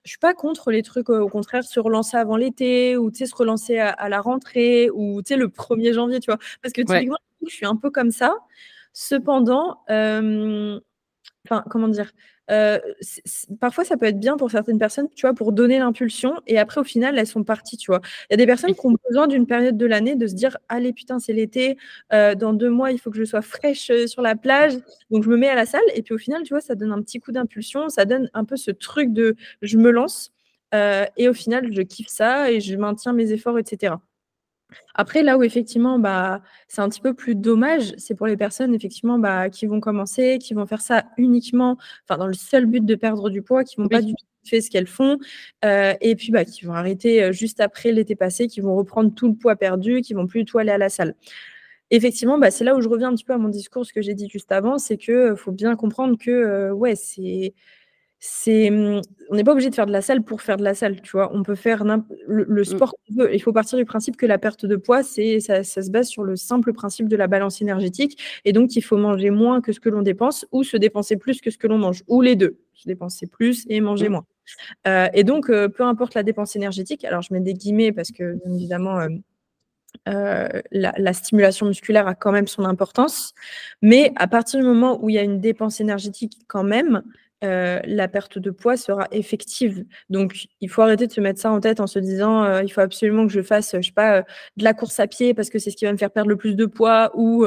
je 0.05 0.11
suis 0.11 0.19
pas 0.19 0.35
contre 0.35 0.71
les 0.71 0.83
trucs, 0.83 1.09
au 1.11 1.29
contraire, 1.29 1.63
se 1.65 1.79
relancer 1.81 2.17
avant 2.17 2.37
l'été 2.37 2.97
ou 2.97 3.13
se 3.13 3.35
relancer 3.35 3.79
à, 3.79 4.09
la 4.09 4.21
rentrée 4.21 4.91
ou 4.91 5.19
le 5.19 5.47
1er 5.47 5.93
janvier, 5.93 6.21
tu 6.21 6.31
vois. 6.31 6.39
Parce 6.61 6.73
que 6.73 6.83
typiquement, 6.83 7.19
je 7.47 7.55
suis 7.55 7.67
un 7.67 7.77
peu 7.77 7.91
comme 7.91 8.11
ça. 8.11 8.35
Cependant, 8.93 9.79
enfin, 9.89 11.65
comment 11.71 11.89
dire 11.89 12.13
euh, 12.53 12.79
parfois, 13.61 13.85
ça 13.85 13.97
peut 13.97 14.07
être 14.07 14.21
bien 14.21 14.37
pour 14.37 14.51
certaines 14.51 14.79
personnes, 14.79 15.09
tu 15.15 15.27
vois, 15.27 15.35
pour 15.35 15.53
donner 15.53 15.79
l'impulsion 15.79 16.35
et 16.47 16.59
après, 16.59 16.81
au 16.81 16.85
final, 16.85 17.19
elles 17.19 17.27
sont 17.27 17.45
parties, 17.45 17.77
tu 17.77 17.91
vois. 17.91 18.01
Il 18.31 18.33
y 18.33 18.35
a 18.35 18.37
des 18.37 18.47
personnes 18.47 18.75
qui 18.75 18.87
ont 18.87 18.97
besoin 19.09 19.27
d'une 19.27 19.47
période 19.47 19.77
de 19.77 19.87
l'année 19.87 20.15
de 20.17 20.27
se 20.27 20.35
dire 20.35 20.57
Allez, 20.69 20.93
putain, 20.93 21.19
c'est 21.19 21.33
l'été, 21.33 21.77
euh, 22.13 22.35
dans 22.35 22.53
deux 22.53 22.71
mois, 22.71 22.93
il 22.93 22.99
faut 22.99 23.11
que 23.11 23.19
je 23.19 23.25
sois 23.25 23.43
fraîche 23.43 23.91
euh, 23.91 24.07
sur 24.07 24.23
la 24.23 24.37
plage, 24.37 24.75
donc 25.11 25.25
je 25.25 25.29
me 25.31 25.37
mets 25.37 25.49
à 25.49 25.55
la 25.55 25.67
salle. 25.67 25.83
Et 25.95 26.03
puis, 26.03 26.15
au 26.15 26.19
final, 26.19 26.43
tu 26.43 26.55
vois, 26.55 26.61
ça 26.61 26.75
donne 26.75 26.93
un 26.93 27.03
petit 27.03 27.21
coup 27.21 27.33
d'impulsion, 27.33 27.89
ça 27.89 28.05
donne 28.05 28.31
un 28.35 28.45
peu 28.45 28.57
ce 28.57 28.71
truc 28.71 29.13
de 29.13 29.37
je 29.63 29.79
me 29.79 29.91
lance 29.91 30.33
et 31.19 31.29
au 31.29 31.35
final, 31.35 31.71
je 31.71 31.83
kiffe 31.83 32.09
ça 32.09 32.51
et 32.51 32.61
je 32.61 32.75
maintiens 32.77 33.13
mes 33.13 33.31
efforts, 33.33 33.59
etc. 33.59 33.97
Après, 34.95 35.23
là 35.23 35.39
où 35.39 35.43
effectivement, 35.43 35.99
bah, 35.99 36.43
c'est 36.69 36.81
un 36.81 36.89
petit 36.89 37.01
peu 37.01 37.15
plus 37.15 37.35
dommage, 37.35 37.95
c'est 37.99 38.15
pour 38.15 38.27
les 38.27 38.37
personnes 38.37 38.75
effectivement 38.75 39.19
bah, 39.19 39.51
qui 39.51 39.67
vont 39.67 39.81
commencer, 39.81 40.39
qui 40.39 40.55
vont 40.55 40.67
faire 40.67 40.81
ça 40.81 41.05
uniquement, 41.17 41.79
enfin 42.09 42.19
dans 42.19 42.27
le 42.27 42.35
seul 42.35 42.67
but 42.67 42.85
de 42.85 42.95
perdre 42.95 43.31
du 43.31 43.43
poids, 43.43 43.65
qui 43.65 43.77
vont 43.77 43.89
pas 43.89 44.03
du 44.03 44.13
tout 44.13 44.25
faire 44.45 44.63
ce 44.63 44.71
qu'elles 44.71 44.87
font, 44.87 45.19
euh, 45.65 45.95
et 46.01 46.17
puis 46.17 46.33
bah, 46.33 46.45
qui 46.45 46.65
vont 46.65 46.75
arrêter 46.75 47.23
euh, 47.23 47.33
juste 47.33 47.61
après 47.61 47.93
l'été 47.93 48.17
passé, 48.17 48.49
qui 48.49 48.61
vont 48.61 48.75
reprendre 48.75 49.15
tout 49.15 49.29
le 49.29 49.35
poids 49.35 49.57
perdu, 49.57 50.01
qui 50.01 50.15
vont 50.15 50.27
plus 50.27 50.41
du 50.41 50.45
tout 50.47 50.59
aller 50.59 50.73
à 50.73 50.79
la 50.79 50.89
salle. 50.89 51.15
Effectivement, 51.91 52.39
bah, 52.39 52.51
c'est 52.51 52.65
là 52.65 52.77
où 52.77 52.81
je 52.81 52.89
reviens 52.89 53.11
un 53.11 53.15
petit 53.15 53.25
peu 53.25 53.35
à 53.35 53.39
mon 53.39 53.49
discours, 53.49 53.85
ce 53.87 53.93
que 53.93 54.03
j'ai 54.03 54.15
dit 54.15 54.29
juste 54.29 54.51
avant, 54.53 54.79
c'est 54.79 54.97
que 54.97 55.13
euh, 55.13 55.37
faut 55.37 55.53
bien 55.53 55.77
comprendre 55.77 56.17
que 56.19 56.71
ouais, 56.73 56.97
c'est 56.97 57.55
c'est, 58.25 58.71
mmh, 58.71 59.01
on 59.31 59.35
n'est 59.35 59.43
pas 59.43 59.51
obligé 59.51 59.69
de 59.69 59.75
faire 59.75 59.87
de 59.87 59.91
la 59.91 60.01
salle 60.01 60.23
pour 60.23 60.43
faire 60.43 60.57
de 60.57 60.63
la 60.63 60.75
salle, 60.75 61.01
tu 61.03 61.11
vois. 61.11 61.35
On 61.35 61.43
peut 61.43 61.57
faire 61.57 61.83
le, 61.83 62.45
le, 62.49 62.61
mmh. 62.61 62.65
sport 62.65 62.95
qu'on 62.95 63.15
veut. 63.23 63.35
Il 63.35 63.43
faut 63.43 63.53
partir 63.53 63.77
du 63.77 63.85
principe 63.85 64.17
que 64.17 64.27
la 64.27 64.39
perte 64.39 64.65
de 64.65 64.77
poids, 64.77 65.03
c'est 65.03 65.41
ça, 65.41 65.65
ça, 65.65 65.83
se 65.83 65.91
base 65.91 66.07
sur 66.07 66.23
le 66.23 66.37
simple 66.37 66.73
principe 66.73 67.09
de 67.09 67.17
la 67.17 67.27
balance 67.27 67.61
énergétique, 67.61 68.23
et 68.45 68.53
donc 68.53 68.77
il 68.77 68.81
faut 68.81 68.97
manger 68.97 69.31
moins 69.31 69.61
que 69.61 69.73
ce 69.73 69.81
que 69.81 69.89
l'on 69.89 70.03
dépense, 70.03 70.47
ou 70.53 70.63
se 70.63 70.77
dépenser 70.77 71.17
plus 71.17 71.41
que 71.41 71.51
ce 71.51 71.59
que 71.59 71.67
l'on 71.67 71.79
mange, 71.79 72.05
ou 72.07 72.21
les 72.21 72.37
deux, 72.37 72.61
se 72.75 72.87
dépenser 72.87 73.27
plus 73.27 73.67
et 73.69 73.81
manger 73.81 74.09
mmh. 74.09 74.13
moins. 74.13 74.27
Euh, 74.87 75.09
et 75.15 75.25
donc, 75.25 75.51
euh, 75.51 75.69
peu 75.69 75.83
importe 75.83 76.15
la 76.15 76.23
dépense 76.23 76.55
énergétique. 76.55 77.05
Alors, 77.05 77.23
je 77.23 77.35
mets 77.35 77.41
des 77.41 77.55
guillemets 77.55 77.91
parce 77.91 78.13
que, 78.13 78.39
bien 78.45 78.55
évidemment. 78.55 79.01
Euh, 80.09 80.63
la, 80.73 80.95
la, 80.97 81.13
stimulation 81.13 81.67
musculaire 81.67 82.09
a 82.09 82.15
quand 82.15 82.33
même 82.33 82.47
son 82.47 82.65
importance, 82.65 83.35
mais 83.83 84.11
à 84.17 84.27
partir 84.27 84.59
du 84.59 84.67
moment 84.67 84.99
où 85.05 85.11
il 85.11 85.15
y 85.15 85.19
a 85.19 85.23
une 85.23 85.39
dépense 85.39 85.81
énergétique 85.81 86.39
quand 86.49 86.65
même, 86.65 87.03
euh, 87.43 87.81
la 87.85 88.09
perte 88.09 88.39
de 88.39 88.51
poids 88.51 88.77
sera 88.77 89.09
effective. 89.11 89.85
Donc, 90.11 90.47
il 90.61 90.69
faut 90.69 90.83
arrêter 90.83 91.07
de 91.07 91.13
se 91.13 91.21
mettre 91.21 91.41
ça 91.41 91.51
en 91.51 91.61
tête 91.61 91.81
en 91.81 91.87
se 91.87 91.99
disant 91.99 92.45
euh, 92.45 92.63
il 92.63 92.71
faut 92.71 92.81
absolument 92.81 93.27
que 93.27 93.33
je 93.33 93.43
fasse, 93.43 93.75
je 93.77 93.87
sais 93.87 93.93
pas, 93.93 94.19
euh, 94.19 94.23
de 94.57 94.65
la 94.65 94.75
course 94.75 95.01
à 95.01 95.07
pied 95.07 95.35
parce 95.35 95.51
que 95.51 95.59
c'est 95.59 95.71
ce 95.71 95.77
qui 95.77 95.85
va 95.85 95.93
me 95.93 95.97
faire 95.97 96.11
perdre 96.11 96.31
le 96.31 96.37
plus 96.37 96.55
de 96.55 96.67
poids. 96.67 97.11
Ou 97.15 97.45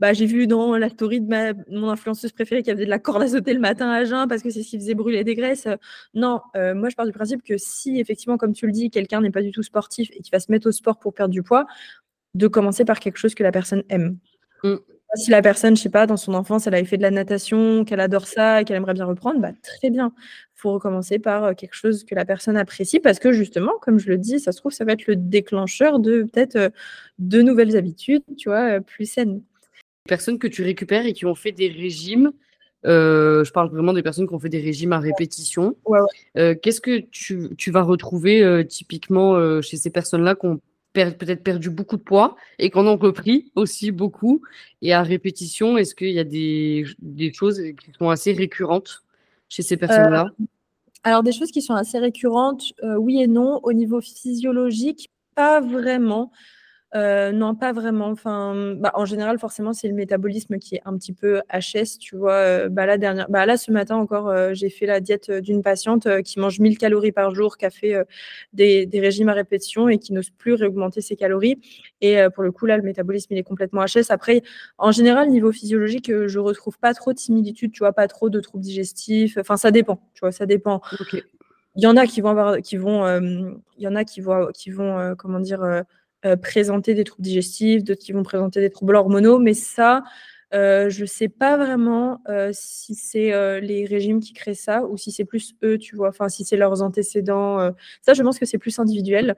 bah, 0.00 0.12
j'ai 0.12 0.26
vu 0.26 0.46
dans 0.46 0.76
la 0.76 0.88
story 0.88 1.20
de 1.20 1.28
ma, 1.28 1.52
mon 1.68 1.90
influenceuse 1.90 2.32
préférée 2.32 2.62
qui 2.62 2.70
faisait 2.70 2.84
de 2.84 2.90
la 2.90 2.98
corde 2.98 3.22
à 3.22 3.28
sauter 3.28 3.54
le 3.54 3.60
matin 3.60 3.90
à 3.90 4.04
jeun 4.04 4.28
parce 4.28 4.42
que 4.42 4.50
c'est 4.50 4.62
ce 4.62 4.70
qui 4.70 4.78
faisait 4.78 4.94
brûler 4.94 5.24
des 5.24 5.34
graisses. 5.34 5.66
Non, 6.14 6.40
moi 6.54 6.88
je 6.88 6.94
pars 6.94 7.06
du 7.06 7.12
principe 7.12 7.42
que 7.42 7.56
si 7.58 8.00
effectivement, 8.00 8.36
comme 8.36 8.52
tu 8.52 8.66
le 8.66 8.72
dis, 8.72 8.90
quelqu'un 8.90 9.20
n'est 9.20 9.30
pas 9.30 9.42
du 9.42 9.50
tout 9.50 9.62
sportif 9.62 10.10
et 10.12 10.20
qui 10.20 10.30
va 10.30 10.40
se 10.40 10.50
mettre 10.50 10.68
au 10.68 10.72
sport 10.72 10.98
pour 10.98 11.14
perdre 11.14 11.32
du 11.32 11.42
poids, 11.42 11.66
de 12.34 12.46
commencer 12.46 12.84
par 12.84 13.00
quelque 13.00 13.18
chose 13.18 13.34
que 13.34 13.42
la 13.42 13.52
personne 13.52 13.82
aime. 13.88 14.18
Mmh 14.64 14.76
si 15.14 15.30
la 15.30 15.42
personne, 15.42 15.76
je 15.76 15.82
sais 15.82 15.90
pas, 15.90 16.06
dans 16.06 16.16
son 16.16 16.34
enfance, 16.34 16.66
elle 16.66 16.74
avait 16.74 16.84
fait 16.84 16.96
de 16.96 17.02
la 17.02 17.10
natation, 17.10 17.84
qu'elle 17.84 18.00
adore 18.00 18.26
ça 18.26 18.60
et 18.60 18.64
qu'elle 18.64 18.76
aimerait 18.76 18.94
bien 18.94 19.04
reprendre, 19.04 19.40
bah, 19.40 19.52
très 19.62 19.90
bien. 19.90 20.12
Il 20.56 20.60
faut 20.60 20.72
recommencer 20.72 21.18
par 21.18 21.44
euh, 21.44 21.54
quelque 21.54 21.74
chose 21.74 22.04
que 22.04 22.14
la 22.14 22.24
personne 22.24 22.56
apprécie 22.56 23.00
parce 23.00 23.18
que 23.18 23.32
justement, 23.32 23.72
comme 23.82 23.98
je 23.98 24.08
le 24.08 24.16
dis, 24.16 24.40
ça 24.40 24.52
se 24.52 24.58
trouve, 24.58 24.72
ça 24.72 24.84
va 24.84 24.92
être 24.92 25.06
le 25.06 25.16
déclencheur 25.16 25.98
de 25.98 26.22
peut-être 26.22 26.56
euh, 26.56 26.68
de 27.18 27.42
nouvelles 27.42 27.76
habitudes, 27.76 28.22
tu 28.38 28.48
vois, 28.48 28.76
euh, 28.76 28.80
plus 28.80 29.06
saines. 29.06 29.42
Personnes 30.08 30.38
que 30.38 30.48
tu 30.48 30.62
récupères 30.62 31.04
et 31.06 31.12
qui 31.12 31.26
ont 31.26 31.34
fait 31.34 31.52
des 31.52 31.68
régimes, 31.68 32.32
je 32.84 33.50
parle 33.52 33.70
vraiment 33.70 33.92
des 33.92 34.02
personnes 34.02 34.26
qui 34.26 34.34
ont 34.34 34.40
fait 34.40 34.48
des 34.48 34.60
régimes 34.60 34.92
à 34.92 34.98
répétition. 34.98 35.76
Qu'est-ce 36.34 36.80
que 36.80 36.98
tu, 36.98 37.54
tu, 37.56 37.70
vas 37.70 37.82
retrouver 37.82 38.66
typiquement 38.68 39.62
chez 39.62 39.76
ces 39.76 39.90
personnes-là 39.90 40.34
qui 40.34 40.46
ont 40.46 40.60
peut-être 40.92 41.42
perdu 41.42 41.70
beaucoup 41.70 41.96
de 41.96 42.02
poids 42.02 42.36
et 42.58 42.70
qu'on 42.70 42.86
en 42.86 42.96
repris 42.96 43.50
aussi 43.54 43.90
beaucoup. 43.90 44.42
Et 44.82 44.92
à 44.92 45.02
répétition, 45.02 45.76
est-ce 45.76 45.94
qu'il 45.94 46.10
y 46.10 46.18
a 46.18 46.24
des, 46.24 46.84
des, 46.98 47.32
choses 47.32 47.60
qui 47.60 47.92
sont 47.98 48.10
assez 48.10 48.32
récurrentes 48.32 49.02
chez 49.48 49.62
ces 49.62 49.76
personnes-là? 49.76 50.26
euh, 50.40 50.44
Alors, 51.04 51.22
des 51.22 51.32
choses 51.32 51.50
qui 51.50 51.62
sont 51.62 51.74
assez 51.74 51.98
récurrentes, 51.98 52.72
euh, 52.82 52.96
oui 52.96 53.22
et 53.22 53.26
non. 53.26 53.60
Au 53.62 53.72
niveau 53.72 54.00
physiologique, 54.00 55.10
pas 55.34 55.60
vraiment. 55.60 56.30
Euh, 56.94 57.32
non, 57.32 57.54
pas 57.54 57.72
vraiment. 57.72 58.08
Enfin, 58.08 58.74
bah, 58.76 58.92
en 58.94 59.06
général, 59.06 59.38
forcément, 59.38 59.72
c'est 59.72 59.88
le 59.88 59.94
métabolisme 59.94 60.58
qui 60.58 60.76
est 60.76 60.82
un 60.84 60.96
petit 60.96 61.14
peu 61.14 61.40
HS. 61.50 61.98
Tu 61.98 62.16
vois, 62.16 62.34
euh, 62.34 62.68
bah, 62.68 62.98
dernière, 62.98 63.30
bah, 63.30 63.46
là, 63.46 63.56
ce 63.56 63.70
matin 63.70 63.96
encore, 63.96 64.28
euh, 64.28 64.50
j'ai 64.52 64.68
fait 64.68 64.84
la 64.84 65.00
diète 65.00 65.30
d'une 65.30 65.62
patiente 65.62 66.06
qui 66.22 66.38
mange 66.38 66.60
1000 66.60 66.76
calories 66.76 67.12
par 67.12 67.34
jour, 67.34 67.56
qui 67.56 67.64
a 67.64 67.70
fait 67.70 67.94
des, 68.52 68.88
régimes 69.00 69.30
à 69.30 69.32
répétition 69.32 69.88
et 69.88 69.98
qui 69.98 70.12
n'ose 70.12 70.30
plus 70.30 70.52
réaugmenter 70.54 71.00
ses 71.00 71.16
calories. 71.16 71.58
Et 72.02 72.18
pour 72.34 72.42
le 72.42 72.52
coup, 72.52 72.66
là, 72.66 72.76
le 72.76 72.82
métabolisme, 72.82 73.32
il 73.32 73.38
est 73.38 73.42
complètement 73.42 73.84
HS. 73.84 74.10
Après, 74.10 74.42
en 74.78 74.92
général, 74.92 75.30
niveau 75.30 75.50
physiologique, 75.50 76.10
je 76.26 76.38
retrouve 76.38 76.78
pas 76.78 76.94
trop 76.94 77.12
de 77.12 77.18
similitudes, 77.18 77.72
tu 77.72 77.78
vois, 77.80 77.92
pas 77.92 78.06
trop 78.08 78.28
de 78.28 78.40
troubles 78.40 78.64
digestifs. 78.64 79.38
Enfin, 79.38 79.56
ça 79.56 79.70
dépend, 79.70 79.96
tu 80.14 80.20
vois, 80.20 80.32
ça 80.32 80.46
dépend. 80.46 80.82
Il 81.74 81.82
y 81.82 81.86
en 81.86 81.96
a 81.96 82.06
qui 82.06 82.20
vont 82.20 82.28
avoir, 82.28 82.58
qui 82.58 82.76
vont, 82.76 83.06
il 83.78 83.82
y 83.82 83.88
en 83.88 83.96
a 83.96 84.04
qui 84.04 84.20
vont, 84.20 84.48
qui 84.52 84.70
vont, 84.70 85.14
comment 85.16 85.40
dire 85.40 85.84
euh, 86.24 86.36
présenter 86.36 86.94
des 86.94 87.04
troubles 87.04 87.24
digestifs, 87.24 87.84
d'autres 87.84 88.00
qui 88.00 88.12
vont 88.12 88.22
présenter 88.22 88.60
des 88.60 88.70
troubles 88.70 88.96
hormonaux, 88.96 89.38
mais 89.38 89.54
ça, 89.54 90.04
euh, 90.54 90.88
je 90.90 91.02
ne 91.02 91.06
sais 91.06 91.28
pas 91.28 91.56
vraiment 91.56 92.20
euh, 92.28 92.50
si 92.52 92.94
c'est 92.94 93.60
les 93.60 93.86
régimes 93.86 94.20
qui 94.20 94.32
créent 94.32 94.54
ça 94.54 94.84
ou 94.84 94.96
si 94.96 95.12
c'est 95.12 95.24
plus 95.24 95.54
eux, 95.62 95.78
tu 95.78 95.96
vois, 95.96 96.08
enfin 96.08 96.28
si 96.28 96.44
c'est 96.44 96.56
leurs 96.56 96.82
antécédents. 96.82 97.72
ça, 98.02 98.14
je 98.14 98.22
pense 98.22 98.38
que 98.38 98.46
c'est 98.46 98.58
plus 98.58 98.78
individuel. 98.78 99.36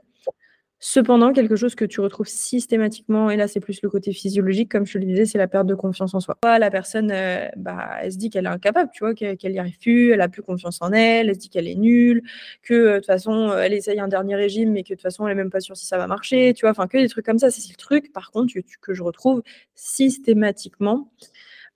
Cependant, 0.80 1.32
quelque 1.32 1.56
chose 1.56 1.74
que 1.74 1.84
tu 1.86 2.00
retrouves 2.00 2.28
systématiquement, 2.28 3.30
et 3.30 3.36
là 3.36 3.48
c'est 3.48 3.60
plus 3.60 3.80
le 3.82 3.88
côté 3.88 4.12
physiologique, 4.12 4.70
comme 4.70 4.84
je 4.84 4.92
te 4.94 4.98
le 4.98 5.06
disais, 5.06 5.24
c'est 5.24 5.38
la 5.38 5.48
perte 5.48 5.66
de 5.66 5.74
confiance 5.74 6.14
en 6.14 6.20
soi. 6.20 6.36
La 6.44 6.70
personne, 6.70 7.10
euh, 7.10 7.48
bah, 7.56 7.88
elle 8.02 8.12
se 8.12 8.18
dit 8.18 8.28
qu'elle 8.28 8.44
est 8.44 8.48
incapable, 8.48 8.90
tu 8.92 9.02
vois, 9.02 9.14
qu'elle 9.14 9.38
n'y 9.52 9.58
arrive 9.58 9.78
plus, 9.78 10.12
elle 10.12 10.20
a 10.20 10.28
plus 10.28 10.42
confiance 10.42 10.82
en 10.82 10.92
elle, 10.92 11.30
elle 11.30 11.34
se 11.36 11.40
dit 11.40 11.48
qu'elle 11.48 11.68
est 11.68 11.74
nulle, 11.74 12.22
que 12.62 12.74
euh, 12.74 12.92
de 12.94 12.98
toute 12.98 13.06
façon, 13.06 13.50
euh, 13.50 13.62
elle 13.62 13.72
essaye 13.72 13.98
un 13.98 14.08
dernier 14.08 14.34
régime, 14.36 14.72
mais 14.72 14.82
que 14.82 14.90
de 14.90 14.94
toute 14.94 15.02
façon, 15.02 15.26
elle 15.26 15.36
n'est 15.36 15.42
même 15.42 15.50
pas 15.50 15.60
sûre 15.60 15.76
si 15.76 15.86
ça 15.86 15.96
va 15.96 16.06
marcher, 16.06 16.52
tu 16.54 16.62
vois, 16.62 16.70
enfin 16.72 16.86
que 16.86 16.98
des 16.98 17.08
trucs 17.08 17.24
comme 17.24 17.38
ça, 17.38 17.50
c'est 17.50 17.66
le 17.70 17.76
truc, 17.76 18.12
par 18.12 18.30
contre, 18.30 18.52
que 18.82 18.92
je 18.92 19.02
retrouve 19.02 19.42
systématiquement. 19.74 21.08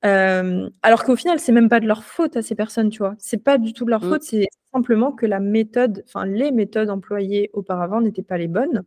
Alors 0.02 1.04
qu'au 1.04 1.16
final, 1.16 1.40
c'est 1.40 1.52
même 1.52 1.68
pas 1.68 1.80
de 1.80 1.86
leur 1.86 2.04
faute 2.04 2.36
à 2.36 2.42
ces 2.42 2.54
personnes, 2.54 2.90
tu 2.90 2.98
vois. 2.98 3.14
C'est 3.18 3.42
pas 3.42 3.58
du 3.58 3.72
tout 3.72 3.84
de 3.84 3.90
leur 3.90 4.04
mmh. 4.04 4.08
faute, 4.10 4.22
c'est 4.22 4.48
simplement 4.72 5.12
que 5.12 5.26
la 5.26 5.40
méthode, 5.40 6.04
enfin 6.06 6.26
les 6.26 6.52
méthodes 6.52 6.90
employées 6.90 7.50
auparavant 7.52 8.00
n'étaient 8.00 8.22
pas 8.22 8.38
les 8.38 8.48
bonnes. 8.48 8.84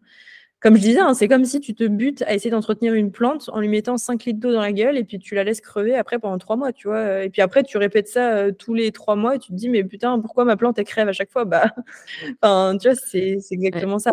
Comme 0.61 0.75
je 0.75 0.81
disais, 0.81 0.99
hein, 0.99 1.15
c'est 1.15 1.27
comme 1.27 1.43
si 1.43 1.59
tu 1.59 1.73
te 1.73 1.87
butes 1.87 2.21
à 2.21 2.35
essayer 2.35 2.51
d'entretenir 2.51 2.93
une 2.93 3.11
plante 3.11 3.49
en 3.51 3.59
lui 3.59 3.67
mettant 3.67 3.97
5 3.97 4.25
litres 4.25 4.39
d'eau 4.39 4.53
dans 4.53 4.61
la 4.61 4.71
gueule 4.71 4.95
et 4.95 5.03
puis 5.03 5.17
tu 5.17 5.33
la 5.33 5.43
laisses 5.43 5.59
crever 5.59 5.95
après 5.95 6.19
pendant 6.19 6.37
3 6.37 6.55
mois, 6.55 6.71
tu 6.71 6.87
vois. 6.87 7.23
Et 7.23 7.31
puis 7.31 7.41
après, 7.41 7.63
tu 7.63 7.79
répètes 7.79 8.07
ça 8.07 8.37
euh, 8.37 8.51
tous 8.51 8.75
les 8.75 8.91
3 8.91 9.15
mois 9.15 9.35
et 9.35 9.39
tu 9.39 9.49
te 9.49 9.55
dis, 9.55 9.69
mais 9.69 9.83
putain, 9.83 10.19
pourquoi 10.19 10.45
ma 10.45 10.57
plante, 10.57 10.77
elle 10.77 10.85
crève 10.85 11.07
à 11.07 11.13
chaque 11.13 11.31
fois? 11.31 11.45
Bah, 11.45 11.65
enfin, 12.43 12.77
tu 12.79 12.89
vois, 12.89 12.95
c'est 12.95 13.39
exactement 13.49 13.97
ça. 13.97 14.11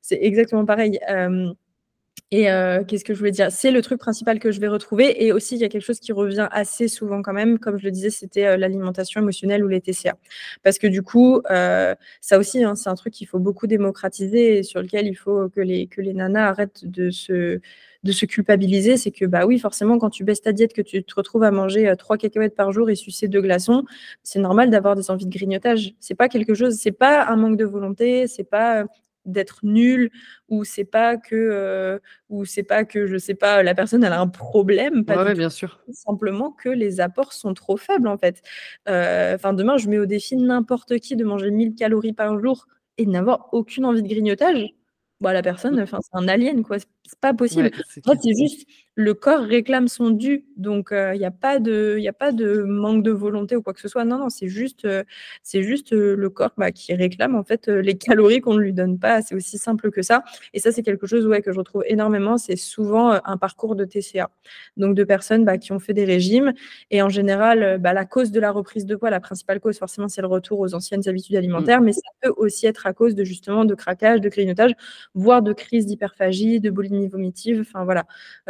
C'est 0.00 0.18
exactement 0.22 0.64
pareil. 0.64 0.98
Et 2.32 2.48
euh, 2.48 2.84
qu'est-ce 2.84 3.04
que 3.04 3.12
je 3.12 3.18
voulais 3.18 3.32
dire? 3.32 3.50
C'est 3.50 3.72
le 3.72 3.82
truc 3.82 3.98
principal 3.98 4.38
que 4.38 4.52
je 4.52 4.60
vais 4.60 4.68
retrouver. 4.68 5.24
Et 5.24 5.32
aussi, 5.32 5.56
il 5.56 5.60
y 5.60 5.64
a 5.64 5.68
quelque 5.68 5.82
chose 5.82 5.98
qui 5.98 6.12
revient 6.12 6.48
assez 6.52 6.86
souvent 6.86 7.22
quand 7.22 7.32
même. 7.32 7.58
Comme 7.58 7.76
je 7.76 7.84
le 7.84 7.90
disais, 7.90 8.10
c'était 8.10 8.46
euh, 8.46 8.56
l'alimentation 8.56 9.20
émotionnelle 9.20 9.64
ou 9.64 9.68
les 9.68 9.80
TCA. 9.80 10.16
Parce 10.62 10.78
que 10.78 10.86
du 10.86 11.02
coup, 11.02 11.40
euh, 11.50 11.94
ça 12.20 12.38
aussi, 12.38 12.62
hein, 12.62 12.76
c'est 12.76 12.88
un 12.88 12.94
truc 12.94 13.14
qu'il 13.14 13.26
faut 13.26 13.40
beaucoup 13.40 13.66
démocratiser 13.66 14.58
et 14.58 14.62
sur 14.62 14.80
lequel 14.80 15.08
il 15.08 15.16
faut 15.16 15.48
que 15.48 15.60
les, 15.60 15.88
que 15.88 16.00
les 16.00 16.14
nanas 16.14 16.50
arrêtent 16.50 16.84
de 16.84 17.10
se, 17.10 17.60
de 18.04 18.12
se 18.12 18.26
culpabiliser. 18.26 18.96
C'est 18.96 19.10
que, 19.10 19.24
bah 19.24 19.44
oui, 19.44 19.58
forcément, 19.58 19.98
quand 19.98 20.10
tu 20.10 20.22
baisses 20.22 20.42
ta 20.42 20.52
diète, 20.52 20.72
que 20.72 20.82
tu 20.82 21.02
te 21.02 21.14
retrouves 21.16 21.42
à 21.42 21.50
manger 21.50 21.92
trois 21.98 22.16
cacahuètes 22.16 22.54
par 22.54 22.70
jour 22.70 22.90
et 22.90 22.94
sucer 22.94 23.26
deux 23.26 23.42
glaçons, 23.42 23.84
c'est 24.22 24.38
normal 24.38 24.70
d'avoir 24.70 24.94
des 24.94 25.10
envies 25.10 25.26
de 25.26 25.36
grignotage. 25.36 25.94
C'est 25.98 26.14
pas 26.14 26.28
quelque 26.28 26.54
chose, 26.54 26.74
c'est 26.76 26.92
pas 26.92 27.26
un 27.26 27.34
manque 27.34 27.56
de 27.56 27.64
volonté, 27.64 28.28
c'est 28.28 28.44
pas 28.44 28.84
d'être 29.26 29.60
nul 29.62 30.10
ou 30.48 30.64
c'est 30.64 30.84
pas 30.84 31.16
que 31.16 31.34
euh, 31.34 31.98
ou 32.28 32.44
c'est 32.44 32.62
pas 32.62 32.84
que 32.84 33.06
je 33.06 33.16
sais 33.16 33.34
pas 33.34 33.62
la 33.62 33.74
personne 33.74 34.02
elle 34.02 34.12
a 34.12 34.20
un 34.20 34.28
problème 34.28 35.04
pas 35.04 35.34
bien 35.34 35.50
sûr 35.50 35.80
simplement 35.92 36.50
que 36.50 36.68
les 36.68 37.00
apports 37.00 37.32
sont 37.32 37.52
trop 37.52 37.76
faibles 37.76 38.08
en 38.08 38.16
fait 38.16 38.42
euh, 38.88 39.34
enfin 39.34 39.52
demain 39.52 39.76
je 39.76 39.88
mets 39.88 39.98
au 39.98 40.06
défi 40.06 40.36
n'importe 40.36 40.98
qui 40.98 41.16
de 41.16 41.24
manger 41.24 41.50
1000 41.50 41.74
calories 41.74 42.14
par 42.14 42.38
jour 42.40 42.66
et 42.96 43.04
de 43.04 43.10
n'avoir 43.10 43.48
aucune 43.52 43.84
envie 43.84 44.02
de 44.02 44.08
grignotage 44.08 44.74
bah, 45.20 45.34
la 45.34 45.42
personne, 45.42 45.76
mmh. 45.76 45.82
enfin, 45.82 45.98
c'est 46.00 46.16
un 46.16 46.28
alien, 46.28 46.62
quoi. 46.62 46.78
C'est 46.78 47.20
pas 47.20 47.34
possible. 47.34 47.70
c'est 47.86 48.36
juste 48.38 48.66
le 49.00 49.14
corps 49.14 49.40
réclame 49.40 49.88
son 49.88 50.10
dû. 50.10 50.44
Donc, 50.56 50.90
il 50.92 51.18
n'y 51.18 51.24
a, 51.24 51.30
pas 51.30 51.58
de, 51.58 51.98
a 52.06 52.12
pas 52.12 52.32
de 52.32 52.62
manque 52.62 53.02
de 53.02 53.10
volonté 53.10 53.56
ou 53.56 53.62
quoi 53.62 53.72
que 53.72 53.80
ce 53.80 53.88
soit. 53.88 54.04
Non, 54.04 54.18
non, 54.18 54.28
c'est 54.28 54.48
juste, 54.48 54.86
c'est 55.42 55.62
juste 55.62 55.92
le 55.92 56.28
corps 56.28 56.52
bah, 56.58 56.70
qui 56.70 56.94
réclame 56.94 57.34
en 57.34 57.42
fait 57.42 57.68
les 57.68 57.96
calories 57.96 58.40
qu'on 58.40 58.54
ne 58.54 58.60
lui 58.60 58.74
donne 58.74 58.98
pas. 58.98 59.22
C'est 59.22 59.34
aussi 59.34 59.56
simple 59.56 59.90
que 59.90 60.02
ça. 60.02 60.22
Et 60.52 60.60
ça, 60.60 60.70
c'est 60.70 60.82
quelque 60.82 61.06
chose 61.06 61.26
ouais, 61.26 61.40
que 61.40 61.50
je 61.50 61.58
retrouve 61.58 61.82
énormément. 61.86 62.36
C'est 62.36 62.56
souvent 62.56 63.18
un 63.24 63.36
parcours 63.38 63.74
de 63.74 63.86
TCA. 63.86 64.30
Donc, 64.76 64.94
de 64.94 65.04
personnes 65.04 65.46
bah, 65.46 65.56
qui 65.56 65.72
ont 65.72 65.78
fait 65.78 65.94
des 65.94 66.04
régimes. 66.04 66.52
Et 66.90 67.00
en 67.00 67.08
général, 67.08 67.78
bah, 67.80 67.94
la 67.94 68.04
cause 68.04 68.30
de 68.30 68.40
la 68.40 68.52
reprise 68.52 68.84
de 68.84 68.96
poids, 68.96 69.08
la 69.08 69.20
principale 69.20 69.60
cause, 69.60 69.78
forcément, 69.78 70.08
c'est 70.08 70.20
le 70.20 70.26
retour 70.26 70.60
aux 70.60 70.74
anciennes 70.74 71.08
habitudes 71.08 71.36
alimentaires. 71.36 71.80
Mmh. 71.80 71.84
Mais 71.84 71.92
ça 71.94 72.10
peut 72.20 72.32
aussi 72.36 72.66
être 72.66 72.86
à 72.86 72.92
cause 72.92 73.14
de 73.14 73.24
justement 73.24 73.64
de 73.64 73.74
craquage, 73.74 74.20
de 74.20 74.28
grignotage, 74.28 74.72
voire 75.14 75.40
de 75.40 75.54
crise 75.54 75.86
d'hyperphagie, 75.86 76.60
de 76.60 76.68
boulimie 76.68 77.08
vomitive. 77.08 77.60
Enfin, 77.62 77.84
voilà. 77.84 78.04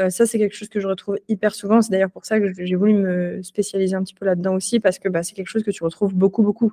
ça, 0.09 0.27
c'est 0.27 0.40
quelque 0.41 0.57
chose 0.57 0.69
que 0.69 0.81
je 0.81 0.89
retrouve 0.89 1.19
hyper 1.29 1.55
souvent. 1.55 1.81
C'est 1.81 1.91
d'ailleurs 1.91 2.11
pour 2.11 2.25
ça 2.25 2.41
que 2.41 2.53
j'ai 2.53 2.75
voulu 2.75 2.95
me 2.95 3.43
spécialiser 3.43 3.95
un 3.95 4.03
petit 4.03 4.15
peu 4.15 4.25
là-dedans 4.25 4.55
aussi, 4.55 4.81
parce 4.81 4.99
que 4.99 5.09
bah, 5.09 5.23
c'est 5.23 5.35
quelque 5.35 5.49
chose 5.49 5.63
que 5.63 5.71
tu 5.71 5.85
retrouves 5.85 6.15
beaucoup, 6.15 6.43
beaucoup. 6.43 6.73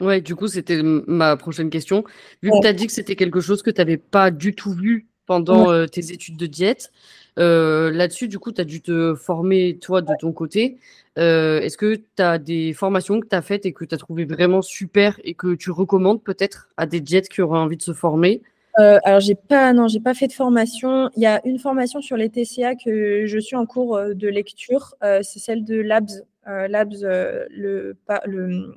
Ouais, 0.00 0.20
du 0.20 0.34
coup, 0.34 0.48
c'était 0.48 0.82
ma 0.82 1.36
prochaine 1.36 1.70
question. 1.70 2.04
Vu 2.42 2.50
que 2.50 2.60
tu 2.60 2.66
as 2.66 2.72
dit 2.72 2.86
que 2.86 2.92
c'était 2.92 3.16
quelque 3.16 3.40
chose 3.40 3.62
que 3.62 3.70
tu 3.70 3.80
n'avais 3.80 3.98
pas 3.98 4.30
du 4.30 4.54
tout 4.54 4.72
vu 4.72 5.06
pendant 5.26 5.70
euh, 5.70 5.86
tes 5.86 6.12
études 6.12 6.36
de 6.36 6.46
diète, 6.46 6.90
euh, 7.38 7.90
là-dessus, 7.90 8.28
du 8.28 8.38
coup, 8.38 8.52
tu 8.52 8.60
as 8.60 8.64
dû 8.64 8.82
te 8.82 9.14
former, 9.14 9.78
toi, 9.78 10.02
de 10.02 10.12
ton 10.20 10.32
côté. 10.32 10.78
Euh, 11.18 11.60
est-ce 11.60 11.76
que 11.76 11.94
tu 11.94 12.22
as 12.22 12.38
des 12.38 12.72
formations 12.72 13.20
que 13.20 13.28
tu 13.28 13.36
as 13.36 13.42
faites 13.42 13.66
et 13.66 13.72
que 13.72 13.84
tu 13.84 13.94
as 13.94 13.98
trouvé 13.98 14.24
vraiment 14.24 14.62
super 14.62 15.20
et 15.24 15.34
que 15.34 15.54
tu 15.54 15.70
recommandes 15.70 16.22
peut-être 16.22 16.68
à 16.76 16.86
des 16.86 17.00
diètes 17.00 17.28
qui 17.28 17.40
auraient 17.42 17.58
envie 17.58 17.76
de 17.76 17.82
se 17.82 17.92
former? 17.92 18.42
Euh, 18.78 18.98
alors 19.04 19.20
j'ai 19.20 19.34
pas 19.34 19.72
non 19.72 19.86
j'ai 19.88 20.00
pas 20.00 20.14
fait 20.14 20.28
de 20.28 20.32
formation. 20.32 21.10
Il 21.16 21.22
y 21.22 21.26
a 21.26 21.40
une 21.44 21.58
formation 21.58 22.00
sur 22.00 22.16
les 22.16 22.30
TCA 22.30 22.74
que 22.74 23.26
je 23.26 23.38
suis 23.38 23.56
en 23.56 23.66
cours 23.66 23.96
euh, 23.96 24.14
de 24.14 24.28
lecture. 24.28 24.94
Euh, 25.02 25.20
c'est 25.22 25.38
celle 25.38 25.64
de 25.64 25.76
Labs. 25.80 26.10
Labs 26.46 26.94
le, 27.02 27.96
le 28.26 28.74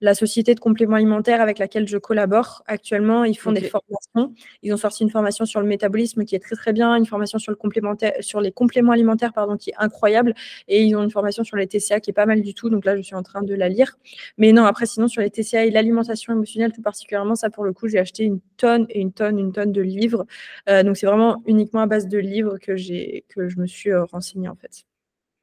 la 0.00 0.14
société 0.14 0.54
de 0.54 0.60
compléments 0.60 0.96
alimentaires 0.96 1.40
avec 1.40 1.58
laquelle 1.58 1.88
je 1.88 1.96
collabore 1.96 2.62
actuellement, 2.66 3.24
ils 3.24 3.36
font 3.36 3.52
des 3.52 3.62
formations. 3.62 4.34
Ils 4.62 4.72
ont 4.72 4.76
sorti 4.76 5.02
une 5.02 5.10
formation 5.10 5.46
sur 5.46 5.60
le 5.60 5.66
métabolisme 5.66 6.24
qui 6.24 6.34
est 6.34 6.38
très 6.38 6.56
très 6.56 6.72
bien, 6.72 6.94
une 6.96 7.06
formation 7.06 7.38
sur, 7.38 7.50
le 7.50 7.56
complémentaire, 7.56 8.12
sur 8.20 8.40
les 8.40 8.52
compléments 8.52 8.92
alimentaires 8.92 9.32
pardon, 9.32 9.56
qui 9.56 9.70
est 9.70 9.76
incroyable, 9.78 10.34
et 10.68 10.82
ils 10.82 10.94
ont 10.96 11.02
une 11.02 11.10
formation 11.10 11.44
sur 11.44 11.56
les 11.56 11.66
TCA 11.66 12.00
qui 12.00 12.10
est 12.10 12.14
pas 12.14 12.26
mal 12.26 12.42
du 12.42 12.54
tout. 12.54 12.68
Donc 12.68 12.84
là, 12.84 12.96
je 12.96 13.02
suis 13.02 13.14
en 13.14 13.22
train 13.22 13.42
de 13.42 13.54
la 13.54 13.68
lire. 13.68 13.98
Mais 14.36 14.52
non, 14.52 14.64
après, 14.64 14.86
sinon 14.86 15.08
sur 15.08 15.22
les 15.22 15.30
TCA 15.30 15.64
et 15.64 15.70
l'alimentation 15.70 16.32
émotionnelle 16.34 16.72
tout 16.72 16.82
particulièrement, 16.82 17.34
ça 17.34 17.48
pour 17.48 17.64
le 17.64 17.72
coup, 17.72 17.88
j'ai 17.88 17.98
acheté 17.98 18.24
une 18.24 18.40
tonne 18.56 18.86
et 18.90 19.00
une 19.00 19.12
tonne, 19.12 19.38
une 19.38 19.52
tonne 19.52 19.72
de 19.72 19.82
livres. 19.82 20.26
Euh, 20.68 20.82
donc 20.82 20.96
c'est 20.96 21.06
vraiment 21.06 21.42
uniquement 21.46 21.80
à 21.80 21.86
base 21.86 22.08
de 22.08 22.18
livres 22.18 22.58
que 22.58 22.76
j'ai 22.76 23.24
que 23.28 23.48
je 23.48 23.58
me 23.58 23.66
suis 23.66 23.90
euh, 23.90 24.04
renseignée 24.04 24.48
en 24.48 24.56
fait. 24.56 24.84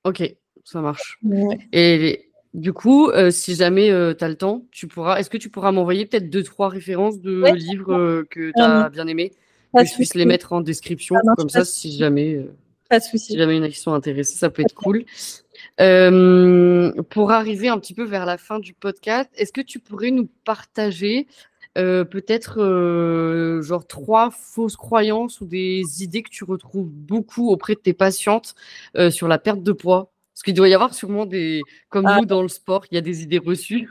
Ok, 0.03 0.35
ça 0.63 0.81
marche. 0.81 1.19
Et 1.71 2.32
du 2.53 2.71
coup, 2.71 3.09
euh, 3.09 3.31
si 3.31 3.55
jamais 3.55 3.89
euh, 3.89 4.13
tu 4.13 4.23
as 4.23 4.29
le 4.29 4.35
temps, 4.35 4.63
tu 4.71 4.87
pourras. 4.87 5.17
Est-ce 5.17 5.29
que 5.29 5.37
tu 5.37 5.49
pourras 5.49 5.71
m'envoyer 5.71 6.05
peut-être 6.05 6.29
deux, 6.29 6.43
trois 6.43 6.69
références 6.69 7.19
de 7.19 7.51
livres 7.55 7.93
euh, 7.93 8.27
que 8.29 8.51
tu 8.51 8.61
as 8.61 8.89
bien 8.89 9.07
aimés 9.07 9.31
Que 9.75 9.85
je 9.85 9.93
puisse 9.93 10.13
les 10.13 10.25
mettre 10.25 10.53
en 10.53 10.61
description? 10.61 11.15
comme 11.35 11.49
ça, 11.49 11.65
si 11.65 11.97
jamais, 11.97 12.45
pas 12.89 12.99
de 12.99 13.03
souci. 13.03 13.33
si 13.33 13.37
jamais 13.37 13.55
il 13.55 13.57
y 13.57 13.61
en 13.61 13.63
a 13.63 13.69
qui 13.69 13.79
sont 13.79 13.93
intéressés, 13.93 14.37
ça 14.37 14.51
peut 14.51 14.61
être 14.61 14.75
cool. 14.75 15.03
pour 17.09 17.31
arriver 17.31 17.69
un 17.69 17.79
petit 17.79 17.95
peu 17.95 18.03
vers 18.03 18.25
la 18.25 18.37
fin 18.37 18.59
du 18.59 18.73
podcast, 18.73 19.31
est-ce 19.35 19.51
que 19.51 19.61
tu 19.61 19.79
pourrais 19.79 20.11
nous 20.11 20.29
partager 20.45 21.25
peut-être 21.75 23.61
genre 23.63 23.87
trois 23.87 24.29
fausses 24.29 24.77
croyances 24.77 25.41
ou 25.41 25.47
des 25.47 26.03
idées 26.03 26.21
que 26.21 26.29
tu 26.29 26.43
retrouves 26.43 26.91
beaucoup 26.91 27.49
auprès 27.49 27.73
de 27.73 27.79
tes 27.79 27.93
patientes 27.93 28.53
sur 29.09 29.27
la 29.27 29.39
perte 29.39 29.63
de 29.63 29.71
poids? 29.71 30.12
Parce 30.33 30.41
qu'il 30.41 30.55
doit 30.55 30.67
y 30.67 30.73
avoir 30.73 30.95
sûrement 30.95 31.27
des, 31.27 31.61
comme 31.89 32.07
ah. 32.07 32.17
nous 32.19 32.25
dans 32.25 32.41
le 32.41 32.47
sport, 32.47 32.85
il 32.89 32.95
y 32.95 32.97
a 32.97 33.01
des 33.01 33.21
idées 33.21 33.37
reçues. 33.37 33.89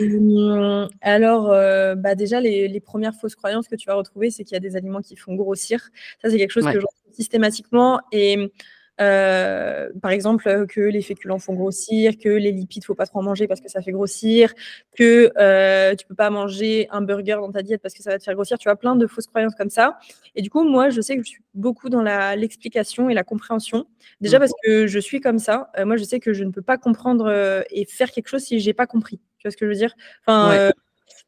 Mmh, 0.00 0.88
alors, 1.00 1.50
euh, 1.50 1.94
bah 1.94 2.14
déjà, 2.14 2.40
les, 2.40 2.80
premières 2.80 3.14
fausses 3.14 3.34
croyances 3.34 3.68
que 3.68 3.76
tu 3.76 3.86
vas 3.86 3.94
retrouver, 3.94 4.30
c'est 4.30 4.44
qu'il 4.44 4.52
y 4.52 4.56
a 4.56 4.60
des 4.60 4.76
aliments 4.76 5.00
qui 5.00 5.16
font 5.16 5.34
grossir. 5.34 5.88
Ça, 6.20 6.28
c'est 6.28 6.36
quelque 6.36 6.50
chose 6.50 6.64
que 6.64 6.72
je 6.72 6.86
retrouve 6.86 7.14
systématiquement. 7.14 8.00
Et 8.10 8.52
euh, 9.00 9.88
par 10.00 10.10
exemple, 10.10 10.46
euh, 10.48 10.66
que 10.66 10.80
les 10.80 11.02
féculents 11.02 11.38
font 11.38 11.54
grossir, 11.54 12.18
que 12.18 12.28
les 12.28 12.52
lipides, 12.52 12.84
faut 12.84 12.94
pas 12.94 13.06
trop 13.06 13.20
en 13.20 13.22
manger 13.22 13.46
parce 13.46 13.60
que 13.60 13.68
ça 13.68 13.80
fait 13.80 13.92
grossir, 13.92 14.52
que 14.96 15.32
euh, 15.38 15.94
tu 15.94 16.06
peux 16.06 16.14
pas 16.14 16.30
manger 16.30 16.88
un 16.90 17.00
burger 17.00 17.36
dans 17.40 17.50
ta 17.50 17.62
diète 17.62 17.80
parce 17.82 17.94
que 17.94 18.02
ça 18.02 18.10
va 18.10 18.18
te 18.18 18.24
faire 18.24 18.34
grossir. 18.34 18.58
Tu 18.58 18.68
as 18.68 18.76
plein 18.76 18.96
de 18.96 19.06
fausses 19.06 19.26
croyances 19.26 19.54
comme 19.54 19.70
ça. 19.70 19.98
Et 20.34 20.42
du 20.42 20.50
coup, 20.50 20.64
moi, 20.64 20.90
je 20.90 21.00
sais 21.00 21.16
que 21.16 21.22
je 21.24 21.30
suis 21.30 21.42
beaucoup 21.54 21.88
dans 21.88 22.02
l'explication 22.02 23.08
et 23.08 23.14
la 23.14 23.24
compréhension. 23.24 23.86
Déjà 24.20 24.38
parce 24.38 24.52
que 24.62 24.86
je 24.86 24.98
suis 24.98 25.20
comme 25.20 25.38
ça. 25.38 25.70
moi, 25.84 25.96
je 25.96 26.04
sais 26.04 26.20
que 26.20 26.32
je 26.32 26.44
ne 26.44 26.50
peux 26.50 26.62
pas 26.62 26.76
comprendre 26.76 27.64
et 27.70 27.84
faire 27.86 28.10
quelque 28.10 28.28
chose 28.28 28.42
si 28.42 28.60
j'ai 28.60 28.74
pas 28.74 28.86
compris. 28.86 29.18
Tu 29.38 29.48
vois 29.48 29.50
ce 29.50 29.56
que 29.56 29.66
je 29.66 29.70
veux 29.70 29.76
dire? 29.76 29.94
Enfin. 30.26 30.70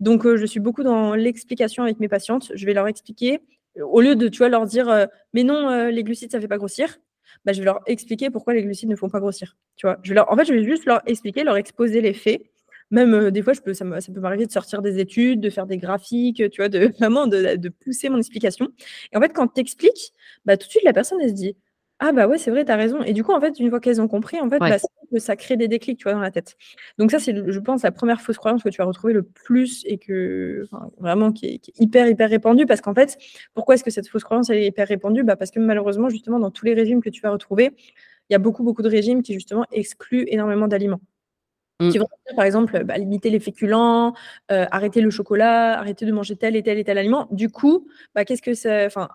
Donc, 0.00 0.26
je 0.26 0.44
suis 0.44 0.60
beaucoup 0.60 0.82
dans 0.82 1.14
l'explication 1.14 1.84
avec 1.84 2.00
mes 2.00 2.08
patientes. 2.08 2.50
Je 2.54 2.66
vais 2.66 2.74
leur 2.74 2.88
expliquer 2.88 3.40
au 3.80 4.00
lieu 4.00 4.16
de 4.16 4.28
tu 4.28 4.38
vois, 4.38 4.48
leur 4.48 4.66
dire 4.66 5.08
mais 5.32 5.44
non, 5.44 5.88
les 5.88 6.02
glucides, 6.02 6.32
ça 6.32 6.40
fait 6.40 6.48
pas 6.48 6.58
grossir. 6.58 6.98
Bah, 7.44 7.52
je 7.52 7.58
vais 7.58 7.64
leur 7.64 7.80
expliquer 7.86 8.30
pourquoi 8.30 8.54
les 8.54 8.62
glucides 8.62 8.88
ne 8.88 8.96
font 8.96 9.08
pas 9.08 9.20
grossir. 9.20 9.56
Je 9.76 10.14
leur, 10.14 10.30
en 10.32 10.36
fait, 10.36 10.44
je 10.46 10.54
vais 10.54 10.64
juste 10.64 10.86
leur 10.86 11.02
expliquer, 11.06 11.44
leur 11.44 11.56
exposer 11.56 12.00
les 12.00 12.14
faits. 12.14 12.42
Même 12.90 13.14
euh, 13.14 13.30
des 13.30 13.42
fois, 13.42 13.52
je 13.54 13.60
peux, 13.60 13.74
ça, 13.74 13.84
peut 13.84 14.20
m'arriver 14.20 14.46
de 14.46 14.52
sortir 14.52 14.82
des 14.82 14.98
études, 14.98 15.40
de 15.40 15.50
faire 15.50 15.66
des 15.66 15.78
graphiques, 15.78 16.42
tu 16.50 16.60
vois, 16.60 16.68
de 16.68 16.86
vraiment 16.98 17.26
de, 17.26 17.56
de 17.56 17.68
pousser 17.68 18.08
mon 18.08 18.18
explication. 18.18 18.68
Et 19.12 19.16
en 19.16 19.20
fait, 19.20 19.30
quand 19.30 19.48
tu 19.48 19.60
expliques, 19.60 20.12
bah, 20.44 20.56
tout 20.56 20.66
de 20.66 20.70
suite, 20.70 20.84
la 20.84 20.92
personne, 20.92 21.18
elle 21.20 21.30
se 21.30 21.34
dit 21.34 21.56
ah 22.00 22.12
bah 22.12 22.26
ouais, 22.26 22.38
c'est 22.38 22.50
vrai, 22.50 22.64
tu 22.64 22.72
as 22.72 22.76
raison. 22.76 23.02
Et 23.02 23.12
du 23.12 23.22
coup, 23.22 23.32
en 23.32 23.40
fait, 23.40 23.58
une 23.60 23.70
fois 23.70 23.78
qu'elles 23.78 24.00
ont 24.00 24.08
compris, 24.08 24.40
en 24.40 24.50
fait, 24.50 24.58
bah, 24.58 24.76
ça 25.18 25.36
crée 25.36 25.56
des 25.56 25.68
déclics, 25.68 25.98
tu 25.98 26.04
vois, 26.04 26.12
dans 26.12 26.20
la 26.20 26.32
tête. 26.32 26.56
Donc 26.98 27.10
ça, 27.12 27.20
c'est, 27.20 27.34
je 27.34 27.60
pense, 27.60 27.82
la 27.82 27.92
première 27.92 28.20
fausse 28.20 28.36
croyance 28.36 28.62
que 28.62 28.68
tu 28.68 28.78
vas 28.78 28.84
retrouver 28.84 29.12
le 29.12 29.22
plus 29.22 29.84
et 29.86 29.98
que 29.98 30.64
vraiment 30.98 31.30
qui 31.30 31.46
est, 31.46 31.72
hyper, 31.78 32.08
hyper 32.08 32.28
répandue. 32.28 32.66
Parce 32.66 32.80
qu'en 32.80 32.94
fait, 32.94 33.16
pourquoi 33.54 33.76
est-ce 33.76 33.84
que 33.84 33.90
cette 33.90 34.08
fausse 34.08 34.24
croyance 34.24 34.50
est 34.50 34.66
hyper 34.66 34.88
répandue? 34.88 35.22
Bah, 35.22 35.36
Parce 35.36 35.52
que 35.52 35.60
malheureusement, 35.60 36.08
justement, 36.08 36.40
dans 36.40 36.50
tous 36.50 36.66
les 36.66 36.74
régimes 36.74 37.00
que 37.00 37.10
tu 37.10 37.20
vas 37.20 37.30
retrouver, 37.30 37.70
il 38.28 38.32
y 38.32 38.36
a 38.36 38.40
beaucoup, 38.40 38.64
beaucoup 38.64 38.82
de 38.82 38.88
régimes 38.88 39.22
qui, 39.22 39.34
justement, 39.34 39.64
excluent 39.70 40.24
énormément 40.28 40.66
d'aliments. 40.66 41.00
Mmh. 41.80 41.90
Qui 41.90 41.98
vont 41.98 42.08
dire, 42.26 42.36
par 42.36 42.44
exemple, 42.44 42.84
bah, 42.84 42.98
limiter 42.98 43.30
les 43.30 43.40
féculents, 43.40 44.14
euh, 44.50 44.66
arrêter 44.70 45.00
le 45.00 45.10
chocolat, 45.10 45.78
arrêter 45.78 46.06
de 46.06 46.12
manger 46.12 46.36
tel 46.36 46.56
et 46.56 46.62
tel 46.62 46.78
et 46.78 46.84
tel 46.84 46.98
aliment. 46.98 47.28
Du 47.30 47.50
coup, 47.50 47.86
bah, 48.14 48.24
qu'est-ce 48.24 48.42
que 48.42 48.54
ça. 48.54 48.86
Enfin, 48.86 49.08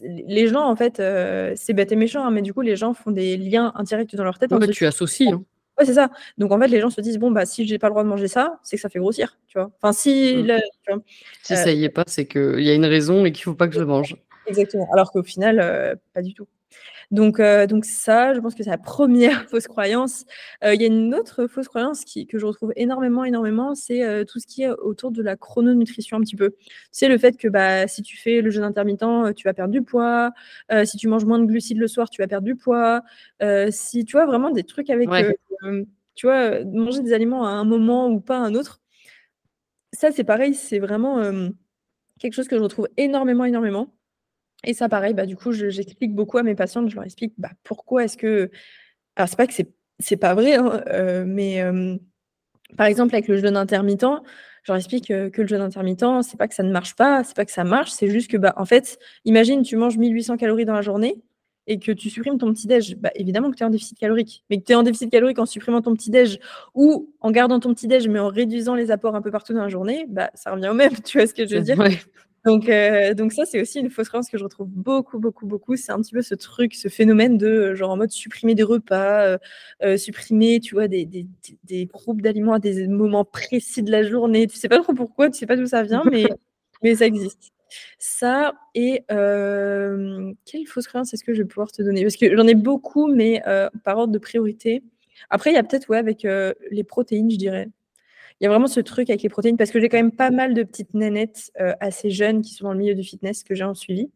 les 0.00 0.48
gens, 0.48 0.64
en 0.64 0.76
fait, 0.76 1.00
euh, 1.00 1.52
c'est 1.56 1.72
bête 1.72 1.92
et 1.92 1.96
méchant, 1.96 2.24
hein, 2.24 2.30
mais 2.30 2.42
du 2.42 2.54
coup, 2.54 2.62
les 2.62 2.76
gens 2.76 2.94
font 2.94 3.10
des 3.10 3.36
liens 3.36 3.72
indirects 3.74 4.14
dans 4.16 4.24
leur 4.24 4.38
tête. 4.38 4.52
En 4.52 4.60
fait, 4.60 4.70
tu 4.70 4.86
associes. 4.86 5.28
Hein. 5.28 5.44
Ouais, 5.78 5.84
c'est 5.84 5.94
ça. 5.94 6.10
Donc, 6.38 6.52
en 6.52 6.58
fait, 6.58 6.68
les 6.68 6.80
gens 6.80 6.88
se 6.88 7.00
disent, 7.00 7.18
bon, 7.18 7.30
bah, 7.30 7.44
si 7.44 7.66
j'ai 7.66 7.78
pas 7.78 7.88
le 7.88 7.92
droit 7.92 8.02
de 8.02 8.08
manger 8.08 8.28
ça, 8.28 8.58
c'est 8.62 8.76
que 8.76 8.82
ça 8.82 8.88
fait 8.88 8.98
grossir, 8.98 9.38
tu 9.46 9.58
vois. 9.58 9.70
Enfin, 9.76 9.92
si. 9.92 10.42
Mmh. 10.42 11.00
si 11.42 11.56
ça 11.56 11.70
y 11.70 11.84
est 11.84 11.90
pas, 11.90 12.04
c'est 12.06 12.26
qu'il 12.26 12.62
y 12.62 12.70
a 12.70 12.74
une 12.74 12.86
raison 12.86 13.26
et 13.26 13.32
qu'il 13.32 13.44
faut 13.44 13.54
pas 13.54 13.68
que 13.68 13.74
je 13.74 13.82
mange. 13.82 14.16
Exactement. 14.46 14.88
Alors 14.92 15.12
qu'au 15.12 15.22
final, 15.22 15.60
euh, 15.60 15.94
pas 16.14 16.22
du 16.22 16.32
tout. 16.32 16.46
Donc, 17.10 17.40
euh, 17.40 17.66
donc 17.66 17.84
ça, 17.84 18.34
je 18.34 18.40
pense 18.40 18.54
que 18.54 18.62
c'est 18.62 18.70
la 18.70 18.78
première 18.78 19.44
fausse 19.48 19.66
croyance. 19.66 20.24
Euh, 20.64 20.74
il 20.74 20.80
y 20.80 20.84
a 20.84 20.88
une 20.88 21.14
autre 21.14 21.46
fausse 21.46 21.68
croyance 21.68 22.04
qui, 22.04 22.26
que 22.26 22.38
je 22.38 22.46
retrouve 22.46 22.72
énormément, 22.76 23.24
énormément, 23.24 23.74
c'est 23.74 24.02
euh, 24.04 24.24
tout 24.24 24.40
ce 24.40 24.46
qui 24.46 24.62
est 24.62 24.70
autour 24.70 25.10
de 25.10 25.22
la 25.22 25.36
chrononutrition 25.36 26.16
un 26.16 26.20
petit 26.20 26.36
peu. 26.36 26.54
C'est 26.90 27.08
le 27.08 27.18
fait 27.18 27.36
que 27.36 27.48
bah, 27.48 27.86
si 27.86 28.02
tu 28.02 28.16
fais 28.16 28.40
le 28.40 28.50
jeûne 28.50 28.64
intermittent, 28.64 29.04
tu 29.36 29.44
vas 29.44 29.54
perdre 29.54 29.72
du 29.72 29.82
poids. 29.82 30.32
si 30.84 30.96
tu 30.96 31.08
manges 31.08 31.24
moins 31.24 31.38
de 31.38 31.46
glucides 31.46 31.78
le 31.78 31.88
soir, 31.88 32.10
tu 32.10 32.22
vas 32.22 32.28
perdre 32.28 32.46
du 32.46 32.56
poids. 32.56 33.02
si 33.70 34.04
tu 34.04 34.12
vois 34.12 34.26
vraiment 34.26 34.50
des 34.50 34.64
trucs 34.64 34.90
avec, 34.90 35.08
tu 36.14 36.26
vois, 36.26 36.64
manger 36.64 37.02
des 37.02 37.12
aliments 37.12 37.46
à 37.46 37.50
un 37.50 37.64
moment 37.64 38.08
ou 38.08 38.20
pas 38.20 38.38
à 38.38 38.40
un 38.40 38.54
autre. 38.54 38.80
Ça, 39.92 40.10
c'est 40.12 40.24
pareil, 40.24 40.54
c'est 40.54 40.78
vraiment 40.78 41.20
quelque 42.18 42.34
chose 42.34 42.48
que 42.48 42.56
je 42.56 42.62
retrouve 42.62 42.88
énormément, 42.96 43.44
énormément. 43.44 43.92
Et 44.64 44.74
ça, 44.74 44.88
pareil, 44.88 45.14
bah, 45.14 45.26
du 45.26 45.36
coup, 45.36 45.52
j'explique 45.52 46.14
beaucoup 46.14 46.38
à 46.38 46.42
mes 46.42 46.54
patientes, 46.54 46.88
je 46.90 46.94
leur 46.94 47.04
explique 47.04 47.34
bah, 47.38 47.50
pourquoi 47.62 48.04
est-ce 48.04 48.16
que. 48.16 48.50
Alors, 49.16 49.28
c'est 49.28 49.36
pas 49.36 49.46
que 49.46 49.52
c'est, 49.98 50.16
pas 50.16 50.34
vrai, 50.34 50.56
hein, 50.56 50.82
euh, 50.88 51.24
mais 51.26 51.62
par 52.76 52.86
exemple, 52.86 53.14
avec 53.14 53.28
le 53.28 53.36
jeûne 53.36 53.56
intermittent, 53.56 54.04
je 54.64 54.72
leur 54.72 54.76
explique 54.76 55.06
que 55.06 55.42
le 55.42 55.46
jeûne 55.46 55.60
intermittent, 55.60 56.22
c'est 56.22 56.36
pas 56.36 56.48
que 56.48 56.54
ça 56.54 56.64
ne 56.64 56.72
marche 56.72 56.96
pas, 56.96 57.22
c'est 57.22 57.36
pas 57.36 57.44
que 57.44 57.52
ça 57.52 57.64
marche, 57.64 57.90
c'est 57.92 58.08
juste 58.08 58.30
que, 58.30 58.36
bah, 58.36 58.52
en 58.56 58.64
fait, 58.64 58.98
imagine, 59.24 59.62
tu 59.62 59.76
manges 59.76 59.96
1800 59.96 60.36
calories 60.36 60.64
dans 60.64 60.74
la 60.74 60.82
journée 60.82 61.22
et 61.66 61.78
que 61.78 61.92
tu 61.92 62.10
supprimes 62.10 62.38
ton 62.38 62.52
petit-déj. 62.52 62.96
Bah, 62.96 63.10
évidemment 63.14 63.50
que 63.50 63.56
tu 63.56 63.62
es 63.62 63.66
en 63.66 63.70
déficit 63.70 63.98
calorique, 63.98 64.44
mais 64.50 64.58
que 64.58 64.64
tu 64.64 64.72
es 64.72 64.74
en 64.74 64.82
déficit 64.82 65.10
calorique 65.10 65.38
en 65.38 65.46
supprimant 65.46 65.82
ton 65.82 65.94
petit-déj 65.94 66.38
ou 66.74 67.12
en 67.20 67.30
gardant 67.30 67.60
ton 67.60 67.74
petit-déj, 67.74 68.08
mais 68.08 68.18
en 68.18 68.28
réduisant 68.28 68.74
les 68.74 68.90
apports 68.90 69.14
un 69.14 69.22
peu 69.22 69.30
partout 69.30 69.52
dans 69.52 69.62
la 69.62 69.68
journée, 69.68 70.06
bah, 70.08 70.30
ça 70.34 70.52
revient 70.52 70.68
au 70.68 70.74
même, 70.74 70.92
tu 71.04 71.18
vois 71.18 71.26
ce 71.26 71.34
que 71.34 71.46
je 71.46 71.56
veux 71.56 71.62
dire? 71.62 71.76
Donc, 72.46 72.68
euh, 72.68 73.12
donc 73.12 73.32
ça, 73.32 73.44
c'est 73.44 73.60
aussi 73.60 73.80
une 73.80 73.90
fausse 73.90 74.06
croyance 74.06 74.30
que 74.30 74.38
je 74.38 74.44
retrouve 74.44 74.68
beaucoup, 74.68 75.18
beaucoup, 75.18 75.46
beaucoup. 75.46 75.74
C'est 75.76 75.90
un 75.90 76.00
petit 76.00 76.12
peu 76.12 76.22
ce 76.22 76.36
truc, 76.36 76.76
ce 76.76 76.86
phénomène 76.86 77.36
de 77.36 77.48
euh, 77.48 77.74
genre 77.74 77.90
en 77.90 77.96
mode 77.96 78.12
supprimer 78.12 78.54
des 78.54 78.62
repas, 78.62 79.36
euh, 79.82 79.96
supprimer, 79.96 80.60
tu 80.60 80.76
vois, 80.76 80.86
des, 80.86 81.04
des, 81.04 81.26
des 81.64 81.86
groupes 81.86 82.22
d'aliments 82.22 82.52
à 82.54 82.58
des 82.60 82.86
moments 82.86 83.24
précis 83.24 83.82
de 83.82 83.90
la 83.90 84.04
journée. 84.04 84.46
Tu 84.46 84.56
sais 84.56 84.68
pas 84.68 84.80
trop 84.80 84.94
pourquoi, 84.94 85.28
tu 85.28 85.36
sais 85.36 85.46
pas 85.46 85.56
d'où 85.56 85.66
ça 85.66 85.82
vient, 85.82 86.04
mais, 86.08 86.24
mais 86.84 86.94
ça 86.94 87.06
existe. 87.06 87.50
Ça 87.98 88.54
et 88.76 89.02
quelle 89.08 90.66
fausse 90.68 90.86
croyance 90.86 91.12
est-ce 91.12 91.24
que 91.24 91.34
je 91.34 91.42
vais 91.42 91.48
pouvoir 91.48 91.72
te 91.72 91.82
donner? 91.82 92.02
Parce 92.02 92.16
que 92.16 92.36
j'en 92.36 92.46
ai 92.46 92.54
beaucoup, 92.54 93.08
mais 93.08 93.42
par 93.82 93.98
ordre 93.98 94.12
de 94.12 94.18
priorité. 94.20 94.84
Après, 95.30 95.50
il 95.50 95.54
y 95.54 95.58
a 95.58 95.64
peut-être, 95.64 95.90
ouais, 95.90 95.98
avec 95.98 96.24
les 96.70 96.84
protéines, 96.84 97.28
je 97.28 97.38
dirais. 97.38 97.68
Il 98.40 98.44
y 98.44 98.46
a 98.46 98.50
vraiment 98.50 98.66
ce 98.66 98.80
truc 98.80 99.08
avec 99.08 99.22
les 99.22 99.28
protéines 99.28 99.56
parce 99.56 99.70
que 99.70 99.80
j'ai 99.80 99.88
quand 99.88 99.96
même 99.96 100.12
pas 100.12 100.30
mal 100.30 100.54
de 100.54 100.62
petites 100.62 100.94
nénettes 100.94 101.50
assez 101.80 102.10
jeunes 102.10 102.42
qui 102.42 102.52
sont 102.52 102.64
dans 102.64 102.72
le 102.72 102.78
milieu 102.78 102.94
du 102.94 103.02
fitness 103.02 103.42
que 103.42 103.54
j'ai 103.54 103.64
en 103.64 103.74
suivi, 103.74 104.10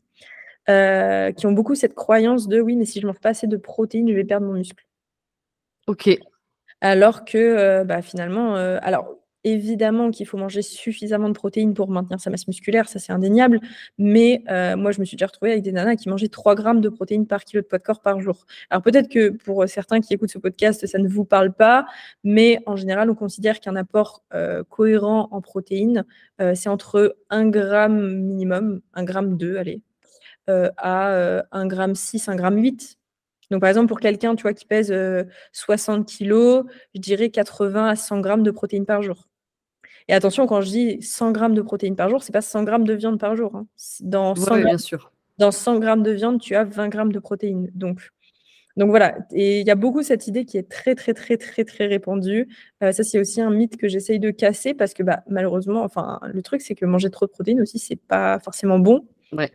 qui 0.67 1.47
ont 1.47 1.53
beaucoup 1.53 1.75
cette 1.75 1.95
croyance 1.95 2.47
de 2.47 2.61
oui, 2.61 2.77
mais 2.77 2.85
si 2.85 3.01
je 3.01 3.07
mange 3.07 3.21
pas 3.21 3.31
assez 3.31 3.47
de 3.47 3.57
protéines, 3.57 4.09
je 4.09 4.15
vais 4.15 4.25
perdre 4.25 4.47
mon 4.47 4.53
muscle. 4.53 4.85
Ok. 5.87 6.11
Alors 6.83 7.25
que 7.25 7.83
bah, 7.85 8.03
finalement, 8.03 8.57
alors 8.57 9.17
Évidemment 9.43 10.11
qu'il 10.11 10.27
faut 10.27 10.37
manger 10.37 10.61
suffisamment 10.61 11.29
de 11.29 11.35
protéines 11.35 11.73
pour 11.73 11.89
maintenir 11.89 12.21
sa 12.21 12.29
masse 12.29 12.47
musculaire, 12.47 12.91
ça 12.91 12.99
c'est 12.99 13.13
indéniable. 13.13 13.59
Mais 13.97 14.43
euh, 14.51 14.77
moi, 14.77 14.93
je 14.93 15.01
me 15.01 15.07
suis 15.07 15.17
déjà 15.17 15.29
retrouvée 15.29 15.53
avec 15.53 15.63
des 15.63 15.73
nanas 15.73 15.97
qui 15.97 16.11
mangeaient 16.11 16.29
3 16.29 16.55
grammes 16.55 16.83
de 16.83 16.91
protéines 16.91 17.27
par 17.27 17.45
kilo 17.47 17.63
de 17.63 17.67
poids 17.67 17.79
de 17.79 17.83
corps 17.83 18.03
par 18.03 18.21
jour. 18.21 18.45
Alors 18.69 18.83
peut-être 18.83 19.09
que 19.09 19.31
pour 19.31 19.67
certains 19.67 20.01
qui 20.01 20.13
écoutent 20.13 20.31
ce 20.31 20.39
podcast, 20.39 20.87
ça 20.87 20.99
ne 20.99 21.09
vous 21.09 21.25
parle 21.25 21.55
pas, 21.55 21.87
mais 22.23 22.59
en 22.67 22.77
général, 22.77 23.09
on 23.09 23.15
considère 23.15 23.61
qu'un 23.61 23.77
apport 23.77 24.23
euh, 24.35 24.63
cohérent 24.69 25.29
en 25.31 25.41
protéines, 25.41 26.05
euh, 26.43 26.55
c'est 26.55 26.69
entre 26.69 27.17
1 27.31 27.49
gramme 27.49 28.19
minimum, 28.19 28.83
1 28.93 29.05
gramme 29.05 29.39
2, 29.39 29.57
allez, 29.57 29.83
à 30.49 31.45
1 31.53 31.67
gramme 31.67 31.95
6, 31.95 32.29
1 32.29 32.37
gramme 32.37 32.57
8 32.59 32.99
donc, 33.51 33.61
par 33.61 33.69
exemple, 33.69 33.89
pour 33.89 33.99
quelqu'un 33.99 34.37
tu 34.37 34.53
qui 34.55 34.65
pèse 34.65 34.95
60 35.53 36.07
kg, 36.07 36.63
je 36.95 37.01
dirais 37.01 37.31
80 37.31 37.87
à 37.87 37.97
100 37.97 38.21
grammes 38.21 38.43
de 38.45 38.51
protéines 38.53 38.87
par 38.87 39.03
jour. 39.03 39.30
Et 40.11 40.13
attention, 40.13 40.49
quand 40.49 40.61
je 40.61 40.71
dis 40.71 41.03
100 41.03 41.31
grammes 41.31 41.55
de 41.55 41.63
protéines 41.63 41.95
par 41.95 42.09
jour, 42.09 42.21
ce 42.21 42.29
n'est 42.29 42.33
pas 42.33 42.41
100 42.41 42.65
grammes 42.65 42.83
de 42.83 42.95
viande 42.95 43.21
par 43.21 43.37
jour. 43.37 43.55
Hein. 43.55 43.69
Dans, 44.01 44.35
100 44.35 44.57
bien 44.57 44.77
sûr. 44.77 45.13
dans 45.39 45.53
100 45.53 45.79
grammes 45.79 46.03
de 46.03 46.11
viande, 46.11 46.41
tu 46.41 46.57
as 46.57 46.65
20 46.65 46.89
grammes 46.89 47.13
de 47.13 47.21
protéines. 47.21 47.71
Donc, 47.77 48.11
donc 48.77 48.91
voilà, 48.91 49.17
et 49.31 49.61
il 49.61 49.67
y 49.69 49.71
a 49.71 49.77
beaucoup 49.77 50.03
cette 50.03 50.27
idée 50.27 50.45
qui 50.45 50.59
est 50.59 50.69
très, 50.69 50.97
très, 50.97 51.15
très, 51.15 51.37
très, 51.37 51.65
très 51.65 51.87
répandue. 51.87 52.49
ça, 52.81 52.93
c'est 52.93 53.21
aussi 53.21 53.41
un 53.41 53.51
mythe 53.51 53.77
que 53.77 53.87
j'essaye 53.87 54.19
de 54.19 54.31
casser 54.33 54.75
parce 54.75 54.95
que 54.95 55.05
bah, 55.05 55.23
malheureusement, 55.29 55.85
enfin, 55.85 56.19
le 56.25 56.43
truc, 56.43 56.61
c'est 56.61 56.75
que 56.75 56.87
manger 56.87 57.11
trop 57.11 57.27
de 57.27 57.31
protéines 57.31 57.61
aussi, 57.61 57.79
c'est 57.79 57.95
pas 57.95 58.41
forcément 58.41 58.81
bon. 58.81 59.07
Ouais. 59.31 59.53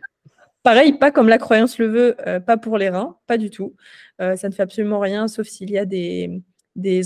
Pareil, 0.62 0.94
pas 0.94 1.10
comme 1.10 1.28
la 1.28 1.36
croyance 1.36 1.78
le 1.78 1.86
veut, 1.86 2.16
euh, 2.26 2.40
pas 2.40 2.56
pour 2.56 2.78
les 2.78 2.88
reins, 2.88 3.18
pas 3.26 3.36
du 3.36 3.50
tout. 3.50 3.74
Euh, 4.22 4.36
ça 4.36 4.48
ne 4.48 4.54
fait 4.54 4.62
absolument 4.62 5.00
rien, 5.00 5.28
sauf 5.28 5.46
s'il 5.46 5.70
y 5.70 5.76
a 5.76 5.84
des, 5.84 6.42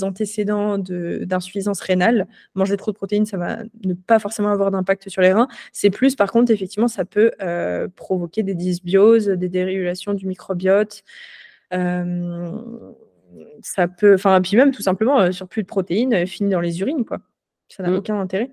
antécédents 0.02 0.78
d'insuffisance 0.78 1.80
rénale. 1.80 2.26
Manger 2.54 2.76
trop 2.76 2.90
de 2.90 2.96
protéines, 2.96 3.26
ça 3.26 3.36
va 3.36 3.58
ne 3.84 3.94
pas 3.94 4.18
forcément 4.18 4.50
avoir 4.50 4.70
d'impact 4.70 5.08
sur 5.08 5.22
les 5.22 5.32
reins. 5.32 5.48
C'est 5.72 5.90
plus, 5.90 6.16
par 6.16 6.32
contre, 6.32 6.50
effectivement, 6.52 6.88
ça 6.88 7.04
peut 7.04 7.32
euh, 7.40 7.88
provoquer 7.94 8.42
des 8.42 8.54
dysbioses, 8.54 9.28
des 9.28 9.48
dérégulations 9.48 10.14
du 10.14 10.26
microbiote. 10.26 11.02
ça 13.62 13.88
peut, 13.88 14.14
enfin, 14.14 14.40
puis 14.40 14.56
même 14.56 14.72
tout 14.72 14.82
simplement, 14.82 15.30
sur 15.32 15.48
plus 15.48 15.62
de 15.62 15.68
protéines, 15.68 16.26
finir 16.26 16.58
dans 16.58 16.60
les 16.60 16.80
urines, 16.80 17.04
quoi. 17.04 17.18
Ça 17.68 17.82
n'a 17.82 17.90
mmh. 17.90 17.96
aucun 17.96 18.20
intérêt. 18.20 18.50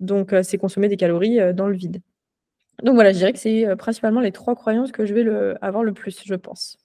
Donc, 0.00 0.34
c'est 0.42 0.56
consommer 0.56 0.88
des 0.88 0.96
calories 0.96 1.54
dans 1.54 1.68
le 1.68 1.76
vide. 1.76 2.00
Donc 2.82 2.94
voilà, 2.94 3.12
je 3.12 3.18
dirais 3.18 3.32
que 3.32 3.38
c'est 3.38 3.66
principalement 3.76 4.20
les 4.20 4.32
trois 4.32 4.54
croyances 4.54 4.92
que 4.92 5.04
je 5.04 5.12
vais 5.12 5.24
le, 5.24 5.62
avoir 5.62 5.82
le 5.82 5.92
plus, 5.92 6.22
je 6.24 6.34
pense. 6.34 6.78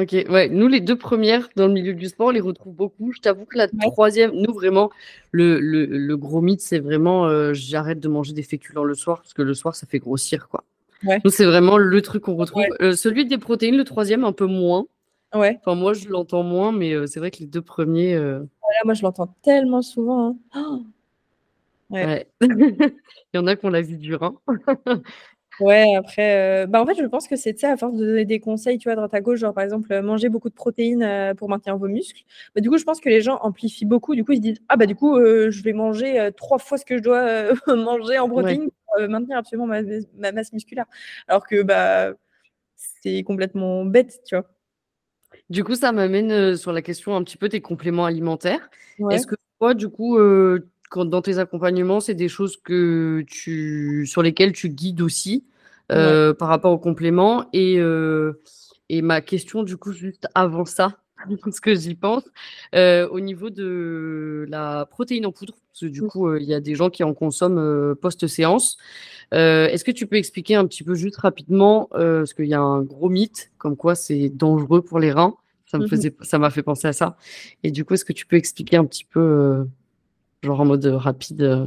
Ok, 0.00 0.12
ouais, 0.30 0.48
nous 0.48 0.68
les 0.68 0.80
deux 0.80 0.96
premières 0.96 1.48
dans 1.56 1.66
le 1.66 1.72
milieu 1.72 1.92
du 1.92 2.06
sport, 2.06 2.28
on 2.28 2.30
les 2.30 2.40
retrouve 2.40 2.72
beaucoup. 2.72 3.12
Je 3.12 3.20
t'avoue 3.20 3.44
que 3.44 3.58
la 3.58 3.66
troisième, 3.66 4.30
nous 4.32 4.54
vraiment, 4.54 4.90
le, 5.32 5.58
le, 5.58 6.16
gros 6.16 6.40
mythe, 6.40 6.60
c'est 6.60 6.78
vraiment 6.78 7.52
j'arrête 7.52 7.98
de 7.98 8.08
manger 8.08 8.32
des 8.32 8.44
féculents 8.44 8.84
le 8.84 8.94
soir 8.94 9.18
parce 9.18 9.34
que 9.34 9.42
le 9.42 9.54
soir 9.54 9.74
ça 9.74 9.86
fait 9.88 9.98
grossir 9.98 10.48
quoi. 10.48 10.62
Ouais. 11.04 11.20
Nous 11.24 11.30
c'est 11.30 11.44
vraiment 11.44 11.78
le 11.78 12.02
truc 12.02 12.22
qu'on 12.22 12.36
retrouve. 12.36 12.64
celui 12.94 13.26
des 13.26 13.38
protéines, 13.38 13.76
le 13.76 13.84
troisième 13.84 14.24
un 14.24 14.32
peu 14.32 14.46
moins. 14.46 14.86
Ouais. 15.34 15.58
Enfin 15.60 15.74
moi 15.74 15.94
je 15.94 16.08
l'entends 16.08 16.44
moins, 16.44 16.70
mais 16.70 16.94
c'est 17.08 17.18
vrai 17.18 17.32
que 17.32 17.38
les 17.40 17.46
deux 17.46 17.62
premiers. 17.62 18.16
Voilà, 18.16 18.80
moi 18.84 18.94
je 18.94 19.02
l'entends 19.02 19.34
tellement 19.42 19.82
souvent. 19.82 20.38
Hein. 20.52 20.84
Ouais. 21.90 22.28
Il 22.40 22.92
y 23.34 23.38
en 23.38 23.46
a 23.46 23.56
qui 23.56 23.66
ont 23.66 23.70
la 23.70 23.82
vie 23.82 23.96
du 23.96 24.14
rein. 24.14 24.36
Ouais, 25.60 25.96
après, 25.96 26.64
euh, 26.64 26.66
bah, 26.66 26.80
en 26.80 26.86
fait, 26.86 26.94
je 26.96 27.04
pense 27.06 27.26
que 27.26 27.34
c'est, 27.34 27.62
à 27.64 27.76
force 27.76 27.94
de 27.94 28.04
donner 28.04 28.24
des 28.24 28.38
conseils, 28.38 28.78
tu 28.78 28.84
vois, 28.84 28.92
à 28.92 28.96
droite 28.96 29.14
à 29.14 29.20
gauche, 29.20 29.40
genre, 29.40 29.52
par 29.52 29.64
exemple, 29.64 29.92
euh, 29.92 30.02
manger 30.02 30.28
beaucoup 30.28 30.48
de 30.48 30.54
protéines, 30.54 31.02
euh, 31.02 31.34
pour 31.34 31.48
maintenir 31.48 31.76
vos 31.76 31.88
muscles. 31.88 32.22
Bah, 32.54 32.60
du 32.60 32.70
coup, 32.70 32.78
je 32.78 32.84
pense 32.84 33.00
que 33.00 33.08
les 33.08 33.20
gens 33.20 33.38
amplifient 33.42 33.84
beaucoup. 33.84 34.14
Du 34.14 34.24
coup, 34.24 34.32
ils 34.32 34.36
se 34.36 34.42
disent: 34.42 34.60
«Ah 34.68 34.76
bah, 34.76 34.86
du 34.86 34.94
coup, 34.94 35.16
je 35.18 35.62
vais 35.62 35.72
manger, 35.72 36.30
trois 36.36 36.58
fois 36.58 36.78
ce 36.78 36.84
que 36.84 36.96
je 36.96 37.02
dois, 37.02 37.50
manger 37.76 38.18
en 38.18 38.28
protéines 38.28 38.70
pour, 38.70 39.08
maintenir 39.08 39.38
absolument 39.38 39.66
ma 39.66 40.32
masse 40.32 40.52
musculaire». 40.52 40.86
Alors 41.26 41.46
que, 41.46 41.62
bah, 41.62 42.12
c'est 42.76 43.22
complètement 43.24 43.84
bête, 43.84 44.20
tu 44.26 44.36
vois? 44.36 44.46
Du 45.50 45.64
coup, 45.64 45.74
ça 45.74 45.92
m'amène, 45.92 46.56
sur 46.56 46.72
la 46.72 46.82
question 46.82 47.16
un 47.16 47.24
petit 47.24 47.36
peu 47.36 47.48
des 47.48 47.60
compléments 47.60 48.04
alimentaires. 48.04 48.70
Est-ce 49.10 49.26
que 49.26 49.34
toi, 49.58 49.74
du 49.74 49.88
coup, 49.88 50.18
quand 50.88 51.04
dans 51.04 51.22
tes 51.22 51.38
accompagnements, 51.38 52.00
c'est 52.00 52.14
des 52.14 52.28
choses 52.28 52.56
que 52.56 53.24
tu 53.26 54.06
sur 54.06 54.22
lesquelles 54.22 54.52
tu 54.52 54.68
guides 54.68 55.00
aussi, 55.00 55.44
euh, 55.90 56.34
par 56.34 56.48
rapport 56.48 56.72
aux 56.72 56.78
compléments. 56.78 57.46
Et 57.52 57.78
euh, 57.78 58.40
et 58.90 59.02
ma 59.02 59.20
question 59.20 59.62
du 59.62 59.76
coup 59.76 59.92
juste 59.92 60.26
avant 60.34 60.64
ça, 60.64 60.98
parce 61.42 61.60
que 61.60 61.74
j'y 61.74 61.94
pense, 61.94 62.24
euh, 62.74 63.08
au 63.08 63.20
niveau 63.20 63.50
de 63.50 64.46
la 64.48 64.86
protéine 64.90 65.26
en 65.26 65.32
poudre, 65.32 65.54
parce 65.72 65.80
que 65.80 65.86
du 65.86 66.02
coup, 66.02 66.34
il 66.36 66.44
y 66.44 66.54
a 66.54 66.60
des 66.60 66.74
gens 66.74 66.90
qui 66.90 67.04
en 67.04 67.14
consomment, 67.14 67.94
post-séance. 67.96 68.78
est-ce 69.32 69.84
que 69.84 69.90
tu 69.90 70.06
peux 70.06 70.16
expliquer 70.16 70.54
un 70.54 70.66
petit 70.66 70.84
peu 70.84 70.94
juste 70.94 71.16
rapidement, 71.18 71.88
parce 71.92 72.34
qu'il 72.34 72.46
y 72.46 72.54
a 72.54 72.60
un 72.60 72.82
gros 72.82 73.08
mythe 73.08 73.50
comme 73.58 73.76
quoi 73.76 73.94
c'est 73.94 74.30
dangereux 74.30 74.82
pour 74.82 74.98
les 74.98 75.12
reins? 75.12 75.34
Ça 75.66 75.76
me 75.76 75.84
mmh 75.84 75.88
faisait 75.88 76.16
ça 76.22 76.38
m'a 76.38 76.48
fait 76.48 76.62
penser 76.62 76.88
à 76.88 76.94
ça. 76.94 77.18
Et 77.62 77.70
du 77.70 77.84
coup, 77.84 77.92
est-ce 77.92 78.06
que 78.06 78.14
tu 78.14 78.24
peux 78.26 78.36
expliquer 78.36 78.78
un 78.78 78.86
petit 78.86 79.04
peu, 79.04 79.66
genre 80.42 80.60
en 80.60 80.64
mode 80.64 80.86
rapide 80.86 81.42
euh. 81.42 81.66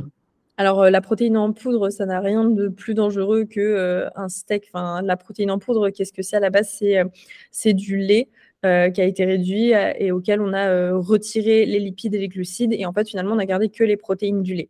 Alors, 0.57 0.89
la 0.91 1.01
protéine 1.01 1.38
en 1.38 1.53
poudre, 1.53 1.89
ça 1.89 2.05
n'a 2.05 2.19
rien 2.19 2.45
de 2.45 2.67
plus 2.67 2.93
dangereux 2.93 3.45
que 3.45 4.05
un 4.15 4.30
steak. 4.30 4.69
Enfin, 4.72 5.01
la 5.01 5.17
protéine 5.17 5.49
en 5.49 5.57
poudre, 5.57 5.89
qu'est-ce 5.89 6.13
que 6.13 6.22
c'est 6.22 6.36
à 6.36 6.39
la 6.39 6.51
base? 6.51 6.80
C'est 7.49 7.74
du 7.74 7.97
lait 7.97 8.30
qui 8.61 8.67
a 8.67 9.03
été 9.05 9.26
réduit 9.26 9.72
et 9.72 10.11
auquel 10.11 10.39
on 10.39 10.53
a 10.53 10.91
retiré 10.91 11.65
les 11.65 11.80
lipides 11.80 12.13
et 12.13 12.19
les 12.19 12.28
glucides. 12.28 12.74
Et 12.74 12.86
en 12.86 12.93
fait, 12.93 13.09
finalement, 13.09 13.34
on 13.34 13.39
a 13.39 13.45
gardé 13.45 13.69
que 13.69 13.84
les 13.84 13.97
protéines 13.97 14.43
du 14.43 14.53
lait. 14.53 14.69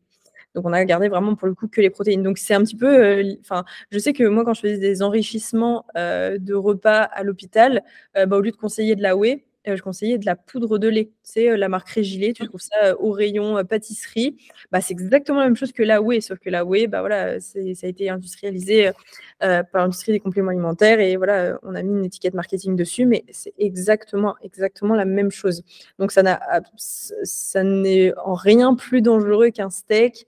Donc, 0.55 0.65
on 0.65 0.71
a 0.71 0.85
gardé 0.85 1.09
vraiment 1.09 1.35
pour 1.35 1.49
le 1.49 1.55
coup 1.55 1.67
que 1.67 1.81
les 1.81 1.89
protéines. 1.89 2.23
Donc, 2.23 2.37
c'est 2.37 2.53
un 2.53 2.61
petit 2.61 2.77
peu. 2.77 3.21
Enfin, 3.41 3.65
je 3.91 3.99
sais 3.99 4.13
que 4.13 4.23
moi, 4.23 4.45
quand 4.45 4.53
je 4.53 4.61
faisais 4.61 4.77
des 4.77 5.01
enrichissements 5.01 5.83
de 5.95 6.53
repas 6.53 7.01
à 7.01 7.23
l'hôpital, 7.23 7.83
bah, 8.15 8.37
au 8.37 8.39
lieu 8.39 8.51
de 8.51 8.55
conseiller 8.55 8.95
de 8.95 9.01
la 9.01 9.17
whey, 9.17 9.43
je 9.65 9.81
conseillais 9.81 10.17
de 10.17 10.25
la 10.25 10.35
poudre 10.35 10.77
de 10.77 10.87
lait. 10.87 11.11
C'est 11.23 11.55
la 11.57 11.69
marque 11.69 11.89
Régilet, 11.89 12.33
tu 12.33 12.43
mmh. 12.43 12.47
trouves 12.47 12.61
ça 12.61 12.99
au 12.99 13.11
rayon 13.11 13.63
pâtisserie. 13.65 14.37
Bah, 14.71 14.81
c'est 14.81 14.93
exactement 14.93 15.39
la 15.39 15.45
même 15.45 15.55
chose 15.55 15.71
que 15.71 15.83
la 15.83 16.01
whey, 16.01 16.21
sauf 16.21 16.39
que 16.39 16.49
la 16.49 16.65
whey, 16.65 16.87
bah, 16.87 17.01
voilà, 17.01 17.39
ça 17.39 17.59
a 17.59 17.87
été 17.87 18.09
industrialisé 18.09 18.91
par 19.39 19.65
l'industrie 19.73 20.11
des 20.11 20.19
compléments 20.19 20.51
alimentaires 20.51 20.99
et 20.99 21.15
voilà, 21.15 21.59
on 21.63 21.75
a 21.75 21.83
mis 21.83 21.99
une 21.99 22.05
étiquette 22.05 22.33
marketing 22.33 22.75
dessus, 22.75 23.05
mais 23.05 23.23
c'est 23.31 23.53
exactement, 23.57 24.35
exactement 24.41 24.95
la 24.95 25.05
même 25.05 25.31
chose. 25.31 25.63
Donc 25.99 26.11
ça, 26.11 26.39
ça 26.77 27.63
n'est 27.63 28.13
en 28.17 28.33
rien 28.33 28.75
plus 28.75 29.01
dangereux 29.01 29.49
qu'un 29.49 29.69
steak 29.69 30.27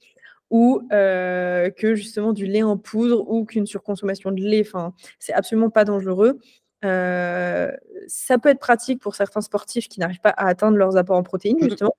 ou 0.50 0.82
que 0.90 1.96
justement 1.96 2.34
du 2.34 2.46
lait 2.46 2.64
en 2.64 2.78
poudre 2.78 3.28
ou 3.28 3.46
qu'une 3.46 3.66
surconsommation 3.66 4.32
de 4.32 4.42
lait. 4.42 4.64
Enfin, 4.66 4.94
c'est 5.18 5.34
absolument 5.34 5.70
pas 5.72 5.86
dangereux. 5.86 6.40
Euh, 6.84 7.72
ça 8.08 8.38
peut 8.38 8.50
être 8.50 8.60
pratique 8.60 9.02
pour 9.02 9.16
certains 9.16 9.42
sportifs 9.42 9.88
qui 9.88 10.00
n'arrivent 10.00 10.22
pas 10.22 10.30
à 10.30 10.48
atteindre 10.48 10.78
leurs 10.78 10.98
apports 10.98 11.18
en 11.18 11.24
protéines, 11.24 11.58
justement. 11.62 11.96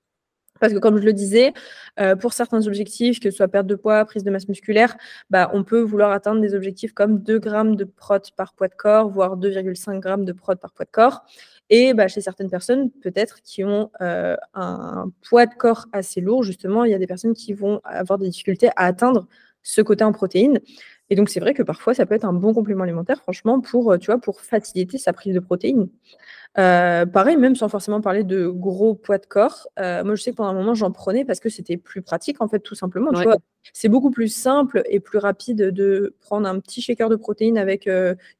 Parce 0.59 0.71
que 0.73 0.79
comme 0.79 0.97
je 0.97 1.03
le 1.03 1.13
disais, 1.13 1.53
euh, 1.99 2.15
pour 2.15 2.33
certains 2.33 2.65
objectifs, 2.65 3.19
que 3.19 3.29
ce 3.29 3.37
soit 3.37 3.47
perte 3.47 3.67
de 3.67 3.75
poids, 3.75 4.05
prise 4.05 4.23
de 4.23 4.31
masse 4.31 4.47
musculaire, 4.47 4.95
bah, 5.29 5.51
on 5.53 5.63
peut 5.63 5.81
vouloir 5.81 6.11
atteindre 6.11 6.39
des 6.39 6.55
objectifs 6.55 6.93
comme 6.93 7.19
2 7.19 7.39
grammes 7.39 7.75
de 7.75 7.83
prot 7.83 8.19
par 8.37 8.53
poids 8.53 8.69
de 8.69 8.75
corps, 8.75 9.09
voire 9.09 9.35
2,5 9.37 9.99
grammes 9.99 10.23
de 10.23 10.31
prot 10.31 10.55
par 10.55 10.71
poids 10.71 10.85
de 10.85 10.91
corps. 10.91 11.25
Et 11.69 11.93
bah, 11.93 12.07
chez 12.07 12.21
certaines 12.21 12.49
personnes, 12.49 12.89
peut-être, 12.89 13.41
qui 13.41 13.63
ont 13.63 13.91
euh, 14.01 14.37
un 14.53 15.11
poids 15.27 15.45
de 15.45 15.55
corps 15.55 15.87
assez 15.91 16.21
lourd, 16.21 16.43
justement, 16.43 16.85
il 16.85 16.91
y 16.91 16.93
a 16.93 16.99
des 16.99 17.07
personnes 17.07 17.33
qui 17.33 17.53
vont 17.53 17.81
avoir 17.83 18.17
des 18.19 18.29
difficultés 18.29 18.69
à 18.75 18.85
atteindre 18.85 19.27
ce 19.63 19.81
côté 19.81 20.03
en 20.03 20.13
protéines. 20.13 20.59
Et 21.09 21.15
donc, 21.15 21.29
c'est 21.29 21.39
vrai 21.39 21.53
que 21.53 21.61
parfois, 21.61 21.93
ça 21.93 22.05
peut 22.05 22.15
être 22.15 22.25
un 22.25 22.33
bon 22.33 22.53
complément 22.53 22.83
alimentaire, 22.83 23.21
franchement, 23.21 23.61
pour, 23.61 23.91
euh, 23.91 23.97
tu 23.97 24.07
vois, 24.07 24.17
pour 24.19 24.41
faciliter 24.41 24.97
sa 24.97 25.13
prise 25.13 25.35
de 25.35 25.39
protéines. 25.39 25.87
Euh, 26.57 27.05
pareil, 27.05 27.37
même 27.37 27.55
sans 27.55 27.67
forcément 27.67 28.01
parler 28.01 28.23
de 28.23 28.47
gros 28.47 28.95
poids 28.95 29.17
de 29.17 29.25
corps. 29.25 29.67
Euh, 29.79 30.03
moi, 30.03 30.15
je 30.15 30.23
sais 30.23 30.31
que 30.31 30.37
pendant 30.37 30.49
un 30.49 30.53
moment, 30.53 30.73
j'en 30.73 30.91
prenais 30.91 31.25
parce 31.25 31.39
que 31.39 31.49
c'était 31.49 31.77
plus 31.77 32.01
pratique, 32.01 32.41
en 32.41 32.47
fait, 32.47 32.59
tout 32.59 32.75
simplement. 32.75 33.11
Tu 33.11 33.23
vois, 33.23 33.37
c'est 33.73 33.89
beaucoup 33.89 34.09
plus 34.09 34.29
simple 34.29 34.81
et 34.89 34.99
plus 34.99 35.19
rapide 35.19 35.69
de 35.71 36.15
prendre 36.21 36.47
un 36.47 36.59
petit 36.59 36.81
shaker 36.81 37.09
de 37.09 37.17
protéines 37.17 37.57
avec 37.57 37.89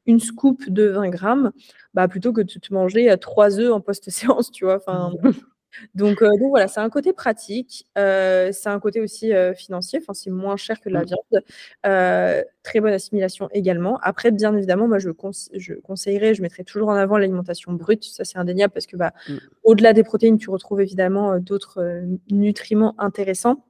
une 0.07 0.19
scoop 0.19 0.69
de 0.69 0.87
20 0.87 1.09
grammes, 1.09 1.51
bah, 1.93 2.07
plutôt 2.07 2.33
que 2.33 2.41
de 2.41 2.47
te 2.47 2.73
manger 2.73 3.13
trois 3.19 3.59
œufs 3.59 3.71
en 3.71 3.81
post-séance, 3.81 4.49
tu 4.51 4.65
vois. 4.65 4.77
Enfin, 4.77 5.11
Donc, 5.93 6.23
donc 6.23 6.49
voilà, 6.49 6.67
c'est 6.67 6.79
un 6.79 6.89
côté 6.89 7.13
pratique, 7.13 7.87
c'est 7.95 8.67
un 8.67 8.79
côté 8.79 9.01
aussi 9.01 9.31
financier, 9.55 9.99
enfin 10.01 10.13
c'est 10.13 10.31
moins 10.31 10.57
cher 10.57 10.79
que 10.79 10.89
la 10.89 11.01
mmh. 11.01 11.05
viande, 11.05 12.43
très 12.63 12.79
bonne 12.79 12.93
assimilation 12.93 13.49
également. 13.51 13.99
Après, 14.01 14.31
bien 14.31 14.55
évidemment, 14.55 14.87
moi 14.87 14.99
je, 14.99 15.09
je 15.53 15.73
conseillerais, 15.75 16.33
je 16.33 16.41
mettrais 16.41 16.63
toujours 16.63 16.89
en 16.89 16.95
avant 16.95 17.17
l'alimentation 17.17 17.73
brute, 17.73 18.03
ça 18.03 18.25
c'est 18.25 18.37
indéniable 18.37 18.73
parce 18.73 18.87
que 18.87 18.97
bah, 18.97 19.13
mmh. 19.27 19.33
au-delà 19.63 19.93
des 19.93 20.03
protéines, 20.03 20.37
tu 20.37 20.49
retrouves 20.49 20.81
évidemment 20.81 21.39
d'autres 21.39 22.03
nutriments 22.29 22.95
intéressants. 22.97 23.65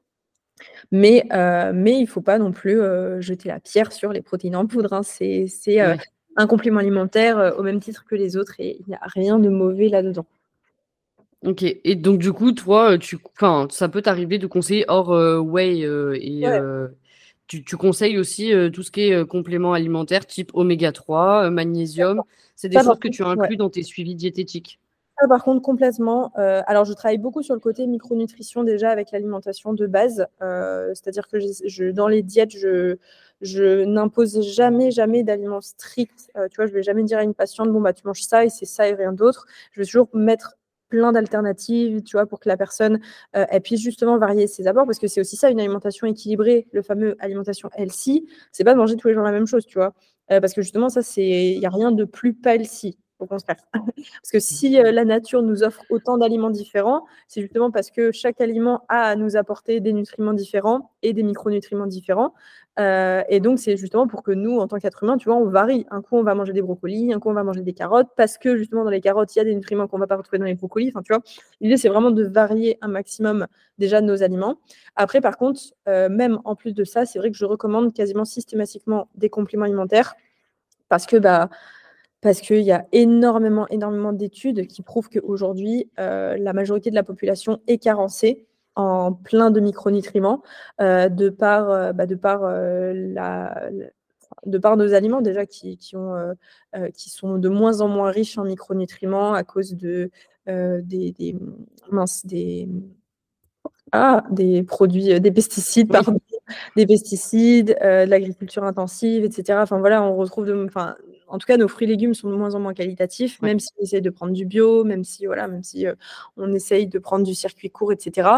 Mais, 0.91 1.26
mais 1.74 1.97
il 1.97 2.03
ne 2.03 2.08
faut 2.08 2.22
pas 2.22 2.39
non 2.39 2.53
plus 2.53 2.80
jeter 3.20 3.49
la 3.49 3.60
pierre 3.60 3.91
sur 3.91 4.14
les 4.14 4.22
protéines 4.22 4.56
en 4.56 4.66
poudre. 4.66 4.93
Hein. 4.93 5.03
C'est 5.03 5.47
un 6.38 6.47
complément 6.47 6.80
alimentaire 6.80 7.56
au 7.58 7.64
même 7.64 7.80
titre 7.82 8.06
que 8.06 8.16
les 8.16 8.38
autres 8.38 8.56
et 8.60 8.78
il 8.80 8.86
n'y 8.88 8.95
a 8.95 9.01
rien 9.03 9.38
de 9.38 9.49
mauvais 9.49 9.89
là-dedans. 9.89 10.26
Ok, 11.46 11.64
et 11.64 11.96
donc 11.96 12.20
du 12.20 12.34
coup, 12.34 12.52
toi, 12.52 12.98
tu, 12.98 13.18
enfin, 13.36 13.68
ça 13.70 13.88
peut 13.88 14.02
t'arriver 14.02 14.38
de 14.39 14.48
conseiller 14.48 14.86
hors 14.88 15.10
whey 15.10 15.80
et 15.82 16.43
tu, 17.48 17.78
conseilles 17.78 18.18
aussi 18.18 18.52
tout 18.74 18.82
ce 18.82 18.91
qui 18.91 19.02
est 19.02 19.26
complément 19.26 19.74
alimentaire 19.74 20.26
type 20.26 20.52
oméga 20.54 20.91
3, 20.91 21.50
magnésium. 21.52 22.24
C'est 22.56 22.70
des 22.70 22.80
choses 22.80 23.00
que 23.00 23.10
tu 23.10 23.24
inclus 23.24 23.58
dans 23.58 23.70
tes 23.70 23.84
suivis 23.84 24.16
diététiques 24.16 24.80
par 25.30 25.43
contre, 25.43 25.62
complètement. 25.62 26.32
Euh, 26.38 26.62
alors, 26.68 26.86
je 26.86 26.93
travaille 26.93 27.18
beaucoup 27.18 27.41
sur 27.41 27.54
le 27.54 27.60
côté 27.60 27.88
micronutrition 27.88 28.64
déjà 28.64 28.89
avec 28.89 29.12
l'alimentation 29.12 29.74
de 29.74 29.88
base. 29.88 30.28
Euh, 30.41 30.89
c'est-à-dire 30.89 31.28
que 31.28 31.38
je, 31.39 31.91
dans 31.91 32.08
les 32.08 32.22
diètes, 32.22 32.52
je, 32.52 32.98
je 33.41 33.86
n'impose 33.86 34.41
jamais, 34.41 34.91
jamais 34.91 35.24
d'aliments 35.24 35.62
stricts. 35.62 36.30
Euh, 36.36 36.48
tu 36.50 36.58
vois, 36.58 36.66
je 36.66 36.72
ne 36.72 36.78
vais 36.78 36.84
jamais 36.84 37.04
dire 37.04 37.18
à 37.18 37.24
une 37.24 37.34
patiente, 37.34 37.72
bon, 37.72 37.82
bah, 37.82 37.93
tu 37.93 38.06
manges 38.06 38.24
ça 38.24 38.46
et 38.46 38.50
c'est 38.50 38.66
ça 38.66 38.88
et 38.88 38.93
rien 38.93 39.14
d'autre. 39.14 39.48
Je 39.72 39.82
vais 39.82 39.86
toujours 39.86 40.10
mettre 40.14 40.58
plein 40.90 41.12
d'alternatives, 41.12 42.04
tu 42.04 42.18
vois, 42.18 42.26
pour 42.26 42.40
que 42.40 42.50
la 42.50 42.58
personne 42.58 43.00
elle 43.34 43.62
puisse 43.62 43.82
justement 43.82 44.18
varier 44.18 44.48
ses 44.48 44.68
apports, 44.68 44.86
parce 44.86 45.00
que 45.00 45.08
c'est 45.08 45.22
aussi 45.22 45.36
ça 45.36 45.50
une 45.50 45.60
alimentation 45.60 46.08
équilibrée, 46.08 46.68
le 46.72 46.82
fameux 46.82 47.16
alimentation 47.20 47.70
healthy, 47.78 48.28
c'est 48.52 48.64
pas 48.64 48.74
de 48.74 48.80
manger 48.80 48.96
tous 48.96 49.08
les 49.08 49.14
jours 49.14 49.24
la 49.24 49.32
même 49.32 49.48
chose, 49.48 49.66
tu 49.66 49.78
vois, 49.78 49.94
parce 50.28 50.54
que 50.54 50.62
justement 50.62 50.90
ça 50.90 51.02
c'est, 51.02 51.54
il 51.54 51.60
y 51.60 51.66
a 51.66 51.70
rien 51.70 51.92
de 51.92 52.06
plus 52.06 52.34
pas 52.34 52.56
healthy, 52.56 52.98
au 53.20 53.26
contraire. 53.26 53.57
parce 53.74 54.32
que 54.32 54.39
si 54.39 54.80
euh, 54.80 54.91
la 54.91 55.05
nature 55.05 55.41
nous 55.41 55.63
offre 55.63 55.84
autant 55.89 56.18
d'aliments 56.18 56.49
différents, 56.49 57.05
c'est 57.28 57.41
justement 57.41 57.72
parce 57.72 57.91
que 57.91 58.11
chaque 58.11 58.41
aliment 58.41 58.84
a 58.89 59.03
à 59.03 59.16
nous 59.16 59.36
apporter 59.38 59.80
des 59.80 59.93
nutriments 59.93 60.34
différents 60.34 60.91
et 61.01 61.13
des 61.13 61.24
micronutriments 61.24 61.88
différents. 61.88 62.34
Euh, 62.78 63.24
et 63.30 63.39
donc, 63.39 63.59
c'est 63.59 63.78
justement 63.78 64.07
pour 64.07 64.22
que 64.22 64.32
nous, 64.32 64.59
en 64.59 64.68
tant 64.68 64.78
qu'êtres 64.80 65.03
humains, 65.03 65.18
tu 65.18 65.30
vois, 65.30 65.38
on 65.38 65.49
varie. 65.49 65.86
Un 65.91 66.01
coup, 66.01 66.18
on 66.18 66.24
va 66.24 66.36
manger 66.36 66.53
des 66.53 66.61
brocolis, 66.61 67.13
un 67.13 67.20
coup, 67.20 67.30
on 67.30 67.34
va 67.34 67.43
manger 67.43 67.61
des 67.61 67.74
carottes, 67.74 68.09
parce 68.18 68.38
que 68.38 68.57
justement, 68.57 68.84
dans 68.84 68.89
les 68.89 69.01
carottes, 69.01 69.34
il 69.36 69.39
y 69.39 69.41
a 69.41 69.45
des 69.45 69.55
nutriments 69.55 69.88
qu'on 69.88 69.97
ne 69.97 70.01
va 70.01 70.07
pas 70.07 70.18
retrouver 70.18 70.39
dans 70.39 70.45
les 70.45 70.55
brocolis. 70.55 70.89
Enfin, 70.89 71.01
tu 71.01 71.13
vois, 71.13 71.24
l'idée, 71.61 71.78
c'est 71.78 71.89
vraiment 71.89 72.11
de 72.11 72.24
varier 72.24 72.78
un 72.82 72.88
maximum 72.89 73.47
déjà 73.78 74.01
nos 74.01 74.24
aliments. 74.24 74.57
Après, 74.95 75.22
par 75.22 75.38
contre, 75.38 75.61
euh, 75.88 76.09
même 76.09 76.39
en 76.43 76.55
plus 76.55 76.74
de 76.74 76.84
ça, 76.84 77.05
c'est 77.05 77.20
vrai 77.20 77.32
que 77.32 77.38
je 77.38 77.45
recommande 77.45 77.93
quasiment 77.93 78.26
systématiquement 78.26 79.07
des 79.16 79.30
compléments 79.30 79.66
alimentaires 79.66 80.16
parce 80.89 81.05
que, 81.05 81.18
bah, 81.18 81.49
parce 82.26 82.42
qu'il 82.42 82.62
y 82.62 82.72
a 82.72 82.88
énormément, 82.92 83.68
énormément 83.68 84.12
d'études 84.12 84.66
qui 84.66 84.82
prouvent 84.82 85.10
qu'aujourd'hui, 85.10 85.92
euh, 86.00 86.36
la 86.40 86.54
majorité 86.54 86.90
de 86.90 86.96
la 86.96 87.04
population 87.04 87.62
est 87.68 87.78
carencée 87.78 88.48
en 88.74 89.14
plein 89.14 89.52
de 89.52 89.60
micronutriments 89.60 90.42
euh, 90.82 91.08
de 91.08 91.30
par, 91.30 91.70
euh, 91.70 91.94
bah, 91.94 92.08
de, 92.08 92.16
par, 92.16 92.42
la, 92.42 93.70
de 94.48 94.58
par 94.58 94.76
nos 94.76 94.96
aliments 94.96 95.22
déjà 95.22 95.46
qui, 95.46 95.78
qui, 95.78 95.96
ont, 95.96 96.16
qui 96.96 97.12
sont 97.12 97.38
de 97.38 97.48
moins 97.48 97.82
en 97.82 97.90
moins 97.90 98.10
riches 98.10 98.40
en 98.40 98.44
micronutriments 98.46 99.36
à 99.36 99.44
cause 99.44 99.76
de, 99.76 100.10
des, 100.48 100.82
des, 101.12 101.36
des, 102.24 102.70
ah, 103.92 104.24
des 104.32 104.64
produits, 104.64 105.20
des 105.20 105.32
pesticides, 105.32 105.92
pardon, 105.92 106.20
des 106.76 106.88
pesticides, 106.88 107.78
de 107.80 108.10
l'agriculture 108.10 108.64
intensive, 108.64 109.26
etc. 109.26 109.60
Enfin 109.62 109.78
voilà, 109.78 110.02
on 110.02 110.16
retrouve 110.16 110.48
de, 110.48 110.66
enfin, 110.66 110.96
en 111.28 111.38
tout 111.38 111.46
cas, 111.46 111.58
nos 111.58 111.68
fruits 111.68 111.86
et 111.88 111.90
légumes 111.90 112.14
sont 112.14 112.30
de 112.30 112.36
moins 112.36 112.56
en 112.56 112.60
moins 112.60 112.74
qualitatifs, 112.74 113.42
même 113.42 113.60
si 113.60 113.70
on 113.78 113.84
essaye 113.84 114.02
de 114.02 114.10
prendre 114.10 114.34
du 114.34 114.46
bio, 114.46 114.84
même 114.84 115.04
si, 115.04 115.26
voilà, 115.26 115.48
même 115.48 115.64
si 115.64 115.88
euh, 115.88 115.96
on 116.38 116.54
essaye 116.54 116.88
de 116.88 117.00
prendre 117.00 117.26
du 117.26 117.36
circuit 117.36 117.70
court, 117.70 117.92
etc. 117.92 118.30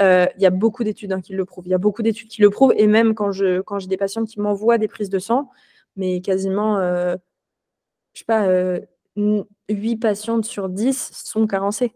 Euh, 0.00 0.26
il 0.36 0.42
y 0.42 0.46
a 0.46 0.50
beaucoup 0.50 0.84
d'études 0.84 1.12
hein, 1.12 1.20
qui 1.20 1.32
le 1.32 1.44
prouvent. 1.44 1.66
Il 1.66 1.70
y 1.70 1.74
a 1.74 1.78
beaucoup 1.78 2.02
d'études 2.02 2.28
qui 2.28 2.42
le 2.42 2.50
prouvent. 2.50 2.74
Et 2.76 2.86
même 2.86 3.14
quand 3.14 3.32
je 3.32 3.60
quand 3.60 3.78
j'ai 3.78 3.88
des 3.88 3.96
patients 3.96 4.24
qui 4.24 4.40
m'envoient 4.40 4.78
des 4.78 4.88
prises 4.88 5.10
de 5.10 5.18
sang, 5.18 5.50
mais 5.96 6.20
quasiment, 6.20 6.78
euh, 6.78 7.16
je 8.14 8.20
sais 8.20 8.24
pas, 8.24 8.48
8 9.68 9.96
patientes 9.96 10.44
sur 10.44 10.68
10 10.68 11.12
sont 11.12 11.46
carencées. 11.46 11.94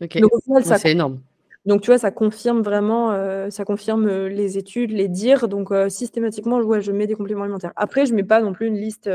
Ok, 0.00 0.18
c'est 0.64 0.90
énorme. 0.92 1.20
Donc, 1.66 1.82
tu 1.82 1.88
vois, 1.88 1.98
ça 1.98 2.10
confirme 2.10 2.62
vraiment, 2.62 3.12
euh, 3.12 3.50
ça 3.50 3.64
confirme 3.64 4.08
euh, 4.08 4.28
les 4.28 4.56
études, 4.56 4.92
les 4.92 5.08
dires. 5.08 5.46
Donc, 5.46 5.70
euh, 5.72 5.90
systématiquement, 5.90 6.58
ouais, 6.60 6.80
je 6.80 6.90
mets 6.90 7.06
des 7.06 7.14
compléments 7.14 7.42
alimentaires. 7.42 7.72
Après, 7.76 8.06
je 8.06 8.14
mets 8.14 8.24
pas 8.24 8.40
non 8.40 8.54
plus 8.54 8.66
une 8.66 8.76
liste 8.76 9.10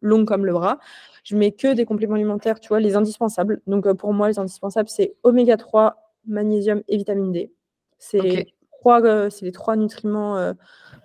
longue 0.00 0.26
comme 0.26 0.46
le 0.46 0.52
bras. 0.52 0.78
Je 1.22 1.36
mets 1.36 1.52
que 1.52 1.74
des 1.74 1.84
compléments 1.84 2.14
alimentaires, 2.14 2.60
tu 2.60 2.68
vois, 2.68 2.80
les 2.80 2.96
indispensables. 2.96 3.60
Donc, 3.66 3.90
pour 3.92 4.14
moi, 4.14 4.28
les 4.28 4.38
indispensables, 4.38 4.88
c'est 4.88 5.14
oméga 5.22 5.58
3, 5.58 6.14
magnésium 6.26 6.82
et 6.88 6.96
vitamine 6.96 7.30
D. 7.30 7.52
C'est 7.98 8.46
trois, 8.80 9.30
c'est 9.30 9.44
les 9.44 9.52
trois 9.52 9.76
nutriments 9.76 10.54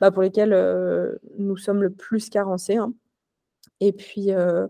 bah, 0.02 0.10
pour 0.10 0.24
lesquels 0.24 1.20
nous 1.38 1.58
sommes 1.58 1.84
le 1.84 1.92
plus 1.92 2.30
carencés. 2.30 2.78
Hein. 2.78 2.94
Et 3.80 3.92
puis, 3.92 4.32
euh, 4.32 4.68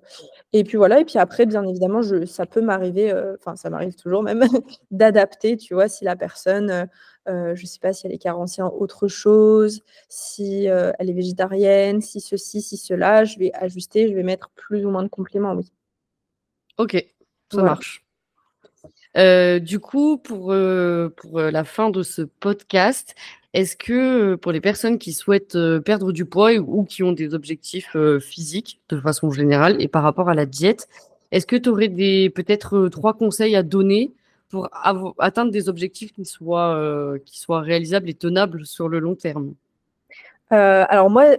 et 0.52 0.66
puis 0.66 0.78
voilà, 0.78 1.00
et 1.00 1.06
puis 1.06 1.18
après, 1.18 1.46
bien 1.46 1.64
évidemment, 1.64 2.02
je, 2.02 2.26
ça 2.26 2.46
peut 2.46 2.60
m'arriver, 2.60 3.12
euh, 3.12 3.36
enfin, 3.40 3.56
ça 3.56 3.70
m'arrive 3.70 3.96
toujours 3.96 4.22
même, 4.22 4.44
d'adapter, 4.92 5.56
tu 5.56 5.74
vois, 5.74 5.88
si 5.88 6.04
la 6.04 6.18
personne, 6.18 6.90
euh, 7.30 7.56
je 7.56 7.62
ne 7.62 7.68
sais 7.68 7.80
pas 7.80 7.94
si 7.94 8.06
elle 8.06 8.14
est 8.14 8.18
carencée 8.18 8.62
en 8.62 8.70
autre 8.74 9.08
chose, 9.08 9.82
si 10.10 10.66
elle 10.66 11.10
est 11.10 11.14
végétarienne, 11.14 12.02
si 12.02 12.20
ceci, 12.20 12.62
si 12.62 12.76
cela, 12.76 13.24
je 13.24 13.40
vais 13.40 13.52
ajuster, 13.54 14.10
je 14.10 14.14
vais 14.14 14.24
mettre 14.24 14.50
plus 14.56 14.86
ou 14.86 14.90
moins 14.90 15.04
de 15.04 15.10
compléments, 15.10 15.54
oui. 15.54 15.72
Ok, 16.78 17.04
ça 17.52 17.64
marche. 17.64 18.06
du 19.16 19.80
coup, 19.80 20.18
pour, 20.18 20.54
pour 21.16 21.40
la 21.40 21.64
fin 21.64 21.90
de 21.90 22.04
ce 22.04 22.24
podcast, 22.24 23.16
est-ce 23.58 23.76
que 23.76 24.36
pour 24.36 24.52
les 24.52 24.62
personnes 24.62 25.00
qui 25.00 25.14
souhaitent 25.14 25.58
perdre 25.84 26.12
du 26.12 26.26
poids 26.26 26.54
ou 26.54 26.84
qui 26.84 27.02
ont 27.02 27.12
des 27.12 27.34
objectifs 27.34 27.98
physiques 28.20 28.80
de 28.90 29.00
façon 29.00 29.32
générale 29.32 29.82
et 29.82 29.88
par 29.88 30.04
rapport 30.04 30.30
à 30.30 30.36
la 30.36 30.46
diète, 30.46 30.88
est-ce 31.32 31.48
que 31.48 31.56
tu 31.56 31.70
aurais 31.70 31.88
des 31.88 32.30
peut-être 32.30 32.88
trois 32.90 33.16
conseils 33.16 33.56
à 33.56 33.64
donner 33.64 34.14
pour 34.50 34.70
atteindre 35.18 35.52
des 35.52 35.70
objectifs 35.70 36.14
qui 36.14 36.24
soient, 36.24 37.18
qui 37.26 37.40
soient 37.40 37.62
réalisables 37.62 38.10
et 38.10 38.14
tenables 38.14 38.64
sur 38.66 38.88
le 38.90 39.00
long 39.00 39.16
terme? 39.16 39.56
Alors 40.50 41.10
moi, 41.10 41.38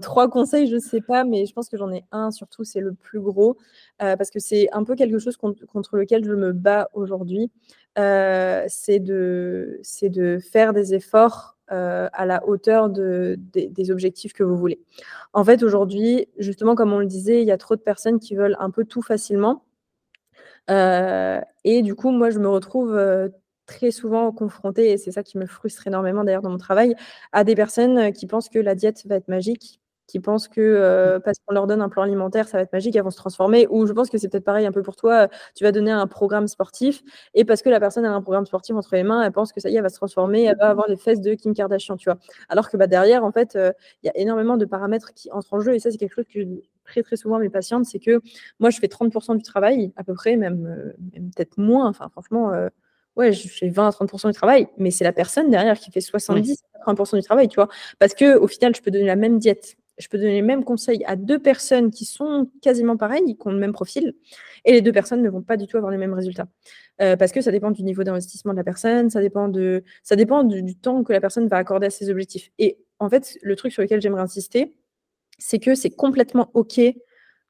trois 0.00 0.28
conseils, 0.28 0.68
je 0.68 0.76
ne 0.76 0.80
sais 0.80 1.00
pas, 1.00 1.24
mais 1.24 1.46
je 1.46 1.52
pense 1.52 1.68
que 1.68 1.76
j'en 1.76 1.92
ai 1.92 2.04
un 2.12 2.30
surtout, 2.30 2.64
c'est 2.64 2.80
le 2.80 2.92
plus 2.92 3.20
gros, 3.20 3.56
parce 3.98 4.30
que 4.30 4.38
c'est 4.38 4.68
un 4.72 4.84
peu 4.84 4.94
quelque 4.94 5.18
chose 5.18 5.36
contre 5.36 5.96
lequel 5.96 6.24
je 6.24 6.32
me 6.32 6.52
bats 6.52 6.88
aujourd'hui. 6.92 7.50
Euh, 7.98 8.64
c'est 8.68 8.98
de, 8.98 9.80
faire 10.50 10.72
des 10.72 10.94
efforts 10.94 11.56
euh, 11.70 12.08
à 12.12 12.26
la 12.26 12.46
hauteur 12.46 12.90
de, 12.90 13.38
des 13.38 13.90
objectifs 13.90 14.32
que 14.32 14.42
vous 14.42 14.56
voulez. 14.56 14.80
En 15.32 15.44
fait, 15.44 15.62
aujourd'hui, 15.62 16.26
justement, 16.38 16.74
comme 16.74 16.92
on 16.92 16.98
le 16.98 17.06
disait, 17.06 17.40
il 17.42 17.46
y 17.46 17.52
a 17.52 17.58
trop 17.58 17.76
de 17.76 17.80
personnes 17.80 18.18
qui 18.18 18.34
veulent 18.34 18.56
un 18.58 18.70
peu 18.70 18.84
tout 18.84 19.02
facilement. 19.02 19.64
Euh, 20.70 21.40
et 21.64 21.82
du 21.82 21.94
coup, 21.94 22.10
moi, 22.10 22.30
je 22.30 22.38
me 22.38 22.48
retrouve 22.48 22.98
très 23.66 23.90
souvent 23.90 24.32
confrontée, 24.32 24.92
et 24.92 24.98
c'est 24.98 25.12
ça 25.12 25.22
qui 25.22 25.38
me 25.38 25.46
frustre 25.46 25.86
énormément 25.86 26.24
d'ailleurs 26.24 26.42
dans 26.42 26.50
mon 26.50 26.58
travail, 26.58 26.94
à 27.32 27.44
des 27.44 27.54
personnes 27.54 28.12
qui 28.12 28.26
pensent 28.26 28.48
que 28.48 28.58
la 28.58 28.74
diète 28.74 29.06
va 29.06 29.16
être 29.16 29.28
magique 29.28 29.80
qui 30.06 30.20
pensent 30.20 30.48
que 30.48 30.60
euh, 30.60 31.18
parce 31.20 31.38
qu'on 31.38 31.54
leur 31.54 31.66
donne 31.66 31.80
un 31.80 31.88
plan 31.88 32.02
alimentaire, 32.02 32.46
ça 32.48 32.58
va 32.58 32.62
être 32.62 32.72
magique, 32.72 32.94
elles 32.96 33.02
vont 33.02 33.10
se 33.10 33.16
transformer. 33.16 33.66
Ou 33.70 33.86
je 33.86 33.92
pense 33.92 34.10
que 34.10 34.18
c'est 34.18 34.28
peut-être 34.28 34.44
pareil 34.44 34.66
un 34.66 34.72
peu 34.72 34.82
pour 34.82 34.96
toi, 34.96 35.28
tu 35.54 35.64
vas 35.64 35.72
donner 35.72 35.90
un 35.90 36.06
programme 36.06 36.46
sportif 36.46 37.02
et 37.34 37.44
parce 37.44 37.62
que 37.62 37.70
la 37.70 37.80
personne 37.80 38.04
a 38.04 38.12
un 38.12 38.20
programme 38.20 38.46
sportif 38.46 38.76
entre 38.76 38.94
les 38.94 39.02
mains, 39.02 39.22
elle 39.22 39.32
pense 39.32 39.52
que 39.52 39.60
ça 39.60 39.70
y 39.70 39.74
est, 39.74 39.76
elle 39.76 39.82
va 39.82 39.88
se 39.88 39.96
transformer, 39.96 40.44
elle 40.44 40.56
va 40.58 40.68
avoir 40.70 40.88
les 40.88 40.96
fesses 40.96 41.20
de 41.20 41.34
Kim 41.34 41.54
Kardashian, 41.54 41.96
tu 41.96 42.10
vois. 42.10 42.18
Alors 42.48 42.70
que 42.70 42.76
bah, 42.76 42.86
derrière, 42.86 43.24
en 43.24 43.32
fait, 43.32 43.56
euh, 43.56 43.72
il 44.02 44.06
y 44.06 44.10
a 44.10 44.16
énormément 44.16 44.56
de 44.56 44.64
paramètres 44.66 45.12
qui 45.14 45.30
entrent 45.32 45.54
en 45.54 45.60
jeu 45.60 45.74
et 45.74 45.78
ça, 45.78 45.90
c'est 45.90 45.98
quelque 45.98 46.14
chose 46.14 46.26
que 46.32 46.40
je 46.40 46.44
dis 46.44 46.62
très 46.84 47.02
très 47.02 47.16
souvent 47.16 47.36
à 47.36 47.38
mes 47.38 47.48
patientes, 47.48 47.86
c'est 47.86 47.98
que 47.98 48.20
moi, 48.60 48.68
je 48.70 48.78
fais 48.78 48.88
30% 48.88 49.36
du 49.36 49.42
travail, 49.42 49.92
à 49.96 50.04
peu 50.04 50.12
près, 50.12 50.36
même, 50.36 50.66
euh, 50.66 50.92
même 51.14 51.30
peut-être 51.34 51.56
moins. 51.56 51.88
Enfin, 51.88 52.08
franchement, 52.10 52.52
ouais, 53.16 53.32
je 53.32 53.48
fais 53.48 53.68
20 53.68 53.88
à 53.88 53.90
30% 53.90 54.28
du 54.28 54.34
travail, 54.34 54.68
mais 54.78 54.90
c'est 54.90 55.04
la 55.04 55.12
personne 55.12 55.50
derrière 55.50 55.78
qui 55.78 55.90
fait 55.90 56.00
70 56.00 56.62
à 56.74 56.92
30% 56.92 57.16
du 57.16 57.22
travail, 57.22 57.48
tu 57.48 57.56
vois. 57.56 57.68
Parce 57.98 58.14
que 58.14 58.36
au 58.36 58.46
final, 58.46 58.74
je 58.74 58.82
peux 58.82 58.90
donner 58.90 59.06
la 59.06 59.16
même 59.16 59.38
diète 59.38 59.76
je 59.98 60.08
peux 60.08 60.18
donner 60.18 60.32
les 60.32 60.42
mêmes 60.42 60.64
conseils 60.64 61.04
à 61.06 61.16
deux 61.16 61.38
personnes 61.38 61.90
qui 61.90 62.04
sont 62.04 62.50
quasiment 62.62 62.96
pareilles, 62.96 63.36
qui 63.36 63.46
ont 63.46 63.52
le 63.52 63.58
même 63.58 63.72
profil, 63.72 64.14
et 64.64 64.72
les 64.72 64.82
deux 64.82 64.92
personnes 64.92 65.22
ne 65.22 65.30
vont 65.30 65.42
pas 65.42 65.56
du 65.56 65.66
tout 65.66 65.76
avoir 65.76 65.92
les 65.92 65.98
mêmes 65.98 66.14
résultats. 66.14 66.48
Euh, 67.00 67.16
parce 67.16 67.32
que 67.32 67.40
ça 67.40 67.52
dépend 67.52 67.70
du 67.70 67.82
niveau 67.82 68.02
d'investissement 68.02 68.52
de 68.52 68.58
la 68.58 68.64
personne, 68.64 69.10
ça 69.10 69.20
dépend, 69.20 69.48
de, 69.48 69.84
ça 70.02 70.16
dépend 70.16 70.44
du, 70.44 70.76
temps 70.76 71.04
que 71.04 71.12
la 71.12 71.20
personne 71.20 71.48
va 71.48 71.58
accorder 71.58 71.86
à 71.86 71.90
ses 71.90 72.10
objectifs. 72.10 72.50
Et 72.58 72.78
en 72.98 73.08
fait, 73.08 73.38
le 73.42 73.56
truc 73.56 73.72
sur 73.72 73.82
lequel 73.82 74.00
j'aimerais 74.00 74.22
insister, 74.22 74.76
c'est 75.38 75.58
que 75.58 75.74
c'est 75.74 75.90
complètement 75.90 76.50
OK 76.54 76.80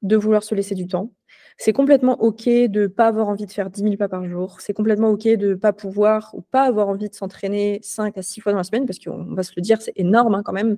de 0.01 0.15
vouloir 0.15 0.43
se 0.43 0.53
laisser 0.53 0.75
du 0.75 0.87
temps. 0.87 1.11
C'est 1.57 1.71
complètement 1.71 2.21
OK 2.21 2.45
de 2.45 2.81
ne 2.81 2.87
pas 2.87 3.07
avoir 3.07 3.29
envie 3.29 3.45
de 3.45 3.51
faire 3.51 3.69
10 3.69 3.81
000 3.81 3.95
pas 3.97 4.09
par 4.09 4.27
jour. 4.27 4.59
C'est 4.59 4.73
complètement 4.73 5.09
OK 5.09 5.23
de 5.23 5.49
ne 5.49 5.55
pas 5.55 5.71
pouvoir 5.71 6.31
ou 6.33 6.41
pas 6.41 6.63
avoir 6.63 6.89
envie 6.89 7.09
de 7.09 7.13
s'entraîner 7.13 7.79
5 7.81 8.17
à 8.17 8.21
6 8.21 8.41
fois 8.41 8.51
dans 8.51 8.57
la 8.57 8.65
semaine, 8.65 8.85
parce 8.85 8.99
qu'on 8.99 9.33
va 9.33 9.43
se 9.43 9.53
le 9.55 9.61
dire, 9.61 9.81
c'est 9.81 9.93
énorme 9.95 10.35
hein, 10.35 10.43
quand 10.43 10.51
même. 10.51 10.77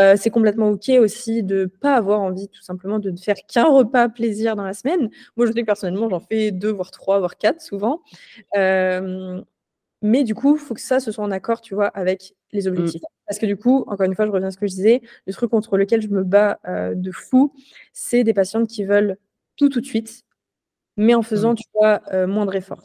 Euh, 0.00 0.14
c'est 0.16 0.30
complètement 0.30 0.70
OK 0.70 0.88
aussi 1.00 1.42
de 1.42 1.62
ne 1.62 1.66
pas 1.66 1.94
avoir 1.94 2.20
envie 2.20 2.48
tout 2.48 2.62
simplement 2.62 3.00
de 3.00 3.10
ne 3.10 3.16
faire 3.16 3.36
qu'un 3.48 3.64
repas 3.64 4.08
plaisir 4.08 4.54
dans 4.54 4.64
la 4.64 4.74
semaine. 4.74 5.10
Moi, 5.36 5.46
je 5.46 5.52
sais 5.52 5.60
que 5.60 5.66
personnellement, 5.66 6.08
j'en 6.08 6.20
fais 6.20 6.52
deux, 6.52 6.70
voire 6.70 6.92
trois, 6.92 7.18
voire 7.18 7.36
quatre 7.36 7.60
souvent. 7.60 8.00
Euh, 8.56 9.42
mais 10.00 10.22
du 10.22 10.34
coup, 10.34 10.56
il 10.56 10.60
faut 10.60 10.74
que 10.74 10.80
ça, 10.80 11.00
se 11.00 11.10
soit 11.10 11.24
en 11.24 11.32
accord, 11.32 11.60
tu 11.60 11.74
vois, 11.74 11.88
avec 11.88 12.34
les 12.52 12.62
mmh. 12.62 12.68
objectifs. 12.68 13.02
Parce 13.26 13.38
que 13.38 13.46
du 13.46 13.56
coup, 13.56 13.84
encore 13.88 14.06
une 14.06 14.14
fois, 14.14 14.26
je 14.26 14.30
reviens 14.30 14.48
à 14.48 14.50
ce 14.50 14.56
que 14.56 14.66
je 14.66 14.74
disais, 14.74 15.02
le 15.26 15.32
truc 15.32 15.50
contre 15.50 15.76
lequel 15.76 16.00
je 16.00 16.08
me 16.08 16.22
bats 16.22 16.60
euh, 16.66 16.94
de 16.94 17.10
fou, 17.10 17.52
c'est 17.92 18.24
des 18.24 18.32
patientes 18.32 18.68
qui 18.68 18.84
veulent 18.84 19.18
tout 19.58 19.68
tout 19.68 19.80
de 19.80 19.86
suite, 19.86 20.24
mais 20.96 21.14
en 21.14 21.22
faisant, 21.22 21.52
mmh. 21.52 21.56
tu 21.56 21.64
vois, 21.74 22.02
euh, 22.12 22.26
moindre 22.26 22.54
effort. 22.54 22.82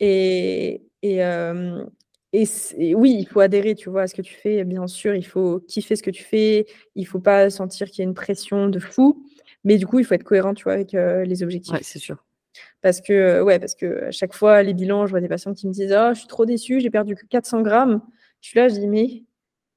Et, 0.00 0.82
et, 1.02 1.24
euh, 1.24 1.84
et, 2.32 2.46
oui, 2.94 3.16
il 3.18 3.26
faut 3.26 3.40
adhérer, 3.40 3.74
tu 3.74 3.90
vois, 3.90 4.02
à 4.02 4.06
ce 4.06 4.14
que 4.14 4.22
tu 4.22 4.34
fais. 4.34 4.64
Bien 4.64 4.86
sûr, 4.86 5.14
il 5.14 5.26
faut 5.26 5.60
kiffer 5.60 5.96
ce 5.96 6.02
que 6.02 6.10
tu 6.10 6.22
fais. 6.24 6.66
Il 6.94 7.06
faut 7.06 7.20
pas 7.20 7.50
sentir 7.50 7.90
qu'il 7.90 8.00
y 8.00 8.06
a 8.06 8.08
une 8.08 8.14
pression 8.14 8.68
de 8.68 8.78
fou. 8.78 9.24
Mais 9.64 9.76
du 9.76 9.86
coup, 9.86 9.98
il 9.98 10.04
faut 10.04 10.14
être 10.14 10.24
cohérent, 10.24 10.54
tu 10.54 10.64
vois, 10.64 10.74
avec 10.74 10.92
les 10.92 11.42
objectifs. 11.42 11.74
Ouais, 11.74 11.80
c'est 11.82 11.98
sûr. 11.98 12.24
Parce 12.82 13.00
que, 13.00 13.42
ouais, 13.42 13.58
parce 13.58 13.74
que 13.74 14.04
à 14.04 14.10
chaque 14.10 14.34
fois, 14.34 14.62
les 14.62 14.74
bilans, 14.74 15.06
je 15.06 15.10
vois 15.10 15.20
des 15.20 15.28
patients 15.28 15.54
qui 15.54 15.66
me 15.66 15.72
disent 15.72 15.94
Oh, 15.96 16.10
je 16.14 16.20
suis 16.20 16.28
trop 16.28 16.46
déçue, 16.46 16.80
j'ai 16.80 16.90
perdu 16.90 17.14
que 17.14 17.26
400 17.26 17.62
grammes. 17.62 18.00
Je 18.40 18.48
suis 18.48 18.58
là, 18.58 18.68
je 18.68 18.74
dis 18.74 18.88
Mais, 18.88 19.24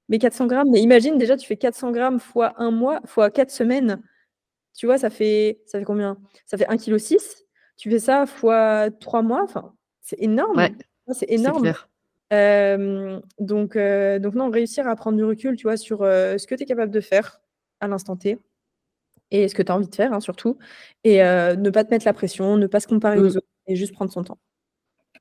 mais 0.10 0.20
400 0.20 0.48
grammes, 0.48 0.70
mais 0.72 0.82
imagine 0.82 1.18
déjà, 1.18 1.38
tu 1.38 1.48
fais 1.48 1.58
400 1.58 1.92
grammes 1.92 2.20
fois 2.20 2.54
un 2.58 2.72
mois, 2.72 3.02
fois 3.06 3.30
4 3.30 3.52
semaines. 3.52 4.02
Tu 4.76 4.86
vois, 4.86 4.98
ça 4.98 5.10
fait, 5.10 5.62
ça 5.66 5.80
fait 5.80 5.86
combien? 5.86 6.18
Ça 6.46 6.58
fait 6.58 6.68
1,6 6.68 7.18
kg. 7.18 7.24
Tu 7.78 7.90
fais 7.90 8.00
ça 8.00 8.26
fois 8.26 8.90
3 8.92 9.22
mois. 9.22 9.44
Enfin, 9.44 9.74
c'est 10.02 10.22
énorme. 10.22 10.58
Ouais, 10.58 10.74
c'est 11.12 11.30
énorme. 11.30 11.74
Euh, 12.34 13.20
donc, 13.40 13.76
euh, 13.76 14.20
donc, 14.20 14.34
non, 14.34 14.50
réussir 14.50 14.88
à 14.88 14.96
prendre 14.96 15.18
du 15.18 15.24
recul, 15.24 15.56
tu 15.56 15.64
vois, 15.64 15.78
sur 15.78 16.02
euh, 16.02 16.38
ce 16.38 16.48
que 16.48 16.56
tu 16.56 16.64
es 16.64 16.66
capable 16.66 16.92
de 16.92 17.02
faire 17.02 17.42
à 17.80 17.88
l'instant 17.88 18.16
T 18.16 18.40
et 19.32 19.48
ce 19.48 19.56
que 19.56 19.62
tu 19.62 19.72
as 19.72 19.76
envie 19.76 19.88
de 19.88 19.96
faire, 19.96 20.14
hein, 20.14 20.20
surtout. 20.20 20.58
Et 21.04 21.20
ne 21.20 21.70
pas 21.70 21.84
te 21.84 21.92
mettre 21.92 22.06
la 22.06 22.14
pression, 22.14 22.58
ne 22.58 22.68
pas 22.68 22.80
se 22.80 22.88
comparer 22.88 23.18
aux 23.20 23.24
mmh. 23.24 23.38
autres 23.38 23.48
et 23.68 23.76
juste 23.76 23.94
prendre 23.94 24.12
son 24.12 24.24
temps. 24.24 24.38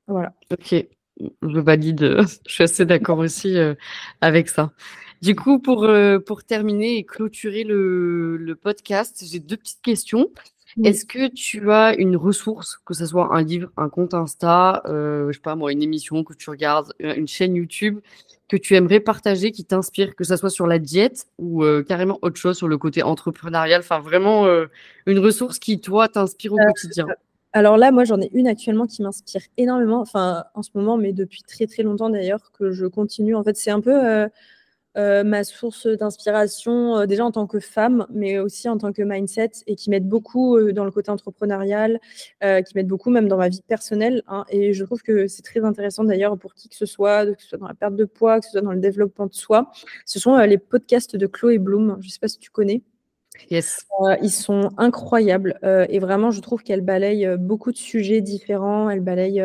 Voilà. 0.07 0.33
Ok, 0.51 0.75
je 1.19 1.59
valide. 1.59 2.17
je 2.47 2.53
suis 2.53 2.63
assez 2.63 2.85
d'accord 2.85 3.17
aussi 3.17 3.57
avec 4.21 4.49
ça. 4.49 4.71
Du 5.23 5.37
coup, 5.37 5.57
pour, 5.57 5.87
pour 6.25 6.43
terminer 6.43 6.97
et 6.97 7.05
clôturer 7.05 7.63
le, 7.63 8.35
le 8.35 8.55
podcast, 8.55 9.23
j'ai 9.25 9.39
deux 9.39 9.55
petites 9.55 9.81
questions. 9.81 10.29
Est-ce 10.83 11.05
que 11.05 11.29
tu 11.29 11.71
as 11.71 11.95
une 11.95 12.17
ressource, 12.17 12.79
que 12.85 12.93
ce 12.93 13.05
soit 13.05 13.33
un 13.33 13.41
livre, 13.41 13.71
un 13.77 13.87
compte 13.87 14.13
Insta, 14.13 14.81
euh, 14.85 15.27
je 15.27 15.37
sais 15.37 15.41
pas 15.41 15.55
moi, 15.55 15.71
une 15.71 15.81
émission 15.81 16.25
que 16.25 16.33
tu 16.33 16.49
regardes, 16.49 16.93
une 16.99 17.27
chaîne 17.27 17.55
YouTube 17.55 17.99
que 18.49 18.57
tu 18.57 18.75
aimerais 18.75 18.99
partager, 18.99 19.51
qui 19.51 19.63
t'inspire, 19.63 20.13
que 20.13 20.25
ce 20.25 20.35
soit 20.35 20.49
sur 20.49 20.67
la 20.67 20.77
diète 20.77 21.27
ou 21.39 21.63
euh, 21.63 21.83
carrément 21.83 22.19
autre 22.21 22.35
chose 22.35 22.57
sur 22.57 22.67
le 22.67 22.77
côté 22.77 23.01
entrepreneurial, 23.01 23.79
enfin 23.79 23.99
vraiment 24.01 24.45
euh, 24.45 24.65
une 25.05 25.19
ressource 25.19 25.57
qui 25.57 25.79
toi 25.79 26.09
t'inspire 26.09 26.51
au 26.51 26.57
quotidien. 26.57 27.07
Alors 27.53 27.77
là, 27.77 27.91
moi, 27.91 28.03
j'en 28.03 28.19
ai 28.19 28.29
une 28.33 28.47
actuellement 28.47 28.87
qui 28.87 29.03
m'inspire 29.03 29.43
énormément, 29.55 30.01
enfin 30.01 30.43
en 30.53 30.63
ce 30.63 30.71
moment, 30.75 30.97
mais 30.97 31.13
depuis 31.13 31.43
très 31.43 31.65
très 31.65 31.83
longtemps 31.83 32.09
d'ailleurs, 32.09 32.51
que 32.51 32.71
je 32.71 32.87
continue. 32.87 33.35
En 33.35 33.43
fait, 33.43 33.55
c'est 33.55 33.71
un 33.71 33.79
peu 33.79 34.27
euh, 34.97 35.23
ma 35.23 35.43
source 35.43 35.87
d'inspiration, 35.87 36.97
euh, 36.97 37.05
déjà 37.05 37.25
en 37.25 37.31
tant 37.31 37.47
que 37.47 37.59
femme, 37.59 38.05
mais 38.11 38.39
aussi 38.39 38.69
en 38.69 38.77
tant 38.77 38.93
que 38.93 39.01
mindset, 39.01 39.51
et 39.67 39.75
qui 39.75 39.89
m'aide 39.89 40.07
beaucoup 40.07 40.57
euh, 40.57 40.71
dans 40.71 40.85
le 40.85 40.91
côté 40.91 41.09
entrepreneurial, 41.09 41.99
qui 42.41 42.75
m'aide 42.75 42.87
beaucoup 42.87 43.09
même 43.09 43.27
dans 43.27 43.37
ma 43.37 43.49
vie 43.49 43.61
personnelle. 43.67 44.21
Hein, 44.27 44.45
et 44.49 44.73
je 44.73 44.83
trouve 44.83 45.01
que 45.01 45.27
c'est 45.27 45.41
très 45.41 45.63
intéressant 45.63 46.03
d'ailleurs 46.03 46.37
pour 46.37 46.53
qui 46.53 46.69
que 46.69 46.75
ce 46.75 46.85
soit, 46.85 47.25
que 47.25 47.41
ce 47.41 47.49
soit 47.49 47.57
dans 47.57 47.67
la 47.67 47.73
perte 47.73 47.95
de 47.95 48.05
poids, 48.05 48.39
que 48.39 48.45
ce 48.45 48.51
soit 48.51 48.61
dans 48.61 48.71
le 48.71 48.79
développement 48.79 49.27
de 49.27 49.33
soi. 49.33 49.71
Ce 50.05 50.19
sont 50.19 50.37
les 50.37 50.57
podcasts 50.57 51.15
de 51.15 51.27
Chloé 51.27 51.57
Bloom. 51.57 51.97
Je 52.01 52.07
ne 52.07 52.11
sais 52.11 52.19
pas 52.19 52.27
si 52.27 52.37
tu 52.37 52.49
connais. 52.51 52.83
Yes. 53.49 53.85
Euh, 54.01 54.15
ils 54.21 54.31
sont 54.31 54.71
incroyables 54.77 55.59
euh, 55.63 55.85
et 55.89 55.99
vraiment, 55.99 56.31
je 56.31 56.39
trouve 56.39 56.63
qu'elle 56.63 56.81
balaye 56.81 57.25
euh, 57.25 57.37
beaucoup 57.37 57.71
de 57.71 57.77
sujets 57.77 58.21
différents. 58.21 58.89
Elle 58.89 59.01
balaye 59.01 59.43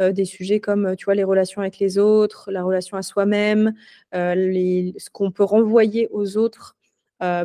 des 0.00 0.24
sujets 0.24 0.60
comme, 0.60 0.96
tu 0.96 1.06
vois, 1.06 1.14
les 1.14 1.24
relations 1.24 1.60
avec 1.60 1.78
les 1.78 1.98
autres, 1.98 2.50
la 2.50 2.62
relation 2.62 2.96
à 2.96 3.02
soi-même, 3.02 3.74
ce 4.12 5.10
qu'on 5.10 5.30
peut 5.30 5.44
renvoyer 5.44 6.08
aux 6.10 6.36
autres. 6.36 6.76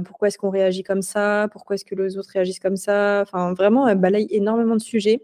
pourquoi 0.06 0.28
est-ce 0.28 0.38
qu'on 0.38 0.50
réagit 0.50 0.84
comme 0.84 1.02
ça 1.02 1.48
Pourquoi 1.52 1.76
est-ce 1.76 1.86
que 1.86 1.96
les 1.96 2.18
autres 2.18 2.30
réagissent 2.32 2.60
comme 2.60 2.78
ça 2.78 3.22
Enfin, 3.22 3.54
vraiment, 3.54 3.88
elle 3.88 3.98
balaye 3.98 4.28
énormément 4.30 4.76
de 4.76 4.82
sujets 4.82 5.22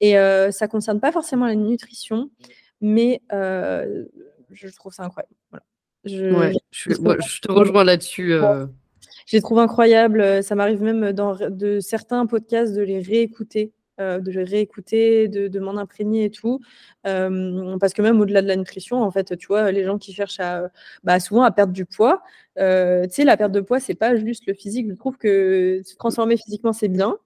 et 0.00 0.14
ça 0.50 0.68
concerne 0.68 1.00
pas 1.00 1.12
forcément 1.12 1.46
la 1.46 1.54
nutrition, 1.56 2.30
mais 2.80 3.22
je 3.30 4.76
trouve 4.76 4.92
ça 4.92 5.04
incroyable. 5.04 5.34
Je, 6.04 6.54
je, 6.70 7.40
te 7.40 7.50
rejoins 7.50 7.84
là-dessus. 7.84 8.34
Je 9.28 9.36
les 9.36 9.42
trouve 9.42 9.58
incroyables. 9.58 10.22
Euh, 10.22 10.42
ça 10.42 10.54
m'arrive 10.54 10.82
même 10.82 11.12
dans 11.12 11.36
de 11.36 11.80
certains 11.80 12.24
podcasts 12.24 12.74
de 12.74 12.80
les 12.80 13.00
réécouter. 13.00 13.72
Euh, 14.00 14.20
de 14.20 14.30
les 14.30 14.44
réécouter, 14.44 15.26
de, 15.26 15.58
m'en 15.58 15.76
imprégner 15.76 16.26
et 16.26 16.30
tout. 16.30 16.60
Euh, 17.06 17.76
parce 17.78 17.92
que 17.92 18.00
même 18.00 18.20
au-delà 18.20 18.42
de 18.42 18.46
la 18.46 18.54
nutrition, 18.54 19.02
en 19.02 19.10
fait, 19.10 19.36
tu 19.36 19.48
vois, 19.48 19.72
les 19.72 19.84
gens 19.84 19.98
qui 19.98 20.12
cherchent 20.12 20.38
à, 20.38 20.70
bah, 21.02 21.18
souvent 21.18 21.42
à 21.42 21.50
perdre 21.50 21.72
du 21.72 21.84
poids, 21.84 22.22
tu 22.56 22.62
sais, 22.62 23.24
la 23.24 23.36
perte 23.36 23.50
de 23.50 23.60
poids, 23.60 23.80
c'est 23.80 23.96
pas 23.96 24.14
juste 24.16 24.46
le 24.46 24.54
physique. 24.54 24.86
Je 24.88 24.94
trouve 24.94 25.18
que 25.18 25.82
se 25.84 25.96
transformer 25.96 26.36
physiquement, 26.36 26.72
c'est 26.72 26.88
bien, 26.88 27.18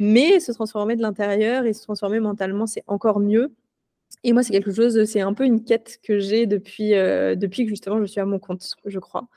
mais 0.00 0.40
se 0.40 0.50
transformer 0.50 0.96
de 0.96 1.02
l'intérieur 1.02 1.66
et 1.66 1.72
se 1.72 1.82
transformer 1.84 2.18
mentalement, 2.18 2.66
c'est 2.66 2.82
encore 2.88 3.20
mieux. 3.20 3.54
Et 4.24 4.32
moi, 4.32 4.42
c'est 4.42 4.52
quelque 4.52 4.72
chose, 4.72 5.04
c'est 5.04 5.20
un 5.20 5.32
peu 5.32 5.44
une 5.44 5.64
quête 5.64 6.00
que 6.02 6.18
j'ai 6.18 6.46
depuis, 6.46 6.94
euh, 6.94 7.36
depuis 7.36 7.64
que 7.64 7.68
justement 7.68 8.00
je 8.00 8.04
suis 8.04 8.20
à 8.20 8.24
mon 8.24 8.38
compte, 8.38 8.74
je 8.84 8.98
crois. 8.98 9.28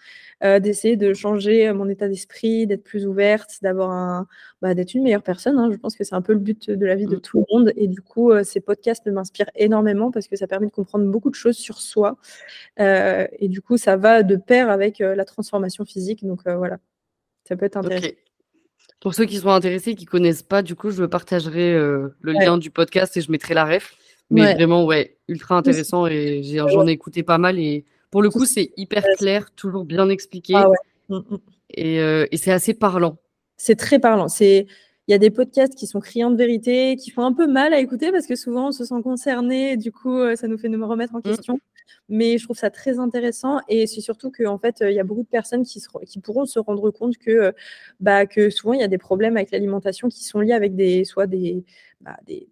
Euh, 0.44 0.60
d'essayer 0.60 0.98
de 0.98 1.14
changer 1.14 1.72
mon 1.72 1.88
état 1.88 2.08
d'esprit, 2.08 2.66
d'être 2.66 2.84
plus 2.84 3.06
ouverte, 3.06 3.60
d'avoir 3.62 3.92
un, 3.92 4.28
bah, 4.62 4.74
d'être 4.74 4.96
une 4.96 5.04
meilleure 5.04 5.22
personne. 5.22 5.60
Hein. 5.60 5.70
Je 5.72 5.78
pense 5.78 5.96
que 5.96 6.04
c'est 6.04 6.16
un 6.16 6.24
peu 6.24 6.34
le 6.34 6.40
but 6.40 6.72
de 6.72 6.86
la 6.86 6.96
vie 6.96 7.06
de 7.06 7.18
mmh. 7.18 7.22
tout 7.22 7.38
le 7.38 7.56
monde. 7.56 7.74
Et 7.76 7.88
du 7.88 8.02
coup, 8.02 8.32
euh, 8.32 8.44
ces 8.44 8.60
podcasts 8.60 9.06
m'inspirent 9.06 9.52
énormément 9.56 10.10
parce 10.10 10.28
que 10.28 10.36
ça 10.36 10.48
permet 10.48 10.66
de 10.66 10.72
comprendre 10.72 11.06
beaucoup 11.06 11.30
de 11.30 11.36
choses 11.36 11.58
sur 11.58 11.80
soi. 11.80 12.18
et 12.78 13.48
du 13.48 13.62
coup, 13.62 13.78
ça 13.78 13.98
va 13.98 14.24
de 14.24 14.36
pair 14.36 14.70
avec 14.72 15.00
la 15.00 15.26
transformation 15.26 15.86
physique. 15.86 16.26
Donc 16.26 16.42
voilà, 16.46 16.80
ça 17.48 17.56
peut 17.56 17.66
être 17.66 17.78
intéressant. 17.78 18.08
Pour 19.00 19.14
ceux 19.14 19.26
qui 19.26 19.38
sont 19.38 19.50
intéressés, 19.50 19.96
qui 19.96 20.06
connaissent 20.06 20.44
pas, 20.44 20.62
du 20.64 20.76
coup, 20.76 20.92
je 20.92 21.04
partagerai 21.04 21.74
le 21.74 22.32
lien 22.32 22.58
du 22.58 22.72
podcast 22.72 23.16
et 23.18 23.22
je 23.22 23.32
mettrai 23.32 23.54
la 23.54 23.66
ref. 23.66 23.96
Mais 24.32 24.54
vraiment, 24.54 24.86
ouais, 24.86 25.18
ultra 25.28 25.58
intéressant 25.58 26.08
et 26.08 26.42
j'en 26.44 26.88
ai, 26.88 26.92
écouté 26.92 27.24
pas 27.24 27.38
mal. 27.38 27.60
Et 27.60 27.86
pour 28.10 28.22
le 28.22 28.30
coup, 28.30 28.46
c'est 28.46 28.72
hyper 28.78 29.04
clair, 29.18 29.52
toujours 29.56 29.86
bien 29.86 30.10
expliqué. 30.10 30.54
Ah 30.56 30.68
mmh, 31.10 31.16
mmh. 31.16 31.38
euh, 31.80 32.28
et, 32.32 32.38
c'est 32.38 32.52
assez 32.52 32.74
parlant. 32.74 33.18
C'est 33.58 33.76
très 33.76 34.00
parlant. 34.00 34.28
C'est 34.28 34.68
il 35.08 35.12
y 35.12 35.16
a 35.16 35.18
des 35.18 35.32
podcasts 35.32 35.76
qui 35.76 35.88
sont 35.88 36.00
criants 36.00 36.32
de 36.32 36.38
vérité, 36.38 36.96
qui 36.96 37.10
font 37.10 37.26
un 37.26 37.34
peu 37.34 37.48
mal 37.48 37.74
à 37.74 37.80
écouter 37.80 38.12
parce 38.12 38.28
que 38.28 38.36
souvent 38.36 38.68
on 38.68 38.72
se 38.72 38.86
sent 38.86 39.02
concerné, 39.04 39.76
du 39.76 39.92
coup 39.92 40.16
euh, 40.16 40.36
ça 40.36 40.48
nous 40.48 40.58
fait 40.58 40.70
nous 40.70 40.88
remettre 40.88 41.16
en 41.16 41.20
mmh. 41.20 41.24
question. 41.24 41.60
Mais 42.08 42.38
je 42.38 42.46
trouve 42.46 42.58
ça 42.58 42.70
très 42.70 43.00
intéressant 43.00 43.60
et 43.68 43.88
c'est 43.88 44.00
surtout 44.00 44.32
qu'en 44.32 44.58
fait 44.58 44.78
il 44.82 44.94
y 44.94 45.00
a 45.00 45.04
beaucoup 45.04 45.24
de 45.24 45.28
personnes 45.28 45.66
qui, 45.66 45.82
qui 46.08 46.20
pourront 46.20 46.46
se 46.46 46.60
rendre 46.60 46.92
compte 46.92 47.18
que, 47.18 47.54
bah, 48.00 48.26
que 48.26 48.50
souvent 48.50 48.74
il 48.74 48.80
y 48.80 48.84
a 48.84 48.88
des 48.88 48.98
problèmes 48.98 49.36
avec 49.38 49.52
l'alimentation 49.52 50.08
qui 50.08 50.24
sont 50.24 50.40
liés 50.40 50.54
avec 50.54 50.76
des, 50.76 51.04
soit 51.04 51.28
des, 51.28 51.66
bah, 52.00 52.18
des 52.26 52.48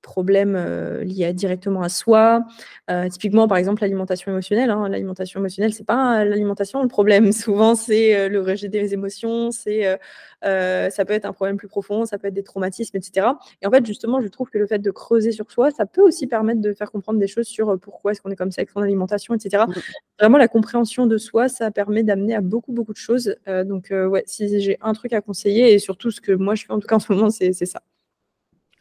problèmes 0.00 0.54
euh, 0.56 1.04
liés 1.04 1.32
directement 1.32 1.82
à 1.82 1.88
soi. 1.88 2.42
Euh, 2.90 3.08
typiquement, 3.08 3.48
par 3.48 3.58
exemple, 3.58 3.82
l'alimentation 3.82 4.30
émotionnelle. 4.32 4.70
Hein. 4.70 4.88
L'alimentation 4.88 5.40
émotionnelle, 5.40 5.72
c'est 5.72 5.86
pas 5.86 6.24
l'alimentation 6.24 6.82
le 6.82 6.88
problème. 6.88 7.32
Souvent, 7.32 7.74
c'est 7.74 8.16
euh, 8.16 8.28
le 8.28 8.40
rejet 8.40 8.68
des 8.68 8.94
émotions. 8.94 9.50
C'est 9.50 9.98
ça 10.42 11.04
peut 11.04 11.12
être 11.12 11.26
un 11.26 11.32
problème 11.32 11.56
plus 11.56 11.68
profond, 11.68 12.06
ça 12.06 12.18
peut 12.18 12.28
être 12.28 12.34
des 12.34 12.42
traumatismes, 12.42 12.96
etc. 12.96 13.26
Et 13.60 13.66
en 13.66 13.70
fait, 13.70 13.84
justement, 13.84 14.20
je 14.20 14.28
trouve 14.28 14.48
que 14.48 14.58
le 14.58 14.66
fait 14.66 14.78
de 14.78 14.90
creuser 14.90 15.32
sur 15.32 15.50
soi, 15.50 15.70
ça 15.70 15.84
peut 15.84 16.00
aussi 16.00 16.26
permettre 16.26 16.60
de 16.60 16.72
faire 16.72 16.90
comprendre 16.90 17.18
des 17.18 17.26
choses 17.26 17.46
sur 17.46 17.78
pourquoi 17.78 18.12
est-ce 18.12 18.22
qu'on 18.22 18.30
est 18.30 18.36
comme 18.36 18.50
ça 18.50 18.60
avec 18.60 18.70
son 18.70 18.80
alimentation, 18.80 19.34
etc. 19.34 19.64
Mmh. 19.68 19.72
Vraiment, 20.18 20.38
la 20.38 20.48
compréhension 20.48 21.06
de 21.06 21.18
soi, 21.18 21.48
ça 21.48 21.70
permet 21.70 22.02
d'amener 22.02 22.34
à 22.34 22.40
beaucoup, 22.40 22.72
beaucoup 22.72 22.92
de 22.92 22.98
choses. 22.98 23.36
donc, 23.46 23.88
ouais, 23.90 24.22
si 24.26 24.60
j'ai 24.60 24.78
un 24.80 24.94
truc 24.94 25.12
à 25.12 25.20
conseiller, 25.20 25.74
et 25.74 25.78
surtout 25.78 26.10
ce 26.10 26.20
que 26.20 26.32
moi 26.32 26.54
je 26.54 26.64
fais 26.64 26.72
en 26.72 26.78
tout 26.78 26.88
cas 26.88 26.96
en 26.96 27.00
ce 27.00 27.12
moment, 27.12 27.30
c'est 27.30 27.52
ça. 27.52 27.82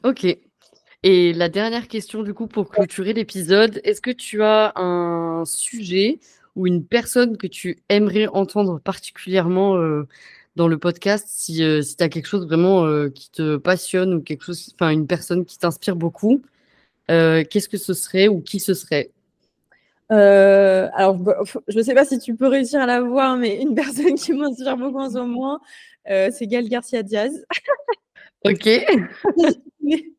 Ok, 0.03 0.25
et 1.03 1.31
la 1.33 1.47
dernière 1.47 1.87
question, 1.87 2.23
du 2.23 2.33
coup, 2.33 2.47
pour 2.47 2.69
clôturer 2.69 3.13
l'épisode, 3.13 3.79
est-ce 3.85 4.01
que 4.01 4.11
tu 4.11 4.43
as 4.43 4.73
un 4.75 5.45
sujet 5.45 6.19
ou 6.55 6.67
une 6.67 6.85
personne 6.85 7.37
que 7.37 7.47
tu 7.47 7.77
aimerais 7.87 8.27
entendre 8.27 8.81
particulièrement 8.81 9.77
euh, 9.77 10.07
dans 10.57 10.67
le 10.67 10.77
podcast 10.77 11.25
si, 11.29 11.63
euh, 11.63 11.81
si 11.81 11.95
tu 11.95 12.03
as 12.03 12.09
quelque 12.09 12.25
chose 12.25 12.45
vraiment 12.45 12.85
euh, 12.85 13.09
qui 13.09 13.31
te 13.31 13.55
passionne 13.55 14.13
ou 14.13 14.21
quelque 14.21 14.43
chose, 14.43 14.73
enfin, 14.75 14.89
une 14.89 15.07
personne 15.07 15.45
qui 15.45 15.57
t'inspire 15.57 15.95
beaucoup, 15.95 16.41
qu'est-ce 17.07 17.69
que 17.69 17.77
ce 17.77 17.93
serait 17.93 18.27
ou 18.27 18.41
qui 18.41 18.59
ce 18.59 18.73
serait? 18.73 19.11
Alors, 20.09 21.17
je 21.69 21.77
ne 21.77 21.83
sais 21.83 21.93
pas 21.93 22.03
si 22.03 22.19
tu 22.19 22.35
peux 22.35 22.47
réussir 22.47 22.81
à 22.81 22.85
la 22.85 23.01
voir, 23.01 23.37
mais 23.37 23.61
une 23.61 23.73
personne 23.75 24.15
qui 24.15 24.33
m'inspire 24.33 24.75
beaucoup 24.75 24.99
en 24.99 25.09
ce 25.09 25.17
moment, 25.17 25.61
c'est 26.05 26.45
Gaël 26.45 26.67
Garcia 26.67 27.03
Diaz. 27.03 27.45
Ok. 28.43 28.67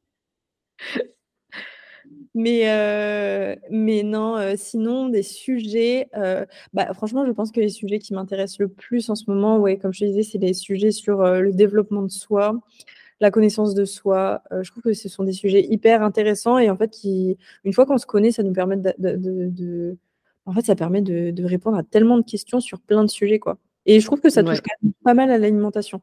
mais, 2.34 2.62
euh, 2.70 3.56
mais 3.70 4.02
non, 4.02 4.36
euh, 4.36 4.54
sinon, 4.56 5.08
des 5.08 5.22
sujets. 5.22 6.08
Euh, 6.16 6.44
bah, 6.72 6.92
franchement, 6.94 7.26
je 7.26 7.32
pense 7.32 7.50
que 7.50 7.60
les 7.60 7.68
sujets 7.68 7.98
qui 7.98 8.14
m'intéressent 8.14 8.60
le 8.60 8.68
plus 8.68 9.10
en 9.10 9.14
ce 9.14 9.24
moment, 9.28 9.58
ouais, 9.58 9.78
comme 9.78 9.92
je 9.92 10.00
te 10.00 10.04
disais, 10.04 10.22
c'est 10.22 10.38
les 10.38 10.54
sujets 10.54 10.92
sur 10.92 11.22
le 11.22 11.52
développement 11.52 12.02
de 12.02 12.10
soi, 12.10 12.60
la 13.20 13.30
connaissance 13.30 13.74
de 13.74 13.84
soi. 13.84 14.42
je 14.62 14.70
trouve 14.70 14.82
que 14.82 14.92
ce 14.92 15.08
sont 15.08 15.24
des 15.24 15.32
sujets 15.32 15.66
hyper 15.68 16.02
intéressants 16.02 16.58
et 16.58 16.70
en 16.70 16.76
fait, 16.76 16.90
qui, 16.90 17.36
une 17.64 17.72
fois 17.72 17.86
qu'on 17.86 17.98
se 17.98 18.06
connaît, 18.06 18.32
ça 18.32 18.42
nous 18.42 18.52
permet 18.52 18.76
de, 18.76 18.94
de, 18.98 19.96
en 20.46 20.52
fait, 20.52 20.62
ça 20.62 20.74
permet 20.74 21.02
de, 21.02 21.44
répondre 21.44 21.76
à 21.76 21.82
tellement 21.82 22.18
de 22.18 22.24
questions 22.24 22.60
sur 22.60 22.80
plein 22.80 23.04
de 23.04 23.10
sujets, 23.10 23.38
quoi. 23.38 23.58
Et 23.86 23.98
je 24.00 24.06
trouve 24.06 24.20
que 24.20 24.30
ça 24.30 24.42
touche 24.42 24.60
quand 24.60 24.74
même 24.82 24.92
pas 25.04 25.14
mal 25.14 25.30
à 25.30 25.38
l'alimentation. 25.38 26.02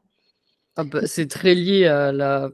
Ah 0.80 0.84
bah, 0.84 1.00
c'est 1.06 1.26
très 1.26 1.56
lié 1.56 1.86
à 1.86 2.12
la, 2.12 2.50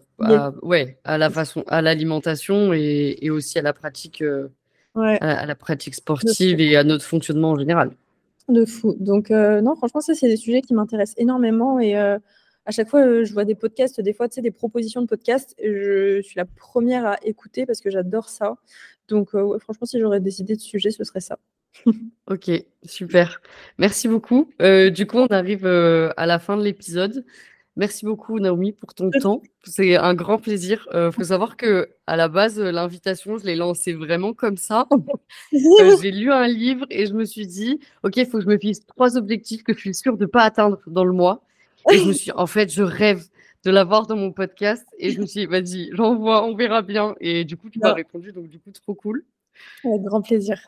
ouais, 0.62 0.98
à 1.05 1.18
la 1.18 1.28
façon, 1.28 1.62
à 1.66 1.82
l'alimentation 1.82 2.72
et, 2.72 3.18
et, 3.20 3.28
aussi 3.28 3.59
à 3.59 3.62
la 3.62 3.74
pratique, 3.74 4.22
euh, 4.22 4.48
à, 4.94 5.44
la 5.44 5.55
pratique 5.55 5.94
sportive 5.94 6.59
et 6.59 6.74
à 6.74 6.84
notre 6.84 7.05
fonctionnement 7.05 7.51
en 7.51 7.59
général. 7.59 7.90
De 8.48 8.64
fou. 8.64 8.96
Donc 8.98 9.30
euh, 9.30 9.60
non, 9.60 9.76
franchement, 9.76 10.01
ça 10.01 10.14
c'est 10.14 10.28
des 10.28 10.38
sujets 10.38 10.62
qui 10.62 10.72
m'intéressent 10.72 11.16
énormément 11.18 11.78
et 11.78 11.98
euh, 11.98 12.18
à 12.64 12.70
chaque 12.70 12.88
fois 12.88 13.24
je 13.24 13.30
vois 13.34 13.44
des 13.44 13.55
podcasts, 13.55 14.01
des 14.01 14.14
fois 14.14 14.26
tu 14.26 14.36
sais 14.36 14.40
des 14.40 14.51
propositions 14.51 15.02
de 15.02 15.06
podcasts, 15.06 15.55
je 15.62 16.22
suis 16.22 16.38
la 16.38 16.46
première 16.46 17.05
à 17.05 17.18
écouter 17.24 17.66
parce 17.66 17.82
que 17.82 17.90
j'adore 17.90 18.30
ça. 18.30 18.56
Donc 19.09 19.32
franchement, 19.60 19.84
si 19.84 20.01
j'aurais 20.01 20.20
décidé 20.20 20.56
de 20.56 20.62
sujet, 20.62 20.90
ce 20.90 21.05
serait 21.05 21.20
ça. 21.20 21.38
ok, 22.30 22.51
super. 22.84 23.42
Merci 23.76 24.09
beaucoup. 24.09 24.48
du 24.60 25.06
coup, 25.06 25.18
on 25.18 25.26
arrive 25.26 25.66
à 25.66 26.24
la 26.24 26.38
fin 26.38 26.56
de 26.56 26.62
l'épisode. 26.62 27.22
Merci 27.76 28.05
beaucoup 28.05 28.38
Naomi 28.38 28.72
pour 28.72 28.94
ton 28.94 29.10
temps. 29.10 29.42
C'est 29.64 29.96
un 29.96 30.14
grand 30.14 30.38
plaisir. 30.38 30.86
Il 30.92 30.96
euh, 30.96 31.10
faut 31.10 31.24
savoir 31.24 31.56
que 31.56 31.88
à 32.06 32.16
la 32.16 32.28
base 32.28 32.60
l'invitation, 32.60 33.36
je 33.36 33.44
l'ai 33.44 33.56
lancée 33.56 33.92
vraiment 33.92 34.32
comme 34.32 34.56
ça. 34.56 34.86
Euh, 35.52 35.96
j'ai 36.01 36.10
lu 36.10 36.32
un 36.32 36.46
livre 36.46 36.86
et 36.90 37.06
je 37.06 37.12
me 37.14 37.24
suis 37.24 37.46
dit 37.46 37.80
OK, 38.02 38.16
il 38.16 38.26
faut 38.26 38.38
que 38.38 38.44
je 38.44 38.48
me 38.48 38.59
fixe 38.59 38.84
trois 38.86 39.16
objectifs 39.16 39.62
que 39.62 39.72
je 39.72 39.78
suis 39.78 39.94
sûre 39.94 40.16
de 40.16 40.26
pas 40.26 40.42
atteindre 40.42 40.80
dans 40.86 41.05
le 41.05 41.12
mois. 41.12 41.42
Et 41.90 41.98
je 41.98 42.05
me 42.05 42.12
suis 42.12 42.30
en 42.32 42.46
fait, 42.46 42.72
je 42.72 42.82
rêve 42.82 43.24
de 43.64 43.70
l'avoir 43.70 44.06
dans 44.06 44.16
mon 44.16 44.32
podcast 44.32 44.86
et 44.98 45.10
je 45.10 45.20
me 45.20 45.26
suis 45.26 45.40
dit 45.40 45.46
vas-y, 45.46 45.90
j'envoie, 45.92 46.44
on 46.44 46.55
verra 46.55 46.82
bien 46.82 47.14
et 47.20 47.44
du 47.44 47.56
coup 47.56 47.70
tu 47.70 47.78
m'as 47.78 47.92
répondu 47.92 48.32
donc 48.32 48.48
du 48.48 48.59
coup 48.59 48.70
trop 48.70 48.94
cool. 48.94 49.24
Avec 49.84 50.02
grand 50.02 50.22
plaisir. 50.22 50.59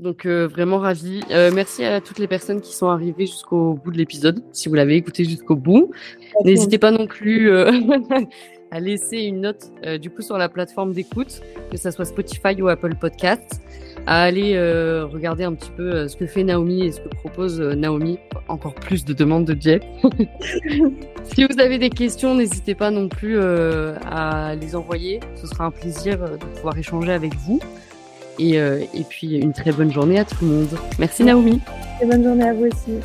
Donc 0.00 0.26
euh, 0.26 0.46
vraiment 0.46 0.78
ravi. 0.78 1.22
Euh, 1.30 1.50
merci 1.54 1.84
à 1.84 2.00
toutes 2.00 2.18
les 2.18 2.26
personnes 2.26 2.60
qui 2.60 2.74
sont 2.74 2.88
arrivées 2.88 3.26
jusqu'au 3.26 3.74
bout 3.74 3.90
de 3.90 3.96
l'épisode, 3.96 4.42
si 4.52 4.68
vous 4.68 4.74
l'avez 4.74 4.96
écouté 4.96 5.24
jusqu'au 5.24 5.56
bout. 5.56 5.90
N'hésitez 6.44 6.78
pas 6.78 6.90
non 6.90 7.06
plus 7.06 7.50
euh, 7.50 7.70
à 8.70 8.80
laisser 8.80 9.18
une 9.18 9.40
note 9.40 9.70
du 10.00 10.10
coup 10.10 10.22
sur 10.22 10.36
la 10.36 10.48
plateforme 10.48 10.92
d'écoute, 10.92 11.40
que 11.70 11.78
ça 11.78 11.92
soit 11.92 12.04
Spotify 12.04 12.60
ou 12.60 12.68
Apple 12.68 12.94
Podcasts, 12.96 13.62
à 14.06 14.22
aller 14.22 14.58
regarder 15.04 15.44
un 15.44 15.54
petit 15.54 15.70
peu 15.70 16.08
ce 16.08 16.16
que 16.16 16.26
fait 16.26 16.42
Naomi 16.42 16.84
et 16.84 16.92
ce 16.92 17.00
que 17.00 17.08
propose 17.08 17.60
Naomi. 17.60 18.18
Encore 18.48 18.74
plus 18.74 19.04
de 19.04 19.14
demandes 19.14 19.44
de 19.44 19.56
Jeff. 19.58 19.82
si 21.24 21.44
vous 21.44 21.60
avez 21.60 21.78
des 21.78 21.90
questions, 21.90 22.34
n'hésitez 22.34 22.74
pas 22.74 22.90
non 22.90 23.08
plus 23.08 23.38
à 23.40 24.56
les 24.60 24.74
envoyer. 24.74 25.20
Ce 25.36 25.46
sera 25.46 25.66
un 25.66 25.70
plaisir 25.70 26.18
de 26.18 26.44
pouvoir 26.56 26.76
échanger 26.76 27.12
avec 27.12 27.34
vous. 27.36 27.60
Et, 28.38 28.58
euh, 28.58 28.80
et 28.94 29.02
puis 29.02 29.36
une 29.36 29.52
très 29.52 29.72
bonne 29.72 29.92
journée 29.92 30.18
à 30.18 30.24
tout 30.24 30.36
le 30.42 30.48
monde. 30.48 30.78
Merci 30.98 31.24
Naomi. 31.24 31.60
Et 32.02 32.06
bonne 32.06 32.22
journée 32.22 32.48
à 32.48 32.52
vous 32.52 32.66
aussi. 32.66 33.00